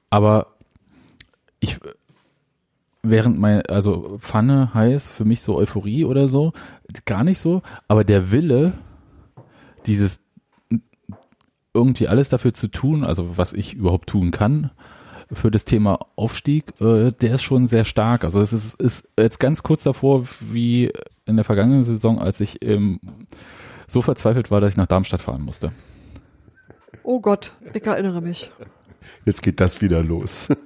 aber 0.08 0.46
ich 1.60 1.78
während 3.02 3.38
mein, 3.38 3.64
also 3.66 4.18
Pfanne 4.18 4.74
heiß, 4.74 5.08
für 5.08 5.24
mich 5.24 5.42
so 5.42 5.56
Euphorie 5.56 6.04
oder 6.04 6.28
so, 6.28 6.52
gar 7.04 7.24
nicht 7.24 7.38
so, 7.38 7.62
aber 7.88 8.04
der 8.04 8.30
Wille, 8.30 8.72
dieses 9.86 10.20
irgendwie 11.72 12.08
alles 12.08 12.28
dafür 12.28 12.52
zu 12.52 12.68
tun, 12.68 13.04
also 13.04 13.38
was 13.38 13.52
ich 13.52 13.74
überhaupt 13.74 14.08
tun 14.08 14.30
kann, 14.30 14.70
für 15.32 15.50
das 15.50 15.64
Thema 15.64 16.00
Aufstieg, 16.16 16.64
äh, 16.80 17.12
der 17.12 17.34
ist 17.36 17.42
schon 17.42 17.66
sehr 17.66 17.84
stark. 17.84 18.24
Also 18.24 18.40
es 18.40 18.52
ist, 18.52 18.74
ist 18.80 19.08
jetzt 19.18 19.38
ganz 19.38 19.62
kurz 19.62 19.84
davor, 19.84 20.24
wie 20.40 20.90
in 21.26 21.36
der 21.36 21.44
vergangenen 21.44 21.84
Saison, 21.84 22.18
als 22.18 22.40
ich 22.40 22.64
ähm, 22.64 23.00
so 23.86 24.02
verzweifelt 24.02 24.50
war, 24.50 24.60
dass 24.60 24.70
ich 24.70 24.76
nach 24.76 24.86
Darmstadt 24.86 25.22
fahren 25.22 25.42
musste. 25.42 25.70
Oh 27.04 27.20
Gott, 27.20 27.54
ich 27.72 27.86
erinnere 27.86 28.20
mich. 28.20 28.50
Jetzt 29.24 29.42
geht 29.42 29.60
das 29.60 29.80
wieder 29.80 30.02
los. 30.02 30.48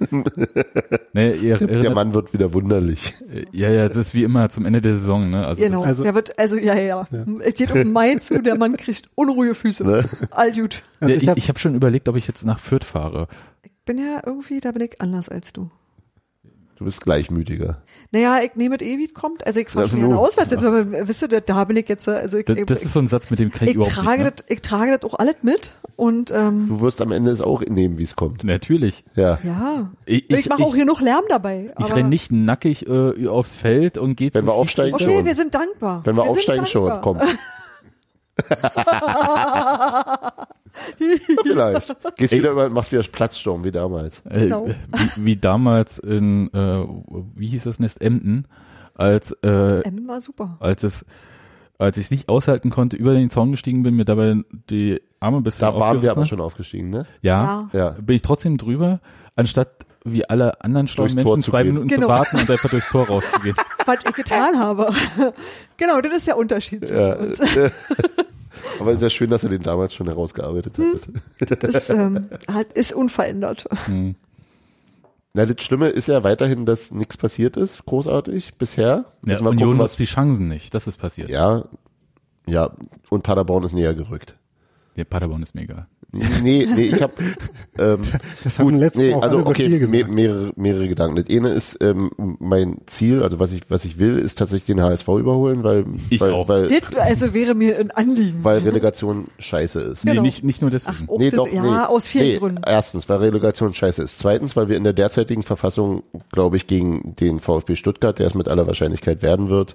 Ne, 1.12 1.34
ihr 1.34 1.58
Der 1.58 1.90
Mann 1.90 2.12
wird 2.12 2.32
wieder 2.32 2.52
wunderlich. 2.52 3.14
ja, 3.52 3.70
ja, 3.70 3.86
das 3.86 3.96
ist 3.96 4.14
wie 4.14 4.24
immer 4.24 4.48
zum 4.48 4.66
Ende 4.66 4.80
der 4.80 4.94
Saison, 4.94 5.30
ne? 5.30 5.46
Also 5.46 5.62
Genau. 5.62 5.84
Also- 5.84 6.02
der 6.02 6.14
wird, 6.14 6.36
also 6.38 6.56
ja, 6.56 6.74
ja, 6.74 7.06
ja. 7.10 7.24
Es 7.40 7.54
geht 7.54 7.70
um 7.70 7.92
Mai 7.92 8.16
zu, 8.16 8.42
der 8.42 8.56
Mann 8.56 8.76
kriegt 8.76 9.08
unruhige 9.14 9.54
Füße. 9.54 9.84
Ne? 9.84 10.04
All 10.30 10.52
gut. 10.52 10.82
ja, 11.00 11.08
ich 11.08 11.28
ich 11.28 11.48
habe 11.48 11.58
schon 11.60 11.74
überlegt, 11.76 12.08
ob 12.08 12.16
ich 12.16 12.26
jetzt 12.26 12.44
nach 12.44 12.58
Fürth 12.58 12.84
fahre. 12.84 13.28
Ich 13.62 13.70
bin 13.84 13.98
ja 13.98 14.22
irgendwie, 14.26 14.60
da 14.60 14.72
bin 14.72 14.82
ich 14.82 15.00
anders 15.00 15.28
als 15.28 15.52
du. 15.52 15.70
Du 16.76 16.84
bist 16.84 17.00
gleichmütiger. 17.02 17.82
Naja, 18.10 18.40
ich 18.44 18.56
nehme 18.56 18.74
es 18.76 18.82
eh, 18.82 18.98
wie 18.98 19.04
es 19.04 19.14
kommt. 19.14 19.46
Also 19.46 19.60
ich 19.60 19.68
fahre 19.68 19.84
Ja, 19.86 19.90
schon 19.90 20.00
gerne 20.00 20.18
auswärts, 20.18 20.52
aber 20.52 21.06
wisst 21.08 21.22
ihr, 21.22 21.28
da- 21.28 21.64
bin 21.64 21.76
ich 21.76 21.88
jetzt, 21.88 22.08
also 22.08 22.36
ich, 22.38 22.44
Das, 22.46 22.56
ich, 22.56 22.66
das 22.66 22.82
ist 22.82 22.92
so 22.94 22.98
ein 22.98 23.06
Satz, 23.06 23.30
mit 23.30 23.38
dem 23.38 23.52
kann 23.52 23.68
ich, 23.68 23.70
ich, 23.70 23.74
überhaupt 23.76 23.94
trage 23.94 24.24
nicht. 24.24 24.40
das, 24.40 24.46
ich 24.50 24.60
trage 24.60 24.98
das 24.98 25.08
auch 25.08 25.16
alles 25.18 25.36
mit 25.42 25.72
und 25.94 26.32
ähm, 26.32 26.66
Du 26.68 26.80
wirst 26.80 27.00
am 27.00 27.12
Ende 27.12 27.30
es 27.30 27.40
auch 27.40 27.60
nehmen, 27.62 27.96
wie 27.98 28.02
es 28.02 28.16
kommt. 28.16 28.42
Ne? 28.42 28.52
Natürlich. 28.52 29.04
Ja. 29.14 29.38
ja, 29.44 29.90
Ich, 30.04 30.28
ich, 30.30 30.48
mache 30.48 30.64
auch 30.64 30.74
hier 30.74 30.84
noch 30.84 31.00
Lärm 31.00 31.22
dabei. 31.28 31.72
Ich 31.78 31.94
renn 31.94 32.08
nicht 32.08 32.32
nackig 32.32 32.88
äh, 32.88 33.28
aufs 33.28 33.52
Feld 33.52 33.96
und 33.96 34.16
gehe 34.16 34.34
Wenn 34.34 34.46
wir 34.46 34.54
aufsteigen, 34.54 34.94
Okay, 34.94 35.16
schon. 35.16 35.24
wir 35.26 35.34
sind 35.34 35.54
dankbar. 35.54 36.00
Wenn 36.04 36.16
wir, 36.16 36.24
sind 36.24 36.30
aufsteigen 36.32 36.66
schon, 36.66 37.00
komm. 37.02 37.18
Vielleicht. 41.44 41.96
Gehst 42.16 42.32
wieder 42.32 42.50
über, 42.52 42.68
machst 42.70 42.92
wieder 42.92 43.02
Platzsturm 43.02 43.64
wie 43.64 43.72
damals. 43.72 44.22
Äh, 44.28 44.40
Genau. 44.44 44.66
wie, 44.68 45.24
wie 45.26 45.36
damals 45.36 45.98
in, 45.98 46.52
äh, 46.52 46.84
wie 47.36 47.48
hieß 47.48 47.64
das 47.64 47.78
Nest, 47.80 48.00
Emden, 48.00 48.46
als, 48.94 49.32
äh, 49.42 49.80
M 49.82 50.06
war 50.08 50.20
super. 50.20 50.56
als 50.60 50.82
es, 50.84 51.04
als 51.78 51.96
ich 51.98 52.04
es 52.06 52.10
nicht 52.10 52.28
aushalten 52.28 52.70
konnte, 52.70 52.96
über 52.96 53.14
den 53.14 53.30
Zaun 53.30 53.50
gestiegen 53.50 53.82
bin, 53.82 53.96
mir 53.96 54.04
dabei 54.04 54.36
die 54.70 55.00
Arme 55.20 55.38
ein 55.38 55.42
bisschen 55.42 55.60
Da 55.66 55.78
waren 55.78 56.02
wir 56.02 56.10
aber 56.12 56.26
schon 56.26 56.40
aufgestiegen, 56.40 56.90
ne? 56.90 57.06
Ja, 57.22 57.68
Ja. 57.72 57.90
bin 58.00 58.16
ich 58.16 58.22
trotzdem 58.22 58.56
drüber, 58.58 59.00
anstatt 59.36 59.70
wie 60.06 60.28
alle 60.28 60.60
anderen 60.62 60.86
schlauen 60.86 61.14
Menschen 61.14 61.40
zu 61.40 61.50
zwei 61.50 61.62
gehen. 61.62 61.72
Minuten 61.72 61.88
Genau. 61.88 62.02
zu 62.02 62.08
warten 62.08 62.36
und 62.36 62.50
einfach 62.50 62.68
durchs 62.68 62.90
Tor 62.90 63.06
rauszugehen. 63.06 63.56
Was 63.86 63.96
ich 64.06 64.12
getan 64.14 64.58
habe. 64.58 64.90
genau, 65.78 66.00
das 66.02 66.12
ist 66.18 66.26
der 66.26 66.36
Unterschied. 66.36 66.86
zu 66.86 66.94
Ja. 66.94 67.16
Aber 68.80 68.90
es 68.90 68.96
ist 68.96 69.02
ja 69.02 69.10
schön, 69.10 69.30
dass 69.30 69.44
ihr 69.44 69.50
den 69.50 69.62
damals 69.62 69.94
schon 69.94 70.06
herausgearbeitet 70.06 70.78
habt. 70.78 71.62
Das 71.62 71.74
ist, 71.74 71.90
ähm, 71.90 72.28
halt, 72.52 72.72
ist 72.72 72.92
unverändert. 72.92 73.64
Hm. 73.86 74.14
Na, 75.32 75.46
das 75.46 75.64
Schlimme 75.64 75.88
ist 75.88 76.06
ja 76.06 76.22
weiterhin, 76.22 76.64
dass 76.64 76.92
nichts 76.92 77.16
passiert 77.16 77.56
ist, 77.56 77.84
großartig, 77.86 78.54
bisher. 78.54 79.06
Ja, 79.26 79.38
Union 79.40 79.56
gucken, 79.56 79.76
nutzt 79.78 79.98
die 79.98 80.04
Chancen 80.04 80.48
nicht, 80.48 80.72
das 80.74 80.86
ist 80.86 80.96
passiert. 80.96 81.28
ja, 81.28 81.64
Ja, 82.46 82.70
und 83.10 83.22
Paderborn 83.22 83.64
ist 83.64 83.72
näher 83.72 83.94
gerückt. 83.94 84.36
Der 84.96 85.04
Paderborn 85.04 85.42
ist 85.42 85.54
mega. 85.54 85.88
Nee, 86.12 86.68
nee, 86.72 86.82
ich 86.86 87.02
habe 87.02 87.12
ähm, 87.78 88.02
Das 88.44 88.60
haben 88.60 88.76
letztes 88.76 89.02
nee, 89.02 89.10
Mal 89.10 89.16
auch 89.16 89.22
also 89.22 89.38
okay, 89.46 89.68
me 89.68 90.04
mehrere, 90.04 90.52
mehrere 90.54 90.86
Gedanken. 90.86 91.16
Das 91.16 91.24
eine 91.28 91.48
ist 91.48 91.78
ähm, 91.82 92.12
mein 92.38 92.76
Ziel, 92.86 93.24
also 93.24 93.40
was 93.40 93.52
ich 93.52 93.62
was 93.68 93.84
ich 93.84 93.98
will, 93.98 94.18
ist 94.18 94.38
tatsächlich 94.38 94.66
den 94.66 94.80
HSV 94.80 95.08
überholen, 95.08 95.64
weil 95.64 95.84
Ich 96.10 96.20
weil, 96.20 96.30
auch. 96.32 96.46
weil, 96.46 96.68
Das 96.68 96.82
also 96.96 97.34
wäre 97.34 97.56
mir 97.56 97.80
ein 97.80 97.90
Anliegen. 97.90 98.44
weil 98.44 98.58
Relegation 98.60 99.26
scheiße 99.40 99.80
ist. 99.80 100.04
Nee, 100.04 100.12
Genau. 100.12 100.22
nicht, 100.22 100.44
nicht 100.44 100.60
nur 100.62 100.68
Ach, 100.68 100.72
deswegen. 100.72 101.08
oh, 101.08 101.18
Nee, 101.18 101.30
das, 101.30 101.36
doch, 101.38 101.52
ja, 101.52 101.62
nee. 101.62 101.68
aus 101.88 102.06
vielen 102.06 102.26
nee, 102.26 102.38
Gründen. 102.38 102.62
Erstens, 102.64 103.08
weil 103.08 103.18
Relegation 103.18 103.74
scheiße 103.74 104.02
ist. 104.02 104.16
Zweitens, 104.18 104.54
weil 104.54 104.68
wir 104.68 104.76
in 104.76 104.84
der 104.84 104.92
derzeitigen 104.92 105.42
Verfassung, 105.42 106.04
glaube 106.30 106.56
ich, 106.56 106.68
gegen 106.68 107.16
den 107.16 107.40
VfB 107.40 107.74
Stuttgart, 107.74 108.16
der 108.20 108.28
es 108.28 108.34
mit 108.34 108.46
aller 108.48 108.68
Wahrscheinlichkeit 108.68 109.22
werden 109.22 109.48
wird, 109.48 109.74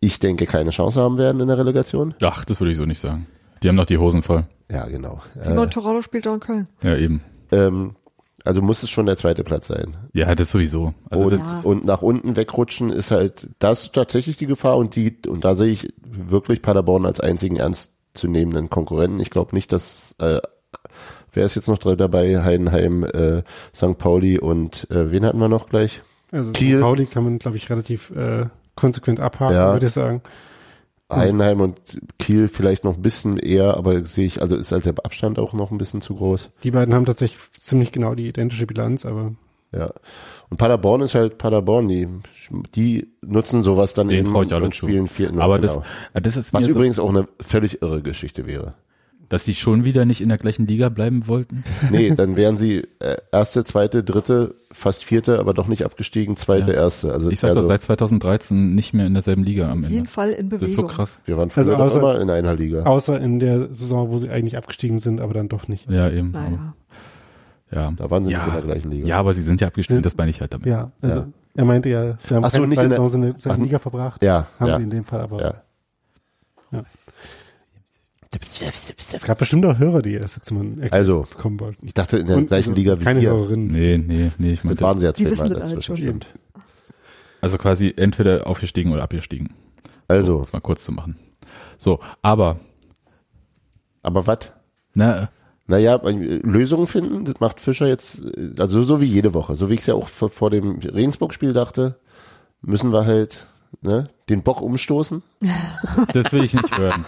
ich 0.00 0.18
denke, 0.18 0.46
keine 0.46 0.70
Chance 0.70 1.00
haben 1.00 1.18
werden 1.18 1.40
in 1.40 1.46
der 1.46 1.58
Relegation. 1.58 2.14
Ach, 2.22 2.44
das 2.44 2.58
würde 2.58 2.72
ich 2.72 2.76
so 2.78 2.84
nicht 2.86 2.98
sagen. 3.00 3.26
Die 3.62 3.68
haben 3.68 3.76
noch 3.76 3.86
die 3.86 3.98
Hosen 3.98 4.22
voll. 4.22 4.44
Ja, 4.70 4.86
genau. 4.86 5.20
Simon 5.38 5.70
Torado 5.70 6.00
spielt 6.02 6.26
auch 6.28 6.34
in 6.34 6.40
Köln. 6.40 6.68
Ja, 6.82 6.96
eben. 6.96 7.22
Äh, 7.50 7.56
ähm, 7.66 7.96
also 8.44 8.62
muss 8.62 8.82
es 8.82 8.88
schon 8.90 9.04
der 9.06 9.16
zweite 9.16 9.44
Platz 9.44 9.66
sein. 9.66 9.96
Ja, 10.14 10.34
das 10.34 10.50
sowieso. 10.50 10.94
Also 11.10 11.24
und, 11.24 11.32
das, 11.32 11.40
Ja. 11.40 11.60
und 11.64 11.84
nach 11.84 12.00
unten 12.02 12.36
wegrutschen 12.36 12.90
ist 12.90 13.10
halt 13.10 13.50
das 13.58 13.92
tatsächlich 13.92 14.38
die 14.38 14.46
Gefahr 14.46 14.76
und 14.78 14.96
die 14.96 15.14
und 15.28 15.44
da 15.44 15.54
sehe 15.54 15.70
ich 15.72 15.92
wirklich 16.02 16.62
Paderborn 16.62 17.04
als 17.04 17.20
einzigen 17.20 17.56
ernstzunehmenden 17.56 18.70
Konkurrenten. 18.70 19.20
Ich 19.20 19.28
glaube 19.30 19.54
nicht, 19.54 19.72
dass 19.72 20.14
äh, 20.20 20.40
wer 21.32 21.44
ist 21.44 21.54
jetzt 21.54 21.68
noch 21.68 21.78
dabei? 21.78 22.42
Heidenheim, 22.42 23.04
äh, 23.04 23.42
St. 23.74 23.98
Pauli 23.98 24.38
und 24.38 24.88
äh, 24.90 25.10
wen 25.12 25.26
hatten 25.26 25.38
wir 25.38 25.48
noch 25.48 25.68
gleich? 25.68 26.00
Also 26.32 26.52
Kiel. 26.52 26.80
Pauli 26.80 27.06
kann 27.06 27.24
man, 27.24 27.38
glaube 27.38 27.56
ich, 27.56 27.68
relativ 27.68 28.10
äh, 28.10 28.46
konsequent 28.74 29.20
abhaken, 29.20 29.54
Ja. 29.54 29.72
würde 29.74 29.86
ich 29.86 29.92
sagen. 29.92 30.22
Heidenheim 31.10 31.60
und 31.60 31.80
Kiel 32.18 32.48
vielleicht 32.48 32.84
noch 32.84 32.96
ein 32.96 33.02
bisschen 33.02 33.36
eher, 33.38 33.76
aber 33.76 34.02
sehe 34.04 34.26
ich, 34.26 34.40
also 34.42 34.56
ist 34.56 34.72
halt 34.72 34.86
der 34.86 34.94
Abstand 35.04 35.38
auch 35.38 35.52
noch 35.52 35.70
ein 35.70 35.78
bisschen 35.78 36.00
zu 36.00 36.14
groß. 36.14 36.50
Die 36.62 36.70
beiden 36.70 36.94
haben 36.94 37.04
tatsächlich 37.04 37.40
ziemlich 37.60 37.92
genau 37.92 38.14
die 38.14 38.28
identische 38.28 38.66
Bilanz, 38.66 39.04
aber 39.06 39.32
Ja. 39.72 39.90
Und 40.48 40.56
Paderborn 40.56 41.02
ist 41.02 41.14
halt 41.14 41.38
Paderborn, 41.38 41.88
die, 41.88 42.08
die 42.74 43.08
nutzen 43.22 43.62
sowas 43.62 43.94
dann 43.94 44.08
Denen 44.08 44.26
eben 44.26 44.34
und 44.34 44.74
zu. 44.74 44.86
spielen 44.86 45.08
vierten. 45.08 45.40
aber 45.40 45.58
genau. 45.58 45.82
das, 46.12 46.22
das 46.22 46.36
ist 46.36 46.52
Was 46.52 46.62
mir 46.62 46.66
so, 46.66 46.78
übrigens 46.78 46.98
auch 46.98 47.10
eine 47.10 47.28
völlig 47.40 47.82
irre 47.82 48.02
Geschichte 48.02 48.46
wäre. 48.46 48.74
Dass 49.30 49.44
die 49.44 49.54
schon 49.54 49.84
wieder 49.84 50.04
nicht 50.04 50.20
in 50.20 50.28
der 50.28 50.36
gleichen 50.36 50.66
Liga 50.66 50.90
bleiben 50.90 51.26
wollten. 51.26 51.64
Nee, 51.90 52.14
dann 52.14 52.36
wären 52.36 52.58
sie 52.58 52.86
äh, 52.98 53.16
erste, 53.32 53.64
zweite, 53.64 54.02
dritte, 54.04 54.54
fast 54.72 55.02
vierte, 55.04 55.38
aber 55.38 55.54
doch 55.54 55.66
nicht 55.68 55.84
abgestiegen, 55.84 56.36
zweite, 56.36 56.72
Ja. 56.72 56.82
erste. 56.82 57.12
Also, 57.12 57.30
Ich 57.30 57.40
sag 57.40 57.56
also 57.56 57.66
seit 57.66 57.82
2013 57.82 58.74
nicht 58.74 58.92
mehr 58.92 59.06
in 59.06 59.14
derselben 59.14 59.42
Liga 59.44 59.70
am 59.70 59.78
Auf 59.84 59.88
jeden 59.88 59.98
Ende. 60.00 60.10
Fall 60.10 60.30
in 60.30 60.50
Das 60.50 60.60
Bewegung. 60.60 60.84
ist 60.84 60.90
so 60.90 60.96
krass. 60.96 61.18
wir 61.24 61.36
waren 61.38 61.48
früher 61.48 61.78
Also 61.78 61.98
außer- 61.98 62.00
immer 62.00 62.20
in 62.20 62.28
einer 62.30 62.54
Liga. 62.54 62.82
außer 62.82 63.18
in 63.20 63.38
der 63.38 63.72
Saison, 63.74 64.10
wo 64.10 64.18
sie 64.18 64.28
eigentlich 64.28 64.56
abgestiegen 64.58 64.98
sind, 64.98 65.20
aber 65.20 65.32
dann 65.32 65.48
doch 65.48 65.66
nicht. 65.68 65.88
Ja, 65.90 66.10
eben. 66.10 66.32
Naja. 66.32 66.74
Ja. 67.72 67.92
Da 67.96 68.10
waren 68.10 68.24
sie 68.24 68.32
ja. 68.32 68.38
nicht 68.44 68.48
in 68.48 68.52
der 68.54 68.62
gleichen 68.62 68.90
Liga. 68.90 69.06
Ja, 69.06 69.18
aber 69.18 69.32
sie 69.32 69.42
sind 69.42 69.60
ja 69.60 69.68
abgestiegen, 69.68 70.02
das 70.02 70.16
meine 70.16 70.30
ich 70.30 70.40
halt 70.40 70.52
damit. 70.52 70.66
Ja, 70.66 70.90
also 71.00 71.20
Ja. 71.20 71.26
er 71.54 71.64
meinte 71.64 71.88
ja, 71.88 72.16
sie 72.18 72.34
haben 72.34 72.44
Ach 72.44 72.50
so, 72.50 72.56
keine 72.58 72.66
nicht 72.68 72.82
in 72.82 72.88
der- 72.88 72.98
Saisons 72.98 73.14
in 73.14 73.52
der 73.52 73.56
Liga 73.64 73.78
verbracht. 73.78 74.24
ja, 74.24 74.46
Haben 74.58 74.68
ja, 74.68 74.76
sie 74.78 74.82
in 74.82 74.90
dem 74.90 75.04
Fall 75.04 75.20
aber. 75.20 75.62
Es 78.32 79.24
gab 79.24 79.38
bestimmt 79.38 79.66
auch 79.66 79.76
Hörer, 79.78 80.02
die 80.02 80.12
erst 80.14 80.36
jetzt 80.36 80.50
mal 80.52 80.64
erklärt 80.64 80.92
Also, 80.92 81.26
bekommen 81.28 81.58
wollten. 81.58 81.84
ich 81.84 81.94
dachte 81.94 82.18
in 82.18 82.26
der 82.28 82.36
Und 82.36 82.46
gleichen 82.46 82.70
also 82.70 82.78
Liga 82.80 83.00
wie 83.00 83.04
keine 83.04 83.20
wir. 83.22 83.30
Hörerinnen. 83.30 83.66
Nee, 83.66 83.98
nee, 83.98 84.30
nee, 84.38 84.52
ich 84.52 84.58
Das 84.60 84.64
meinte, 84.64 84.84
waren 84.84 84.98
sie 85.00 85.06
ja 85.06 85.14
zweimal 85.14 85.48
dazwischen. 85.48 85.96
Stimmt. 85.96 86.26
also 87.40 87.58
quasi 87.58 87.92
entweder 87.96 88.46
aufgestiegen 88.46 88.92
oder 88.92 89.02
abgestiegen. 89.02 89.48
Um 89.48 89.54
Also, 90.06 90.40
es 90.42 90.52
mal 90.52 90.60
kurz 90.60 90.84
zu 90.84 90.92
machen. 90.92 91.16
So, 91.76 91.98
aber, 92.22 92.60
aber 94.02 94.26
was? 94.28 94.52
na, 94.94 95.30
Naja, 95.66 95.96
äh, 95.96 96.10
Lösungen 96.42 96.86
finden, 96.86 97.24
das 97.24 97.40
macht 97.40 97.60
Fischer 97.60 97.88
jetzt, 97.88 98.24
äh, 98.36 98.52
also 98.58 98.82
so 98.82 99.00
wie 99.00 99.06
jede 99.06 99.34
Woche. 99.34 99.54
So 99.54 99.70
wie 99.70 99.74
ich 99.74 99.80
es 99.80 99.86
ja 99.86 99.94
auch 99.94 100.08
vor, 100.08 100.30
vor 100.30 100.50
dem 100.50 100.78
Regensburg-Spiel 100.78 101.52
dachte, 101.52 101.98
müssen 102.62 102.92
wir 102.92 103.06
halt 103.06 103.46
ne, 103.82 104.08
den 104.28 104.42
Bock 104.42 104.60
umstoßen. 104.60 105.22
das 106.12 106.32
will 106.32 106.44
ich 106.44 106.54
nicht 106.54 106.76
hören. 106.76 107.04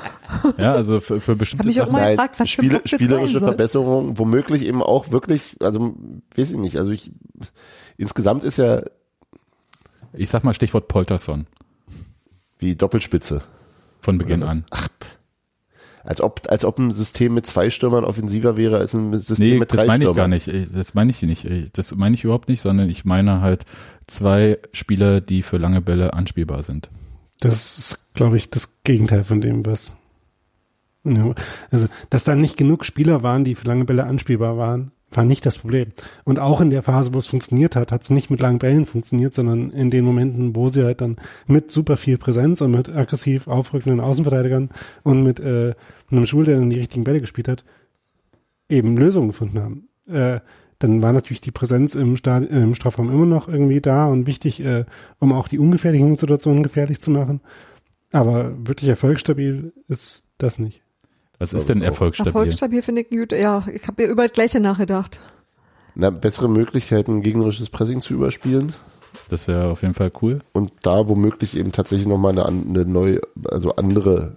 Ja, 0.58 0.72
also 0.72 1.00
für, 1.00 1.20
für 1.20 1.36
bestimmte 1.36 1.68
auch 1.68 1.72
Sachen. 1.72 1.92
mal- 1.92 2.00
Nein, 2.00 2.10
gefragt, 2.16 2.40
was 2.40 2.50
Spiele, 2.50 2.80
spielerische. 2.84 3.38
Verbesserungen, 3.40 4.18
womöglich 4.18 4.64
eben 4.64 4.82
auch 4.82 5.10
wirklich, 5.10 5.56
also 5.60 5.94
weiß 6.36 6.50
ich 6.52 6.56
nicht, 6.58 6.76
also 6.78 6.90
ich 6.90 7.10
insgesamt 7.96 8.44
ist 8.44 8.56
ja 8.56 8.82
Ich 10.14 10.28
sag 10.28 10.44
mal 10.44 10.54
Stichwort 10.54 10.88
Polterson 10.88 11.46
wie 12.58 12.76
Doppelspitze. 12.76 13.42
von 14.00 14.18
Beginn 14.18 14.42
an. 14.42 14.64
Als 16.04 16.20
ob, 16.20 16.42
als 16.48 16.64
ob 16.64 16.78
ein 16.78 16.90
System 16.90 17.34
mit 17.34 17.46
zwei 17.46 17.70
Stürmern 17.70 18.04
offensiver 18.04 18.56
wäre 18.56 18.78
als 18.78 18.92
ein 18.94 19.12
System 19.18 19.48
Nee, 19.50 19.58
mit 19.58 19.70
das 19.70 19.76
drei 19.76 19.86
meine 19.86 20.04
ich 20.04 20.08
Stürmern. 20.10 20.16
gar 20.16 20.28
nicht. 20.28 20.48
Ich- 20.48 20.72
Das 20.72 20.94
meine 20.94 21.10
ich 21.10 21.22
nicht. 21.22 21.44
Ich- 21.44 21.72
Das 21.72 21.94
meine 21.94 22.14
ich 22.14 22.24
überhaupt 22.24 22.48
nicht, 22.48 22.60
sondern 22.60 22.88
ich 22.90 23.04
meine 23.04 23.40
halt 23.40 23.64
zwei 24.08 24.58
Spieler, 24.72 25.20
die 25.20 25.42
für 25.42 25.58
lange 25.58 25.80
Bälle 25.80 26.12
anspielbar 26.14 26.62
sind. 26.64 26.90
Das 27.40 27.78
ist, 27.78 28.14
glaube 28.14 28.36
ich, 28.36 28.50
das 28.50 28.82
Gegenteil 28.84 29.24
von 29.24 29.40
dem, 29.40 29.64
was. 29.66 29.96
Also, 31.70 31.88
dass 32.10 32.22
da 32.24 32.36
nicht 32.36 32.56
genug 32.56 32.84
Spieler 32.84 33.22
waren, 33.24 33.42
die 33.42 33.54
für 33.56 33.66
lange 33.66 33.84
Bälle 33.84 34.04
anspielbar 34.04 34.56
waren, 34.56 34.92
war 35.16 35.24
nicht 35.24 35.44
das 35.46 35.58
Problem. 35.58 35.92
Und 36.24 36.38
auch 36.38 36.60
in 36.60 36.70
der 36.70 36.82
Phase, 36.82 37.12
wo 37.14 37.18
es 37.18 37.26
funktioniert 37.26 37.76
hat, 37.76 37.92
hat 37.92 38.02
es 38.02 38.10
nicht 38.10 38.30
mit 38.30 38.40
langen 38.40 38.58
Bällen 38.58 38.86
funktioniert, 38.86 39.34
sondern 39.34 39.70
in 39.70 39.90
den 39.90 40.04
Momenten, 40.04 40.54
wo 40.56 40.68
sie 40.68 40.84
halt 40.84 41.00
dann 41.00 41.16
mit 41.46 41.70
super 41.70 41.96
viel 41.96 42.18
Präsenz 42.18 42.60
und 42.60 42.72
mit 42.72 42.88
aggressiv 42.88 43.48
aufrückenden 43.48 44.00
Außenverteidigern 44.00 44.70
und 45.02 45.22
mit 45.22 45.40
äh, 45.40 45.74
einem 46.10 46.26
Schul, 46.26 46.44
der 46.44 46.58
dann 46.58 46.70
die 46.70 46.78
richtigen 46.78 47.04
Bälle 47.04 47.20
gespielt 47.20 47.48
hat, 47.48 47.64
eben 48.68 48.96
Lösungen 48.96 49.28
gefunden 49.28 49.60
haben. 49.60 49.88
Äh, 50.08 50.40
dann 50.78 51.00
war 51.00 51.12
natürlich 51.12 51.40
die 51.40 51.52
Präsenz 51.52 51.94
im, 51.94 52.16
Stad 52.16 52.44
im 52.50 52.74
Strafraum 52.74 53.10
immer 53.10 53.26
noch 53.26 53.48
irgendwie 53.48 53.80
da 53.80 54.06
und 54.06 54.26
wichtig, 54.26 54.60
äh, 54.64 54.84
um 55.20 55.32
auch 55.32 55.46
die 55.46 55.60
ungefährlichen 55.60 56.16
Situationen 56.16 56.64
gefährlich 56.64 57.00
zu 57.00 57.10
machen. 57.12 57.40
Aber 58.10 58.52
wirklich 58.66 58.90
erfolgsstabil 58.90 59.72
ist 59.86 60.28
das 60.38 60.58
nicht. 60.58 60.82
Was 61.42 61.52
ist 61.52 61.68
denn 61.68 61.82
erfolgsstabil? 61.82 62.28
Erfolgsstabil 62.32 62.82
finde 62.82 63.02
ich 63.02 63.10
gut. 63.10 63.32
Ja, 63.32 63.66
ich 63.72 63.88
habe 63.88 64.04
ja 64.04 64.08
über 64.08 64.22
das 64.22 64.32
Gleiche 64.32 64.60
nachgedacht. 64.60 65.20
Na, 65.96 66.10
bessere 66.10 66.48
Möglichkeiten, 66.48 67.20
gegnerisches 67.20 67.68
Pressing 67.68 68.00
zu 68.00 68.14
überspielen. 68.14 68.72
Das 69.28 69.48
wäre 69.48 69.70
auf 69.70 69.82
jeden 69.82 69.94
Fall 69.94 70.12
cool. 70.22 70.40
und 70.52 70.72
da 70.82 71.08
womöglich 71.08 71.56
eben 71.56 71.72
tatsächlich 71.72 72.06
nochmal 72.06 72.32
eine, 72.32 72.46
eine 72.46 72.84
neue, 72.84 73.20
also 73.50 73.74
andere, 73.74 74.36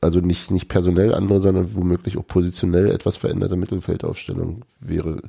also 0.00 0.20
nicht, 0.20 0.50
nicht 0.52 0.68
personell 0.68 1.14
andere, 1.14 1.40
sondern 1.40 1.74
womöglich 1.74 2.16
auch 2.16 2.26
positionell 2.26 2.90
etwas 2.90 3.16
veränderte 3.16 3.56
Mittelfeldaufstellung 3.56 4.62
wäre. 4.80 5.20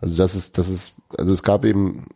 Also 0.00 0.16
das 0.16 0.36
ist, 0.36 0.58
das 0.58 0.68
ist, 0.68 0.94
also 1.16 1.32
es 1.32 1.42
gab 1.42 1.64
eben, 1.64 2.06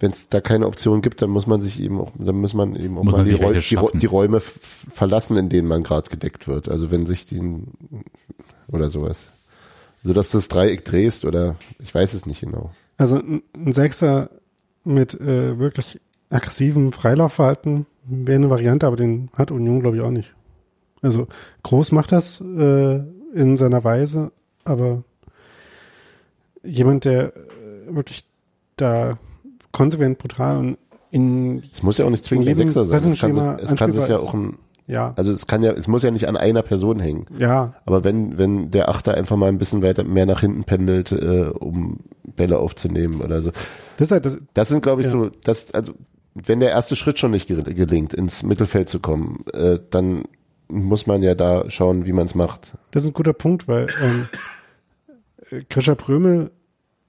wenn 0.00 0.10
es 0.10 0.28
da 0.28 0.40
keine 0.40 0.66
Option 0.66 1.02
gibt, 1.02 1.20
dann 1.22 1.30
muss 1.30 1.46
man 1.46 1.60
sich 1.60 1.80
eben 1.80 2.00
auch, 2.00 2.10
dann 2.18 2.36
muss 2.36 2.54
man 2.54 2.74
eben 2.74 2.98
auch 2.98 3.04
Muss 3.04 3.12
mal 3.12 3.24
die, 3.24 3.34
Räu 3.34 3.52
die, 3.52 3.98
die 3.98 4.06
Räume 4.06 4.40
verlassen, 4.40 5.36
in 5.36 5.50
denen 5.50 5.68
man 5.68 5.82
gerade 5.82 6.10
gedeckt 6.10 6.48
wird. 6.48 6.68
Also 6.68 6.90
wenn 6.90 7.06
sich 7.06 7.26
die 7.26 7.40
oder 8.72 8.88
sowas. 8.88 9.28
So 10.02 10.14
dass 10.14 10.30
das 10.30 10.48
Dreieck 10.48 10.84
drehst 10.86 11.26
oder 11.26 11.56
ich 11.78 11.94
weiß 11.94 12.14
es 12.14 12.24
nicht 12.24 12.40
genau. 12.40 12.70
Also 12.96 13.16
ein 13.16 13.42
ein 13.54 13.72
Sechser 13.72 14.30
mit 14.84 15.20
äh, 15.20 15.58
wirklich 15.58 16.00
aggressivem 16.30 16.92
Freilaufverhalten 16.92 17.86
wäre 18.04 18.36
eine 18.36 18.50
Variante, 18.50 18.86
aber 18.86 18.96
den 18.96 19.28
hat 19.34 19.50
Union, 19.50 19.80
glaube 19.80 19.96
ich, 19.96 20.02
auch 20.02 20.10
nicht. 20.10 20.34
Also 21.02 21.26
Groß 21.62 21.92
macht 21.92 22.12
das 22.12 22.40
äh, 22.40 23.00
in 23.34 23.56
seiner 23.56 23.84
Weise, 23.84 24.32
aber 24.64 25.04
jemand, 26.62 27.04
der 27.04 27.34
äh, 27.36 27.94
wirklich 27.94 28.24
da 28.76 29.18
konsequent, 29.72 30.18
brutal 30.18 30.56
und 30.58 30.78
in 31.10 31.58
Es 31.72 31.82
muss 31.82 31.98
ja 31.98 32.04
auch 32.04 32.10
nicht 32.10 32.24
zwingend 32.24 32.48
ein 32.48 32.54
Sechser 32.54 32.84
sein. 32.84 32.96
Es 33.10 33.18
kann, 33.18 33.32
sich, 33.34 33.44
es 33.70 33.74
kann 33.76 33.92
sich 33.92 34.06
ja 34.08 34.18
auch 34.18 34.32
ein, 34.34 34.58
ja, 34.86 35.12
also 35.16 35.32
es 35.32 35.46
kann 35.46 35.62
ja, 35.62 35.72
es 35.72 35.88
muss 35.88 36.02
ja 36.04 36.10
nicht 36.10 36.28
an 36.28 36.36
einer 36.36 36.62
Person 36.62 37.00
hängen. 37.00 37.26
ja, 37.36 37.74
Aber 37.84 38.04
wenn, 38.04 38.38
wenn 38.38 38.70
der 38.70 38.88
Achter 38.88 39.14
einfach 39.14 39.36
mal 39.36 39.48
ein 39.48 39.58
bisschen 39.58 39.82
weiter 39.82 40.04
mehr 40.04 40.26
nach 40.26 40.40
hinten 40.40 40.64
pendelt, 40.64 41.10
äh, 41.12 41.50
um 41.58 41.98
Bälle 42.36 42.58
aufzunehmen 42.58 43.20
oder 43.20 43.42
so. 43.42 43.50
das 43.96 44.10
halt 44.12 44.24
das, 44.24 44.38
Das 44.54 44.68
sind, 44.68 44.82
glaube 44.82 45.00
ich, 45.02 45.06
Ja. 45.06 45.12
so, 45.12 45.30
das, 45.44 45.72
also, 45.72 45.94
wenn 46.34 46.60
der 46.60 46.70
erste 46.70 46.94
Schritt 46.94 47.18
schon 47.18 47.32
nicht 47.32 47.48
gel- 47.48 47.62
gelingt, 47.64 48.14
ins 48.14 48.42
Mittelfeld 48.44 48.88
zu 48.88 49.00
kommen, 49.00 49.40
äh, 49.52 49.78
dann 49.90 50.22
muss 50.68 51.08
man 51.08 51.22
ja 51.22 51.34
da 51.34 51.68
schauen, 51.70 52.06
wie 52.06 52.12
man 52.12 52.26
es 52.26 52.36
macht. 52.36 52.74
das 52.92 53.02
ist 53.02 53.10
ein 53.10 53.14
guter 53.14 53.32
Punkt, 53.32 53.66
weil 53.66 53.88
ähm, 54.00 54.28
äh, 55.50 55.62
Grisha 55.68 55.96
Prömel 55.96 56.52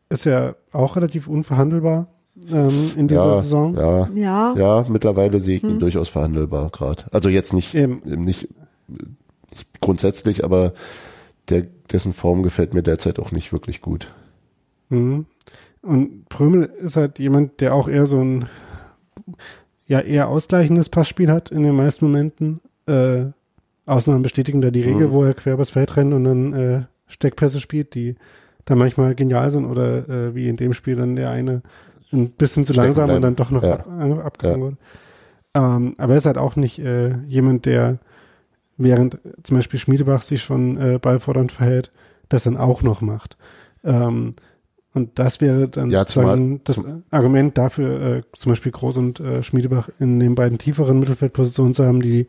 ist 0.09 0.25
ja 0.25 0.55
auch 0.71 0.95
relativ 0.95 1.27
unverhandelbar 1.27 2.07
ähm, 2.51 2.91
in 2.95 3.07
dieser 3.07 3.25
Ja, 3.25 3.41
Saison. 3.41 3.75
ja, 3.75 4.07
Ja, 4.13 4.53
ja, 4.55 4.85
mittlerweile 4.89 5.39
sehe 5.39 5.57
ich 5.57 5.63
ihn 5.63 5.79
durchaus 5.79 6.09
verhandelbar 6.09 6.69
gerade. 6.69 7.03
Also 7.11 7.29
jetzt 7.29 7.53
nicht, 7.53 7.73
Eben. 7.75 8.01
nicht, 8.05 8.49
nicht 8.87 9.67
grundsätzlich, 9.81 10.43
aber 10.43 10.73
der, 11.49 11.65
dessen 11.91 12.13
Form 12.13 12.43
gefällt 12.43 12.73
mir 12.73 12.83
derzeit 12.83 13.19
auch 13.19 13.31
nicht 13.31 13.51
wirklich 13.51 13.81
gut. 13.81 14.11
Mhm. 14.89 15.25
Und 15.81 16.29
Prömel 16.29 16.71
ist 16.83 16.95
halt 16.95 17.17
jemand, 17.19 17.59
der 17.61 17.73
auch 17.73 17.87
eher 17.87 18.05
so 18.05 18.19
ein 18.23 18.47
ja 19.87 19.99
eher 19.99 20.29
ausgleichendes 20.29 20.89
Passspiel 20.89 21.31
hat 21.31 21.51
in 21.51 21.63
den 21.63 21.75
meisten 21.75 22.05
Momenten. 22.05 22.61
Äh, 22.87 23.25
Ausnahmen 23.85 24.21
bestätigen 24.23 24.61
da 24.61 24.71
die 24.71 24.83
Regel, 24.83 25.07
Mhm. 25.07 25.11
wo 25.11 25.23
er 25.23 25.33
quer 25.33 25.53
übers 25.55 25.71
Feld 25.71 25.97
rennt 25.97 26.13
und 26.13 26.23
dann 26.23 26.53
äh, 26.53 26.81
Steckpässe 27.07 27.59
spielt, 27.59 27.93
die 27.95 28.15
da 28.65 28.75
manchmal 28.75 29.15
genial 29.15 29.49
sind 29.49 29.65
oder 29.65 30.07
äh, 30.07 30.35
wie 30.35 30.47
in 30.47 30.55
dem 30.55 30.73
Spiel 30.73 30.95
dann 30.95 31.15
der 31.15 31.31
eine 31.31 31.61
ein 32.13 32.31
bisschen 32.31 32.65
zu 32.65 32.73
Stecken 32.73 32.85
langsam 32.87 33.03
und 33.05 33.09
bleiben. 33.09 33.21
dann 33.21 33.35
doch 33.35 33.51
noch 33.51 33.63
Ja. 33.63 33.73
ab, 33.79 33.87
ab, 33.87 34.25
abgegangen 34.25 34.61
wurde. 34.61 34.77
Ähm, 35.53 35.95
aber 35.97 36.13
er 36.13 36.17
ist 36.17 36.25
halt 36.25 36.37
auch 36.37 36.55
nicht 36.55 36.79
äh, 36.79 37.15
jemand, 37.27 37.65
der 37.65 37.99
während 38.77 39.19
zum 39.43 39.57
Beispiel 39.57 39.79
Schmiedebach 39.79 40.21
sich 40.21 40.41
schon 40.41 40.77
äh, 40.77 40.99
ballfordernd 40.99 41.51
verhält, 41.51 41.91
das 42.29 42.43
dann 42.43 42.57
auch 42.57 42.81
noch 42.81 43.01
macht. 43.01 43.37
Ähm, 43.83 44.33
und 44.93 45.19
das 45.19 45.39
wäre 45.39 45.67
dann 45.69 45.89
Ja, 45.89 45.99
sozusagen 45.99 46.61
zumal- 46.65 47.01
das 47.03 47.03
Argument 47.11 47.57
dafür, 47.57 48.01
äh, 48.17 48.21
zum 48.33 48.51
Beispiel 48.51 48.71
Groß 48.71 48.97
und 48.97 49.19
äh, 49.19 49.43
Schmiedebach 49.43 49.89
in 49.99 50.19
den 50.19 50.35
beiden 50.35 50.57
tieferen 50.57 50.99
Mittelfeldpositionen 50.99 51.73
zu 51.73 51.85
haben, 51.85 52.01
die 52.01 52.27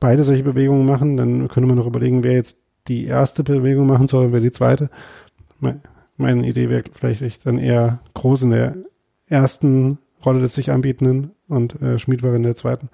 beide 0.00 0.22
solche 0.22 0.42
Bewegungen 0.42 0.84
machen. 0.86 1.16
Dann 1.16 1.48
könnte 1.48 1.66
man 1.66 1.76
noch 1.76 1.86
überlegen, 1.86 2.22
wer 2.24 2.32
jetzt 2.32 2.60
die 2.88 3.06
erste 3.06 3.42
Bewegung 3.44 3.86
machen 3.86 4.06
soll, 4.06 4.32
wer 4.32 4.40
die 4.40 4.52
zweite. 4.52 4.90
Me- 5.60 5.80
Meine 6.16 6.46
Idee 6.46 6.68
wäre 6.68 6.84
vielleicht 6.92 7.46
dann 7.46 7.58
eher 7.58 8.00
Groß 8.14 8.42
in 8.42 8.50
der 8.50 8.76
ersten 9.26 9.98
Rolle 10.24 10.40
des 10.40 10.54
sich 10.54 10.70
anbietenden 10.70 11.32
und 11.48 11.80
äh, 11.82 11.98
Schmiedebach 11.98 12.34
in 12.34 12.42
der 12.42 12.54
zweiten. 12.54 12.88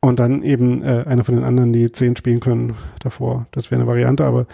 Und 0.00 0.20
dann 0.20 0.42
eben 0.42 0.82
äh, 0.82 1.04
einer 1.06 1.24
von 1.24 1.34
den 1.34 1.44
anderen, 1.44 1.72
die 1.72 1.90
zehn 1.90 2.16
spielen 2.16 2.40
können 2.40 2.74
davor. 3.00 3.46
Das 3.50 3.70
wäre 3.70 3.80
eine 3.80 3.90
Variante, 3.90 4.24
aber 4.24 4.46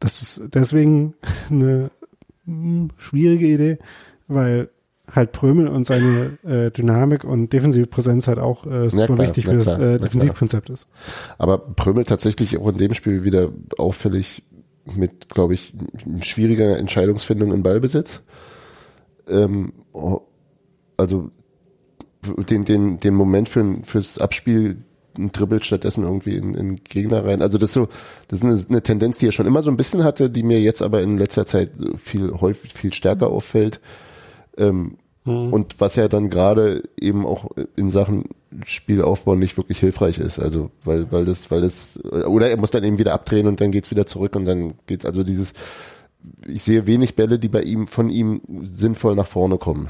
das 0.00 0.22
ist 0.22 0.54
deswegen 0.54 1.14
eine 1.50 1.90
mh, 2.44 2.88
schwierige 2.96 3.46
Idee, 3.46 3.78
weil 4.26 4.70
halt 5.14 5.32
Prömel 5.32 5.68
und 5.68 5.84
seine 5.84 6.38
äh, 6.44 6.70
Dynamik 6.70 7.24
und 7.24 7.52
defensive 7.52 7.86
Präsenz 7.86 8.28
halt 8.28 8.38
auch 8.38 8.66
äh, 8.66 8.90
super 8.90 9.06
klar, 9.06 9.18
wichtig 9.18 9.44
na 9.46 9.50
für 9.52 9.56
das 9.58 9.64
klar, 9.64 9.78
äh, 9.78 9.80
klar. 9.80 9.98
Defensivkonzept 9.98 10.70
ist. 10.70 10.86
Aber 11.38 11.58
Prömel 11.58 12.04
tatsächlich 12.04 12.58
auch 12.58 12.68
in 12.68 12.76
dem 12.76 12.94
Spiel 12.94 13.24
wieder 13.24 13.50
auffällig 13.78 14.42
mit, 14.96 15.28
glaube 15.28 15.54
ich, 15.54 15.74
schwieriger 16.20 16.78
Entscheidungsfindung 16.78 17.52
im 17.52 17.62
Ballbesitz. 17.62 18.22
Ähm, 19.28 19.72
oh, 19.92 20.20
also 20.96 21.30
den, 22.22 22.64
den, 22.64 23.00
den 23.00 23.14
Moment 23.14 23.48
für, 23.48 23.64
fürs 23.84 24.18
Abspiel 24.18 24.78
dribbelt 25.16 25.64
stattdessen 25.64 26.04
irgendwie 26.04 26.36
in, 26.36 26.54
in 26.54 26.76
Gegner 26.76 27.24
rein. 27.24 27.42
Also 27.42 27.58
das 27.58 27.70
ist 27.70 27.74
so, 27.74 27.88
das 28.28 28.42
ist 28.42 28.70
eine, 28.70 28.82
Tendenz, 28.82 29.18
die 29.18 29.28
er 29.28 29.32
schon 29.32 29.46
immer 29.46 29.62
so 29.62 29.70
ein 29.70 29.76
bisschen 29.76 30.04
hatte, 30.04 30.30
die 30.30 30.42
mir 30.42 30.60
jetzt 30.60 30.82
aber 30.82 31.02
in 31.02 31.18
letzter 31.18 31.46
Zeit 31.46 31.70
viel 31.96 32.32
häufig, 32.40 32.72
viel 32.72 32.92
stärker 32.92 33.28
auffällt. 33.28 33.80
Ähm, 34.56 34.98
und 35.24 35.78
was 35.78 35.96
ja 35.96 36.08
dann 36.08 36.30
gerade 36.30 36.82
eben 36.98 37.26
auch 37.26 37.50
in 37.76 37.90
Sachen 37.90 38.24
Spielaufbau 38.64 39.34
nicht 39.34 39.58
wirklich 39.58 39.78
hilfreich 39.78 40.18
ist. 40.18 40.38
Also 40.38 40.70
weil, 40.84 41.10
weil 41.12 41.26
das, 41.26 41.50
weil 41.50 41.60
das, 41.60 42.02
oder 42.02 42.48
er 42.48 42.56
muss 42.56 42.70
dann 42.70 42.84
eben 42.84 42.98
wieder 42.98 43.12
abdrehen 43.12 43.46
und 43.46 43.60
dann 43.60 43.70
geht's 43.70 43.90
wieder 43.90 44.06
zurück 44.06 44.36
und 44.36 44.46
dann 44.46 44.74
geht's 44.86 45.04
also 45.04 45.22
dieses, 45.24 45.52
ich 46.46 46.62
sehe 46.62 46.86
wenig 46.86 47.16
Bälle, 47.16 47.38
die 47.38 47.48
bei 47.48 47.62
ihm, 47.62 47.86
von 47.86 48.10
ihm 48.10 48.40
sinnvoll 48.64 49.14
nach 49.14 49.26
vorne 49.26 49.58
kommen. 49.58 49.88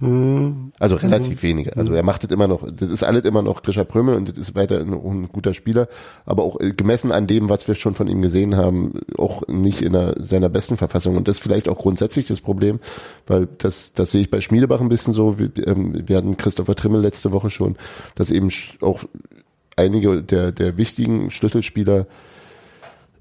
Mhm. 0.00 0.72
Also 0.78 0.96
relativ 0.96 1.42
wenige. 1.42 1.76
Also 1.76 1.92
er 1.92 2.02
macht 2.02 2.24
es 2.24 2.30
immer 2.30 2.48
noch, 2.48 2.66
das 2.70 2.88
ist 2.88 3.02
alles 3.02 3.24
immer 3.24 3.42
noch 3.42 3.62
Grisha 3.62 3.84
Prömel 3.84 4.14
und 4.14 4.30
das 4.30 4.38
ist 4.38 4.54
weiter 4.54 4.80
ein, 4.80 4.94
ein 4.94 5.28
guter 5.28 5.52
Spieler, 5.52 5.88
aber 6.24 6.42
auch 6.42 6.58
äh, 6.58 6.72
gemessen 6.72 7.12
an 7.12 7.26
dem, 7.26 7.50
was 7.50 7.68
wir 7.68 7.74
schon 7.74 7.94
von 7.94 8.08
ihm 8.08 8.22
gesehen 8.22 8.56
haben, 8.56 8.94
auch 9.18 9.46
nicht 9.46 9.82
in 9.82 9.94
einer, 9.94 10.14
seiner 10.18 10.48
besten 10.48 10.78
Verfassung. 10.78 11.16
Und 11.16 11.28
das 11.28 11.36
ist 11.36 11.42
vielleicht 11.42 11.68
auch 11.68 11.76
grundsätzlich 11.76 12.26
das 12.26 12.40
Problem, 12.40 12.80
weil 13.26 13.46
das, 13.58 13.92
das 13.92 14.10
sehe 14.10 14.22
ich 14.22 14.30
bei 14.30 14.40
Schmiedebach 14.40 14.80
ein 14.80 14.88
bisschen 14.88 15.12
so, 15.12 15.38
wir, 15.38 15.50
ähm, 15.66 16.08
wir 16.08 16.16
hatten 16.16 16.38
Christopher 16.38 16.76
Trimmel 16.76 17.02
letzte 17.02 17.30
Woche 17.30 17.50
schon, 17.50 17.76
dass 18.14 18.30
eben 18.30 18.50
auch 18.80 19.04
einige 19.76 20.22
der, 20.22 20.50
der 20.50 20.78
wichtigen 20.78 21.30
Schlüsselspieler 21.30 22.06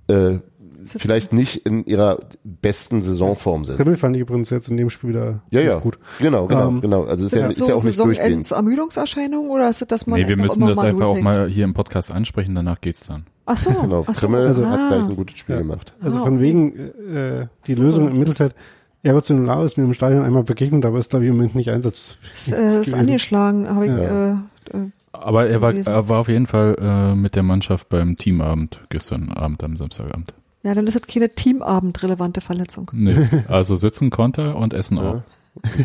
äh. 0.07 0.39
Vielleicht 0.83 1.33
nicht 1.33 1.65
in 1.67 1.85
ihrer 1.85 2.19
besten 2.43 3.01
Saisonform 3.01 3.65
sind. 3.65 3.77
Trimmel 3.77 3.97
fand 3.97 4.15
ich 4.15 4.21
übrigens 4.21 4.49
jetzt 4.49 4.69
in 4.69 4.77
dem 4.77 4.89
Spiel 4.89 5.11
wieder 5.11 5.41
Ja, 5.51 5.61
ja, 5.61 5.79
gut. 5.79 5.97
Genau, 6.19 6.47
genau, 6.47 6.67
Ähm, 6.69 6.81
genau. 6.81 7.03
Also 7.03 7.25
es 7.25 7.33
ist 7.33 7.37
ja, 7.37 7.43
Sind 7.43 7.51
ist 7.51 7.57
so 7.59 7.67
ja 7.67 7.75
auch 7.75 7.83
nicht 7.83 7.99
durchgehend. 7.99 8.45
Saisonends-Ermüdungserscheinungen 8.45 9.49
oder 9.51 9.69
ist 9.69 9.81
es, 9.81 9.87
dass 9.87 10.07
man 10.07 10.19
Nee, 10.21 10.27
wir 10.27 10.37
müssen 10.37 10.61
das 10.61 10.77
einfach 10.77 10.93
auch 10.93 10.99
loslegt? 11.15 11.23
mal 11.23 11.47
hier 11.47 11.63
im 11.65 11.73
Podcast 11.73 12.11
ansprechen, 12.11 12.55
danach 12.55 12.81
geht's 12.81 13.07
dann. 13.07 13.25
Ach 13.45 13.57
so. 13.57 13.71
Genau, 13.71 14.03
ach 14.07 14.13
so. 14.13 14.21
Trimmel 14.21 14.47
Also- 14.47 14.65
hat 14.65 14.79
ah. 14.79 14.87
gleich 14.89 15.09
ein 15.09 15.15
gutes 15.15 15.37
Spiel 15.37 15.55
Ja. 15.55 15.61
gemacht. 15.61 15.93
Also 16.01 16.19
Ah, 16.19 16.23
von 16.25 16.33
okay. 16.35 16.43
wegen 16.43 16.75
äh, 16.77 17.47
die 17.67 17.73
Super. 17.73 17.83
Lösung 17.85 18.09
im 18.09 18.17
Mittelfeld. 18.19 18.55
Erosional 19.01 19.63
ist 19.65 19.77
mir 19.77 19.85
im 19.85 19.93
Stadion 19.93 20.23
einmal 20.25 20.43
begegnet, 20.43 20.83
aber 20.85 20.99
ist 20.99 21.09
glaube 21.09 21.25
ich 21.25 21.29
im 21.29 21.37
Moment 21.37 21.55
nicht 21.55 21.69
einsatz. 21.69 22.17
Ist, 22.33 22.51
äh, 22.51 22.81
ist 22.81 22.93
angeschlagen, 22.93 23.67
habe 23.69 23.85
ich. 23.85 23.91
Ja. 23.91 24.31
Äh, 24.31 24.31
äh, 24.77 24.89
Aber 25.13 25.47
er 25.47 25.61
war, 25.61 25.73
er 25.73 26.09
war 26.09 26.19
auf 26.19 26.27
jeden 26.27 26.47
Fall 26.47 26.75
äh, 26.79 27.15
mit 27.15 27.35
der 27.35 27.43
Mannschaft 27.43 27.87
beim 27.89 28.17
Teamabend 28.17 28.81
gestern 28.89 29.31
Abend 29.31 29.63
am 29.63 29.77
Samstagabend. 29.77 30.33
Ja, 30.63 30.73
dann 30.75 30.87
ist 30.87 30.95
das 30.95 31.07
keine 31.07 31.29
Teamabend-relevante 31.29 32.41
Verletzung. 32.41 32.91
Nee, 32.93 33.15
also 33.47 33.75
sitzen 33.75 34.09
konnte 34.09 34.41
er 34.41 34.55
und 34.55 34.73
essen 34.73 34.99
auch. 34.99 35.21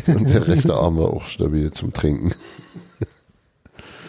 Und 0.07 0.29
der 0.29 0.47
rechte 0.47 0.73
Arm 0.73 0.97
war 0.97 1.07
auch 1.07 1.25
stabil 1.25 1.71
zum 1.71 1.93
Trinken. 1.93 2.33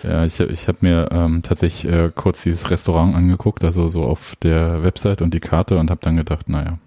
Ja, 0.02 0.24
ich, 0.24 0.38
ich 0.38 0.68
habe 0.68 0.78
mir 0.82 1.08
ähm, 1.10 1.42
tatsächlich 1.42 1.92
äh, 1.92 2.10
kurz 2.14 2.42
dieses 2.42 2.70
Restaurant 2.70 3.16
angeguckt, 3.16 3.64
also 3.64 3.88
so 3.88 4.04
auf 4.04 4.36
der 4.42 4.84
Website 4.84 5.22
und 5.22 5.34
die 5.34 5.40
Karte 5.40 5.78
und 5.78 5.90
habe 5.90 6.00
dann 6.02 6.16
gedacht, 6.16 6.48
naja, 6.48 6.78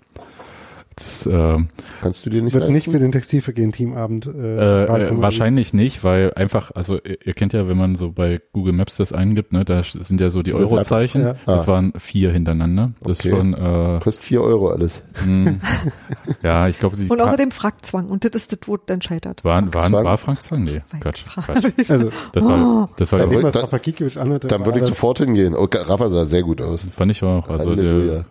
das, 1.00 1.26
äh, 1.26 1.58
Kannst 2.02 2.26
du 2.26 2.30
dir 2.30 2.41
nicht 2.41 2.54
Wird 2.54 2.62
leisten? 2.64 2.74
nicht 2.74 2.89
für 2.89 3.00
den 3.00 3.12
Textilvergehen-Teamabend 3.12 4.26
äh, 4.28 4.84
äh, 4.86 5.04
äh, 5.10 5.22
wahrscheinlich 5.22 5.74
nicht, 5.74 6.04
weil 6.04 6.34
einfach, 6.36 6.72
also 6.76 6.95
ihr, 6.95 7.18
ihr 7.26 7.34
kennt 7.34 7.54
ja, 7.54 7.68
wenn 7.68 7.78
man 7.78 7.96
so 7.96 8.12
bei 8.12 8.42
Google 8.54 8.74
Maps 8.74 8.96
das 8.97 9.13
eingibt, 9.13 9.51
ne, 9.54 9.66
da 9.66 9.82
sind 9.84 10.20
ja 10.21 10.30
so 10.30 10.43
die 10.43 10.51
Ja, 10.51 10.58
Eurozeichen. 10.58 11.21
ja. 11.24 11.36
Das 11.46 11.62
Ah. 11.63 11.67
waren 11.67 11.93
vier 11.97 12.32
hintereinander. 12.32 12.92
Das 13.01 13.20
Okay. 13.20 13.30
schon, 13.30 13.54
äh, 13.54 14.00
Kostet 14.01 14.24
vier 14.24 14.42
Euro 14.42 14.70
alles. 14.70 15.01
mh, 15.26 15.55
ja, 16.43 16.67
ich 16.67 16.80
glaube, 16.80 16.97
die 16.97 17.08
Und 17.09 17.21
außerdem 17.21 17.51
Frackzwang. 17.51 18.08
Und 18.08 18.24
das 18.26 18.32
ist 18.36 18.51
das, 18.51 18.59
wo 18.66 18.78
dann 18.78 19.01
scheitert. 19.01 19.43
waren, 19.43 19.74
waren, 19.74 19.93
war 19.93 20.17
Frank 20.17 20.43
Zwang? 20.43 20.63
Nee, 20.66 20.82
Quatsch, 21.00 21.24
Quatsch. 21.26 21.89
Also 21.89 22.09
Das 22.34 22.43
war, 22.46 22.89
das 22.97 23.12
war, 23.12 23.20
Da 23.20 23.26
bei 23.26 23.36
dem, 23.36 23.43
was 23.43 23.54
dann- 23.54 23.82
Gikiewicz 23.82 24.17
anhatte, 24.17 24.47
Dann 24.47 24.66
würde 24.66 24.80
ich 24.80 24.86
sofort 24.86 25.20
hingehen. 25.20 25.55
Oh, 25.55 25.67
Rafa 25.71 26.09
sah 26.09 26.26
sehr 26.26 26.43
gut 26.43 26.62
aus. 26.62 26.86
fand 26.92 27.12
ich 27.12 27.24
auch, 27.24 27.47
also 27.50 27.76
der, 27.76 27.86
äh, 27.86 28.24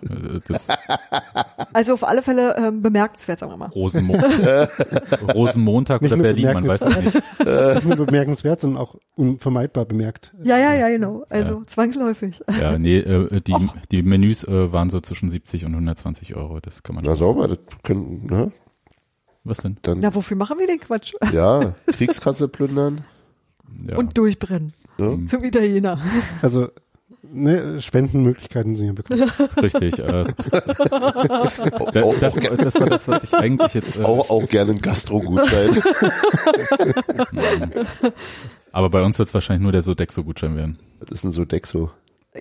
das 0.48 0.68
Also 1.72 1.94
auf 1.94 2.04
alle 2.06 2.22
Fälle 2.22 2.54
ähm, 2.58 2.82
bemerkenswert, 2.82 3.38
sagen 3.38 3.52
wir 3.52 3.56
mal. 3.56 3.68
Rosenmo 3.68 4.14
Rosenmontag 5.34 6.02
Nicht 6.02 6.12
oder 6.12 6.22
Berlin, 6.22 6.52
man 6.52 6.68
weiß 6.68 6.80
es 6.80 6.96
nicht. 6.96 7.14
nicht 7.84 7.96
nur 7.96 8.06
bemerkenswert, 8.06 8.60
sondern 8.60 8.82
auch 8.82 8.96
unvermeidbar 9.14 9.84
bemerkt. 9.84 10.34
Ja, 10.42 10.58
ja, 10.58 10.74
ja, 10.74 10.88
genau. 10.88 11.24
Also 11.28 11.62
zwangsläufig. 11.64 12.40
Ja, 12.60 12.78
nee, 12.78 12.98
äh, 12.98 13.40
die, 13.40 13.54
die 13.90 14.02
Menüs 14.02 14.44
äh, 14.44 14.72
waren 14.72 14.90
so 14.90 15.00
zwischen 15.00 15.30
70 15.30 15.64
und 15.64 15.72
120 15.72 16.34
Euro, 16.34 16.60
das 16.60 16.82
kann 16.82 16.96
man 16.96 17.04
Na 17.04 17.14
sauber, 17.14 17.48
das 17.48 17.58
können, 17.82 18.26
ne? 18.26 18.52
Was 19.44 19.58
denn? 19.58 19.78
Dann, 19.82 20.00
Na, 20.00 20.14
wofür 20.14 20.36
machen 20.36 20.58
wir 20.58 20.66
den 20.66 20.80
Quatsch? 20.80 21.14
ja, 21.32 21.74
Kriegskasse 21.86 22.48
plündern. 22.48 23.04
Ja. 23.86 23.96
Und 23.96 24.18
durchbrennen. 24.18 24.72
Ne? 24.98 25.24
Zum 25.26 25.44
Italiener. 25.44 26.00
Also 26.42 26.68
ne, 27.22 27.80
Spendenmöglichkeiten 27.82 28.76
sind 28.76 28.86
ja 28.86 28.92
bekannt. 28.92 29.32
Richtig. 29.62 29.98
Äh, 29.98 30.04
das, 32.20 32.34
das 32.34 32.80
war 32.80 32.86
das, 32.86 33.08
was 33.08 33.24
ich 33.24 33.34
eigentlich 33.34 33.74
jetzt. 33.74 33.98
Äh, 34.00 34.04
auch, 34.04 34.30
auch 34.30 34.48
gerne 34.48 34.72
ein 34.72 34.80
Gastro-Gutschein. 34.80 35.70
aber 38.72 38.90
bei 38.90 39.02
uns 39.02 39.18
wird 39.18 39.28
es 39.28 39.34
wahrscheinlich 39.34 39.62
nur 39.62 39.72
der 39.72 39.82
Sodexo-Gutschein 39.82 40.56
werden. 40.56 40.78
Das 41.00 41.10
ist 41.10 41.24
ein 41.24 41.30
Sodexo. 41.30 41.90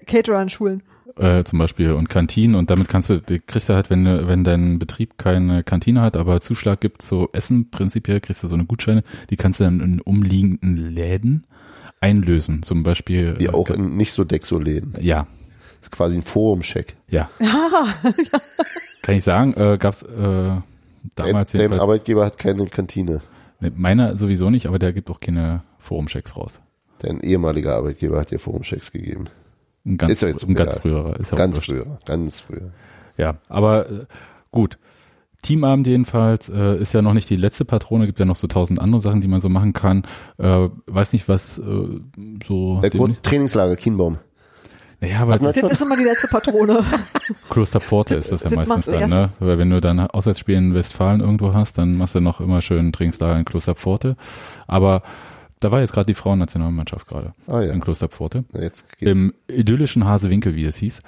Caterer 0.05 0.39
an 0.39 0.49
Schulen. 0.49 0.83
Äh, 1.15 1.43
zum 1.45 1.57
Beispiel 1.57 1.93
und 1.93 2.09
Kantinen 2.09 2.55
und 2.55 2.69
damit 2.69 2.89
kannst 2.89 3.09
du, 3.09 3.21
kriegst 3.21 3.69
du 3.69 3.73
halt, 3.73 3.89
wenn, 3.89 4.05
du- 4.05 4.27
wenn 4.27 4.43
dein 4.43 4.77
Betrieb 4.77 5.17
keine 5.17 5.63
Kantine 5.63 6.01
hat, 6.01 6.15
aber 6.15 6.41
Zuschlag 6.41 6.79
gibt 6.79 7.01
so 7.01 7.29
Essen, 7.33 7.71
prinzipiell 7.71 8.21
kriegst 8.21 8.43
du 8.43 8.47
so 8.47 8.55
eine 8.55 8.65
Gutscheine, 8.65 9.03
die 9.31 9.35
kannst 9.35 9.59
du 9.59 9.63
dann 9.63 9.79
in 9.79 10.01
umliegenden 10.01 10.77
Läden 10.77 11.47
einlösen. 11.99 12.63
Zum 12.63 12.83
Beispiel. 12.83 13.35
Wie 13.39 13.45
äh, 13.45 13.49
auch 13.53 13.69
in 13.69 13.97
nicht 13.97 14.11
Sodexo-Läden. 14.13 14.93
Ja, 15.01 15.27
Das 15.79 15.87
ist 15.87 15.91
quasi 15.91 16.17
ein 16.17 16.23
Forum-Check. 16.23 16.95
ja. 17.09 17.29
Kann 19.01 19.15
ich 19.15 19.23
sagen, 19.23 19.53
äh, 19.53 19.77
gab's 19.79 20.03
äh, 20.03 20.07
Dein, 20.17 20.63
damals 21.15 21.51
dein 21.51 21.61
jedenfalls. 21.61 21.81
Arbeitgeber 21.81 22.25
hat 22.25 22.37
keine 22.37 22.65
Kantine. 22.65 23.21
Nee, 23.59 23.71
meiner 23.75 24.17
sowieso 24.17 24.49
nicht, 24.49 24.65
aber 24.67 24.79
der 24.79 24.91
gibt 24.91 25.09
auch 25.09 25.19
keine 25.21 25.63
Forumchecks 25.79 26.35
raus. 26.35 26.59
Dein 26.99 27.21
ehemaliger 27.21 27.75
Arbeitgeber 27.75 28.19
hat 28.19 28.31
dir 28.31 28.39
Forum-Checks 28.39 28.91
gegeben. 28.91 29.25
Ein 29.85 29.97
ganz, 29.97 30.11
Ist 30.13 30.21
ja 30.23 30.27
jetzt 30.27 30.43
ein 30.43 30.53
ganz 30.53 30.71
egal. 30.71 30.81
früherer. 30.81 31.19
Ist 31.19 31.31
Ganz 31.35 31.55
wurscht. 31.55 31.69
früher, 31.69 31.99
ganz 32.05 32.41
früher. 32.41 32.71
Ja, 33.17 33.35
aber 33.47 33.89
äh, 33.89 34.05
gut. 34.51 34.77
Teamabend 35.43 35.87
jedenfalls 35.87 36.49
äh, 36.49 36.77
ist 36.77 36.93
ja 36.93 37.01
noch 37.01 37.13
nicht 37.13 37.29
die 37.29 37.35
letzte 37.35 37.63
Patrone, 37.63 38.05
gibt 38.07 38.19
ja 38.19 38.25
noch 38.25 38.35
so 38.35 38.47
tausend 38.47 38.81
andere 38.81 39.01
Sachen, 39.01 39.21
die 39.21 39.27
man 39.27 39.39
so 39.41 39.49
machen 39.49 39.73
kann. 39.73 40.03
Äh, 40.37 40.67
weiß 40.87 41.13
nicht, 41.13 41.29
was 41.29 41.59
äh, 41.59 41.63
so. 42.45 42.79
Der 42.81 42.89
dem- 42.89 42.97
kurz 42.99 43.21
Trainingslager 43.21 43.75
Kienbaum. 43.75 44.17
naja, 44.99 45.19
aber 45.19 45.33
Hat 45.35 45.41
man- 45.41 45.53
Das 45.53 45.71
ist 45.73 45.81
immer 45.81 45.95
die 45.95 46.03
letzte 46.03 46.27
Patrone. 46.27 46.83
Klosterpforte 47.49 48.15
ist 48.15 48.31
das 48.31 48.43
ja 48.43 48.49
das 48.49 48.67
meistens 48.67 48.85
dann, 48.93 49.09
ne? 49.09 49.29
Weil 49.39 49.57
wenn 49.59 49.69
du 49.69 49.79
dann 49.79 49.99
Auswärtsspiel 49.99 50.55
in 50.55 50.73
Westfalen 50.73 51.21
irgendwo 51.21 51.53
hast, 51.53 51.77
dann 51.77 51.97
machst 51.97 52.15
du 52.15 52.19
noch 52.19 52.41
immer 52.41 52.61
schön 52.61 52.91
Trainingslager 52.91 53.37
in 53.39 53.45
Klosterpforte. 53.45 54.15
Aber 54.67 55.01
Da 55.59 55.71
war 55.71 55.79
jetzt 55.81 55.93
gerade 55.93 56.05
die 56.05 56.13
Frauennationalmannschaft 56.13 57.07
gerade 57.07 57.33
Ah 57.47 57.61
ja. 57.61 57.73
in 57.73 57.79
Klosterpforte. 57.79 58.43
Na, 58.51 58.61
Jetzt 58.61 58.85
geht 58.99 59.07
Im 59.09 59.33
idyllischen 59.47 60.05
Hasewinkel, 60.05 60.55
wie 60.55 60.65
es 60.65 60.77
hieß. 60.77 61.01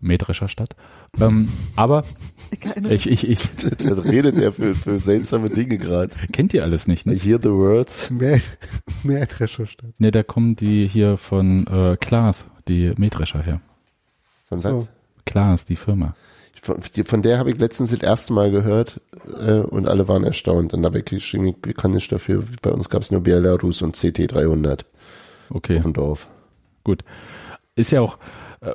Mähdrescher 0.00 0.48
Stadt. 0.48 0.76
Ähm, 1.20 1.48
aber 1.76 2.04
Ich 2.90 3.06
ich, 3.06 3.28
ich, 3.30 3.30
ich, 3.30 3.90
Was 3.90 4.04
redet 4.04 4.38
der 4.38 4.52
für, 4.52 4.74
für 4.74 4.98
seltsame 4.98 5.50
Dinge 5.50 5.78
gerade? 5.78 6.10
kennt 6.32 6.52
ihr 6.54 6.62
alles 6.64 6.86
nicht, 6.86 7.06
ne? 7.06 7.14
I 7.14 7.18
hear 7.18 7.38
the 7.42 7.50
words. 7.50 8.10
Mehr, 8.10 8.40
Drescher 9.26 9.66
statt. 9.66 9.90
Ne, 9.98 10.10
da 10.10 10.22
kommen 10.22 10.56
die 10.56 10.86
hier 10.86 11.16
von 11.16 11.66
äh, 11.66 11.96
Klaas, 11.98 12.46
die 12.68 12.92
Mähdrescher 12.96 13.42
her. 13.42 13.60
Von 14.48 14.58
was? 14.62 14.70
So. 14.70 14.88
Klaas, 15.24 15.64
die 15.64 15.76
Firma. 15.76 16.14
Von, 16.60 16.80
von 16.82 17.22
der 17.22 17.38
habe 17.38 17.50
ich 17.50 17.58
letztens 17.58 17.90
das 17.90 18.00
erste 18.00 18.32
Mal 18.32 18.50
gehört 18.50 19.00
äh, 19.38 19.58
und 19.58 19.86
alle 19.88 20.06
waren 20.08 20.24
erstaunt. 20.24 20.72
Und 20.74 20.82
dabei 20.82 21.00
geschrieben, 21.02 21.54
ich 21.66 21.76
kann 21.76 21.90
nicht 21.92 22.10
dafür. 22.12 22.44
Bei 22.62 22.70
uns 22.70 22.88
gab 22.88 23.02
es 23.02 23.10
nur 23.10 23.22
Belarus 23.22 23.82
und 23.82 23.96
CT 23.96 24.32
300 24.32 24.84
Okay, 25.50 25.76
auf 25.76 25.82
dem 25.82 25.92
Dorf. 25.92 26.28
gut. 26.84 27.04
Ist 27.76 27.90
ja 27.92 28.00
auch 28.00 28.18
äh, 28.60 28.72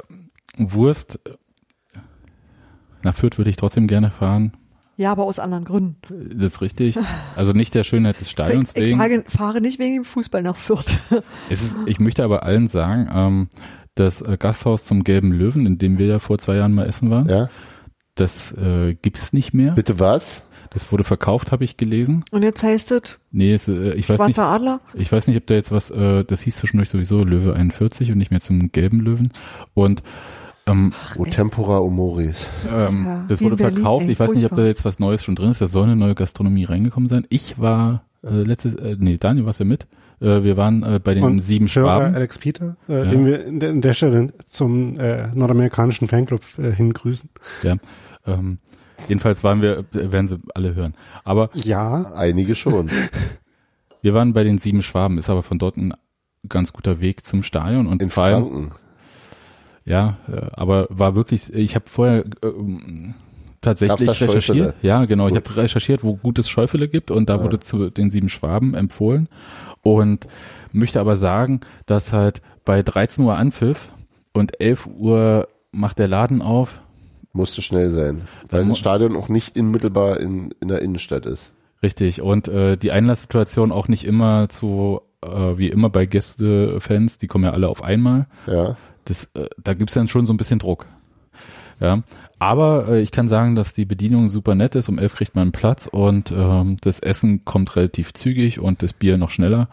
Wurst. 0.60 1.20
Nach 3.04 3.16
Fürth 3.16 3.38
würde 3.38 3.50
ich 3.50 3.56
trotzdem 3.56 3.88
gerne 3.88 4.12
fahren. 4.12 4.54
Ja, 4.98 5.14
aber 5.14 5.24
aus 5.24 5.40
anderen 5.40 5.64
Gründen. 5.64 5.96
Das 6.38 6.54
ist 6.54 6.62
richtig. 6.62 6.98
Also 7.38 7.54
nicht 7.54 7.74
der 7.74 7.86
Schönheit 7.86 8.20
des 8.20 8.30
Stadions 8.30 8.72
Ich, 8.76 8.78
ich 8.82 8.84
wegen. 8.88 8.98
fahre, 9.00 9.24
fahre 9.30 9.62
nicht 9.62 9.80
wegen 9.80 9.96
dem 9.96 10.06
Fußball 10.06 10.44
nach 10.44 10.58
Fürth. 10.58 10.98
Es 11.50 11.62
ist, 11.64 11.76
ich 11.86 12.00
möchte 12.02 12.24
aber 12.24 12.44
allen 12.44 12.68
sagen, 12.68 13.10
ähm, 13.14 13.48
das 13.96 14.22
äh, 14.22 14.36
Gasthaus 14.38 14.84
zum 14.84 15.06
Gelben 15.06 15.32
Löwen, 15.32 15.66
in 15.66 15.78
dem 15.78 15.98
wir 15.98 16.08
ja 16.08 16.20
vor 16.20 16.38
zwei 16.38 16.56
Jahren 16.58 16.74
mal 16.74 16.86
essen 16.86 17.10
waren, 17.10 17.30
Ja? 17.30 17.50
das 18.16 18.52
äh, 18.52 18.96
gibt's 19.02 19.32
nicht 19.32 19.54
mehr. 19.54 19.72
Bitte 19.72 20.00
was? 20.00 20.44
Das 20.72 20.92
wurde 20.92 21.06
verkauft, 21.06 21.54
habe 21.54 21.64
ich 21.64 21.78
gelesen. 21.78 22.26
Und 22.32 22.44
jetzt 22.44 22.62
heißt 22.62 22.92
es 22.92 23.20
Nee, 23.32 23.54
es, 23.54 23.70
äh, 23.70 23.94
ich 23.94 24.10
weiß 24.10 24.20
nicht. 24.20 24.36
Schwarzer 24.36 24.48
Adler. 24.52 24.82
Ich 24.94 25.10
weiß 25.12 25.28
nicht, 25.28 25.38
ob 25.38 25.48
da 25.48 25.54
jetzt 25.56 25.72
was, 25.72 25.90
äh, 25.92 26.26
das 26.26 26.42
hieß 26.42 26.58
zwischendurch 26.58 26.90
sowieso 26.90 27.24
Löwe 27.24 27.54
41 27.54 28.12
und 28.12 28.18
nicht 28.18 28.32
mehr 28.32 28.42
zum 28.42 28.72
gelben 28.74 29.00
Löwen. 29.00 29.32
Und 29.74 30.04
ähm, 30.72 30.94
O 31.18 31.26
Tempora 31.26 31.80
Omoris. 31.80 32.50
ähm, 32.74 33.06
ja 33.06 33.26
das 33.28 33.42
wurde 33.42 33.52
in 33.52 33.58
Berlin, 33.58 33.74
verkauft. 33.76 34.06
ey, 34.06 34.12
ich 34.12 34.20
weiß 34.20 34.32
nicht, 34.32 34.46
ob 34.46 34.56
da 34.56 34.66
jetzt 34.66 34.86
was 34.86 35.00
Neues 35.00 35.24
schon 35.24 35.36
drin 35.36 35.52
ist. 35.52 35.62
Da 35.62 35.68
soll 35.68 35.84
eine 35.84 35.96
neue 35.96 36.16
Gastronomie 36.16 36.66
reingekommen 36.66 37.08
sein. 37.10 37.26
Ich 37.30 37.60
war 37.60 38.04
äh, 38.24 38.30
letztes, 38.44 38.76
äh, 38.76 38.96
nee, 39.00 39.18
Daniel 39.18 39.46
warst 39.46 39.60
ja 39.60 39.66
mit. 39.66 39.88
Äh, 40.22 40.44
wir 40.44 40.58
waren 40.58 40.84
äh, 40.84 41.00
bei 41.04 41.14
den 41.14 41.24
Und 41.24 41.42
sieben 41.42 41.68
Schwaben. 41.68 42.14
Alex 42.16 42.38
Peter, 42.38 42.76
äh, 42.90 43.06
Ja. 43.06 43.06
den 43.06 43.26
wir 43.26 43.46
in 43.46 43.60
der, 43.60 43.70
in 43.70 43.82
der 43.82 43.94
Stelle 43.94 44.34
zum 44.48 45.00
äh, 45.00 45.28
nordamerikanischen 45.34 46.08
Fanclub 46.10 46.42
äh, 46.58 46.72
hingrüßen. 46.74 47.30
Ja. 47.64 47.78
Ähm, 48.28 48.58
jedenfalls 49.08 49.44
waren 49.46 49.62
wir, 49.62 49.86
äh, 49.94 50.12
werden 50.12 50.28
sie 50.28 50.40
alle 50.54 50.76
hören. 50.76 50.94
Aber 51.24 51.50
Ja, 51.54 52.12
Einige 52.16 52.56
schon. 52.56 52.90
wir 54.02 54.14
waren 54.14 54.34
bei 54.34 54.44
den 54.44 54.58
sieben 54.58 54.82
Schwaben, 54.82 55.18
ist 55.18 55.30
aber 55.30 55.44
von 55.44 55.58
dort 55.58 55.78
ein 55.78 55.94
ganz 56.48 56.74
guter 56.74 57.00
Weg 57.00 57.26
zum 57.26 57.44
Stadion 57.44 57.88
und 57.88 58.02
In 58.02 58.10
vor 58.10 58.24
allem, 58.24 58.44
Franken. 58.44 58.70
Ja, 59.90 60.18
äh, 60.32 60.40
aber 60.54 60.86
war 60.90 61.16
wirklich, 61.16 61.54
ich 61.54 61.76
habe 61.76 61.86
vorher 61.90 62.24
ähm, 62.44 63.16
tatsächlich 63.60 64.08
recherchiert. 64.10 64.44
Schäufele? 64.44 64.74
Ja, 64.82 65.04
genau, 65.06 65.28
ich 65.28 65.34
Gut. 65.34 65.50
habe 65.50 65.58
recherchiert, 65.62 66.04
wo 66.04 66.16
gutes 66.16 66.48
Schäufele 66.48 66.88
gibt 66.88 67.12
und 67.12 67.28
da 67.30 67.36
Ah. 67.36 67.44
wurde 67.44 67.60
zu 67.60 67.90
den 67.90 68.12
sieben 68.12 68.30
Schwaben 68.30 68.76
empfohlen 68.76 69.28
und 69.82 70.28
möchte 70.72 71.00
aber 71.00 71.16
sagen, 71.18 71.62
dass 71.88 72.14
halt 72.14 72.42
bei 72.66 72.84
13 72.84 73.26
Uhr 73.26 73.36
Anpfiff 73.36 73.92
und 74.32 74.62
11 74.62 74.88
Uhr 74.98 75.48
macht 75.72 75.98
der 76.00 76.08
Laden 76.08 76.42
auf. 76.42 76.82
Musste 77.34 77.62
schnell 77.62 77.90
sein. 77.90 78.22
Weil 78.50 78.66
das 78.66 78.78
Stadion 78.78 79.16
auch 79.16 79.28
nicht 79.30 79.58
unmittelbar 79.58 80.20
in, 80.20 80.54
in 80.62 80.68
der 80.68 80.82
Innenstadt 80.82 81.26
ist. 81.26 81.52
Richtig. 81.82 82.22
Und 82.22 82.48
äh, 82.48 82.76
die 82.78 82.92
Einlasssituation 82.92 83.72
auch 83.72 83.88
nicht 83.88 84.04
immer 84.06 84.50
zu, 84.50 85.02
äh, 85.24 85.58
wie 85.58 85.70
immer 85.70 85.90
bei 85.90 86.06
Gästefans, 86.06 87.18
die 87.18 87.28
kommen 87.28 87.46
ja 87.46 87.52
alle 87.52 87.70
auf 87.70 87.84
einmal. 87.84 88.28
Ja. 88.48 88.76
Das, 89.10 89.26
äh, 89.36 89.48
da 89.64 89.74
gibt's 89.74 89.94
dann 89.96 90.08
schon 90.08 90.26
so 90.26 90.34
ein 90.34 90.38
bisschen 90.38 90.60
Druck. 90.60 90.86
Ja, 91.82 92.04
aber 92.40 92.88
äh, 92.90 93.02
ich 93.02 93.12
kann 93.12 93.28
sagen, 93.30 93.56
dass 93.56 93.74
die 93.74 93.86
Bedienung 93.86 94.28
super 94.30 94.54
nett 94.56 94.76
ist. 94.76 94.90
Um 94.90 95.00
elf 95.00 95.16
kriegt 95.16 95.36
man 95.36 95.44
einen 95.44 95.52
Platz 95.54 95.88
und 95.88 96.32
ähm, 96.32 96.78
das 96.82 97.00
Essen 97.00 97.46
kommt 97.46 97.76
relativ 97.78 98.14
zügig 98.14 98.60
und 98.60 98.84
das 98.84 98.92
Bier 98.94 99.18
noch 99.18 99.30
schneller. 99.30 99.70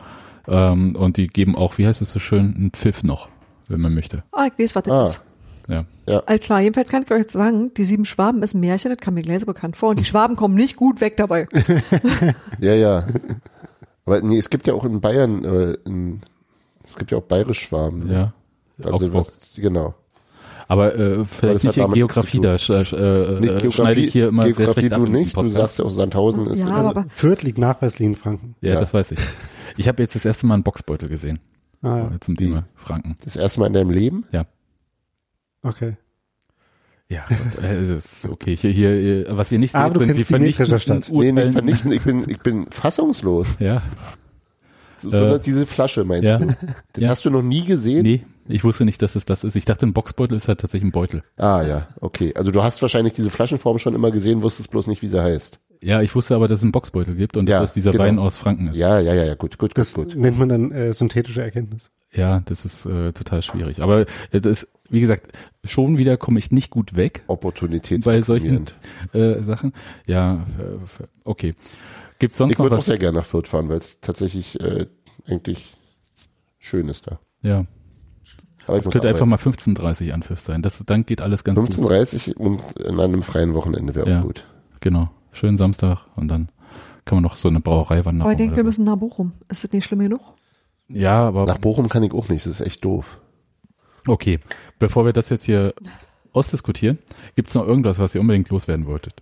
Ähm, 0.46 0.94
und 0.94 1.16
die 1.16 1.26
geben 1.26 1.56
auch, 1.56 1.78
wie 1.78 1.86
heißt 1.88 2.00
es 2.02 2.12
so 2.12 2.20
schön, 2.20 2.54
einen 2.54 2.70
Pfiff 2.70 3.02
noch, 3.02 3.28
wenn 3.68 3.80
man 3.80 3.92
möchte. 3.94 4.22
Ah, 4.30 4.46
ich 4.46 4.62
weiß, 4.62 4.76
was 4.76 4.82
das 4.84 4.92
Ah. 4.92 5.04
ist. 5.04 5.22
Ja, 6.08 6.22
All 6.26 6.38
klar, 6.38 6.60
jedenfalls 6.60 6.88
kann 6.90 7.02
ich 7.02 7.10
euch 7.10 7.22
jetzt 7.22 7.32
sagen, 7.32 7.74
die 7.74 7.82
sieben 7.82 8.04
Schwaben 8.04 8.40
ist 8.44 8.54
ein 8.54 8.60
Märchen, 8.60 8.90
das 8.92 8.98
kam 9.00 9.14
mir 9.14 9.22
gleich 9.24 9.40
so 9.40 9.46
bekannt 9.46 9.76
vor. 9.76 9.88
Und 9.88 9.98
die 9.98 10.04
Schwaben 10.04 10.36
kommen 10.36 10.54
nicht 10.54 10.76
gut 10.76 11.00
weg 11.00 11.16
dabei. 11.16 11.48
Ja, 12.60 12.74
ja. 12.74 13.04
Aber 14.04 14.22
nee, 14.22 14.38
es 14.38 14.48
gibt 14.48 14.68
ja 14.68 14.74
auch 14.74 14.84
in 14.84 15.00
Bayern, 15.00 15.44
äh, 15.44 15.72
in, 15.84 16.20
es 16.84 16.94
gibt 16.94 17.10
ja 17.10 17.18
auch 17.18 17.24
bayerisch 17.24 17.58
Schwaben. 17.58 18.08
ja. 18.12 18.32
Also 18.78 18.90
Augsburg. 18.94 19.14
was, 19.14 19.38
genau. 19.56 19.94
Aber 20.68 20.96
äh, 20.96 21.24
vielleicht 21.24 21.62
nicht 21.64 21.76
nichts 21.76 21.94
Geografie, 21.94 22.40
da 22.40 22.58
sch, 22.58 22.64
sch, 22.64 22.72
äh, 22.72 22.76
Nicht 22.76 22.94
äh, 22.94 23.38
Geografie, 23.38 23.72
schneide 23.72 24.00
ich 24.00 24.12
hier 24.12 24.28
immer 24.28 24.42
sehr 24.42 24.52
Geografie 24.52 24.80
schlecht 24.80 24.92
ab 24.94 25.04
du 25.04 25.12
nicht, 25.12 25.36
du 25.36 25.48
sagst 25.48 25.78
ja 25.78 25.84
auch 25.84 25.90
Sandhausen 25.90 26.46
ist 26.46 26.58
Ja, 26.64 26.74
also, 26.76 26.88
aber 26.88 27.04
Fürth 27.08 27.42
liegt 27.44 27.58
nachweislich 27.58 28.06
in 28.06 28.16
Franken. 28.16 28.56
Ja, 28.60 28.74
Ja. 28.74 28.80
das 28.80 28.92
weiß 28.92 29.12
ich. 29.12 29.18
Ich 29.76 29.86
habe 29.88 30.02
jetzt 30.02 30.16
das 30.16 30.24
erste 30.24 30.46
Mal 30.46 30.54
einen 30.54 30.62
Boxbeutel 30.64 31.08
gesehen 31.08 31.38
Ah, 31.82 31.98
ja. 31.98 32.14
äh, 32.16 32.20
zum 32.20 32.36
Thema 32.36 32.64
Franken. 32.74 33.16
das 33.24 33.36
erste 33.36 33.60
Mal 33.60 33.66
in 33.68 33.72
deinem 33.74 33.90
Leben. 33.90 34.24
okay. 35.62 35.96
Ja, 37.08 37.24
und, 37.28 37.62
äh, 37.62 37.76
es 37.78 37.88
ist 38.24 38.28
okay. 38.28 38.56
Hier, 38.56 38.72
hier, 38.72 39.26
was 39.36 39.52
ihr 39.52 39.60
nicht 39.60 39.70
seht, 39.70 39.80
Aber 39.80 40.04
sind 40.04 40.16
die 40.18 40.24
vernichtenden 40.24 40.80
Stadt. 40.80 41.08
Nee, 41.12 41.30
nicht 41.30 41.52
vernichten, 41.52 41.92
ich 41.92 42.02
bin, 42.02 42.24
ich 42.28 42.40
bin 42.40 42.66
fassungslos. 42.70 43.46
Ja, 43.60 43.82
So, 45.00 45.12
Äh, 45.12 45.38
diese 45.38 45.66
Flasche 45.66 46.02
meinst 46.02 46.24
ja. 46.24 46.38
du? 46.38 46.46
Das 46.46 46.56
Ja. 47.02 47.08
hast 47.10 47.24
du 47.24 47.30
noch 47.30 47.42
nie 47.42 47.62
gesehen? 47.64 48.02
nee, 48.02 48.24
ich 48.48 48.64
wusste 48.64 48.84
nicht, 48.84 49.00
dass 49.02 49.16
es 49.16 49.24
das 49.24 49.44
ist. 49.44 49.56
Ich 49.56 49.64
dachte, 49.64 49.86
ein 49.86 49.92
Boxbeutel 49.92 50.36
ist 50.36 50.48
halt 50.48 50.60
tatsächlich 50.60 50.88
ein 50.88 50.92
Beutel. 50.92 51.22
Ah 51.36 51.62
ja, 51.62 51.88
okay. 52.00 52.32
Also 52.34 52.50
du 52.50 52.62
hast 52.62 52.80
wahrscheinlich 52.82 53.12
diese 53.14 53.30
Flaschenform 53.30 53.78
schon 53.78 53.94
immer 53.94 54.10
gesehen, 54.10 54.42
wusstest 54.42 54.70
bloß 54.70 54.86
nicht, 54.86 55.02
wie 55.02 55.08
sie 55.08 55.22
heißt. 55.22 55.60
Ja, 55.82 56.00
ich 56.02 56.14
wusste 56.14 56.34
aber, 56.34 56.48
dass 56.48 56.60
es 56.60 56.62
einen 56.62 56.72
Boxbeutel 56.72 57.14
gibt 57.14 57.36
und 57.36 57.48
Ja, 57.48 57.60
dass 57.60 57.74
dieser 57.74 57.92
genau. 57.92 58.04
Wein 58.04 58.18
aus 58.18 58.36
Franken 58.36 58.68
ist. 58.68 58.76
Ja, 58.78 58.98
ja, 58.98 59.14
ja, 59.14 59.24
ja, 59.24 59.34
gut, 59.34 59.58
gut, 59.58 59.72
Das 59.76 59.92
gut, 59.94 60.12
gut. 60.12 60.16
nennt 60.16 60.38
man 60.38 60.48
dann 60.48 60.72
äh, 60.72 60.92
synthetische 60.94 61.42
Erkenntnis. 61.42 61.90
Ja, 62.12 62.40
das 62.46 62.64
ist 62.64 62.86
äh, 62.86 63.12
total 63.12 63.42
schwierig. 63.42 63.82
Aber 63.82 64.06
äh, 64.30 64.40
das, 64.40 64.66
wie 64.88 65.00
gesagt, 65.00 65.36
schon 65.64 65.98
wieder 65.98 66.16
komme 66.16 66.38
ich 66.38 66.50
nicht 66.50 66.70
gut 66.70 66.96
weg 66.96 67.22
Opportunität. 67.26 68.04
bei 68.04 68.22
solchen 68.22 68.64
äh, 69.12 69.42
Sachen. 69.42 69.72
Ja, 70.06 70.46
äh, 70.58 71.04
okay. 71.24 71.54
Gibt's 72.18 72.38
sonst 72.38 72.52
Ich 72.52 72.58
noch 72.58 72.64
würde 72.64 72.78
auch 72.78 72.82
sehr 72.82 72.96
gerne 72.98 73.18
nach 73.18 73.26
Fürth 73.26 73.48
fahren, 73.48 73.68
weil 73.68 73.78
es 73.78 74.00
tatsächlich 74.00 74.58
äh, 74.60 74.86
eigentlich 75.26 75.74
schön 76.58 76.88
ist 76.88 77.06
da. 77.06 77.18
Ja, 77.42 77.66
Aber 78.66 78.76
muss 78.76 78.90
könnte 78.90 79.08
einfach 79.08 79.26
mal 79.26 79.36
15:30 79.38 80.12
Anpfiff 80.12 80.40
sein. 80.40 80.62
Das, 80.62 80.82
dann 80.86 81.06
geht 81.06 81.20
alles 81.20 81.44
ganz 81.44 81.58
gut. 81.58 81.70
15.30 81.70 82.36
und 82.36 82.60
an 82.84 83.00
einem 83.00 83.22
freien 83.22 83.54
Wochenende 83.54 83.94
wäre 83.94 84.10
Ja. 84.10 84.18
auch 84.20 84.24
gut. 84.24 84.44
Genau. 84.80 85.10
Schönen 85.32 85.58
Samstag 85.58 86.06
und 86.16 86.28
dann 86.28 86.48
kann 87.04 87.16
man 87.16 87.22
noch 87.22 87.36
so 87.36 87.48
eine 87.48 87.60
Brauereiwanderung. 87.60 88.22
Aber 88.22 88.32
ich 88.32 88.38
denke, 88.38 88.56
wir 88.56 88.64
müssen 88.64 88.84
nach 88.84 88.96
Bochum. 88.96 89.32
Ist 89.48 89.62
das 89.64 89.72
nicht 89.72 89.84
schlimm 89.84 90.00
genug? 90.00 90.20
Ja, 90.88 91.26
aber 91.28 91.44
Nach 91.46 91.58
Bochum 91.58 91.88
kann 91.88 92.02
ich 92.02 92.12
auch 92.12 92.28
nicht, 92.28 92.46
das 92.46 92.60
ist 92.60 92.66
echt 92.66 92.84
doof. 92.84 93.18
Okay, 94.06 94.38
bevor 94.78 95.04
wir 95.04 95.12
das 95.12 95.28
jetzt 95.30 95.44
hier 95.44 95.74
ausdiskutieren, 96.32 96.98
gibt 97.34 97.48
es 97.48 97.54
noch 97.54 97.66
irgendwas, 97.66 97.98
was 97.98 98.14
ihr 98.14 98.20
unbedingt 98.20 98.48
loswerden 98.50 98.86
wolltet? 98.86 99.14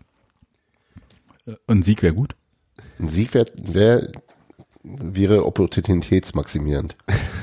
Äh, 1.46 1.54
Ein 1.66 1.82
Sieg 1.82 2.02
wäre 2.02 2.14
gut. 2.14 2.36
Ein 2.98 3.08
Sieg 3.08 3.34
wär, 3.34 3.46
wär, 3.62 4.08
wäre 4.84 5.46
opportunitätsmaximierend 5.46 6.96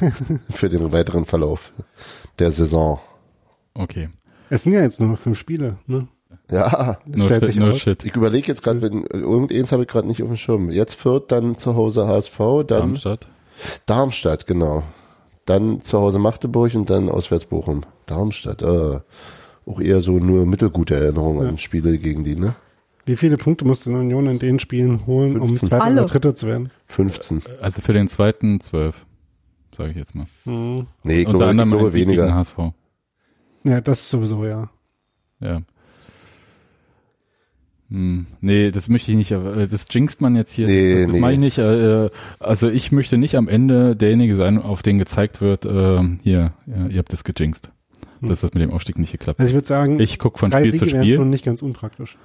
für 0.50 0.70
den 0.70 0.92
weiteren 0.92 1.26
Verlauf 1.26 1.74
der 2.40 2.52
Saison. 2.52 3.00
Okay. 3.74 4.10
Es 4.50 4.64
sind 4.64 4.74
ja 4.74 4.82
jetzt 4.82 5.00
nur 5.00 5.10
noch 5.10 5.18
fünf 5.18 5.40
Spiele, 5.40 5.78
ne? 5.88 6.08
Ja, 6.50 6.98
No 7.06 7.28
shit, 7.28 7.56
no 7.56 7.74
shit. 7.74 8.04
ich 8.04 8.16
überlege 8.16 8.48
jetzt 8.48 8.62
gerade, 8.64 8.82
wenn 8.82 9.04
irgendeins 9.06 9.72
habe 9.72 9.84
ich 9.84 9.90
gerade 9.90 10.08
nicht 10.08 10.22
auf 10.22 10.28
dem 10.30 10.38
Schirm. 10.38 10.70
Jetzt 10.70 10.96
Fürth, 10.96 11.26
dann 11.30 11.56
zu 11.56 11.76
Hause 11.76 12.08
HSV, 12.08 12.38
dann 12.38 12.66
Darmstadt. 12.68 13.28
Darmstadt, 13.86 14.48
genau. 14.48 14.84
Dann 15.46 15.82
zu 15.82 16.00
Hause 16.00 16.20
Magdeburg 16.20 16.76
und 16.76 16.90
dann 16.90 17.10
auswärts 17.10 17.46
Bochum. 17.46 17.82
Darmstadt, 18.06 18.62
äh, 18.62 19.00
auch 19.66 19.80
eher 19.80 20.02
so 20.02 20.14
nur 20.20 20.46
mittelgute 20.46 20.96
Erinnerungen 20.96 21.48
an 21.48 21.58
Spiele 21.58 21.98
gegen 21.98 22.24
die, 22.24 22.36
ne? 22.36 22.56
Wie 23.12 23.18
viele 23.18 23.36
Punkte 23.36 23.66
musste 23.66 23.90
eine 23.90 24.00
Union 24.00 24.26
in 24.28 24.40
den 24.40 24.58
Spielen 24.58 25.06
holen, 25.06 25.38
um 25.38 25.50
15. 25.50 25.68
Zweiter 25.68 25.84
Alle. 25.84 26.04
oder 26.04 26.10
Dritter 26.12 26.34
zu 26.34 26.48
werden? 26.48 26.72
15. 26.88 27.42
Also 27.60 27.82
für 27.82 27.92
den 27.92 28.08
zweiten 28.08 28.62
zwölf, 28.62 29.06
sage 29.76 29.92
ich 29.92 29.98
jetzt 29.98 30.16
mal. 30.16 30.26
Hm. 30.46 30.88
Nee, 31.04 31.24
ich 31.24 31.28
Unter 31.28 31.40
glaube, 31.40 31.44
ich 31.44 31.50
anderem 31.50 31.70
glaube 31.72 31.92
Sieg 31.92 32.08
gegen 32.08 32.12
weniger. 32.12 32.36
HSV. 32.36 32.58
Ja, 33.66 33.82
das 33.82 34.10
sowieso, 34.10 34.46
ja. 34.46 34.70
Ja. 35.42 35.62
Hm, 37.90 38.28
nee, 38.40 38.72
das 38.72 38.88
möchte 38.88 39.12
ich 39.12 39.18
nicht, 39.18 39.34
aber, 39.34 39.58
äh, 39.58 39.68
das 39.68 39.88
jinxt 39.90 40.22
man 40.22 40.38
jetzt 40.38 40.54
hier. 40.54 40.68
Nee, 40.68 41.04
das 41.04 41.12
nee. 41.12 41.20
mache 41.20 41.34
ich 41.34 41.40
nicht. 41.40 41.58
Äh, 41.58 42.10
also 42.40 42.70
ich 42.70 42.94
möchte 42.94 43.18
nicht 43.18 43.36
am 43.36 43.50
Ende 43.50 43.98
derjenige 43.98 44.38
sein, 44.38 44.58
auf 44.58 44.84
den 44.84 45.00
gezeigt 45.00 45.42
wird, 45.42 45.66
äh, 45.66 46.00
hier, 46.24 46.54
ja, 46.66 46.88
ihr 46.88 46.98
habt 46.98 47.12
das 47.12 47.26
gejinxt. 47.26 47.72
Dass 48.22 48.40
das 48.40 48.54
mit 48.54 48.64
dem 48.64 48.72
Aufstieg 48.72 48.98
nicht 49.00 49.12
geklappt 49.12 49.40
hat. 49.40 49.42
Also 49.42 49.50
ich 49.50 49.56
würde 49.56 49.68
sagen, 49.68 50.00
Ich 50.00 50.18
guck 50.18 50.40
von 50.40 50.50
drei 50.52 50.60
Spiel 50.60 50.72
Siege 50.74 50.86
zu 50.86 50.90
Spiel. 50.92 51.16
schon 51.18 51.30
nicht 51.30 51.44
ganz 51.44 51.62
unpraktisch. 51.62 52.18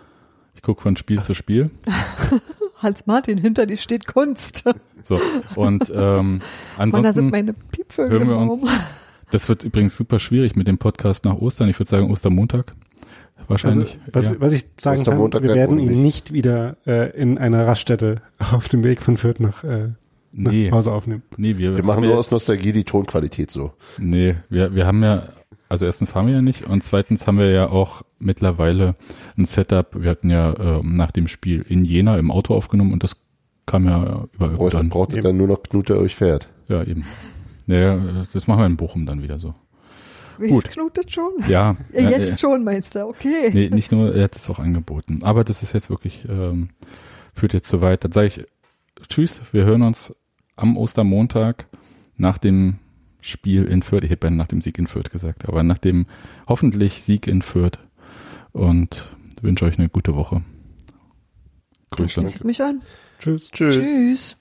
Ich 0.57 0.63
guck 0.63 0.83
von 0.83 0.97
Spiel 0.97 1.23
zu 1.23 1.35
Spiel. 1.35 1.71
Hans 2.83 3.07
Martin, 3.07 3.39
hinter 3.39 3.67
dir 3.67 3.77
steht 3.77 4.07
Kunst. 4.07 4.65
So, 5.03 5.21
und 5.55 5.91
ähm, 5.95 6.41
Und 6.41 6.41
da 6.79 6.83
sind 6.85 6.95
ansonsten, 7.07 7.31
meine 7.31 7.53
Piepvögel 7.53 8.19
hören 8.19 8.29
wir 8.29 8.39
uns- 8.39 8.63
das 9.31 9.49
wird 9.49 9.65
übrigens 9.65 9.97
super 9.97 10.19
schwierig 10.19 10.57
mit 10.57 10.67
dem 10.69 10.79
Podcast 10.79 11.25
nach 11.25 11.35
Ostern. 11.37 11.69
Ich 11.69 11.79
würde 11.79 11.91
sagen 11.91 12.11
Ostermontag. 12.11 12.73
Also, 13.37 13.49
Wahrscheinlich. 13.49 13.99
was, 14.13 14.25
ja. 14.27 14.35
was 14.39 14.53
ich 14.53 14.67
sagen 14.79 14.97
kann, 14.97 15.01
Ostermontag 15.15 15.43
wir 15.43 15.53
bleibt 15.53 15.71
werden 15.71 15.79
ihn 15.79 16.03
nicht 16.03 16.33
wieder 16.33 16.77
äh, 16.87 17.11
in 17.17 17.39
einer 17.39 17.67
Raststätte 17.67 18.17
auf 18.53 18.69
dem 18.69 18.83
Weg 18.85 19.03
von 19.03 19.17
Fürth 19.17 19.41
nach, 19.41 19.63
äh, 19.65 19.91
nach 20.33 20.53
nee, 20.53 20.71
Hause 20.71 20.93
aufnehmen. 20.93 21.23
nee, 21.37 21.57
wir, 21.57 21.77
Wir 21.77 21.85
machen 21.85 22.03
wir, 22.03 22.11
nur 22.11 22.19
aus 22.19 22.31
Nostalgie 22.31 22.73
die 22.73 22.85
Tonqualität 22.85 23.51
so. 23.51 23.73
Nee, 23.99 24.37
wir, 24.49 24.75
wir 24.75 24.87
haben 24.87 25.03
ja, 25.03 25.25
also 25.69 25.87
erstens 25.87 26.11
fahren 26.11 26.27
wir 26.27 26.35
ja 26.35 26.43
nicht 26.43 26.67
und 26.67 26.85
zweitens 26.85 27.27
haben 27.27 27.39
wir 27.39 27.51
ja 27.51 27.69
auch 27.69 28.03
mittlerweile 28.19 28.95
ein 29.37 29.45
Setup. 29.45 29.89
Wir 30.03 30.11
hatten 30.11 30.31
ja 30.31 30.55
ähm, 30.59 30.97
nach 30.97 31.11
dem 31.11 31.29
Spiel 31.29 31.65
in 31.69 31.85
Jena 31.85 32.19
im 32.19 32.31
Auto 32.31 32.55
aufgenommen 32.55 32.93
und 32.93 33.03
das 33.03 33.17
kam 33.67 33.85
ja 33.85 34.27
über 34.33 34.47
Euro 34.47 34.57
Braucht, 34.57 34.75
dann. 34.75 34.89
braucht 34.89 35.13
ihr 35.15 35.23
dann 35.23 35.37
nur 35.37 35.49
noch 35.49 35.63
Knut, 35.63 35.89
der 35.89 35.99
euch 35.99 36.15
fährt. 36.15 36.49
Ja, 36.69 36.83
eben. 36.83 37.05
Naja, 37.67 38.25
das 38.33 38.47
machen 38.47 38.61
wir 38.61 38.67
in 38.67 38.77
Bochum 38.77 39.07
dann 39.07 39.23
wieder 39.23 39.39
so. 39.39 39.55
Wie 40.39 40.49
Gut. 40.49 40.67
es 40.67 40.73
knutet 40.73 41.13
schon? 41.13 41.33
Ja. 41.49 41.77
Ja, 41.93 42.01
ja, 42.01 42.11
jetzt 42.11 42.41
schon 42.41 42.63
meinst 42.63 42.95
du, 42.95 43.07
okay. 43.07 43.51
Nee, 43.53 43.71
nicht 43.71 43.91
nur, 43.91 44.15
er 44.15 44.25
hat 44.25 44.37
es 44.37 44.49
auch 44.51 44.59
angeboten. 44.59 45.21
Aber 45.23 45.45
das 45.45 45.63
ist 45.63 45.73
jetzt 45.73 45.91
wirklich, 45.91 46.27
ähm, 46.29 46.71
führt 47.35 47.55
jetzt 47.55 47.69
zu 47.69 47.83
weit. 47.83 48.05
Dann 48.05 48.13
sage 48.13 48.27
ich 48.29 48.45
Tschüss, 49.09 49.41
wir 49.53 49.65
hören 49.65 49.83
uns 49.83 50.15
am 50.57 50.77
Ostermontag 50.77 51.67
nach 52.17 52.39
dem 52.39 52.79
Spiel 53.27 53.65
in 53.65 53.83
Fürth. 53.83 54.05
Ich 54.05 54.11
hätte 54.11 54.31
nach 54.31 54.47
dem 54.47 54.61
Sieg 54.61 54.79
in 54.79 54.87
Fürth 54.87 55.11
gesagt, 55.11 55.49
aber 55.49 55.63
nach 55.63 55.79
dem 55.79 56.07
hoffentlich 56.47 57.03
Sieg 57.03 57.27
in 57.27 57.43
Fürth. 57.43 57.79
Und 58.53 59.09
wünsche 59.43 59.65
euch 59.65 59.79
eine 59.79 59.89
gute 59.89 60.15
Woche. 60.15 60.43
Grüße. 61.91 62.25
ich 62.27 62.45
mich 62.45 62.63
an. 62.63 62.83
Tschüss. 63.21 63.51
Tschüss. 63.51 63.75
Tschüss. 63.75 64.37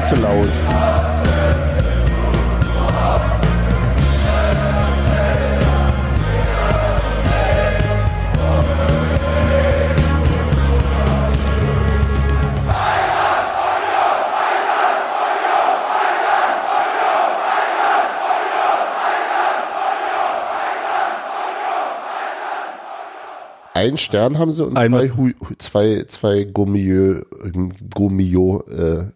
Viel 0.00 0.16
zu 0.16 0.22
laut. 0.22 0.48
Ein 23.72 23.96
Stern 23.96 24.38
haben 24.38 24.50
sie 24.50 24.66
und 24.66 24.76
Ein 24.76 24.92
zwei, 24.92 25.34
zwei, 25.58 26.04
zwei 26.06 26.44
Gummio, 26.44 27.22
Gummio 27.94 28.62
äh, 28.68 29.10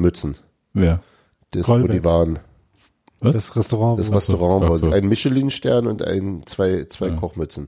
Mützen. 0.00 0.36
Wer? 0.72 1.02
Das, 1.52 1.68
wo 1.68 1.86
die 1.86 2.04
waren. 2.04 2.38
Was? 3.20 3.34
Das 3.34 3.56
Restaurant. 3.56 3.98
Das 3.98 4.10
Restaurant, 4.12 4.78
so. 4.78 4.90
ein 4.90 5.06
Michelin-Stern 5.06 5.86
und 5.86 6.02
ein, 6.02 6.42
zwei, 6.46 6.86
zwei 6.86 7.08
Ja. 7.08 7.16
Kochmützen. 7.16 7.58